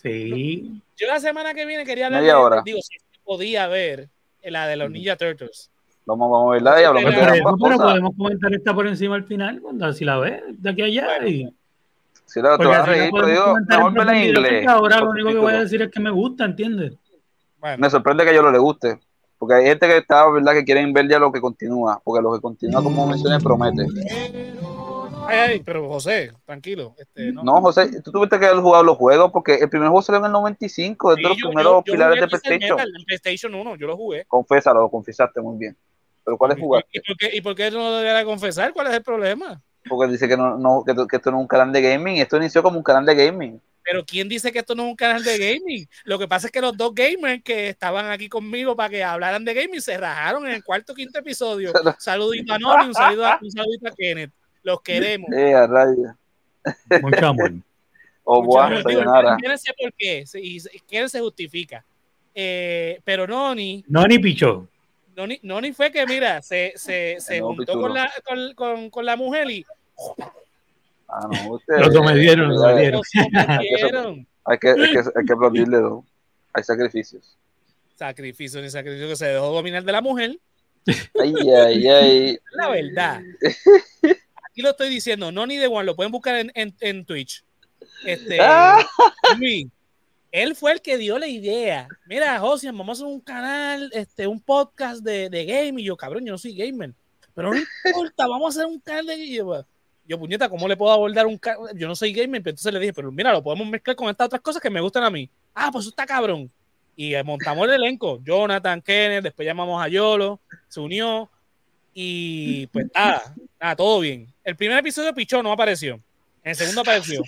Sí. 0.03 0.81
yo 0.97 1.07
la 1.07 1.19
semana 1.21 1.55
que 1.55 1.65
viene 1.67 1.85
quería 1.85 2.07
hablar 2.07 2.21
Media 2.21 2.35
de- 2.35 2.41
hora. 2.41 2.63
digo, 2.65 2.79
si 2.83 2.97
podía 3.25 3.67
ver 3.67 4.09
la 4.45 4.67
de 4.69 4.77
los 4.77 4.91
Ninja 4.91 5.17
Turtles. 5.17 5.71
Vamos, 6.05 6.31
vamos 6.31 6.51
a 6.51 6.55
verla 6.55 6.81
y 6.81 6.85
hablamos 6.85 7.11
Pero 7.11 7.17
de 7.17 7.23
ambas 7.27 7.37
eso, 7.37 7.45
pero 7.65 7.77
cosas. 7.77 7.91
podemos 7.91 8.13
comentar 8.17 8.55
esta 8.55 8.75
por 8.75 8.87
encima 8.87 9.15
al 9.17 9.25
final, 9.25 9.61
cuando 9.61 9.93
si 9.93 10.05
la 10.05 10.19
ves 10.19 10.43
de 10.49 10.71
aquí 10.71 10.83
a 10.83 10.85
allá. 10.85 11.07
Bueno. 11.07 11.29
y, 11.29 11.55
Sí, 12.27 12.43
la, 12.43 12.59
te 12.59 12.65
vas 12.67 12.79
a 12.79 12.87
reír, 12.87 13.11
pero 13.13 13.45
comentar 13.45 13.93
mejor 13.93 14.15
inglés. 14.15 14.67
Ahora 14.69 15.01
lo 15.01 15.11
único 15.11 15.29
que 15.31 15.39
voy 15.39 15.53
a 15.55 15.61
decir 15.61 15.81
es 15.83 15.91
que 15.91 16.01
me 16.01 16.11
gusta, 16.11 16.45
¿entiendes? 16.45 16.93
Bueno, 17.61 17.79
Me 17.79 17.89
sorprende 17.91 18.25
que 18.25 18.31
a 18.31 18.35
yo 18.35 18.43
no 18.43 18.51
le 18.53 18.59
guste. 18.59 18.99
Porque 19.39 19.55
hay 19.55 19.65
gente 19.67 19.87
que 19.87 19.97
está, 19.99 20.29
¿verdad? 20.31 20.53
Que 20.55 20.65
quieren 20.65 20.93
ver 20.93 21.09
ya 21.09 21.19
lo 21.19 21.31
que 21.33 21.41
continúa, 21.41 22.01
porque 22.03 22.23
lo 22.23 22.33
que 22.33 22.41
continúa, 22.41 22.83
como 22.83 23.07
mencioné, 23.07 23.39
promete. 23.39 23.87
Ay, 25.29 25.39
ay, 25.39 25.63
pero 25.65 25.89
José, 25.89 26.33
tranquilo. 26.45 26.95
Este, 26.99 27.33
no. 27.33 27.43
No, 27.43 27.61
José, 27.61 28.03
tú 28.03 28.13
tuviste 28.13 28.39
que 28.39 28.47
haber 28.47 28.61
jugado 28.63 28.85
los 28.85 28.97
juegos, 28.97 29.31
porque 29.33 29.55
el 29.55 29.69
primer 29.69 29.89
juego 29.89 30.03
salió 30.03 30.21
en 30.21 30.27
el 30.27 30.33
95, 30.33 31.13
es 31.13 31.17
de 31.17 31.23
Sí, 31.23 31.29
los 31.29 31.37
yo- 31.39 31.49
primeros 31.49 31.73
yo- 31.73 31.83
yo 31.87 31.93
pilares 31.93 32.21
de 32.21 32.29
PlayStation. 32.29 32.77
Metal 32.77 32.93
en 32.99 33.05
PlayStation 33.05 33.55
1, 33.55 33.77
yo 33.77 33.87
lo 33.87 33.97
jugué. 33.97 34.25
Confésalo, 34.27 34.81
lo 34.81 34.91
confesaste 34.91 35.41
muy 35.41 35.59
bien. 35.59 35.77
Pero 36.25 36.37
¿cuál 36.39 36.53
es 36.53 36.59
jugaste? 36.59 36.89
¿Y 36.93 37.01
por, 37.01 37.17
qué, 37.17 37.37
¿Y 37.37 37.41
por 37.41 37.55
qué 37.55 37.71
no 37.71 37.79
lo 37.79 37.97
debería 37.99 38.25
confesar? 38.25 38.73
¿Cuál 38.73 38.89
es 38.89 38.95
el 38.95 39.03
problema? 39.03 39.63
Porque 39.89 40.11
dice 40.13 40.27
que, 40.29 40.37
no, 40.37 40.59
no, 40.59 40.83
que, 40.85 40.93
que 41.09 41.17
esto 41.17 41.31
no 41.31 41.37
es 41.39 41.43
un 41.43 41.47
canal 41.49 41.73
de 41.73 41.81
gaming, 41.83 42.17
esto 42.17 42.37
inició 42.37 42.63
como 42.63 42.79
un 42.79 42.83
canal 42.83 43.07
de 43.07 43.15
gaming. 43.15 43.61
Pero 43.85 44.05
¿quién 44.05 44.29
dice 44.29 44.51
que 44.51 44.59
esto 44.59 44.75
no 44.75 44.83
es 44.83 44.89
un 44.91 44.97
canal 44.97 45.23
de 45.23 45.39
gaming? 45.39 45.87
Lo 46.03 46.19
que 46.19 46.27
pasa 46.27 46.49
es 46.49 46.53
que 46.53 46.61
los 46.61 46.77
dos 46.77 46.93
gamers 46.93 47.41
que 47.45 47.69
estaban 47.69 48.11
aquí 48.11 48.29
conmigo 48.29 48.75
para 48.75 48.89
que 48.89 49.05
hablaran 49.05 49.45
de 49.45 49.55
gaming 49.55 49.81
se 49.81 49.97
rajaron 49.97 50.45
en 50.49 50.55
el 50.55 50.65
cuarto 50.65 50.93
o 50.93 50.97
quinto 50.97 51.21
episodio. 51.21 51.71
Saludito 52.01 52.53
a 52.53 52.59
Nori, 52.59 52.87
un 52.87 52.95
saludo 52.95 53.25
a, 53.27 53.39
un 53.41 53.49
saludito 53.53 53.87
a 53.89 53.93
Kenneth. 53.97 54.33
Los 54.67 54.81
queremos. 54.83 55.31
Eh, 55.33 55.55
a 55.55 55.65
rayos. 55.69 56.11
Mucho 57.03 57.27
amor. 57.29 57.53
O 58.25 58.83
sayonara. 58.83 59.37
Quédense 59.41 59.73
por 59.81 59.93
qué. 59.93 60.27
se- 60.27 60.41
Y 60.41 60.59
se- 60.59 60.71
Kenneth 60.89 61.11
se 61.11 61.21
justifica. 61.21 61.85
Eh, 62.35 63.01
pero 63.05 63.29
Noni, 63.29 63.85
No 63.87 64.05
ni 64.09 64.19
pichó. 64.19 64.67
Noni, 65.17 65.39
Noni 65.45 65.73
fue 65.73 65.93
que, 65.93 66.05
mira, 66.05 66.43
se, 66.43 66.73
se, 66.75 67.15
se 67.21 67.39
No, 67.39 67.55
juntó 67.55 67.81
con 67.81 67.95
la, 67.95 68.11
con, 68.27 68.55
con, 68.55 68.91
con 68.91 69.07
la 69.07 69.15
mujer 69.17 69.49
y 69.53 69.65
Ah, 71.09 71.29
no, 71.31 71.51
usted- 71.55 71.75
Lo 71.75 71.87
lo 71.87 71.87
ya, 71.87 71.93
sometieron. 71.93 72.49
lo 72.49 73.03
sometieron. 73.05 74.27
Hay 74.47 74.59
que, 74.59 74.69
hay 74.71 74.93
que, 74.93 74.99
hay 74.99 75.25
que 75.25 75.33
aplaudirle, 75.33 75.79
¿no? 75.81 76.05
Hay 76.53 76.65
sacrificios. 76.65 77.37
Sacrificio 77.95 78.61
ni 78.61 78.69
sacrificio 78.69 79.07
que 79.09 79.15
se 79.17 79.27
dejó 79.27 79.47
dominar 79.53 79.85
de 79.85 79.93
la 79.93 80.01
mujer. 80.01 80.37
Ay, 81.21 81.35
ay, 81.51 81.89
ay. 81.89 82.39
La 82.53 82.69
verdad. 82.69 83.23
Aquí 84.57 84.63
lo 84.63 84.71
estoy 84.71 84.89
diciendo, 84.89 85.31
no 85.31 85.47
ni 85.47 85.59
de 85.59 85.67
One, 85.67 85.85
lo 85.85 85.95
pueden 85.95 86.11
buscar 86.11 86.35
en, 86.37 86.51
en, 86.55 86.75
en 86.81 87.05
Twitch. 87.05 87.45
Este, 88.07 88.39
Ah. 88.41 88.83
Luis, 89.39 89.67
él 90.33 90.57
fue 90.57 90.73
el 90.73 90.81
que 90.81 90.97
dio 90.97 91.19
la 91.19 91.27
idea. 91.27 91.87
Mira, 92.07 92.39
José, 92.41 92.69
vamos 92.69 92.89
a 92.89 92.93
hacer 92.93 93.07
un 93.07 93.21
canal, 93.21 93.91
este, 93.93 94.27
un 94.27 94.41
podcast 94.41 95.03
de, 95.03 95.29
de 95.29 95.45
game. 95.45 95.83
Y 95.83 95.85
yo, 95.85 95.95
cabrón, 95.95 96.25
yo 96.25 96.33
no 96.33 96.39
soy 96.39 96.57
gamer. 96.57 96.95
Pero 97.35 97.53
no 97.53 97.61
importa, 97.85 98.27
vamos 98.27 98.57
a 98.57 98.61
hacer 98.61 98.73
un 98.73 98.81
canal 98.81 99.05
de 99.05 99.29
yo, 99.29 99.63
yo, 100.09 100.19
puñeta, 100.19 100.49
¿cómo 100.49 100.67
le 100.67 100.75
puedo 100.79 100.91
abordar 100.91 101.27
un 101.27 101.37
canal? 101.37 101.77
Yo 101.77 101.87
no 101.87 101.95
soy 101.95 102.15
gamer, 102.15 102.43
pero 102.43 102.53
entonces 102.53 102.73
le 102.73 102.81
dije, 102.81 102.95
pero 102.95 103.13
mira, 103.13 103.35
lo 103.35 103.43
podemos 103.43 103.69
mezclar 103.69 103.95
con 103.95 104.09
estas 104.09 104.29
otras 104.29 104.41
cosas 104.41 104.63
que 104.63 104.71
me 104.71 104.81
gustan 104.81 105.05
a 105.05 105.11
mí. 105.11 105.29
Ah, 105.55 105.69
pues 105.71 105.83
eso 105.83 105.91
está 105.91 106.07
cabrón. 106.07 106.51
Y 106.97 107.15
eh, 107.15 107.23
montamos 107.23 107.69
el 107.69 107.75
elenco. 107.75 108.23
Jonathan, 108.25 108.81
Kenneth, 108.81 109.25
después 109.25 109.45
llamamos 109.45 109.85
a 109.85 109.89
Yolo, 109.89 110.41
se 110.67 110.81
unió. 110.81 111.31
Y 111.93 112.69
pues 112.69 112.87
nada, 112.95 113.35
nada, 113.61 113.77
todo 113.77 114.01
bien. 114.01 114.35
El 114.47 114.57
primer 114.57 114.79
episodio 114.79 115.13
pichó, 115.15 115.43
no 115.43 115.53
apareció. 115.53 115.97
En 116.43 116.51
el 116.51 116.57
segundo 116.57 116.81
apareció. 116.83 117.23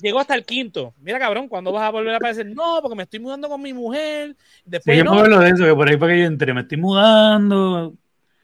Llegó 0.00 0.18
hasta 0.20 0.34
el 0.34 0.44
quinto. 0.44 0.94
Mira, 1.00 1.18
cabrón, 1.18 1.48
¿cuándo 1.48 1.72
vas 1.72 1.84
a 1.84 1.90
volver 1.90 2.14
a 2.14 2.16
aparecer? 2.16 2.46
No, 2.46 2.80
porque 2.82 2.96
me 2.96 3.02
estoy 3.04 3.20
mudando 3.20 3.48
con 3.48 3.60
mi 3.62 3.72
mujer. 3.72 4.36
Sí, 4.38 4.62
Después 4.64 4.96
yo 4.98 5.04
no. 5.04 5.12
me 5.12 5.18
acuerdo 5.18 5.40
de 5.40 5.50
eso, 5.50 5.64
que 5.64 5.74
por 5.74 5.88
ahí 5.88 5.96
para 5.96 6.12
que 6.14 6.20
yo 6.20 6.26
entré, 6.26 6.54
me 6.54 6.62
estoy 6.62 6.78
mudando, 6.78 7.94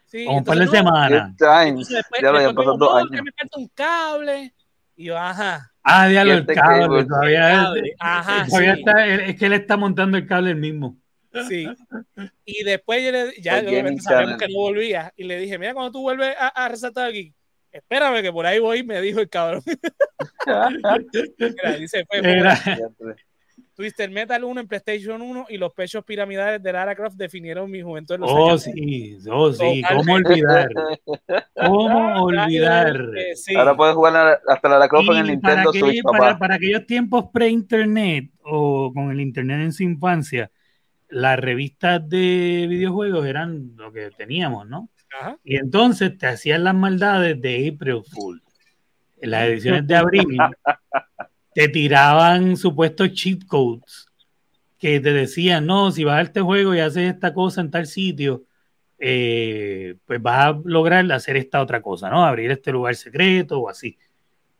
Sí, 0.06 0.26
un 0.26 0.44
par 0.44 0.58
de 0.58 0.66
no. 0.66 0.70
semanas. 0.70 1.30
Entonces 1.30 1.96
después, 1.96 2.20
Ya 2.22 2.30
lo 2.30 2.36
habían 2.38 2.54
pasado 2.54 2.76
me 2.78 2.78
dos 2.78 2.94
años. 2.96 3.10
que 3.10 3.22
me 3.22 3.32
falta 3.32 3.58
un 3.58 3.68
cable. 3.68 4.54
Y 4.96 5.04
yo, 5.06 5.18
ajá. 5.18 5.72
Ah, 5.82 6.08
diablo, 6.08 6.34
el 6.34 6.40
Este 6.40 6.54
cable, 6.54 6.80
cable. 6.86 7.04
todavía, 7.06 7.40
Cable, 7.40 7.94
Ajá, 7.98 8.46
todavía 8.46 8.74
sí, 8.74 8.80
está, 8.80 9.06
es 9.06 9.36
que 9.38 9.46
él 9.46 9.52
está 9.54 9.76
montando 9.76 10.18
el 10.18 10.26
cable 10.26 10.50
el 10.50 10.56
mismo. 10.56 10.96
sí. 11.48 11.66
Y 12.44 12.64
después 12.64 13.02
yo 13.04 13.12
le, 13.12 13.40
ya 13.40 13.58
El 13.58 13.68
obviamente 13.68 14.02
sabemos 14.02 14.36
que 14.38 14.48
no 14.48 14.58
volvía. 14.58 15.12
Y 15.16 15.24
le 15.24 15.38
dije, 15.38 15.58
mira, 15.58 15.74
cuando 15.74 15.92
tú 15.92 16.02
vuelves 16.02 16.34
a, 16.38 16.48
a 16.48 16.68
resaltar 16.68 17.08
aquí, 17.08 17.34
espérame 17.72 18.22
que 18.22 18.32
por 18.32 18.46
ahí 18.46 18.58
voy, 18.58 18.82
me 18.82 19.00
dijo 19.00 19.20
el 19.20 19.28
cabrón. 19.28 19.62
Mira, 21.38 21.76
dice, 21.78 22.04
fue, 22.08 22.20
fue, 22.20 22.38
Era, 22.38 22.58
Twister 23.74 24.10
Metal 24.10 24.44
1 24.44 24.60
en 24.60 24.68
PlayStation 24.68 25.22
1 25.22 25.46
y 25.48 25.56
los 25.56 25.72
pechos 25.72 26.04
piramidales 26.04 26.62
de 26.62 26.72
Lara 26.72 26.94
Croft 26.94 27.16
definieron 27.16 27.70
mi 27.70 27.80
juventud 27.80 28.16
en 28.16 28.20
los 28.20 28.30
oh, 28.30 28.48
años. 28.50 28.62
sí, 28.62 29.18
oh, 29.30 29.52
sí, 29.52 29.82
Totalmente. 29.82 29.94
¿cómo 29.94 30.14
olvidar? 30.14 30.68
¿Cómo 31.54 32.22
olvidar? 32.24 33.10
Sí. 33.34 33.56
Ahora 33.56 33.76
puedes 33.76 33.94
jugar 33.94 34.40
hasta 34.46 34.78
la 34.78 34.88
Croft 34.88 35.08
en 35.10 35.16
el 35.16 35.26
Nintendo 35.26 35.56
para, 35.56 35.70
Switch, 35.72 35.84
aquellos- 35.84 36.02
papá. 36.02 36.18
para, 36.18 36.38
para 36.38 36.54
aquellos 36.56 36.86
tiempos 36.86 37.24
pre-internet 37.32 38.30
o 38.44 38.92
con 38.92 39.10
el 39.10 39.20
internet 39.20 39.60
en 39.60 39.72
su 39.72 39.82
infancia, 39.84 40.50
las 41.08 41.38
revistas 41.38 42.06
de 42.08 42.66
videojuegos 42.68 43.26
eran 43.26 43.72
lo 43.76 43.92
que 43.92 44.10
teníamos, 44.10 44.68
¿no? 44.68 44.90
Ajá. 45.20 45.38
Y 45.44 45.56
entonces 45.56 46.16
te 46.16 46.26
hacían 46.26 46.64
las 46.64 46.74
maldades 46.74 47.40
de 47.40 47.68
April 47.74 48.02
Fool. 48.04 48.42
En 49.20 49.30
las 49.30 49.44
ediciones 49.44 49.86
de 49.86 49.94
abril 49.94 50.26
te 51.54 51.68
tiraban 51.68 52.56
supuestos 52.56 53.12
cheat 53.12 53.44
codes 53.46 54.08
que 54.82 54.98
te 54.98 55.12
decían, 55.12 55.64
no, 55.64 55.92
si 55.92 56.02
vas 56.02 56.18
a 56.18 56.22
este 56.22 56.40
juego 56.40 56.74
y 56.74 56.80
haces 56.80 57.12
esta 57.12 57.32
cosa 57.32 57.60
en 57.60 57.70
tal 57.70 57.86
sitio, 57.86 58.42
eh, 58.98 59.94
pues 60.04 60.20
vas 60.20 60.46
a 60.46 60.60
lograr 60.64 61.10
hacer 61.12 61.36
esta 61.36 61.62
otra 61.62 61.80
cosa, 61.80 62.10
¿no? 62.10 62.24
Abrir 62.24 62.50
este 62.50 62.72
lugar 62.72 62.96
secreto 62.96 63.60
o 63.60 63.68
así. 63.68 63.96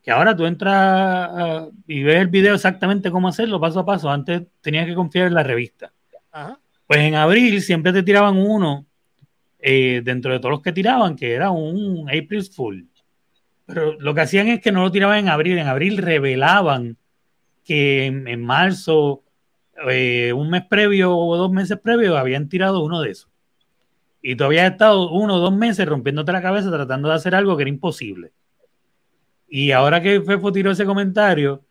Que 0.01 0.13
ahora 0.13 0.37
tú 0.37 0.47
entras 0.47 1.69
y 1.89 2.05
ves 2.05 2.21
el 2.21 2.29
video 2.29 2.55
exactamente 2.55 3.11
cómo 3.11 3.27
hacerlo 3.27 3.59
paso 3.59 3.81
a 3.81 3.85
paso. 3.85 4.11
Antes 4.11 4.43
tenías 4.61 4.87
que 4.87 4.95
confiar 4.95 5.27
en 5.27 5.35
la 5.35 5.43
revista. 5.43 5.93
Ajá. 6.31 6.61
Pues 6.87 7.01
en 7.01 7.17
abril 7.17 7.61
siempre 7.61 7.93
te 7.93 8.05
tiraban 8.05 8.37
uno 8.37 8.87
eh, 9.63 10.03
dentro 10.05 10.33
de 10.33 10.41
todos 10.41 10.51
los 10.51 10.63
que 10.63 10.73
tiraban, 10.73 11.15
que 11.15 11.33
era 11.33 11.53
un 11.53 12.09
April 12.11 12.43
Fool. 12.53 12.89
Pero 13.65 13.99
lo 14.01 14.13
que 14.13 14.23
hacían 14.23 14.49
es 14.49 14.61
que 14.61 14.73
no 14.73 14.83
lo 14.83 14.91
tiraban 14.91 15.19
en 15.19 15.29
abril. 15.29 15.57
En 15.57 15.69
abril 15.69 15.99
revelaban 15.99 16.99
que 17.65 18.07
en, 18.07 18.27
en 18.27 18.43
marzo, 18.43 19.23
eh, 19.89 20.33
un 20.33 20.51
mes 20.51 20.65
previo 20.69 21.17
o 21.17 21.37
dos 21.37 21.53
meses 21.53 21.79
previo, 21.79 22.19
habían 22.19 22.49
tirado 22.49 22.83
uno 22.83 23.01
de 23.01 23.13
esos. 23.13 23.31
Y 24.21 24.35
tú 24.35 24.45
habías 24.45 24.73
estado 24.73 25.11
uno 25.11 25.37
o 25.37 25.39
dos 25.39 25.55
meses 25.55 25.87
rompiéndote 25.87 26.33
la 26.33 26.43
cabeza 26.43 26.71
tratando 26.71 27.09
de 27.09 27.15
hacer 27.15 27.35
algo 27.35 27.57
que 27.57 27.63
era 27.63 27.71
imposible. 27.71 28.33
Y 29.49 29.71
ahora 29.71 30.03
que 30.03 30.21
Fefo 30.23 30.51
tiró 30.51 30.73
ese 30.73 30.85
comentario, 30.85 31.65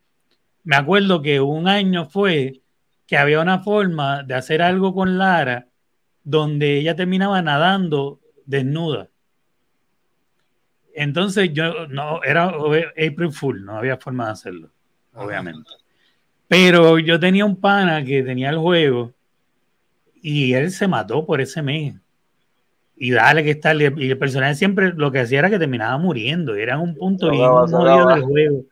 me 0.64 0.78
acuerdo 0.78 1.22
que 1.22 1.41
un 1.41 1.68
año 1.68 2.06
fue 2.06 2.61
que 3.06 3.18
había 3.18 3.41
una 3.41 3.60
forma 3.60 4.24
de 4.24 4.36
hacer 4.36 4.61
algo 4.61 4.94
con 4.94 5.18
Lara 5.18 5.68
donde 6.23 6.77
ella 6.77 6.95
terminaba 6.95 7.41
nadando 7.41 8.19
desnuda. 8.45 9.10
Entonces 10.93 11.52
yo 11.53 11.88
no 11.88 12.23
era 12.23 12.48
April 12.48 13.31
Fool, 13.31 13.65
no 13.65 13.77
había 13.77 13.98
forma 13.98 14.26
de 14.26 14.31
hacerlo, 14.31 14.69
obviamente. 15.14 15.72
Pero 16.48 16.99
yo 16.99 17.19
tenía 17.19 17.45
un 17.45 17.56
pana 17.56 18.03
que 18.03 18.23
tenía 18.23 18.49
el 18.49 18.57
juego 18.57 19.14
y 20.22 20.53
él 20.53 20.72
se 20.72 20.88
mató 20.88 21.26
por 21.26 21.41
ese 21.41 21.61
mes. 21.61 21.95
Y 22.98 23.11
dale 23.11 23.43
que 23.43 23.52
está, 23.52 23.73
y 23.73 23.84
el 23.84 24.18
personaje 24.18 24.56
siempre 24.56 24.93
lo 24.93 25.11
que 25.11 25.19
hacía 25.19 25.39
era 25.39 25.49
que 25.49 25.57
terminaba 25.57 25.98
muriendo, 25.98 26.56
y 26.56 26.61
era 26.61 26.77
un 26.77 26.93
punto 26.93 27.31
bien 27.31 27.49
jodido 27.49 28.07
del 28.10 28.22
juego. 28.22 28.65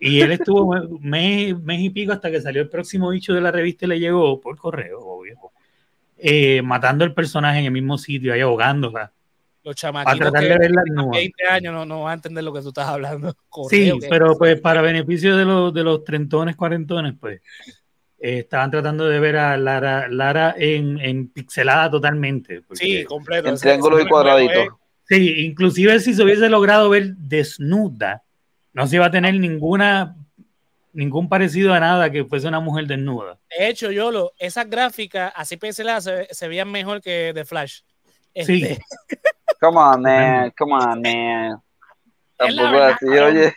Y 0.00 0.22
él 0.22 0.32
estuvo 0.32 0.74
mes, 0.98 1.56
mes 1.60 1.80
y 1.80 1.90
pico 1.90 2.12
hasta 2.12 2.30
que 2.30 2.40
salió 2.40 2.62
el 2.62 2.68
próximo 2.68 3.10
bicho 3.10 3.34
de 3.34 3.42
la 3.42 3.52
revista 3.52 3.84
y 3.84 3.88
le 3.88 4.00
llegó 4.00 4.40
por 4.40 4.56
correo, 4.56 4.98
obvio. 5.00 5.36
Eh, 6.22 6.62
matando 6.62 7.04
el 7.04 7.14
personaje 7.14 7.58
en 7.60 7.66
el 7.66 7.72
mismo 7.72 7.96
sitio, 7.98 8.32
ahí 8.32 8.40
ahogándola, 8.40 9.12
Los 9.62 9.74
para 9.74 9.92
chamaquitos 9.92 10.18
tratar 10.18 10.40
que 10.42 10.48
de 10.48 10.58
verla 10.58 10.82
tienen 10.84 11.04
nua. 11.04 11.16
20 11.16 11.44
años 11.48 11.74
no, 11.74 11.84
no 11.84 12.02
van 12.04 12.10
a 12.12 12.14
entender 12.14 12.44
lo 12.44 12.52
que 12.52 12.60
tú 12.62 12.68
estás 12.68 12.88
hablando. 12.88 13.34
Sí, 13.68 13.90
Correo, 13.90 13.98
pero 14.08 14.38
pues 14.38 14.60
para 14.60 14.80
beneficio 14.82 15.36
de 15.36 15.44
los, 15.44 15.72
de 15.74 15.84
los 15.84 16.04
trentones, 16.04 16.56
cuarentones, 16.56 17.14
pues 17.20 17.40
eh, 18.18 18.38
estaban 18.40 18.70
tratando 18.70 19.06
de 19.08 19.18
ver 19.20 19.36
a 19.36 19.56
Lara, 19.56 20.08
Lara 20.08 20.54
en, 20.58 20.98
en 21.00 21.28
pixelada 21.28 21.90
totalmente. 21.90 22.62
Sí, 22.72 23.04
completo. 23.04 23.48
En 23.48 23.56
triángulo 23.56 23.98
y 23.98 24.02
es- 24.02 24.08
cuadradito. 24.08 24.78
Sí, 25.08 25.40
inclusive 25.44 25.98
si 25.98 26.14
se 26.14 26.22
hubiese 26.22 26.48
logrado 26.48 26.88
ver 26.88 27.14
desnuda, 27.16 28.22
no 28.72 28.86
se 28.86 28.96
iba 28.96 29.06
a 29.06 29.10
tener 29.10 29.34
ninguna 29.40 30.14
ningún 30.92 31.28
parecido 31.28 31.72
a 31.74 31.80
nada 31.80 32.10
que 32.10 32.24
fuese 32.24 32.48
una 32.48 32.60
mujer 32.60 32.86
desnuda. 32.86 33.38
De 33.58 33.68
hecho, 33.68 33.90
Yolo, 33.90 34.32
esas 34.38 34.68
gráficas 34.68 35.32
así 35.36 35.56
pixeladas 35.56 36.04
se, 36.04 36.28
se 36.30 36.48
veían 36.48 36.70
mejor 36.70 37.00
que 37.00 37.32
de 37.32 37.44
Flash. 37.44 37.80
Sí. 38.34 38.64
Este, 38.64 38.78
Come 39.60 39.78
on, 39.78 40.02
man. 40.02 40.52
Come 40.58 40.72
on, 40.74 41.02
man. 41.02 41.62
Es 42.38 42.54
la 42.54 42.62
Tampoco 42.62 42.72
verdad, 42.72 42.90
así, 42.94 43.06
oye. 43.06 43.52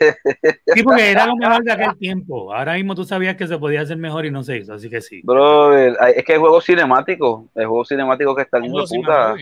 Sí, 0.76 0.84
porque 0.84 1.12
era 1.12 1.26
lo 1.26 1.38
mejor 1.38 1.64
de 1.64 1.72
aquel 1.72 1.98
tiempo. 1.98 2.54
Ahora 2.54 2.74
mismo 2.74 2.94
tú 2.96 3.06
sabías 3.06 3.38
que 3.38 3.48
se 3.48 3.58
podía 3.58 3.80
hacer 3.80 3.96
mejor 3.96 4.26
y 4.26 4.32
no 4.32 4.44
se 4.44 4.58
hizo, 4.58 4.74
así 4.74 4.90
que 4.90 5.00
sí. 5.00 5.22
Brother, 5.24 5.96
hay- 6.02 6.14
es 6.18 6.26
que 6.26 6.34
hay 6.34 6.40
juegos 6.40 6.66
cinemáticos. 6.66 7.46
Hay 7.56 7.64
juegos 7.64 7.88
cinemáticos 7.88 8.36
que 8.36 8.48
de 8.52 8.68
los 8.68 8.90
puta. 8.90 9.36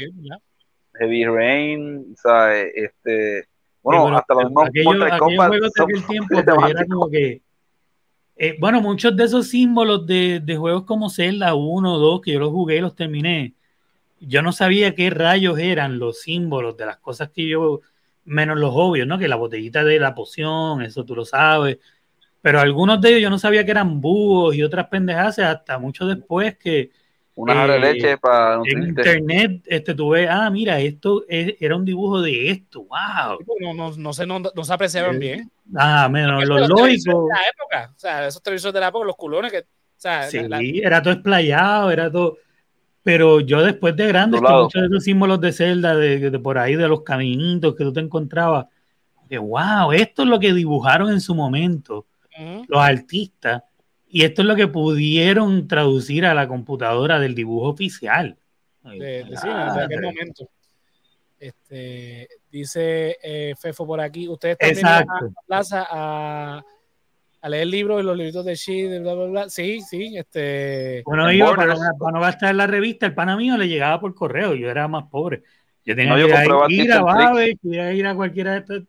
Heavy 0.99 1.25
Rain, 1.25 2.15
¿sabes? 2.21 2.71
Este. 2.75 3.47
Bueno, 3.81 4.09
Sí, 4.09 4.15
hasta 4.15 4.33
los 4.35 4.43
mismos 4.43 4.67
aquellos, 4.67 4.85
Mortal 4.85 5.07
aquellos 5.07 5.19
Kombat 5.19 5.47
juegos 5.47 5.71
de 5.73 5.79
son 5.81 5.89
aquel 5.89 6.05
tiempo 6.07 6.27
pues, 6.29 6.69
era 6.69 6.85
como 6.85 7.09
que 7.09 7.41
eh, 8.41 8.57
bueno, 8.59 8.81
muchos 8.81 9.15
de 9.15 9.23
esos 9.25 9.47
símbolos 9.49 10.05
de, 10.05 10.39
de 10.43 10.57
juegos 10.57 10.83
como 10.83 11.09
Zelda 11.09 11.53
1 11.55 11.93
o 11.93 11.99
2 11.99 12.21
que 12.21 12.33
yo 12.33 12.39
los 12.39 12.51
jugué 12.51 12.77
y 12.77 12.81
los 12.81 12.95
terminé 12.95 13.55
yo 14.21 14.41
no 14.41 14.51
sabía 14.53 14.95
qué 14.95 15.09
rayos 15.09 15.59
eran 15.59 15.99
los 15.99 16.21
símbolos 16.21 16.77
de 16.77 16.85
las 16.85 16.97
cosas 16.97 17.31
que 17.31 17.47
yo, 17.47 17.81
menos 18.25 18.57
los 18.59 18.71
obvios, 18.73 19.07
¿no? 19.07 19.17
Que 19.17 19.27
la 19.27 19.35
botellita 19.35 19.83
de 19.83 19.99
la 19.99 20.15
poción, 20.15 20.81
eso 20.83 21.03
tú 21.05 21.15
lo 21.15 21.25
sabes. 21.25 21.79
Pero 22.41 22.59
algunos 22.59 23.01
de 23.01 23.09
ellos 23.09 23.21
yo 23.23 23.29
no 23.29 23.39
sabía 23.39 23.65
que 23.65 23.71
eran 23.71 24.01
búhos 24.01 24.55
y 24.55 24.63
otras 24.63 24.87
pendejas 24.87 25.39
hasta 25.39 25.79
mucho 25.79 26.07
después 26.07 26.57
que 26.57 26.91
una 27.35 27.65
de 27.67 27.75
eh, 27.75 27.79
leche 27.79 28.17
para 28.17 28.61
en 28.65 28.83
internet 28.83 29.63
este 29.65 29.93
tú 29.95 30.09
ves, 30.09 30.27
ah, 30.29 30.49
mira, 30.49 30.79
esto 30.79 31.23
es- 31.27 31.55
era 31.59 31.75
un 31.75 31.85
dibujo 31.85 32.21
de 32.21 32.49
esto, 32.51 32.81
wow. 32.83 33.39
No, 33.61 33.73
no, 33.73 33.95
no 33.97 34.13
se, 34.13 34.25
no, 34.25 34.39
no 34.39 34.63
se 34.63 34.73
apreciaban 34.73 35.17
bien. 35.19 35.49
Ah, 35.75 36.09
menos 36.09 36.41
televisores 36.43 36.69
lógicos. 36.69 37.27
de 37.27 37.33
la 37.33 37.41
época, 37.49 37.93
o 37.95 37.99
sea, 37.99 38.27
esos 38.27 38.43
televisores 38.43 38.73
de 38.73 38.79
la 38.81 38.87
época, 38.89 39.05
los 39.05 39.15
culones 39.15 39.51
que, 39.51 39.59
o 39.59 39.63
sea, 39.95 40.23
Sí, 40.23 40.39
la- 40.47 40.57
la- 40.57 40.61
era 40.61 41.01
todo 41.01 41.13
explayado, 41.13 41.91
era 41.91 42.11
todo. 42.11 42.37
Pero 43.03 43.39
yo 43.39 43.63
después 43.63 43.95
de 43.95 44.07
grande, 44.07 44.37
es 44.37 44.43
que 44.43 44.51
muchos 44.51 44.81
de 44.81 44.87
esos 44.87 45.03
símbolos 45.03 45.41
de 45.41 45.51
Zelda, 45.53 45.95
de, 45.95 46.29
de 46.29 46.39
por 46.39 46.57
ahí, 46.59 46.75
de 46.75 46.87
los 46.87 47.01
caminitos 47.01 47.73
que 47.75 47.83
tú 47.83 47.91
te 47.93 47.99
encontrabas, 47.99 48.67
que 49.27 49.37
wow, 49.39 49.91
esto 49.93 50.23
es 50.23 50.27
lo 50.27 50.39
que 50.39 50.53
dibujaron 50.53 51.09
en 51.09 51.21
su 51.21 51.33
momento 51.33 52.05
Ujú. 52.37 52.65
los 52.67 52.81
artistas, 52.81 53.63
y 54.11 54.23
esto 54.23 54.41
es 54.41 54.47
lo 54.47 54.55
que 54.55 54.67
pudieron 54.67 55.67
traducir 55.67 56.25
a 56.25 56.33
la 56.33 56.47
computadora 56.47 57.19
del 57.19 57.33
dibujo 57.33 57.69
oficial. 57.69 58.37
De, 58.83 59.23
de- 59.23 59.37
sí, 59.37 59.47
de 59.47 59.83
aquel 59.83 60.01
momento. 60.01 60.49
Este, 61.39 62.27
dice 62.51 63.17
eh, 63.23 63.55
Fefo 63.59 63.87
por 63.87 63.99
aquí, 63.99 64.27
ustedes 64.27 64.57
también 64.59 64.85
a 64.85 64.99
la 64.99 65.05
plaza 65.47 65.87
a, 65.89 66.63
a 67.41 67.49
leer 67.49 67.67
libros 67.67 68.01
y 68.01 68.05
los 68.05 68.15
libritos 68.15 68.45
de 68.45 68.53
She, 68.53 68.87
de 68.87 68.99
bla, 68.99 69.15
bla, 69.15 69.25
bla. 69.25 69.49
Sí, 69.49 69.81
sí, 69.81 70.17
este. 70.17 70.99
En 70.99 71.35
iba 71.35 71.55
para, 71.55 71.75
para 71.97 72.11
no 72.11 72.19
gastar 72.19 72.53
la 72.53 72.67
revista, 72.67 73.07
el 73.07 73.15
pana 73.15 73.35
mío 73.37 73.57
le 73.57 73.67
llegaba 73.67 73.99
por 73.99 74.13
correo, 74.13 74.53
yo 74.53 74.69
era 74.69 74.87
más 74.87 75.05
pobre. 75.09 75.41
Yo 75.83 75.95
tenía 75.95 76.11
No, 76.11 76.19
yo 76.19 76.27
que 76.27 76.33
compraba 76.33 76.71
ir, 76.71 76.91
a. 76.91 77.01
Babe, 77.01 77.57
ir 77.95 78.05
a 78.05 78.13
cualquiera 78.13 78.51
de 78.51 78.57
estas. 78.59 78.83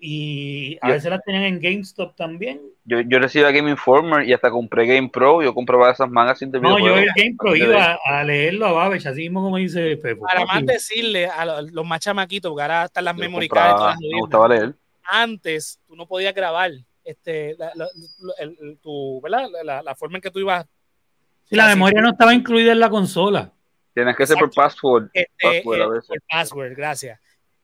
Y 0.00 0.78
a 0.80 0.88
Yo- 0.88 0.94
veces 0.94 1.10
las 1.10 1.22
tenían 1.24 1.42
en 1.44 1.60
GameStop 1.60 2.14
también. 2.14 2.60
Yo, 2.84 3.00
yo 3.00 3.18
recibía 3.18 3.50
Game 3.50 3.68
Informer 3.70 4.28
y 4.28 4.32
hasta 4.32 4.48
compré 4.50 4.86
Game 4.86 5.08
Pro. 5.08 5.42
Yo 5.42 5.52
compraba 5.52 5.90
esas 5.90 6.08
magazines 6.08 6.52
de 6.52 6.60
No, 6.60 6.78
yo 6.78 6.96
el 6.96 7.08
Game 7.16 7.34
Pro 7.36 7.56
iba 7.56 7.98
a 8.06 8.22
leerlo 8.24 8.66
a 8.66 8.72
Babbage, 8.72 9.08
así 9.08 9.22
mismo 9.22 9.42
como 9.42 9.56
dice 9.56 9.96
Fefo. 9.96 10.22
Para 10.22 10.44
más 10.46 10.64
decirle 10.64 11.26
a 11.26 11.44
los, 11.44 11.72
los 11.72 11.84
más 11.84 12.00
chamaquitos, 12.00 12.48
porque 12.50 12.62
ahora 12.62 12.84
están 12.84 13.04
las 13.04 13.16
memory 13.16 13.48
cards 13.48 13.72
y 13.72 13.76
todas 13.76 13.94
las 13.94 14.00
me 14.12 14.20
gustaba 14.20 14.48
leer. 14.48 14.74
Antes 15.02 15.80
tú 15.86 15.96
no 15.96 16.06
podías 16.06 16.34
grabar 16.34 16.70
este, 17.04 17.56
la, 17.58 17.72
la- 17.74 17.88
el- 18.38 18.56
el- 18.60 18.78
tu, 18.80 19.20
¿verdad? 19.20 19.48
La, 19.50 19.64
la- 19.64 19.82
la 19.82 19.94
forma 19.96 20.18
en 20.18 20.22
que 20.22 20.30
tú 20.30 20.38
ibas. 20.38 20.64
Sí, 21.44 21.56
la 21.56 21.66
memoria 21.66 22.00
no 22.02 22.10
estaba 22.10 22.34
incluida 22.34 22.72
en 22.72 22.78
la 22.80 22.90
consola. 22.90 23.50
Tienes 23.94 24.14
que 24.16 24.26
ser 24.26 24.36
por 24.36 24.52
password. 24.54 25.08
Este, 25.12 25.32
Password 25.42 25.80
a 25.80 25.84
eh, 25.84 25.88
veces. 25.90 26.08
por 26.08 26.18
password, 26.30 26.76
gracias. 26.76 27.18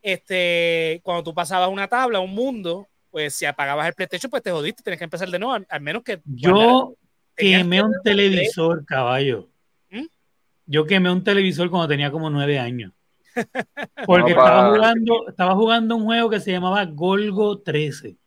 Este, 0.04 1.00
cuando 1.02 1.24
tú 1.24 1.32
pasabas 1.32 1.70
una 1.70 1.88
tabla, 1.88 2.20
un 2.20 2.34
mundo, 2.34 2.86
pues 3.10 3.34
si 3.34 3.46
apagabas 3.46 3.88
el 3.88 3.94
PlayStation, 3.94 4.28
pues 4.28 4.42
te 4.42 4.50
jodiste, 4.50 4.82
tienes 4.82 4.98
que 4.98 5.04
empezar 5.04 5.30
de 5.30 5.38
nuevo, 5.38 5.54
al, 5.54 5.66
al 5.70 5.80
menos 5.80 6.02
que 6.02 6.20
Yo 6.26 6.94
quemé 7.34 7.78
que 7.78 7.82
un 7.82 7.94
televisor, 8.04 8.84
caballo. 8.84 9.48
¿Mm? 9.88 10.04
Yo 10.66 10.84
quemé 10.84 11.10
un 11.10 11.24
televisor 11.24 11.70
cuando 11.70 11.88
tenía 11.88 12.10
como 12.10 12.28
nueve 12.28 12.58
años. 12.58 12.92
Porque 14.06 14.34
No, 14.34 14.40
estaba 14.40 14.74
jugando, 14.74 15.28
estaba 15.30 15.54
jugando 15.54 15.96
un 15.96 16.04
juego 16.04 16.28
que 16.28 16.40
se 16.40 16.52
llamaba 16.52 16.84
Golgo 16.84 17.60
13. 17.60 18.18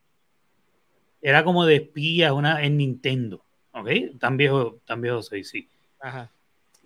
Era 1.22 1.44
como 1.44 1.64
de 1.64 1.76
espías 1.76 2.32
una, 2.32 2.64
en 2.64 2.78
Nintendo. 2.78 3.46
¿Ok? 3.72 3.90
Tan 4.20 4.36
viejo, 4.36 4.80
tan 4.84 5.00
viejo 5.00 5.22
soy, 5.22 5.44
sí. 5.44 5.70
Ajá. 6.00 6.32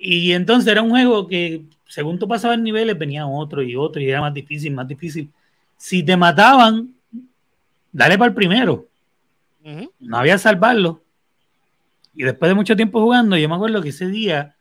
Y 0.04 0.32
entonces 0.34 0.72
era 0.72 0.82
un 0.82 0.90
juego 0.90 1.28
que, 1.28 1.62
según 1.88 2.18
tú 2.18 2.28
pasabas 2.28 2.58
niveles, 2.58 2.98
venía 2.98 3.28
otro 3.28 3.62
y 3.62 3.76
otro, 3.76 4.02
y 4.02 4.10
era 4.10 4.20
más 4.20 4.34
difícil, 4.34 4.74
más 4.74 4.88
difícil. 4.88 5.30
Si 5.78 6.02
te 6.02 6.18
mataban, 6.18 6.96
dale 7.92 8.18
para 8.18 8.30
el 8.30 8.36
primero. 8.36 8.88
No 10.00 10.18
había 10.18 10.40
salvarlo. 10.40 11.04
Y 12.16 12.24
después 12.24 12.50
de 12.50 12.56
mucho 12.56 12.76
tiempo 12.76 13.00
jugando, 13.00 13.38
yo 13.38 13.48
me 13.48 13.54
acuerdo 13.54 13.82
que 13.84 13.90
ese 13.90 14.08
día 14.08 14.56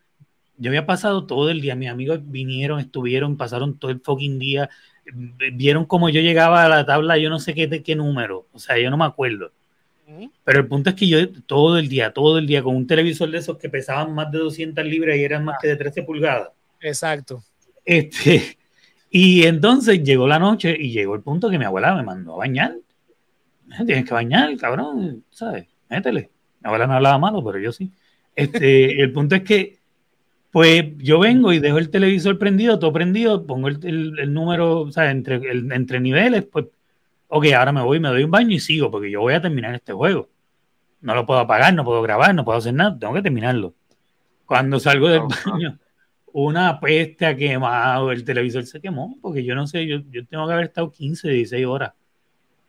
yo 0.57 0.69
había 0.69 0.85
pasado 0.85 1.25
todo 1.25 1.49
el 1.49 1.59
día. 1.59 1.73
Mis 1.73 1.89
amigos 1.89 2.19
vinieron, 2.23 2.79
estuvieron, 2.79 3.35
pasaron 3.35 3.79
todo 3.79 3.89
el 3.89 3.99
fucking 3.99 4.37
día. 4.37 4.69
Vieron 5.53 5.85
cómo 5.85 6.09
yo 6.09 6.21
llegaba 6.21 6.63
a 6.63 6.69
la 6.69 6.85
tabla, 6.85 7.17
yo 7.17 7.31
no 7.31 7.39
sé 7.39 7.55
qué, 7.55 7.65
de 7.65 7.81
qué 7.81 7.95
número. 7.95 8.45
O 8.53 8.59
sea, 8.59 8.77
yo 8.77 8.91
no 8.91 8.97
me 8.97 9.05
acuerdo. 9.05 9.51
Pero 10.43 10.59
el 10.59 10.67
punto 10.67 10.89
es 10.89 10.95
que 10.95 11.07
yo 11.07 11.17
todo 11.45 11.77
el 11.77 11.87
día, 11.89 12.11
todo 12.13 12.37
el 12.37 12.47
día, 12.47 12.63
con 12.63 12.75
un 12.75 12.87
televisor 12.87 13.29
de 13.31 13.37
esos 13.39 13.57
que 13.57 13.69
pesaban 13.69 14.13
más 14.13 14.31
de 14.31 14.39
200 14.39 14.85
libras 14.85 15.17
y 15.17 15.23
eran 15.23 15.43
más 15.45 15.57
que 15.61 15.67
de 15.69 15.75
13 15.75 16.03
pulgadas. 16.03 16.49
Exacto. 16.79 17.43
Este, 17.85 18.57
y 19.09 19.43
entonces 19.43 20.03
llegó 20.03 20.27
la 20.27 20.39
noche 20.39 20.75
y 20.79 20.91
llegó 20.91 21.15
el 21.15 21.21
punto 21.21 21.49
que 21.49 21.57
mi 21.59 21.65
abuela 21.65 21.95
me 21.95 22.03
mandó 22.03 22.33
a 22.33 22.37
bañar. 22.37 22.75
Tienes 23.85 24.05
que 24.05 24.13
bañar, 24.13 24.55
cabrón, 24.57 25.23
¿sabes? 25.31 25.65
Métele. 25.89 26.29
Mi 26.61 26.67
abuela 26.67 26.87
no 26.87 26.93
hablaba 26.93 27.17
malo, 27.17 27.43
pero 27.43 27.57
yo 27.59 27.71
sí. 27.71 27.89
Este, 28.35 29.01
el 29.01 29.11
punto 29.13 29.35
es 29.35 29.43
que, 29.43 29.77
pues 30.51 30.85
yo 30.97 31.19
vengo 31.19 31.53
y 31.53 31.59
dejo 31.59 31.77
el 31.77 31.89
televisor 31.89 32.37
prendido, 32.37 32.79
todo 32.79 32.91
prendido, 32.91 33.45
pongo 33.45 33.69
el, 33.69 33.79
el- 33.85 34.19
el 34.19 34.33
número, 34.33 34.81
o 34.81 34.91
sea, 34.91 35.11
entre, 35.11 35.35
el- 35.37 35.71
entre 35.71 35.99
niveles, 36.01 36.43
pues, 36.43 36.65
ok, 37.31 37.45
ahora 37.53 37.71
me 37.71 37.81
voy, 37.81 37.99
me 37.99 38.09
doy 38.09 38.23
un 38.23 38.31
baño 38.31 38.51
y 38.51 38.59
sigo, 38.59 38.91
porque 38.91 39.09
yo 39.09 39.21
voy 39.21 39.33
a 39.33 39.41
terminar 39.41 39.73
este 39.73 39.93
juego. 39.93 40.29
No 40.99 41.15
lo 41.15 41.25
puedo 41.25 41.39
apagar, 41.39 41.73
no 41.73 41.83
puedo 41.83 42.01
grabar, 42.01 42.35
no 42.35 42.45
puedo 42.45 42.57
hacer 42.57 42.73
nada, 42.73 42.97
tengo 42.99 43.13
que 43.13 43.21
terminarlo. 43.21 43.73
Cuando 44.45 44.79
salgo 44.79 45.07
del 45.07 45.21
baño, 45.45 45.79
una 46.33 46.79
peste 46.79 47.25
a 47.25 47.35
quemado, 47.35 48.11
el 48.11 48.23
televisor 48.23 48.65
se 48.65 48.81
quemó, 48.81 49.17
porque 49.21 49.43
yo 49.43 49.55
no 49.55 49.65
sé, 49.65 49.87
yo, 49.87 49.99
yo 50.11 50.25
tengo 50.25 50.45
que 50.45 50.53
haber 50.53 50.65
estado 50.65 50.91
15, 50.91 51.29
16 51.29 51.65
horas 51.65 51.93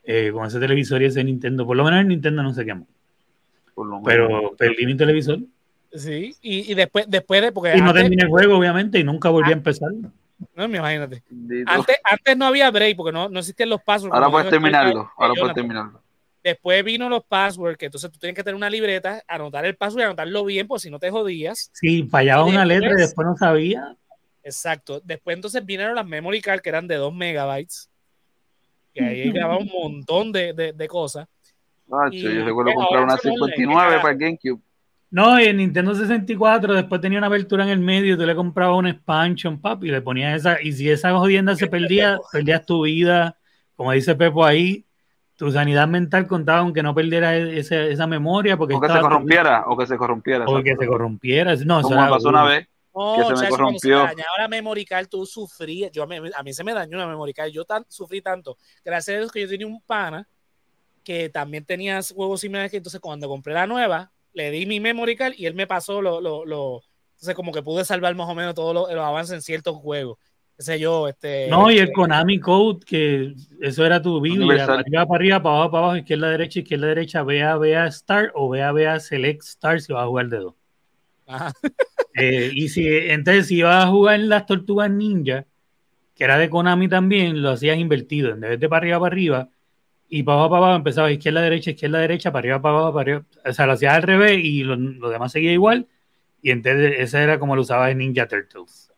eh, 0.04 0.30
con 0.32 0.46
ese 0.46 0.60
televisor 0.60 1.02
y 1.02 1.06
ese 1.06 1.24
Nintendo. 1.24 1.66
Por 1.66 1.76
lo 1.76 1.84
menos 1.84 2.00
el 2.00 2.08
Nintendo 2.08 2.42
no 2.42 2.54
se 2.54 2.64
quemó, 2.64 2.86
por 3.74 3.86
lo 3.86 4.00
menos. 4.00 4.04
pero 4.04 4.56
perdí 4.56 4.86
mi 4.86 4.96
televisor 4.96 5.40
Sí. 5.94 6.34
Y, 6.40 6.72
y 6.72 6.74
después, 6.74 7.06
después 7.08 7.42
de. 7.42 7.52
Porque 7.52 7.76
y 7.76 7.80
no 7.80 7.88
antes, 7.88 8.02
terminé 8.02 8.22
el 8.22 8.28
juego, 8.28 8.56
obviamente, 8.56 8.98
y 8.98 9.04
nunca 9.04 9.28
volví 9.28 9.50
a 9.50 9.54
empezar. 9.54 9.90
No, 10.54 10.64
imagínate. 10.64 11.22
Bendito. 11.28 11.70
Antes, 11.70 11.96
antes 12.04 12.36
no 12.36 12.46
había 12.46 12.70
break 12.70 12.96
porque 12.96 13.12
no, 13.12 13.28
no 13.28 13.38
existían 13.40 13.68
los 13.68 13.82
passwords. 13.82 14.14
Ahora 14.14 14.30
puedes 14.30 14.50
terminarlo. 14.50 15.10
Ahora 15.16 15.34
puedes 15.38 15.54
terminarlo. 15.54 16.02
Después 16.42 16.82
vino 16.84 17.08
los 17.08 17.24
passwords, 17.24 17.78
que 17.78 17.86
entonces 17.86 18.10
tú 18.10 18.18
tienes 18.18 18.34
que 18.34 18.42
tener 18.42 18.56
una 18.56 18.68
libreta, 18.68 19.22
anotar 19.28 19.64
el 19.64 19.76
password 19.76 20.00
y 20.00 20.04
anotarlo 20.04 20.44
bien, 20.44 20.66
pues 20.66 20.82
si 20.82 20.90
no 20.90 20.98
te 20.98 21.08
jodías. 21.10 21.70
Si 21.72 22.02
fallaba 22.04 22.44
una 22.44 22.64
letra 22.64 22.90
y 22.90 22.94
Después- 22.96 23.26
no 23.26 23.36
sabía, 23.36 23.96
Exacto. 24.44 25.00
Después 25.04 25.36
entonces 25.36 25.64
vinieron 25.64 25.94
las 25.94 26.04
memory 26.04 26.40
card 26.40 26.60
que 26.60 26.68
eran 26.68 26.88
de 26.88 26.96
2 26.96 27.14
megabytes. 27.14 27.88
Que 28.92 29.04
ahí 29.04 29.30
grababa 29.30 29.58
un 29.60 29.68
montón 29.72 30.32
de, 30.32 30.52
de, 30.52 30.72
de 30.72 30.88
cosas. 30.88 31.28
Y- 32.10 32.22
yo 32.22 32.44
recuerdo 32.44 32.74
comprar 32.74 33.04
una 33.04 33.16
son 33.18 33.32
online, 33.32 33.54
59 33.54 33.94
¿qué 33.96 34.00
para 34.00 34.12
el 34.12 34.18
GameCube. 34.18 34.60
No, 35.12 35.38
y 35.38 35.44
en 35.44 35.58
Nintendo 35.58 35.94
64 35.94 36.72
después 36.74 37.00
tenía 37.00 37.18
una 37.18 37.26
abertura 37.28 37.62
en 37.64 37.70
el 37.70 37.78
medio, 37.80 38.16
tú 38.16 38.24
le 38.24 38.34
comprabas 38.34 38.78
una 38.78 38.90
expansion, 38.90 39.60
papi, 39.60 39.88
y 39.88 39.90
le 39.90 40.00
ponías 40.00 40.34
esa, 40.34 40.60
y 40.60 40.72
si 40.72 40.88
esa 40.90 41.12
jodienda 41.12 41.54
se 41.54 41.66
perdía, 41.66 42.18
perdías 42.32 42.64
tu 42.64 42.82
vida, 42.84 43.38
como 43.76 43.92
dice 43.92 44.14
Pepo 44.14 44.42
ahí, 44.44 44.86
tu 45.36 45.52
sanidad 45.52 45.86
mental 45.86 46.26
contaba 46.26 46.60
aunque 46.60 46.82
no 46.82 46.94
perdiera 46.94 47.36
e- 47.36 47.58
esa, 47.58 47.76
esa 47.82 48.06
memoria, 48.06 48.56
porque 48.56 48.74
O 48.74 48.80
que 48.80 48.86
se 48.86 48.92
estaba- 48.92 49.08
corrompiera. 49.08 49.64
O 49.66 49.76
que 49.76 49.86
se 49.86 49.96
corrompiera. 49.98 50.44
o 50.46 50.62
que 50.62 50.76
se 50.76 50.86
corrompiera. 50.86 51.56
No, 51.56 51.80
eso 51.80 51.92
era 51.92 52.08
pasó 52.08 52.28
una 52.30 52.44
vez. 52.44 52.68
No, 52.94 53.16
Que 53.16 53.22
se 53.24 53.28
me 53.30 53.34
chacho, 53.34 53.34
cuando 53.34 53.44
se 53.44 53.48
corrompió. 53.90 53.96
dañaba 53.98 54.36
la 54.38 54.48
memory 54.48 54.84
card, 54.84 55.08
tú 55.08 55.26
sufrías. 55.26 55.90
Yo, 55.92 56.04
a, 56.04 56.06
mí, 56.06 56.16
a 56.34 56.42
mí 56.42 56.52
se 56.52 56.62
me 56.62 56.72
dañó 56.74 56.96
una 56.98 57.06
memory 57.08 57.32
card. 57.34 57.48
Yo 57.50 57.64
tan, 57.64 57.84
sufrí 57.88 58.20
tanto. 58.22 58.56
Gracias 58.84 59.16
a 59.16 59.18
Dios 59.20 59.32
que 59.32 59.40
yo 59.40 59.48
tenía 59.48 59.66
un 59.66 59.80
pana 59.82 60.28
que 61.02 61.28
también 61.28 61.64
tenía 61.64 61.98
juegos 62.14 62.40
similares. 62.42 62.70
Que 62.70 62.76
entonces, 62.76 63.00
cuando 63.00 63.26
compré 63.28 63.52
la 63.54 63.66
nueva, 63.66 64.11
le 64.34 64.50
di 64.50 64.66
mi 64.66 64.80
memory 64.80 65.16
card 65.16 65.34
y 65.36 65.46
él 65.46 65.54
me 65.54 65.66
pasó 65.66 66.02
lo. 66.02 66.20
lo, 66.20 66.44
lo 66.44 66.82
entonces, 67.14 67.36
como 67.36 67.52
que 67.52 67.62
pude 67.62 67.84
salvar 67.84 68.16
más 68.16 68.28
o 68.28 68.34
menos 68.34 68.52
todos 68.52 68.74
los, 68.74 68.92
los 68.92 69.04
avances 69.04 69.34
en 69.34 69.42
ciertos 69.42 69.76
juegos. 69.76 70.18
Qué 70.56 70.64
sé 70.64 70.80
yo, 70.80 71.06
este. 71.06 71.48
No, 71.48 71.70
y 71.70 71.78
el 71.78 71.92
Konami 71.92 72.40
Code, 72.40 72.80
que 72.84 73.34
eso 73.60 73.86
era 73.86 74.02
tu 74.02 74.20
Biblia, 74.20 74.66
para 74.66 74.80
arriba, 74.80 75.06
para 75.06 75.16
arriba, 75.16 75.42
para 75.42 75.54
abajo, 75.54 75.70
para 75.70 75.84
abajo, 75.84 75.96
izquierda, 75.98 76.30
derecha, 76.30 76.58
izquierda, 76.58 76.86
derecha, 76.88 77.22
vea, 77.22 77.56
vea, 77.56 77.90
start 77.92 78.32
o 78.34 78.48
vea, 78.48 78.72
vea, 78.72 78.98
select, 78.98 79.42
start 79.42 79.80
si 79.80 79.92
vas 79.92 80.02
a 80.02 80.08
jugar 80.08 80.28
de 80.28 80.38
dos. 80.38 80.54
Ajá. 81.26 81.52
Eh, 82.14 82.50
y 82.52 82.68
si, 82.68 82.86
entonces, 82.86 83.46
si 83.46 83.56
ibas 83.56 83.86
a 83.86 83.88
jugar 83.88 84.16
en 84.16 84.28
las 84.28 84.44
tortugas 84.44 84.90
ninja, 84.90 85.46
que 86.14 86.24
era 86.24 86.36
de 86.36 86.50
Konami 86.50 86.86
también, 86.86 87.40
lo 87.40 87.48
hacías 87.48 87.78
invertido, 87.78 88.32
en 88.32 88.40
vez 88.40 88.60
de 88.60 88.68
para 88.68 88.82
arriba, 88.82 89.00
para 89.00 89.12
arriba, 89.14 89.48
y 90.18 90.22
para 90.22 90.34
abajo, 90.38 90.50
para 90.50 90.64
abajo, 90.64 90.76
empezabas 90.76 91.12
izquierda, 91.12 91.40
derecha, 91.40 91.70
izquierda, 91.70 91.98
derecha, 92.00 92.30
para 92.30 92.40
arriba, 92.40 92.60
para 92.62 92.76
abajo, 92.76 92.92
para 92.92 93.02
arriba. 93.02 93.24
O 93.46 93.52
sea, 93.52 93.66
lo 93.66 93.72
hacías 93.72 93.94
al 93.94 94.02
revés 94.02 94.38
y 94.44 94.62
lo, 94.62 94.76
lo 94.76 95.08
demás 95.10 95.32
seguía 95.32 95.52
igual. 95.52 95.86
Y 96.42 96.50
entonces, 96.50 96.94
esa 96.98 97.22
era 97.22 97.38
como 97.38 97.56
lo 97.56 97.62
usabas 97.62 97.90
en 97.92 97.98
Ninja 97.98 98.26
Turtles. 98.28 98.90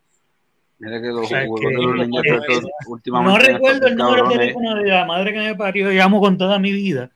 Mira 0.78 1.00
que 1.00 1.06
los 1.08 1.24
O 1.24 1.28
sea, 1.28 1.38
juegos 1.46 1.60
que- 1.60 1.66
de 1.68 1.74
los 1.74 2.08
Ninja 2.08 2.22
que- 2.22 2.28
Turtles 2.32 2.62
No 2.62 2.68
últimamente. 2.88 3.52
recuerdo 3.52 3.86
el 3.86 3.96
número 3.96 4.14
de 4.14 4.20
cabrones. 4.22 4.38
teléfono 4.38 4.74
de 4.76 4.88
la 4.90 5.04
madre 5.04 5.32
que 5.32 5.38
me 5.38 5.54
parió, 5.54 5.88
digamos, 5.88 6.20
con 6.20 6.36
toda 6.36 6.58
mi 6.58 6.72
vida, 6.72 7.10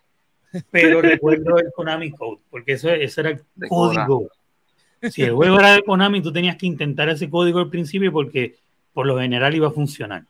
pero 0.71 1.03
recuerdo 1.03 1.59
el 1.59 1.73
Konami 1.75 2.11
Code, 2.13 2.41
porque 2.51 2.73
eso, 2.73 2.91
eso 2.91 3.21
era 3.21 3.31
el 3.31 3.41
De 3.57 3.69
código. 3.69 4.31
Si 5.11 5.23
el 5.23 5.33
juego 5.33 5.59
era 5.61 5.73
de 5.75 5.83
Konami, 5.83 6.23
tú 6.23 6.33
tenías 6.33 6.57
que 6.57 6.67
intentar 6.67 7.09
ese 7.09 7.29
código 7.29 7.59
al 7.59 7.69
principio 7.69 8.13
porque 8.13 8.55
por 8.93 9.07
lo 9.07 9.19
general 9.19 9.55
iba 9.55 9.69
a 9.69 9.73
funcionar. 9.73 10.23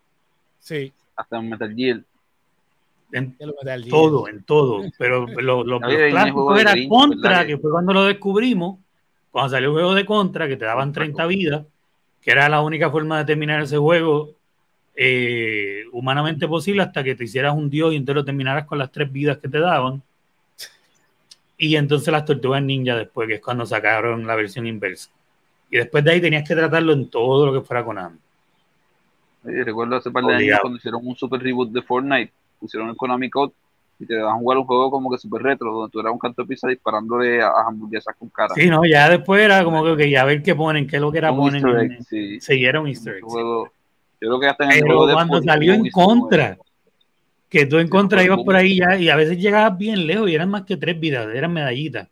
Sí. 0.58 0.92
Hasta 1.16 1.38
en 1.38 1.48
Metal 1.50 1.74
Gear. 1.74 2.00
En 3.12 3.36
todo, 3.88 4.28
en 4.28 4.42
todo. 4.44 4.82
Pero 4.98 5.26
lo, 5.26 5.64
lo, 5.64 5.80
los 5.80 5.80
clásicos 5.80 6.60
era 6.60 6.72
Grinch, 6.72 6.88
Contra, 6.88 7.30
¿verdad? 7.30 7.46
que 7.46 7.58
fue 7.58 7.70
cuando 7.70 7.92
lo 7.94 8.04
descubrimos, 8.04 8.78
cuando 9.30 9.50
salió 9.50 9.68
el 9.68 9.74
juego 9.74 9.94
de 9.94 10.04
Contra, 10.04 10.48
que 10.48 10.56
te 10.56 10.64
daban 10.64 10.92
30 10.92 11.26
vidas, 11.26 11.66
que 12.20 12.30
era 12.30 12.48
la 12.48 12.60
única 12.60 12.90
forma 12.90 13.18
de 13.18 13.24
terminar 13.24 13.62
ese 13.62 13.78
juego 13.78 14.34
eh, 14.94 15.84
humanamente 15.92 16.48
posible 16.48 16.82
hasta 16.82 17.04
que 17.04 17.14
te 17.14 17.24
hicieras 17.24 17.54
un 17.54 17.70
dios 17.70 17.92
y 17.92 17.96
entonces 17.96 18.16
lo 18.16 18.24
terminaras 18.24 18.66
con 18.66 18.78
las 18.78 18.90
tres 18.90 19.10
vidas 19.10 19.38
que 19.38 19.48
te 19.48 19.58
daban. 19.60 20.02
Y 21.56 21.76
entonces 21.76 22.12
las 22.12 22.24
tortugas 22.24 22.62
ninja 22.62 22.96
después, 22.96 23.26
que 23.26 23.34
es 23.34 23.40
cuando 23.40 23.64
sacaron 23.64 24.26
la 24.26 24.36
versión 24.36 24.66
inversa. 24.66 25.10
Y 25.70 25.76
después 25.78 26.04
de 26.04 26.12
ahí 26.12 26.20
tenías 26.20 26.46
que 26.46 26.54
tratarlo 26.54 26.92
en 26.92 27.08
todo 27.10 27.46
lo 27.46 27.52
que 27.52 27.66
fuera 27.66 27.84
Konami. 27.84 28.18
Oye, 29.44 29.64
recuerdo 29.64 29.96
hace 29.96 30.10
par 30.10 30.24
de 30.24 30.30
años 30.30 30.40
Obligado. 30.40 30.62
cuando 30.62 30.78
hicieron 30.78 31.00
un 31.06 31.16
super 31.16 31.40
reboot 31.40 31.70
de 31.70 31.82
Fortnite, 31.82 32.32
pusieron 32.58 32.88
el 32.88 32.96
Konami 32.96 33.30
Code 33.30 33.52
y 34.00 34.06
te 34.06 34.14
dejaban 34.14 34.38
jugar 34.38 34.58
un 34.58 34.64
juego 34.64 34.90
como 34.90 35.10
que 35.10 35.18
super 35.18 35.42
retro, 35.42 35.72
donde 35.72 35.90
tú 35.90 36.00
eras 36.00 36.12
un 36.12 36.18
canto 36.18 36.42
de 36.42 36.48
pizza 36.48 36.68
disparándole 36.68 37.42
a, 37.42 37.48
a 37.48 37.66
hamburguesas 37.68 38.14
con 38.18 38.28
cara. 38.28 38.54
Sí, 38.54 38.68
no, 38.70 38.84
ya 38.84 39.08
después 39.08 39.42
era 39.42 39.64
como 39.64 39.96
que, 39.96 40.08
ya 40.10 40.24
ver 40.24 40.42
qué 40.42 40.54
ponen, 40.54 40.86
qué 40.86 40.96
es 40.96 41.02
lo 41.02 41.10
que 41.10 41.18
era 41.18 41.32
Un 41.32 41.38
ponen. 41.38 41.66
en- 41.66 41.92
egg, 41.92 42.04
sí. 42.04 42.40
Seguieron 42.40 42.86
easter 42.86 43.16
eggs. 43.16 43.32
Yo 43.32 43.70
creo 44.20 44.40
que 44.40 44.46
hasta 44.48 44.64
en 44.64 44.70
el 44.72 44.80
Pero 44.80 44.86
juego 44.86 45.06
de 45.06 45.14
cuando 45.14 45.42
salió 45.42 45.72
en 45.74 45.90
contra, 45.90 46.58
que 47.48 47.66
tú 47.66 47.78
en 47.78 47.88
contra 47.88 48.22
ibas 48.22 48.40
por 48.44 48.56
ahí 48.56 48.76
ya 48.78 48.96
y 48.96 49.08
a 49.08 49.16
veces 49.16 49.38
llegabas 49.38 49.76
bien 49.78 50.06
lejos 50.06 50.28
y 50.28 50.34
eran 50.34 50.50
más 50.50 50.62
que 50.62 50.76
tres 50.76 50.98
vidas, 50.98 51.28
eran 51.34 51.52
medallitas. 51.52 52.08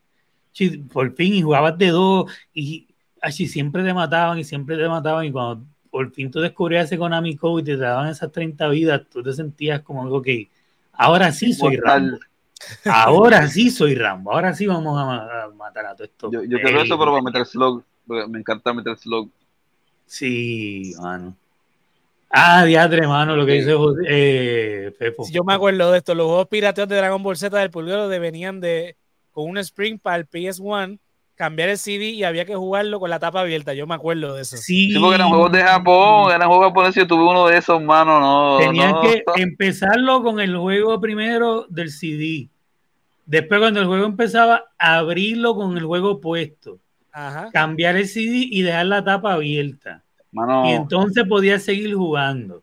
Por 0.93 1.15
fin, 1.15 1.35
y 1.35 1.43
jugabas 1.43 1.77
de 1.77 1.89
dos 1.89 2.33
y 2.55 2.87
así 3.21 3.47
siempre 3.47 3.85
te 3.85 3.93
mataban 3.93 4.39
y 4.39 4.45
siempre 4.45 4.77
te 4.77 4.89
mataban 4.89 5.27
y 5.27 5.33
cuando 5.33 5.65
por 5.97 6.11
fin 6.13 6.31
tú 6.31 6.41
descubrías 6.41 6.85
ese 6.85 6.99
Konami 6.99 7.37
Code 7.37 7.63
y 7.63 7.65
te 7.65 7.77
daban 7.79 8.09
esas 8.09 8.31
30 8.31 8.69
vidas, 8.69 9.01
tú 9.11 9.23
te 9.23 9.33
sentías 9.33 9.81
como, 9.81 10.03
ok, 10.15 10.29
ahora 10.93 11.33
sí 11.33 11.55
soy. 11.55 11.79
Rambo, 11.79 12.19
ahora 12.85 13.49
sí 13.49 13.71
soy 13.71 13.95
Rambo, 13.95 14.31
ahora 14.31 14.53
sí 14.53 14.67
vamos 14.67 15.01
a, 15.01 15.07
ma- 15.07 15.43
a 15.45 15.49
matar 15.57 15.87
a 15.87 15.95
todo 15.95 16.05
esto. 16.05 16.31
Yo, 16.31 16.43
yo 16.43 16.61
quiero 16.61 16.83
eso, 16.83 16.99
pero 16.99 17.13
para 17.13 17.23
meter 17.23 17.47
porque 18.07 18.29
Me 18.29 18.41
encanta 18.41 18.75
meter 18.75 18.99
slug. 18.99 19.31
Sí, 20.05 20.93
mano. 21.01 21.35
Ah, 22.29 22.67
diadre, 22.67 23.07
mano, 23.07 23.35
lo 23.35 23.47
que 23.47 23.53
Sí. 23.53 23.59
dice 23.61 23.73
José, 23.73 24.03
eh, 24.07 24.95
Pepo. 24.99 25.25
Sí, 25.25 25.33
yo 25.33 25.45
me 25.45 25.55
acuerdo 25.55 25.93
de 25.93 25.97
esto. 25.97 26.15
Los 26.15 26.27
juegos 26.27 26.49
pirateos 26.49 26.89
de 26.89 26.97
Dragon 26.97 27.23
Ball 27.23 27.39
Z 27.39 27.57
del 27.59 27.71
pulguero 27.71 28.11
de 28.11 28.19
venían 28.19 28.61
de 28.61 28.97
con 29.33 29.49
un 29.49 29.57
Spring 29.57 29.99
para 29.99 30.17
el 30.19 30.27
PS1, 30.27 30.99
cambiar 31.37 31.69
el 31.69 31.79
CD 31.79 32.07
y 32.11 32.25
había 32.25 32.45
que 32.45 32.57
jugarlo 32.57 32.99
con 32.99 33.11
la 33.11 33.19
tapa 33.19 33.41
abierta. 33.43 33.75
Yo 33.75 33.87
me 33.87 33.95
acuerdo 33.95 34.35
de 34.35 34.43
eso. 34.43 34.57
Sí, 34.57 34.91
Sí, 34.93 34.99
porque 34.99 35.17
eran 35.17 35.29
juegos 35.29 35.53
de 35.53 35.63
Japón, 35.63 36.33
eran 36.33 36.49
juegos 36.49 36.67
japoneses. 36.69 36.97
Yo 36.97 37.07
tuve 37.07 37.25
uno 37.25 37.47
de 37.47 37.59
esos, 37.59 37.81
mano. 37.83 38.19
No, 38.21 38.59
Tenían 38.59 38.93
no. 38.93 39.03
que 39.03 39.23
empezarlo 39.37 40.23
con 40.23 40.41
el 40.41 40.57
juego 40.57 41.01
primero 41.01 41.67
del 41.69 41.91
CD. 41.91 42.49
Después, 43.27 43.61
cuando 43.61 43.81
el 43.81 43.87
juego 43.87 44.07
empezaba, 44.07 44.65
abrirlo 44.79 45.55
con 45.55 45.77
el 45.77 45.85
juego 45.85 46.21
puesto. 46.21 46.79
Ajá. 47.13 47.51
Cambiar 47.53 47.97
el 47.97 48.09
CD 48.09 48.47
y 48.51 48.63
dejar 48.63 48.87
la 48.87 49.05
tapa 49.05 49.33
abierta. 49.35 50.03
Mano, 50.33 50.67
Y 50.69 50.73
entonces 50.73 51.25
podías 51.29 51.63
seguir 51.63 51.95
jugando. 51.95 52.63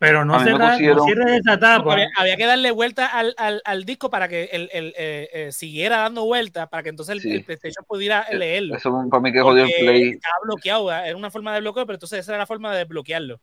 Pero 0.00 0.24
no 0.24 0.42
cerrar, 0.42 0.80
no 0.80 1.04
cierres 1.04 1.40
esa 1.40 1.58
tapa. 1.60 1.92
Había, 1.92 2.08
había 2.16 2.36
que 2.38 2.46
darle 2.46 2.70
vuelta 2.70 3.06
al, 3.06 3.34
al, 3.36 3.60
al 3.66 3.84
disco 3.84 4.08
para 4.08 4.28
que 4.28 4.44
el, 4.50 4.70
el, 4.72 4.94
eh, 4.96 5.28
eh, 5.32 5.52
siguiera 5.52 5.98
dando 5.98 6.24
vueltas, 6.24 6.68
para 6.70 6.82
que 6.82 6.88
entonces 6.88 7.12
el, 7.12 7.20
Sí. 7.20 7.30
el 7.32 7.44
PlayStation 7.44 7.84
pudiera 7.86 8.26
leerlo. 8.32 8.76
eso 8.76 8.90
para 9.10 9.20
mí 9.22 9.30
que 9.30 9.42
jodió 9.42 9.64
el 9.64 9.70
play, 9.78 10.08
Estaba 10.12 10.34
bloqueado, 10.44 10.90
era 10.90 11.14
una 11.16 11.30
forma 11.30 11.52
de 11.54 11.60
bloqueo, 11.60 11.84
pero 11.84 11.96
entonces 11.96 12.20
esa 12.20 12.32
era 12.32 12.38
la 12.38 12.46
forma 12.46 12.72
de 12.72 12.78
desbloquearlo. 12.78 13.40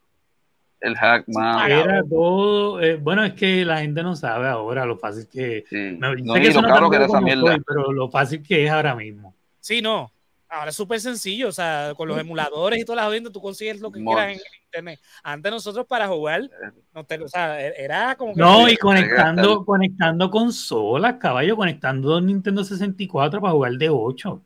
el 0.81 0.95
hack, 0.97 1.25
mano. 1.27 1.59
Ah, 1.59 1.69
Era 1.69 2.01
todo. 2.03 2.81
eh, 2.81 2.95
bueno, 2.95 3.23
es 3.23 3.33
que 3.33 3.63
la 3.63 3.79
gente 3.81 4.01
no 4.01 4.15
sabe 4.15 4.47
ahora 4.47 4.83
lo 4.85 4.97
fácil 4.97 5.27
que. 5.31 5.63
Sí. 5.69 5.95
No, 5.99 6.13
sé 6.13 6.19
y 6.19 6.41
que 6.41 6.47
era 6.49 6.61
duro 6.79 6.91
esa 6.93 7.07
como 7.07 7.21
mierda. 7.21 7.51
soy, 7.53 7.61
pero 7.67 7.91
lo 7.91 8.09
fácil 8.09 8.41
que 8.41 8.65
es 8.65 8.71
ahora 8.71 8.95
mismo. 8.95 9.35
Sí, 9.59 9.79
no. 9.81 10.11
Ahora 10.49 10.69
es 10.69 10.75
súper 10.77 10.99
sencillo, 11.01 11.49
o 11.49 11.51
sea, 11.51 11.93
con 11.97 12.07
los 12.07 12.17
emuladores 12.17 12.79
y 12.79 12.85
todas 12.85 12.95
las 12.97 13.05
jodiendas, 13.07 13.33
tú 13.33 13.41
consigues 13.41 13.81
lo 13.81 13.91
que 13.91 13.99
Mods. 13.99 14.15
quieras 14.15 14.33
en 14.37 14.39
internet. 14.77 14.99
Antes 15.23 15.51
nosotros 15.51 15.85
para 15.87 16.07
jugar, 16.07 16.49
no 16.93 17.03
te- 17.05 17.21
o 17.23 17.27
sea, 17.27 17.61
e- 17.65 17.73
era 17.77 18.15
como 18.15 18.33
que... 18.33 18.39
No, 18.41 18.69
y 18.69 18.77
conectando, 18.77 19.65
conectando 19.65 20.29
consolas, 20.29 21.15
caballo, 21.15 21.55
conectando 21.55 22.09
dos 22.09 22.23
Nintendo 22.23 22.63
64 22.63 23.41
para 23.41 23.53
jugar 23.53 23.73
de 23.73 23.89
8 23.89 24.41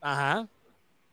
Ajá. 0.00 0.48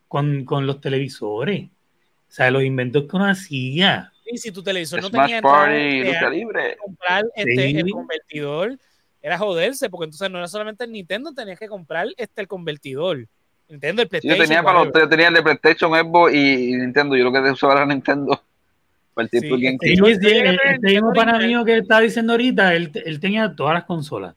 con, 0.07 0.45
con 0.45 0.65
los 0.67 0.80
televisores. 0.81 1.65
O 1.65 2.35
sea, 2.35 2.49
los 2.51 2.63
inventos 2.63 3.03
que 3.09 3.15
uno 3.15 3.25
hacía. 3.25 4.11
Y 4.25 4.38
si 4.38 4.51
tu 4.51 4.63
televisor 4.63 5.01
no 5.01 5.09
Smash 5.09 5.21
tenía 5.25 5.41
Party, 5.41 6.03
libre. 6.31 6.77
comprar 6.77 7.25
este, 7.35 7.55
Sí. 7.55 7.77
el 7.77 7.91
convertidor, 7.91 8.77
era 9.21 9.38
joderse, 9.38 9.89
porque 9.89 10.05
entonces 10.05 10.30
no 10.31 10.38
era 10.39 10.47
solamente 10.47 10.84
el 10.84 10.91
Nintendo, 10.91 11.34
tenías 11.34 11.59
que 11.59 11.67
comprar 11.67 12.07
este 12.17 12.41
el 12.41 12.47
convertidor. 12.47 13.27
Nintendo, 13.69 14.02
el 14.02 14.07
Sí, 14.07 14.10
PlayStation. 14.10 14.38
yo 14.38 14.44
tenía 14.44 14.64
para 14.64 14.84
los 14.84 14.94
yo 14.94 15.10
tenía 15.10 15.27
el 15.30 15.34
de 15.34 15.41
PlayStation, 15.44 15.91
Xbox 15.94 16.34
y, 16.34 16.38
y 16.73 16.76
Nintendo. 16.77 17.15
Yo 17.15 17.23
lo 17.23 17.31
que 17.34 17.40
usaba 17.52 17.73
era 17.73 17.85
Nintendo. 17.85 18.41
Para 19.14 19.26
el 19.26 19.30
tipo. 19.30 19.56
Sí, 19.57 19.65
el- 19.65 20.19
tener 20.19 20.60
este 20.73 20.88
mismo 20.88 21.14
pana 21.14 21.35
original. 21.35 21.48
mío 21.48 21.65
que 21.65 21.77
estaba 21.77 22.02
diciendo 22.02 22.34
ahorita, 22.34 22.73
él, 22.76 22.91
él 23.06 23.19
tenía 23.19 23.56
todas 23.56 23.73
las 23.76 23.84
consolas. 23.85 24.35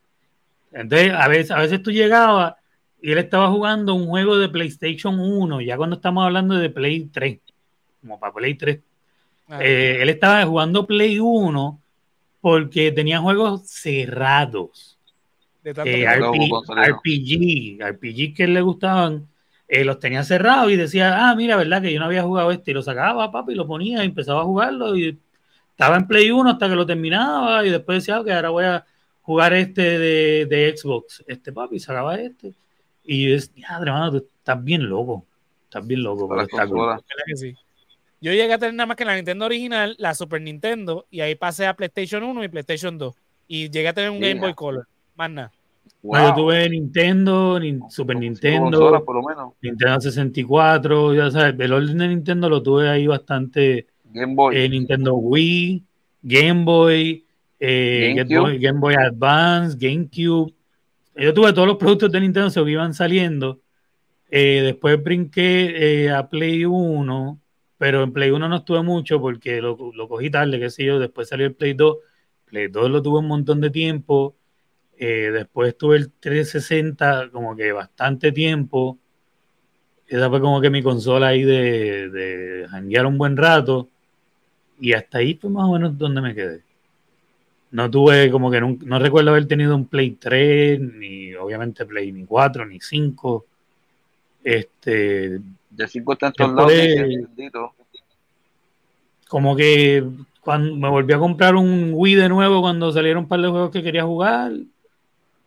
Entonces, 0.73 1.13
a 1.13 1.29
veces, 1.29 1.51
a 1.51 1.59
veces 1.59 1.83
tú 1.83 1.91
llegabas 1.91 2.55
y 3.01 3.13
él 3.13 3.19
estaba 3.19 3.49
jugando 3.51 3.95
un 3.95 4.07
juego 4.07 4.37
de 4.39 4.49
PlayStation 4.51 5.19
1, 5.19 5.61
ya 5.63 5.77
cuando 5.79 5.97
estamos 5.97 6.25
hablando 6.25 6.55
de 6.57 6.69
Play 6.69 7.09
3, 7.13 7.39
como 8.03 8.19
para 8.21 8.33
Play 8.35 8.55
3. 8.55 8.81
Ah, 9.49 9.59
Eh, 9.63 10.03
él 10.03 10.09
estaba 10.11 10.45
jugando 10.45 10.87
Play 10.87 11.19
1 11.21 11.81
porque 12.43 12.93
tenía 12.93 13.19
juegos 13.21 13.67
cerrados. 13.69 14.96
De 15.67 15.75
tanto 15.75 15.91
eh, 15.91 15.95
que- 15.95 16.03
Claro, 16.03 16.31
RP 16.33 16.39
como 16.49 16.65
salieron. 16.65 16.99
RPG, 16.99 17.79
RPG 17.81 18.35
que 18.35 18.47
le 18.47 18.61
gustaban, 18.61 19.27
eh, 19.69 19.85
los 19.85 19.99
tenía 19.99 20.23
cerrados 20.23 20.71
y 20.71 20.77
decía, 20.77 21.29
ah, 21.29 21.35
mira, 21.35 21.57
verdad 21.57 21.83
que 21.83 21.93
yo 21.93 21.99
no 21.99 22.07
había 22.07 22.23
jugado 22.23 22.53
este, 22.53 22.71
y 22.71 22.75
lo 22.75 22.83
sacaba, 22.83 23.31
papi, 23.33 23.53
y 23.53 23.57
lo 23.57 23.67
ponía 23.67 24.03
y 24.03 24.07
empezaba 24.07 24.43
a 24.43 24.45
jugarlo 24.45 24.97
y 24.97 25.19
estaba 25.71 25.97
en 25.97 26.07
Play 26.07 26.31
1 26.31 26.51
hasta 26.51 26.69
que 26.69 26.77
lo 26.77 26.87
terminaba 26.87 27.67
y 27.67 27.71
después 27.71 27.99
decía, 27.99 28.21
ok, 28.21 28.29
ahora 28.31 28.51
voy 28.51 28.65
a 28.65 28.85
jugar 29.23 29.55
este 29.55 29.99
de, 29.99 30.47
de 30.47 30.77
Xbox, 30.77 31.25
este 31.27 31.53
papi, 31.53 31.81
sacaba 31.81 32.15
este. 32.15 32.55
Y 33.05 33.27
yo 33.29 33.33
decía, 33.35 33.69
hermano, 33.81 34.13
tú 34.13 34.17
estás 34.39 34.63
bien 34.63 34.89
loco, 34.89 35.27
estás 35.65 35.85
bien 35.87 36.03
loco. 36.05 36.29
Para 36.29 36.43
está 36.43 36.67
cool". 36.67 36.77
consolas. 36.79 37.03
¿verdad 37.09 37.25
que 37.27 37.37
sí? 37.37 37.55
Yo 38.21 38.33
llegué 38.33 38.53
a 38.53 38.59
tener 38.59 38.75
nada 38.75 38.87
más 38.87 38.97
que 38.97 39.05
la 39.05 39.15
Nintendo 39.17 39.45
original, 39.45 39.95
la 39.99 40.15
Super 40.15 40.41
Nintendo, 40.41 41.07
y 41.11 41.21
ahí 41.21 41.35
pasé 41.35 41.67
a 41.67 41.75
PlayStation 41.75 42.23
1 42.23 42.45
y 42.45 42.49
PlayStation 42.49 42.97
2. 42.99 43.15
Y 43.49 43.69
llegué 43.71 43.89
a 43.89 43.93
tener 43.93 44.11
un 44.11 44.19
Mira. 44.19 44.29
Game 44.31 44.41
Boy 44.41 44.55
Color. 44.55 44.89
Más 45.17 45.31
nada. 45.31 45.53
No, 46.03 46.29
yo 46.29 46.35
tuve 46.35 46.69
Nintendo, 46.71 47.59
nin- 47.59 47.89
Super 47.91 48.17
Nintendo, 48.17 48.63
consolas, 48.71 49.03
por 49.03 49.17
lo 49.17 49.23
menos. 49.23 49.55
Nintendo 49.61 50.01
64, 50.01 51.15
ya 51.15 51.31
sabes, 51.31 51.55
el 51.59 51.73
orden 51.73 51.99
de 51.99 52.09
Nintendo 52.09 52.49
lo 52.49 52.63
tuve 52.63 52.89
ahí 52.89 53.07
bastante. 53.07 53.87
Game 54.13 54.35
Boy. 54.35 54.57
eh, 54.57 54.69
Nintendo 54.69 55.15
Wii, 55.15 55.85
Game 56.23 56.65
Boy, 56.65 57.25
eh, 57.59 58.15
Game. 58.17 58.41
Boy, 58.41 58.59
Game 58.59 58.79
Boy 58.79 58.95
Advance, 58.95 59.77
GameCube. 59.79 60.53
Yo 61.17 61.35
tuve 61.35 61.53
todos 61.53 61.67
los 61.67 61.77
productos 61.77 62.13
de 62.13 62.21
Nintendo 62.21 62.51
que 62.65 62.71
iban 62.71 62.95
saliendo. 62.95 63.61
Eh, 64.31 64.61
después 64.65 65.03
brinqué 65.03 66.05
eh, 66.05 66.11
a 66.11 66.29
Play 66.29 66.65
1, 66.65 67.41
pero 67.79 68.03
en 68.03 68.13
Play 68.13 68.31
1 68.31 68.49
no 68.49 68.57
estuve 68.57 68.83
mucho 68.83 69.21
porque 69.21 69.61
lo, 69.61 69.77
lo 69.95 70.09
cogí 70.09 70.31
tarde, 70.31 70.59
qué 70.61 70.71
sé 70.71 70.85
yo. 70.85 70.99
Después 70.99 71.29
salió 71.29 71.47
el 71.47 71.55
Play 71.55 71.73
2. 71.75 71.97
Play 72.45 72.69
2 72.69 72.91
lo 72.91 73.03
tuve 73.03 73.19
un 73.21 73.27
montón 73.29 73.61
de 73.61 73.71
tiempo. 73.71 74.36
Eh, 74.99 75.31
después 75.33 75.77
tuve 75.77 75.97
el 75.97 76.11
360 76.11 77.31
como 77.31 77.55
que 77.55 77.73
bastante 77.73 78.33
tiempo. 78.33 78.99
Esa 80.07 80.31
fue 80.31 80.41
como 80.41 80.61
que 80.61 80.71
mi 80.71 80.83
consola 80.83 81.29
ahí 81.29 81.43
de, 81.43 82.09
de 82.11 82.69
janguear 82.69 83.07
un 83.07 83.19
buen 83.19 83.37
rato. 83.37 83.89
Y 84.81 84.93
hasta 84.93 85.19
ahí 85.19 85.35
fue 85.35 85.51
más 85.51 85.65
o 85.69 85.73
menos 85.73 85.97
donde 85.99 86.21
me 86.21 86.35
quedé. 86.35 86.63
No 87.71 87.91
tuve 87.91 88.31
como 88.31 88.51
que 88.51 88.61
no, 88.61 88.99
recuerdo 88.99 89.31
haber 89.31 89.47
tenido 89.47 89.75
un 89.75 89.87
Play 89.87 90.13
3, 90.13 90.81
ni 90.81 91.35
obviamente 91.35 91.85
Play 91.85 92.13
ni 92.13 92.25
4, 92.25 92.65
ni 92.65 92.81
5. 92.81 93.45
Este, 94.45 95.41
Ya 95.73 95.89
5 95.89 96.13
está 96.13 96.29
en 96.29 96.33
todos 96.33 96.55
lados. 96.57 96.73
bendito. 96.73 97.75
como 99.29 99.57
que 99.57 100.05
cuando 100.41 100.77
me 100.77 100.89
volví 100.89 101.13
a 101.13 101.19
comprar 101.19 101.57
un 101.57 101.91
Wii 101.93 102.15
de 102.15 102.29
nuevo 102.29 102.61
cuando 102.61 102.93
salieron 102.93 103.25
un 103.25 103.29
par 103.29 103.41
de 103.41 103.49
juegos 103.49 103.71
que 103.73 103.83
quería 103.83 104.05
jugar, 104.05 104.53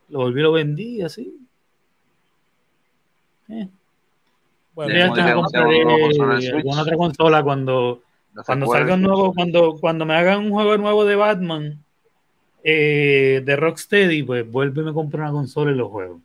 lo 0.09 0.19
volví 0.19 0.41
lo 0.41 0.51
vendí 0.51 1.01
así. 1.01 1.35
Eh, 3.49 3.67
Bueno, 4.73 4.93
ya 4.93 5.13
dijeron, 5.13 5.43
compraré 5.43 5.81
alguna 6.53 6.81
otra 6.81 6.95
consola 6.95 7.43
cuando 7.43 8.01
No 8.33 8.43
Cuando 8.43 8.67
salga 8.67 8.93
un 8.93 9.01
nuevo, 9.01 9.33
cuando, 9.33 9.75
cuando 9.79 10.05
me 10.05 10.15
hagan 10.15 10.39
un 10.39 10.51
juego 10.51 10.77
nuevo 10.77 11.05
de 11.05 11.15
Batman 11.15 11.83
eh, 12.63 13.41
de 13.43 13.55
Rocksteady, 13.55 14.23
pues 14.23 14.49
vuelve 14.49 14.81
y 14.81 14.85
me 14.85 14.93
compro 14.93 15.21
una 15.21 15.31
consola 15.31 15.71
y 15.71 15.75
lo 15.75 15.89
juego. 15.89 16.19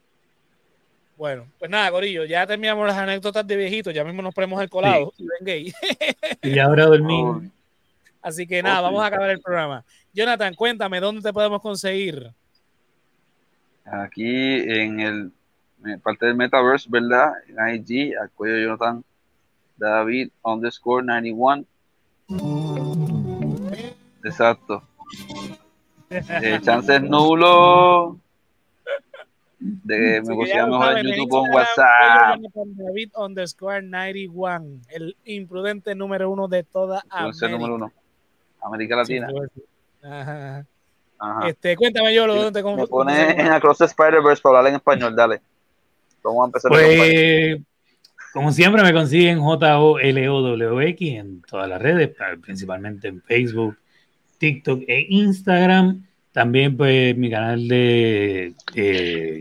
Bueno, 1.16 1.47
pues 1.59 1.70
nada, 1.70 1.90
Corillo, 1.90 2.24
ya 2.24 2.47
terminamos 2.47 2.86
las 2.86 2.97
anécdotas 2.97 3.47
de 3.47 3.56
viejitos, 3.56 3.94
ya 3.94 4.05
mismo 4.05 4.20
nos 4.20 4.35
ponemos 4.35 4.61
el 4.61 4.69
colado 4.69 5.12
y 5.16 5.27
ven 5.27 5.39
gay. 5.43 5.73
Y 6.43 6.59
ahora 6.59 6.86
dormí. 6.86 7.51
Así 8.23 8.47
que 8.47 8.62
nada, 8.62 8.81
vamos 8.81 9.02
a 9.02 9.06
acabar 9.06 9.31
el 9.31 9.40
programa. 9.40 9.85
Jonathan, 10.12 10.55
cuéntame, 10.55 10.98
¿dónde 10.98 11.20
te 11.20 11.32
podemos 11.32 11.61
conseguir? 11.61 12.32
Aquí 13.85 14.56
en 14.70 15.01
el 15.01 15.32
en 15.85 16.01
parte 16.01 16.27
del 16.27 16.35
metaverse, 16.35 16.89
¿verdad? 16.90 17.32
En 17.48 17.74
IG, 17.74 18.16
al 18.16 18.31
cuello 18.31 18.59
Jonathan 18.59 19.05
David 19.77 20.31
underscore 20.43 21.05
91. 21.05 21.65
Exacto. 24.24 24.82
Eh, 26.11 26.59
chances 26.62 27.02
nulo 27.02 28.19
de 29.59 30.23
me 30.27 30.36
consigan 30.36 30.70
mejor 30.70 30.98
en 30.98 31.06
YouTube 31.06 31.47
en 31.47 31.55
WhatsApp. 31.55 32.40
David 32.55 33.11
underscore 33.16 33.82
91, 33.82 34.81
el 34.89 35.16
imprudente 35.24 35.94
número 35.94 36.31
uno 36.31 36.48
de 36.48 36.62
toda 36.62 37.02
América. 37.09 37.48
número 37.48 37.74
uno. 37.74 37.93
América 38.61 38.97
Latina. 38.97 39.28
Ajá. 40.02 40.66
Ajá. 41.24 41.48
Este, 41.48 41.76
cuéntame 41.76 42.14
yo 42.14 42.26
lo 42.26 42.34
donde 42.34 42.62
te 42.62 42.76
Me 42.76 42.86
pone 42.86 43.30
en 43.30 43.46
Across 43.48 43.78
the 43.78 43.84
Spider-Verse 43.86 44.42
para 44.42 44.59
hablar 44.59 44.70
en 44.72 44.76
español, 44.76 45.16
dale. 45.16 45.40
Vamos 46.22 46.42
a 46.42 46.46
empezar. 46.46 46.70
Pues, 46.70 47.60
como 48.32 48.51
siempre 48.51 48.82
me 48.82 48.92
consiguen 48.92 49.40
J-O-L-O-W-X 49.40 51.18
en 51.18 51.42
todas 51.42 51.68
las 51.68 51.80
redes, 51.80 52.10
principalmente 52.42 53.09
en 53.09 53.22
Facebook, 53.22 53.78
TikTok 54.38 54.82
e 54.88 55.06
Instagram. 55.09 56.05
También 56.32 56.76
pues 56.76 57.16
mi 57.16 57.30
canal 57.30 57.68
de, 57.68 58.55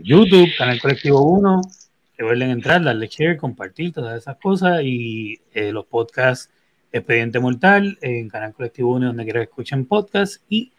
YouTube, 0.04 0.48
Canal 0.56 0.80
Colectivo 0.80 1.22
1. 1.22 1.60
Recuerden 2.16 2.50
entrar, 2.50 2.84
darle 2.84 3.08
share, 3.08 3.36
compartir 3.36 3.92
todas 3.92 4.16
esas 4.16 4.36
cosas 4.36 4.82
y 4.84 5.40
eh, 5.52 5.72
los 5.72 5.86
podcasts 5.86 6.50
Expediente 6.92 7.40
Mortal 7.40 7.98
en 8.00 8.28
Canal 8.28 8.54
Colectivo 8.54 8.92
1 8.94 9.08
donde 9.08 9.24
quiera 9.24 9.40
que 9.40 9.50
escuchen 9.50 9.86
podcast 9.86 10.40
y 10.48 10.70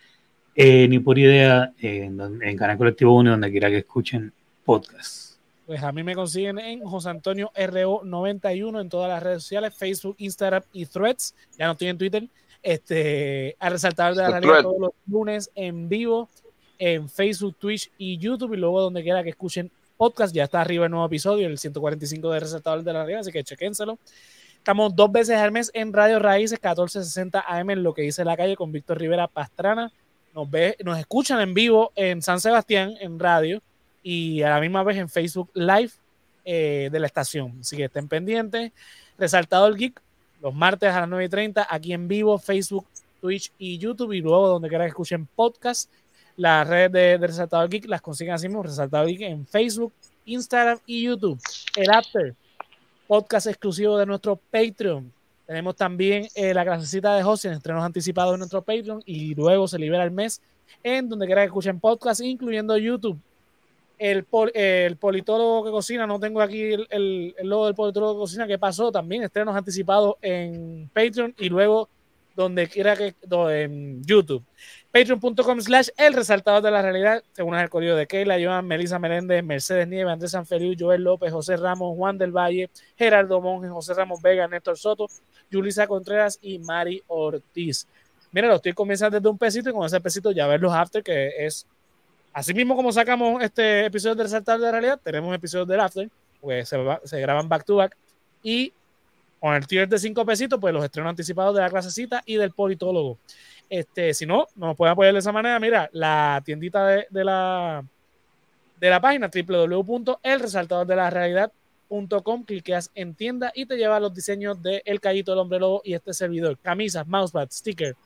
eh, 0.55 0.87
ni 0.87 0.99
por 0.99 1.19
idea 1.19 1.73
en, 1.79 2.19
en 2.41 2.57
Canal 2.57 2.77
Colectivo 2.77 3.15
1 3.15 3.31
donde 3.31 3.51
quiera 3.51 3.69
que 3.69 3.79
escuchen 3.79 4.31
podcast. 4.63 5.35
Pues 5.65 5.81
a 5.81 5.91
mí 5.91 6.03
me 6.03 6.15
consiguen 6.15 6.59
en 6.59 6.81
José 6.81 7.09
Antonio 7.09 7.51
RO91 7.55 8.81
en 8.81 8.89
todas 8.89 9.09
las 9.09 9.21
redes 9.21 9.43
sociales, 9.43 9.73
Facebook, 9.75 10.15
Instagram 10.19 10.63
y 10.73 10.85
Threads. 10.85 11.33
Ya 11.57 11.65
no 11.65 11.71
estoy 11.71 11.87
en 11.87 11.97
Twitter. 11.97 12.27
Este, 12.61 13.55
a 13.59 13.69
resaltar 13.69 14.15
de 14.15 14.21
la 14.21 14.29
realidad 14.29 14.61
todos 14.61 14.79
los 14.79 14.91
lunes 15.07 15.51
en 15.55 15.87
vivo 15.89 16.29
en 16.77 17.09
Facebook, 17.09 17.55
Twitch 17.57 17.91
y 17.97 18.17
YouTube. 18.17 18.53
Y 18.53 18.57
luego 18.57 18.81
donde 18.81 19.03
quiera 19.03 19.23
que 19.23 19.29
escuchen 19.29 19.71
podcast, 19.97 20.35
ya 20.35 20.43
está 20.43 20.61
arriba 20.61 20.85
el 20.85 20.91
nuevo 20.91 21.05
episodio, 21.05 21.47
el 21.47 21.57
145 21.57 22.29
de 22.31 22.39
Resaltador 22.39 22.83
de 22.83 22.93
la 22.93 22.99
Realidad, 22.99 23.21
así 23.21 23.31
que 23.31 23.43
chequénselo. 23.43 23.97
Estamos 24.57 24.95
dos 24.95 25.11
veces 25.11 25.37
al 25.37 25.51
mes 25.51 25.71
en 25.73 25.93
Radio 25.93 26.19
Raíces, 26.19 26.59
1460 26.59 27.43
AM 27.47 27.69
en 27.69 27.83
lo 27.83 27.93
que 27.93 28.01
dice 28.01 28.25
la 28.25 28.35
calle 28.35 28.55
con 28.55 28.71
Víctor 28.71 28.99
Rivera 28.99 29.27
Pastrana. 29.27 29.91
Nos, 30.35 30.51
ve, 30.51 30.75
nos 30.83 30.99
escuchan 30.99 31.39
en 31.39 31.53
vivo 31.53 31.93
en 31.95 32.21
San 32.21 32.41
Sebastián 32.41 32.93
en 32.99 33.17
radio 33.17 33.61
y 34.03 34.41
a 34.41 34.49
la 34.49 34.59
misma 34.59 34.83
vez 34.83 34.97
en 34.97 35.07
Facebook 35.07 35.49
Live 35.53 35.91
eh, 36.43 36.89
de 36.91 36.99
la 36.99 37.07
estación. 37.07 37.57
Así 37.61 37.77
que 37.77 37.85
estén 37.85 38.09
pendientes. 38.09 38.73
Resaltado 39.17 39.65
el 39.67 39.77
Geek, 39.77 40.01
los 40.41 40.53
martes 40.53 40.91
a 40.91 40.99
las 40.99 41.09
9 41.09 41.23
y 41.23 41.29
30, 41.29 41.67
aquí 41.69 41.93
en 41.93 42.09
vivo, 42.09 42.37
Facebook, 42.37 42.85
Twitch 43.21 43.53
y 43.57 43.77
YouTube. 43.77 44.11
Y 44.11 44.19
luego, 44.19 44.49
donde 44.49 44.67
quieran 44.67 44.87
que 44.87 44.89
escuchen 44.89 45.25
podcast, 45.25 45.89
las 46.35 46.67
redes 46.67 46.91
de, 46.91 47.17
de 47.17 47.27
Resaltado 47.27 47.63
el 47.63 47.69
Geek 47.69 47.85
las 47.85 48.01
consiguen 48.01 48.33
así 48.33 48.49
mismo, 48.49 48.61
Resaltado 48.61 49.05
Geek 49.05 49.21
en 49.21 49.47
Facebook, 49.47 49.93
Instagram 50.25 50.79
y 50.85 51.03
YouTube. 51.03 51.39
El 51.77 51.89
After, 51.91 52.35
podcast 53.07 53.47
exclusivo 53.47 53.97
de 53.97 54.05
nuestro 54.05 54.35
Patreon. 54.35 55.13
Tenemos 55.45 55.75
también 55.75 56.27
eh, 56.35 56.53
la 56.53 56.63
clasecita 56.63 57.15
de 57.15 57.23
hosting, 57.23 57.51
estrenos 57.51 57.83
anticipados 57.83 58.33
en 58.33 58.39
nuestro 58.39 58.61
Patreon 58.61 59.01
y 59.05 59.35
luego 59.35 59.67
se 59.67 59.77
libera 59.77 60.03
el 60.03 60.11
mes 60.11 60.41
en 60.83 61.07
donde 61.07 61.25
quieran 61.25 61.43
que 61.43 61.47
escuchen 61.47 61.79
podcast, 61.79 62.21
incluyendo 62.21 62.77
YouTube 62.77 63.19
el, 63.97 64.25
el, 64.53 64.97
politólogo 64.97 65.65
que 65.65 65.71
cocina, 65.71 66.05
no 66.07 66.19
tengo 66.19 66.41
aquí 66.41 66.73
el, 66.73 66.87
el, 66.89 67.35
logo 67.43 67.65
del 67.65 67.75
politólogo 67.75 68.15
que 68.15 68.19
cocina, 68.19 68.47
que 68.47 68.59
pasó 68.59 68.91
también, 68.91 69.23
estrenos 69.23 69.55
anticipados 69.55 70.15
en 70.21 70.89
Patreon 70.93 71.33
y 71.37 71.49
luego 71.49 71.89
donde 72.35 72.67
quiera 72.67 72.97
que, 72.97 73.15
en 73.51 74.03
YouTube. 74.03 74.43
Patreon.com 74.91 75.61
slash 75.61 75.89
el 75.97 76.13
resaltador 76.13 76.61
de 76.61 76.71
la 76.71 76.81
realidad, 76.81 77.23
según 77.31 77.55
el 77.55 77.69
código 77.69 77.95
de 77.95 78.07
Keila, 78.07 78.37
Joan, 78.41 78.67
Melissa 78.67 78.99
Meléndez, 78.99 79.43
Mercedes 79.43 79.87
Nieves, 79.87 80.11
Andrés 80.11 80.31
Sanfeliu, 80.31 80.75
Joel 80.77 81.03
López, 81.03 81.31
José 81.31 81.55
Ramos, 81.55 81.95
Juan 81.95 82.17
del 82.17 82.31
Valle, 82.31 82.69
Gerardo 82.97 83.39
Monge, 83.39 83.69
José 83.69 83.93
Ramos 83.93 84.21
Vega, 84.21 84.47
Néstor 84.47 84.77
Soto, 84.77 85.07
Yulisa 85.49 85.87
Contreras 85.87 86.37
y 86.41 86.59
Mari 86.59 87.01
Ortiz. 87.07 87.87
Mira, 88.31 88.47
lo 88.47 88.55
estoy 88.55 88.73
comenzando 88.73 89.17
desde 89.17 89.29
un 89.29 89.37
pesito 89.37 89.69
y 89.69 89.73
con 89.73 89.85
ese 89.85 90.01
pesito 90.01 90.31
ya 90.31 90.47
ver 90.47 90.61
los 90.61 90.73
after, 90.73 91.01
que 91.01 91.45
es 91.45 91.65
Así 92.35 92.53
mismo 92.53 92.75
como 92.75 92.91
sacamos 92.91 93.41
este 93.41 93.85
episodio 93.85 94.15
del 94.15 94.25
Resaltar 94.25 94.59
de 94.59 94.69
Realidad, 94.69 94.99
tenemos 95.01 95.33
episodios 95.33 95.69
del 95.69 95.79
After, 95.79 96.09
pues 96.41 96.67
se, 96.67 96.77
se 97.05 97.21
graban 97.21 97.47
back 97.47 97.63
to 97.63 97.77
back. 97.77 97.95
Y 98.43 98.73
con 99.39 99.55
el 99.55 99.65
tier 99.65 99.87
de 99.87 99.97
5 99.97 100.25
pesitos, 100.25 100.59
pues 100.59 100.73
los 100.73 100.83
estrenos 100.83 101.11
anticipados 101.11 101.55
de 101.55 101.61
la 101.61 101.69
clasecita 101.69 102.23
y 102.25 102.35
del 102.35 102.51
politólogo. 102.51 103.17
Este, 103.69 104.13
si 104.13 104.25
no, 104.25 104.47
nos 104.57 104.75
pueden 104.75 104.91
apoyar 104.91 105.13
de 105.13 105.19
esa 105.19 105.31
manera. 105.31 105.57
Mira, 105.61 105.89
la 105.93 106.41
tiendita 106.43 106.85
de, 106.85 107.23
la, 107.23 107.85
de 108.81 108.89
la 108.89 108.99
página 108.99 109.31
www.elresaltadordelarealidad.com, 109.33 111.64
cliqueas 112.45 112.91
en 112.95 113.15
tienda 113.15 113.51
y 113.55 113.65
te 113.65 113.77
lleva 113.77 113.99
los 113.99 114.13
diseños 114.13 114.61
de 114.61 114.81
El 114.85 114.99
Callito 114.99 115.31
del 115.31 115.39
Hombre 115.39 115.59
Lobo 115.59 115.81
y 115.83 115.93
este 115.93 116.13
servidor. 116.13 116.57
Camisas, 116.61 117.07
mousepads, 117.07 117.55
stickers, 117.55 117.97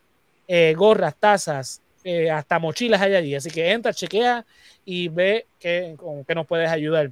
eh, 0.47 0.73
gorras, 0.75 1.15
tazas, 1.15 1.81
eh, 2.03 2.29
hasta 2.29 2.59
mochilas 2.59 3.01
hay 3.01 3.15
allí. 3.15 3.35
Así 3.35 3.49
que 3.49 3.71
entra, 3.71 3.93
chequea 3.93 4.45
y 4.85 5.07
ve 5.07 5.47
que, 5.59 5.95
con 5.97 6.23
qué 6.25 6.35
nos 6.35 6.47
puedes 6.47 6.69
ayudar. 6.69 7.11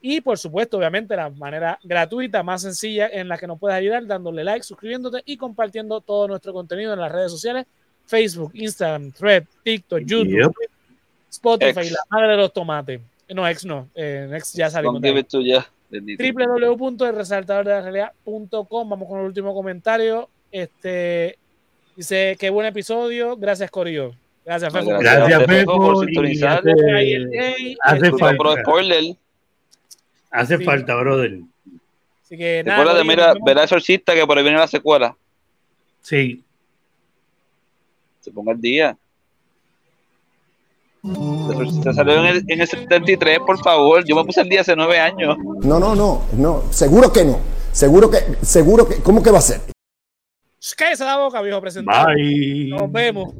Y 0.00 0.20
por 0.20 0.38
supuesto, 0.38 0.78
obviamente, 0.78 1.16
la 1.16 1.28
manera 1.28 1.78
gratuita, 1.82 2.42
más 2.42 2.62
sencilla 2.62 3.08
en 3.08 3.28
la 3.28 3.36
que 3.36 3.46
nos 3.46 3.58
puedes 3.58 3.76
ayudar, 3.76 4.06
dándole 4.06 4.44
like, 4.44 4.62
suscribiéndote 4.62 5.22
y 5.24 5.36
compartiendo 5.36 6.00
todo 6.00 6.28
nuestro 6.28 6.52
contenido 6.52 6.92
en 6.92 7.00
las 7.00 7.10
redes 7.10 7.32
sociales: 7.32 7.66
Facebook, 8.06 8.52
Instagram, 8.54 9.10
Thread, 9.10 9.44
TikTok, 9.64 10.00
YouTube, 10.04 10.54
Spotify, 11.28 11.90
la 11.90 12.00
madre 12.10 12.28
de 12.28 12.36
los 12.36 12.52
tomates. 12.52 13.00
No, 13.34 13.46
ex 13.46 13.64
no, 13.64 13.88
eh, 13.94 14.30
ex 14.32 14.52
ya 14.52 14.70
salimos. 14.70 15.02
www.resaltadordelarrealidad.com 15.90 18.88
Vamos 18.88 19.08
con 19.08 19.20
el 19.20 19.26
último 19.26 19.54
comentario. 19.54 20.28
Este 20.52 21.38
dice: 21.96 22.36
Qué 22.38 22.50
buen 22.50 22.66
episodio. 22.66 23.36
Gracias, 23.36 23.70
Corio. 23.70 24.14
Gracias, 24.44 24.72
Fefo. 24.72 24.98
Gracias, 24.98 25.46
Fefo, 25.46 25.76
por 25.76 26.06
sintonizar. 26.06 26.62
Hace, 27.82 28.12
falta. 28.12 28.62
Hace 30.30 30.64
falta, 30.64 30.94
brother. 30.96 31.40
Así 32.24 32.36
que 32.36 32.62
nada. 32.64 32.78
Recuerda 32.78 32.98
de 32.98 33.04
mira, 33.04 33.34
verá 33.44 33.64
exorcista 33.64 34.14
que 34.14 34.26
por 34.26 34.36
ahí 34.36 34.44
viene 34.44 34.58
la 34.58 34.66
secuela. 34.66 35.16
Sí. 36.02 36.42
Se 38.20 38.30
ponga 38.30 38.52
el 38.52 38.60
día. 38.60 38.96
Se 41.02 41.92
salió 41.92 42.14
en 42.18 42.26
el, 42.26 42.44
en 42.48 42.60
el 42.60 42.66
73, 42.66 43.38
por 43.46 43.58
favor. 43.62 44.04
Yo 44.04 44.16
me 44.16 44.24
puse 44.24 44.40
el 44.40 44.48
día 44.48 44.62
hace 44.62 44.74
nueve 44.74 44.98
años. 44.98 45.36
No, 45.62 45.78
no, 45.78 45.94
no, 45.94 46.22
no. 46.32 46.62
Seguro 46.70 47.12
que 47.12 47.24
no. 47.24 47.38
Seguro 47.72 48.10
que, 48.10 48.18
seguro 48.42 48.88
que, 48.88 48.96
¿cómo 48.96 49.22
que 49.22 49.30
va 49.30 49.38
a 49.38 49.42
ser? 49.42 49.60
Cállese 50.76 51.04
la 51.04 51.18
boca, 51.18 51.40
viejo 51.40 51.60
presentador. 51.60 52.14
Bye. 52.14 52.70
Nos 52.70 52.90
vemos. 52.90 53.32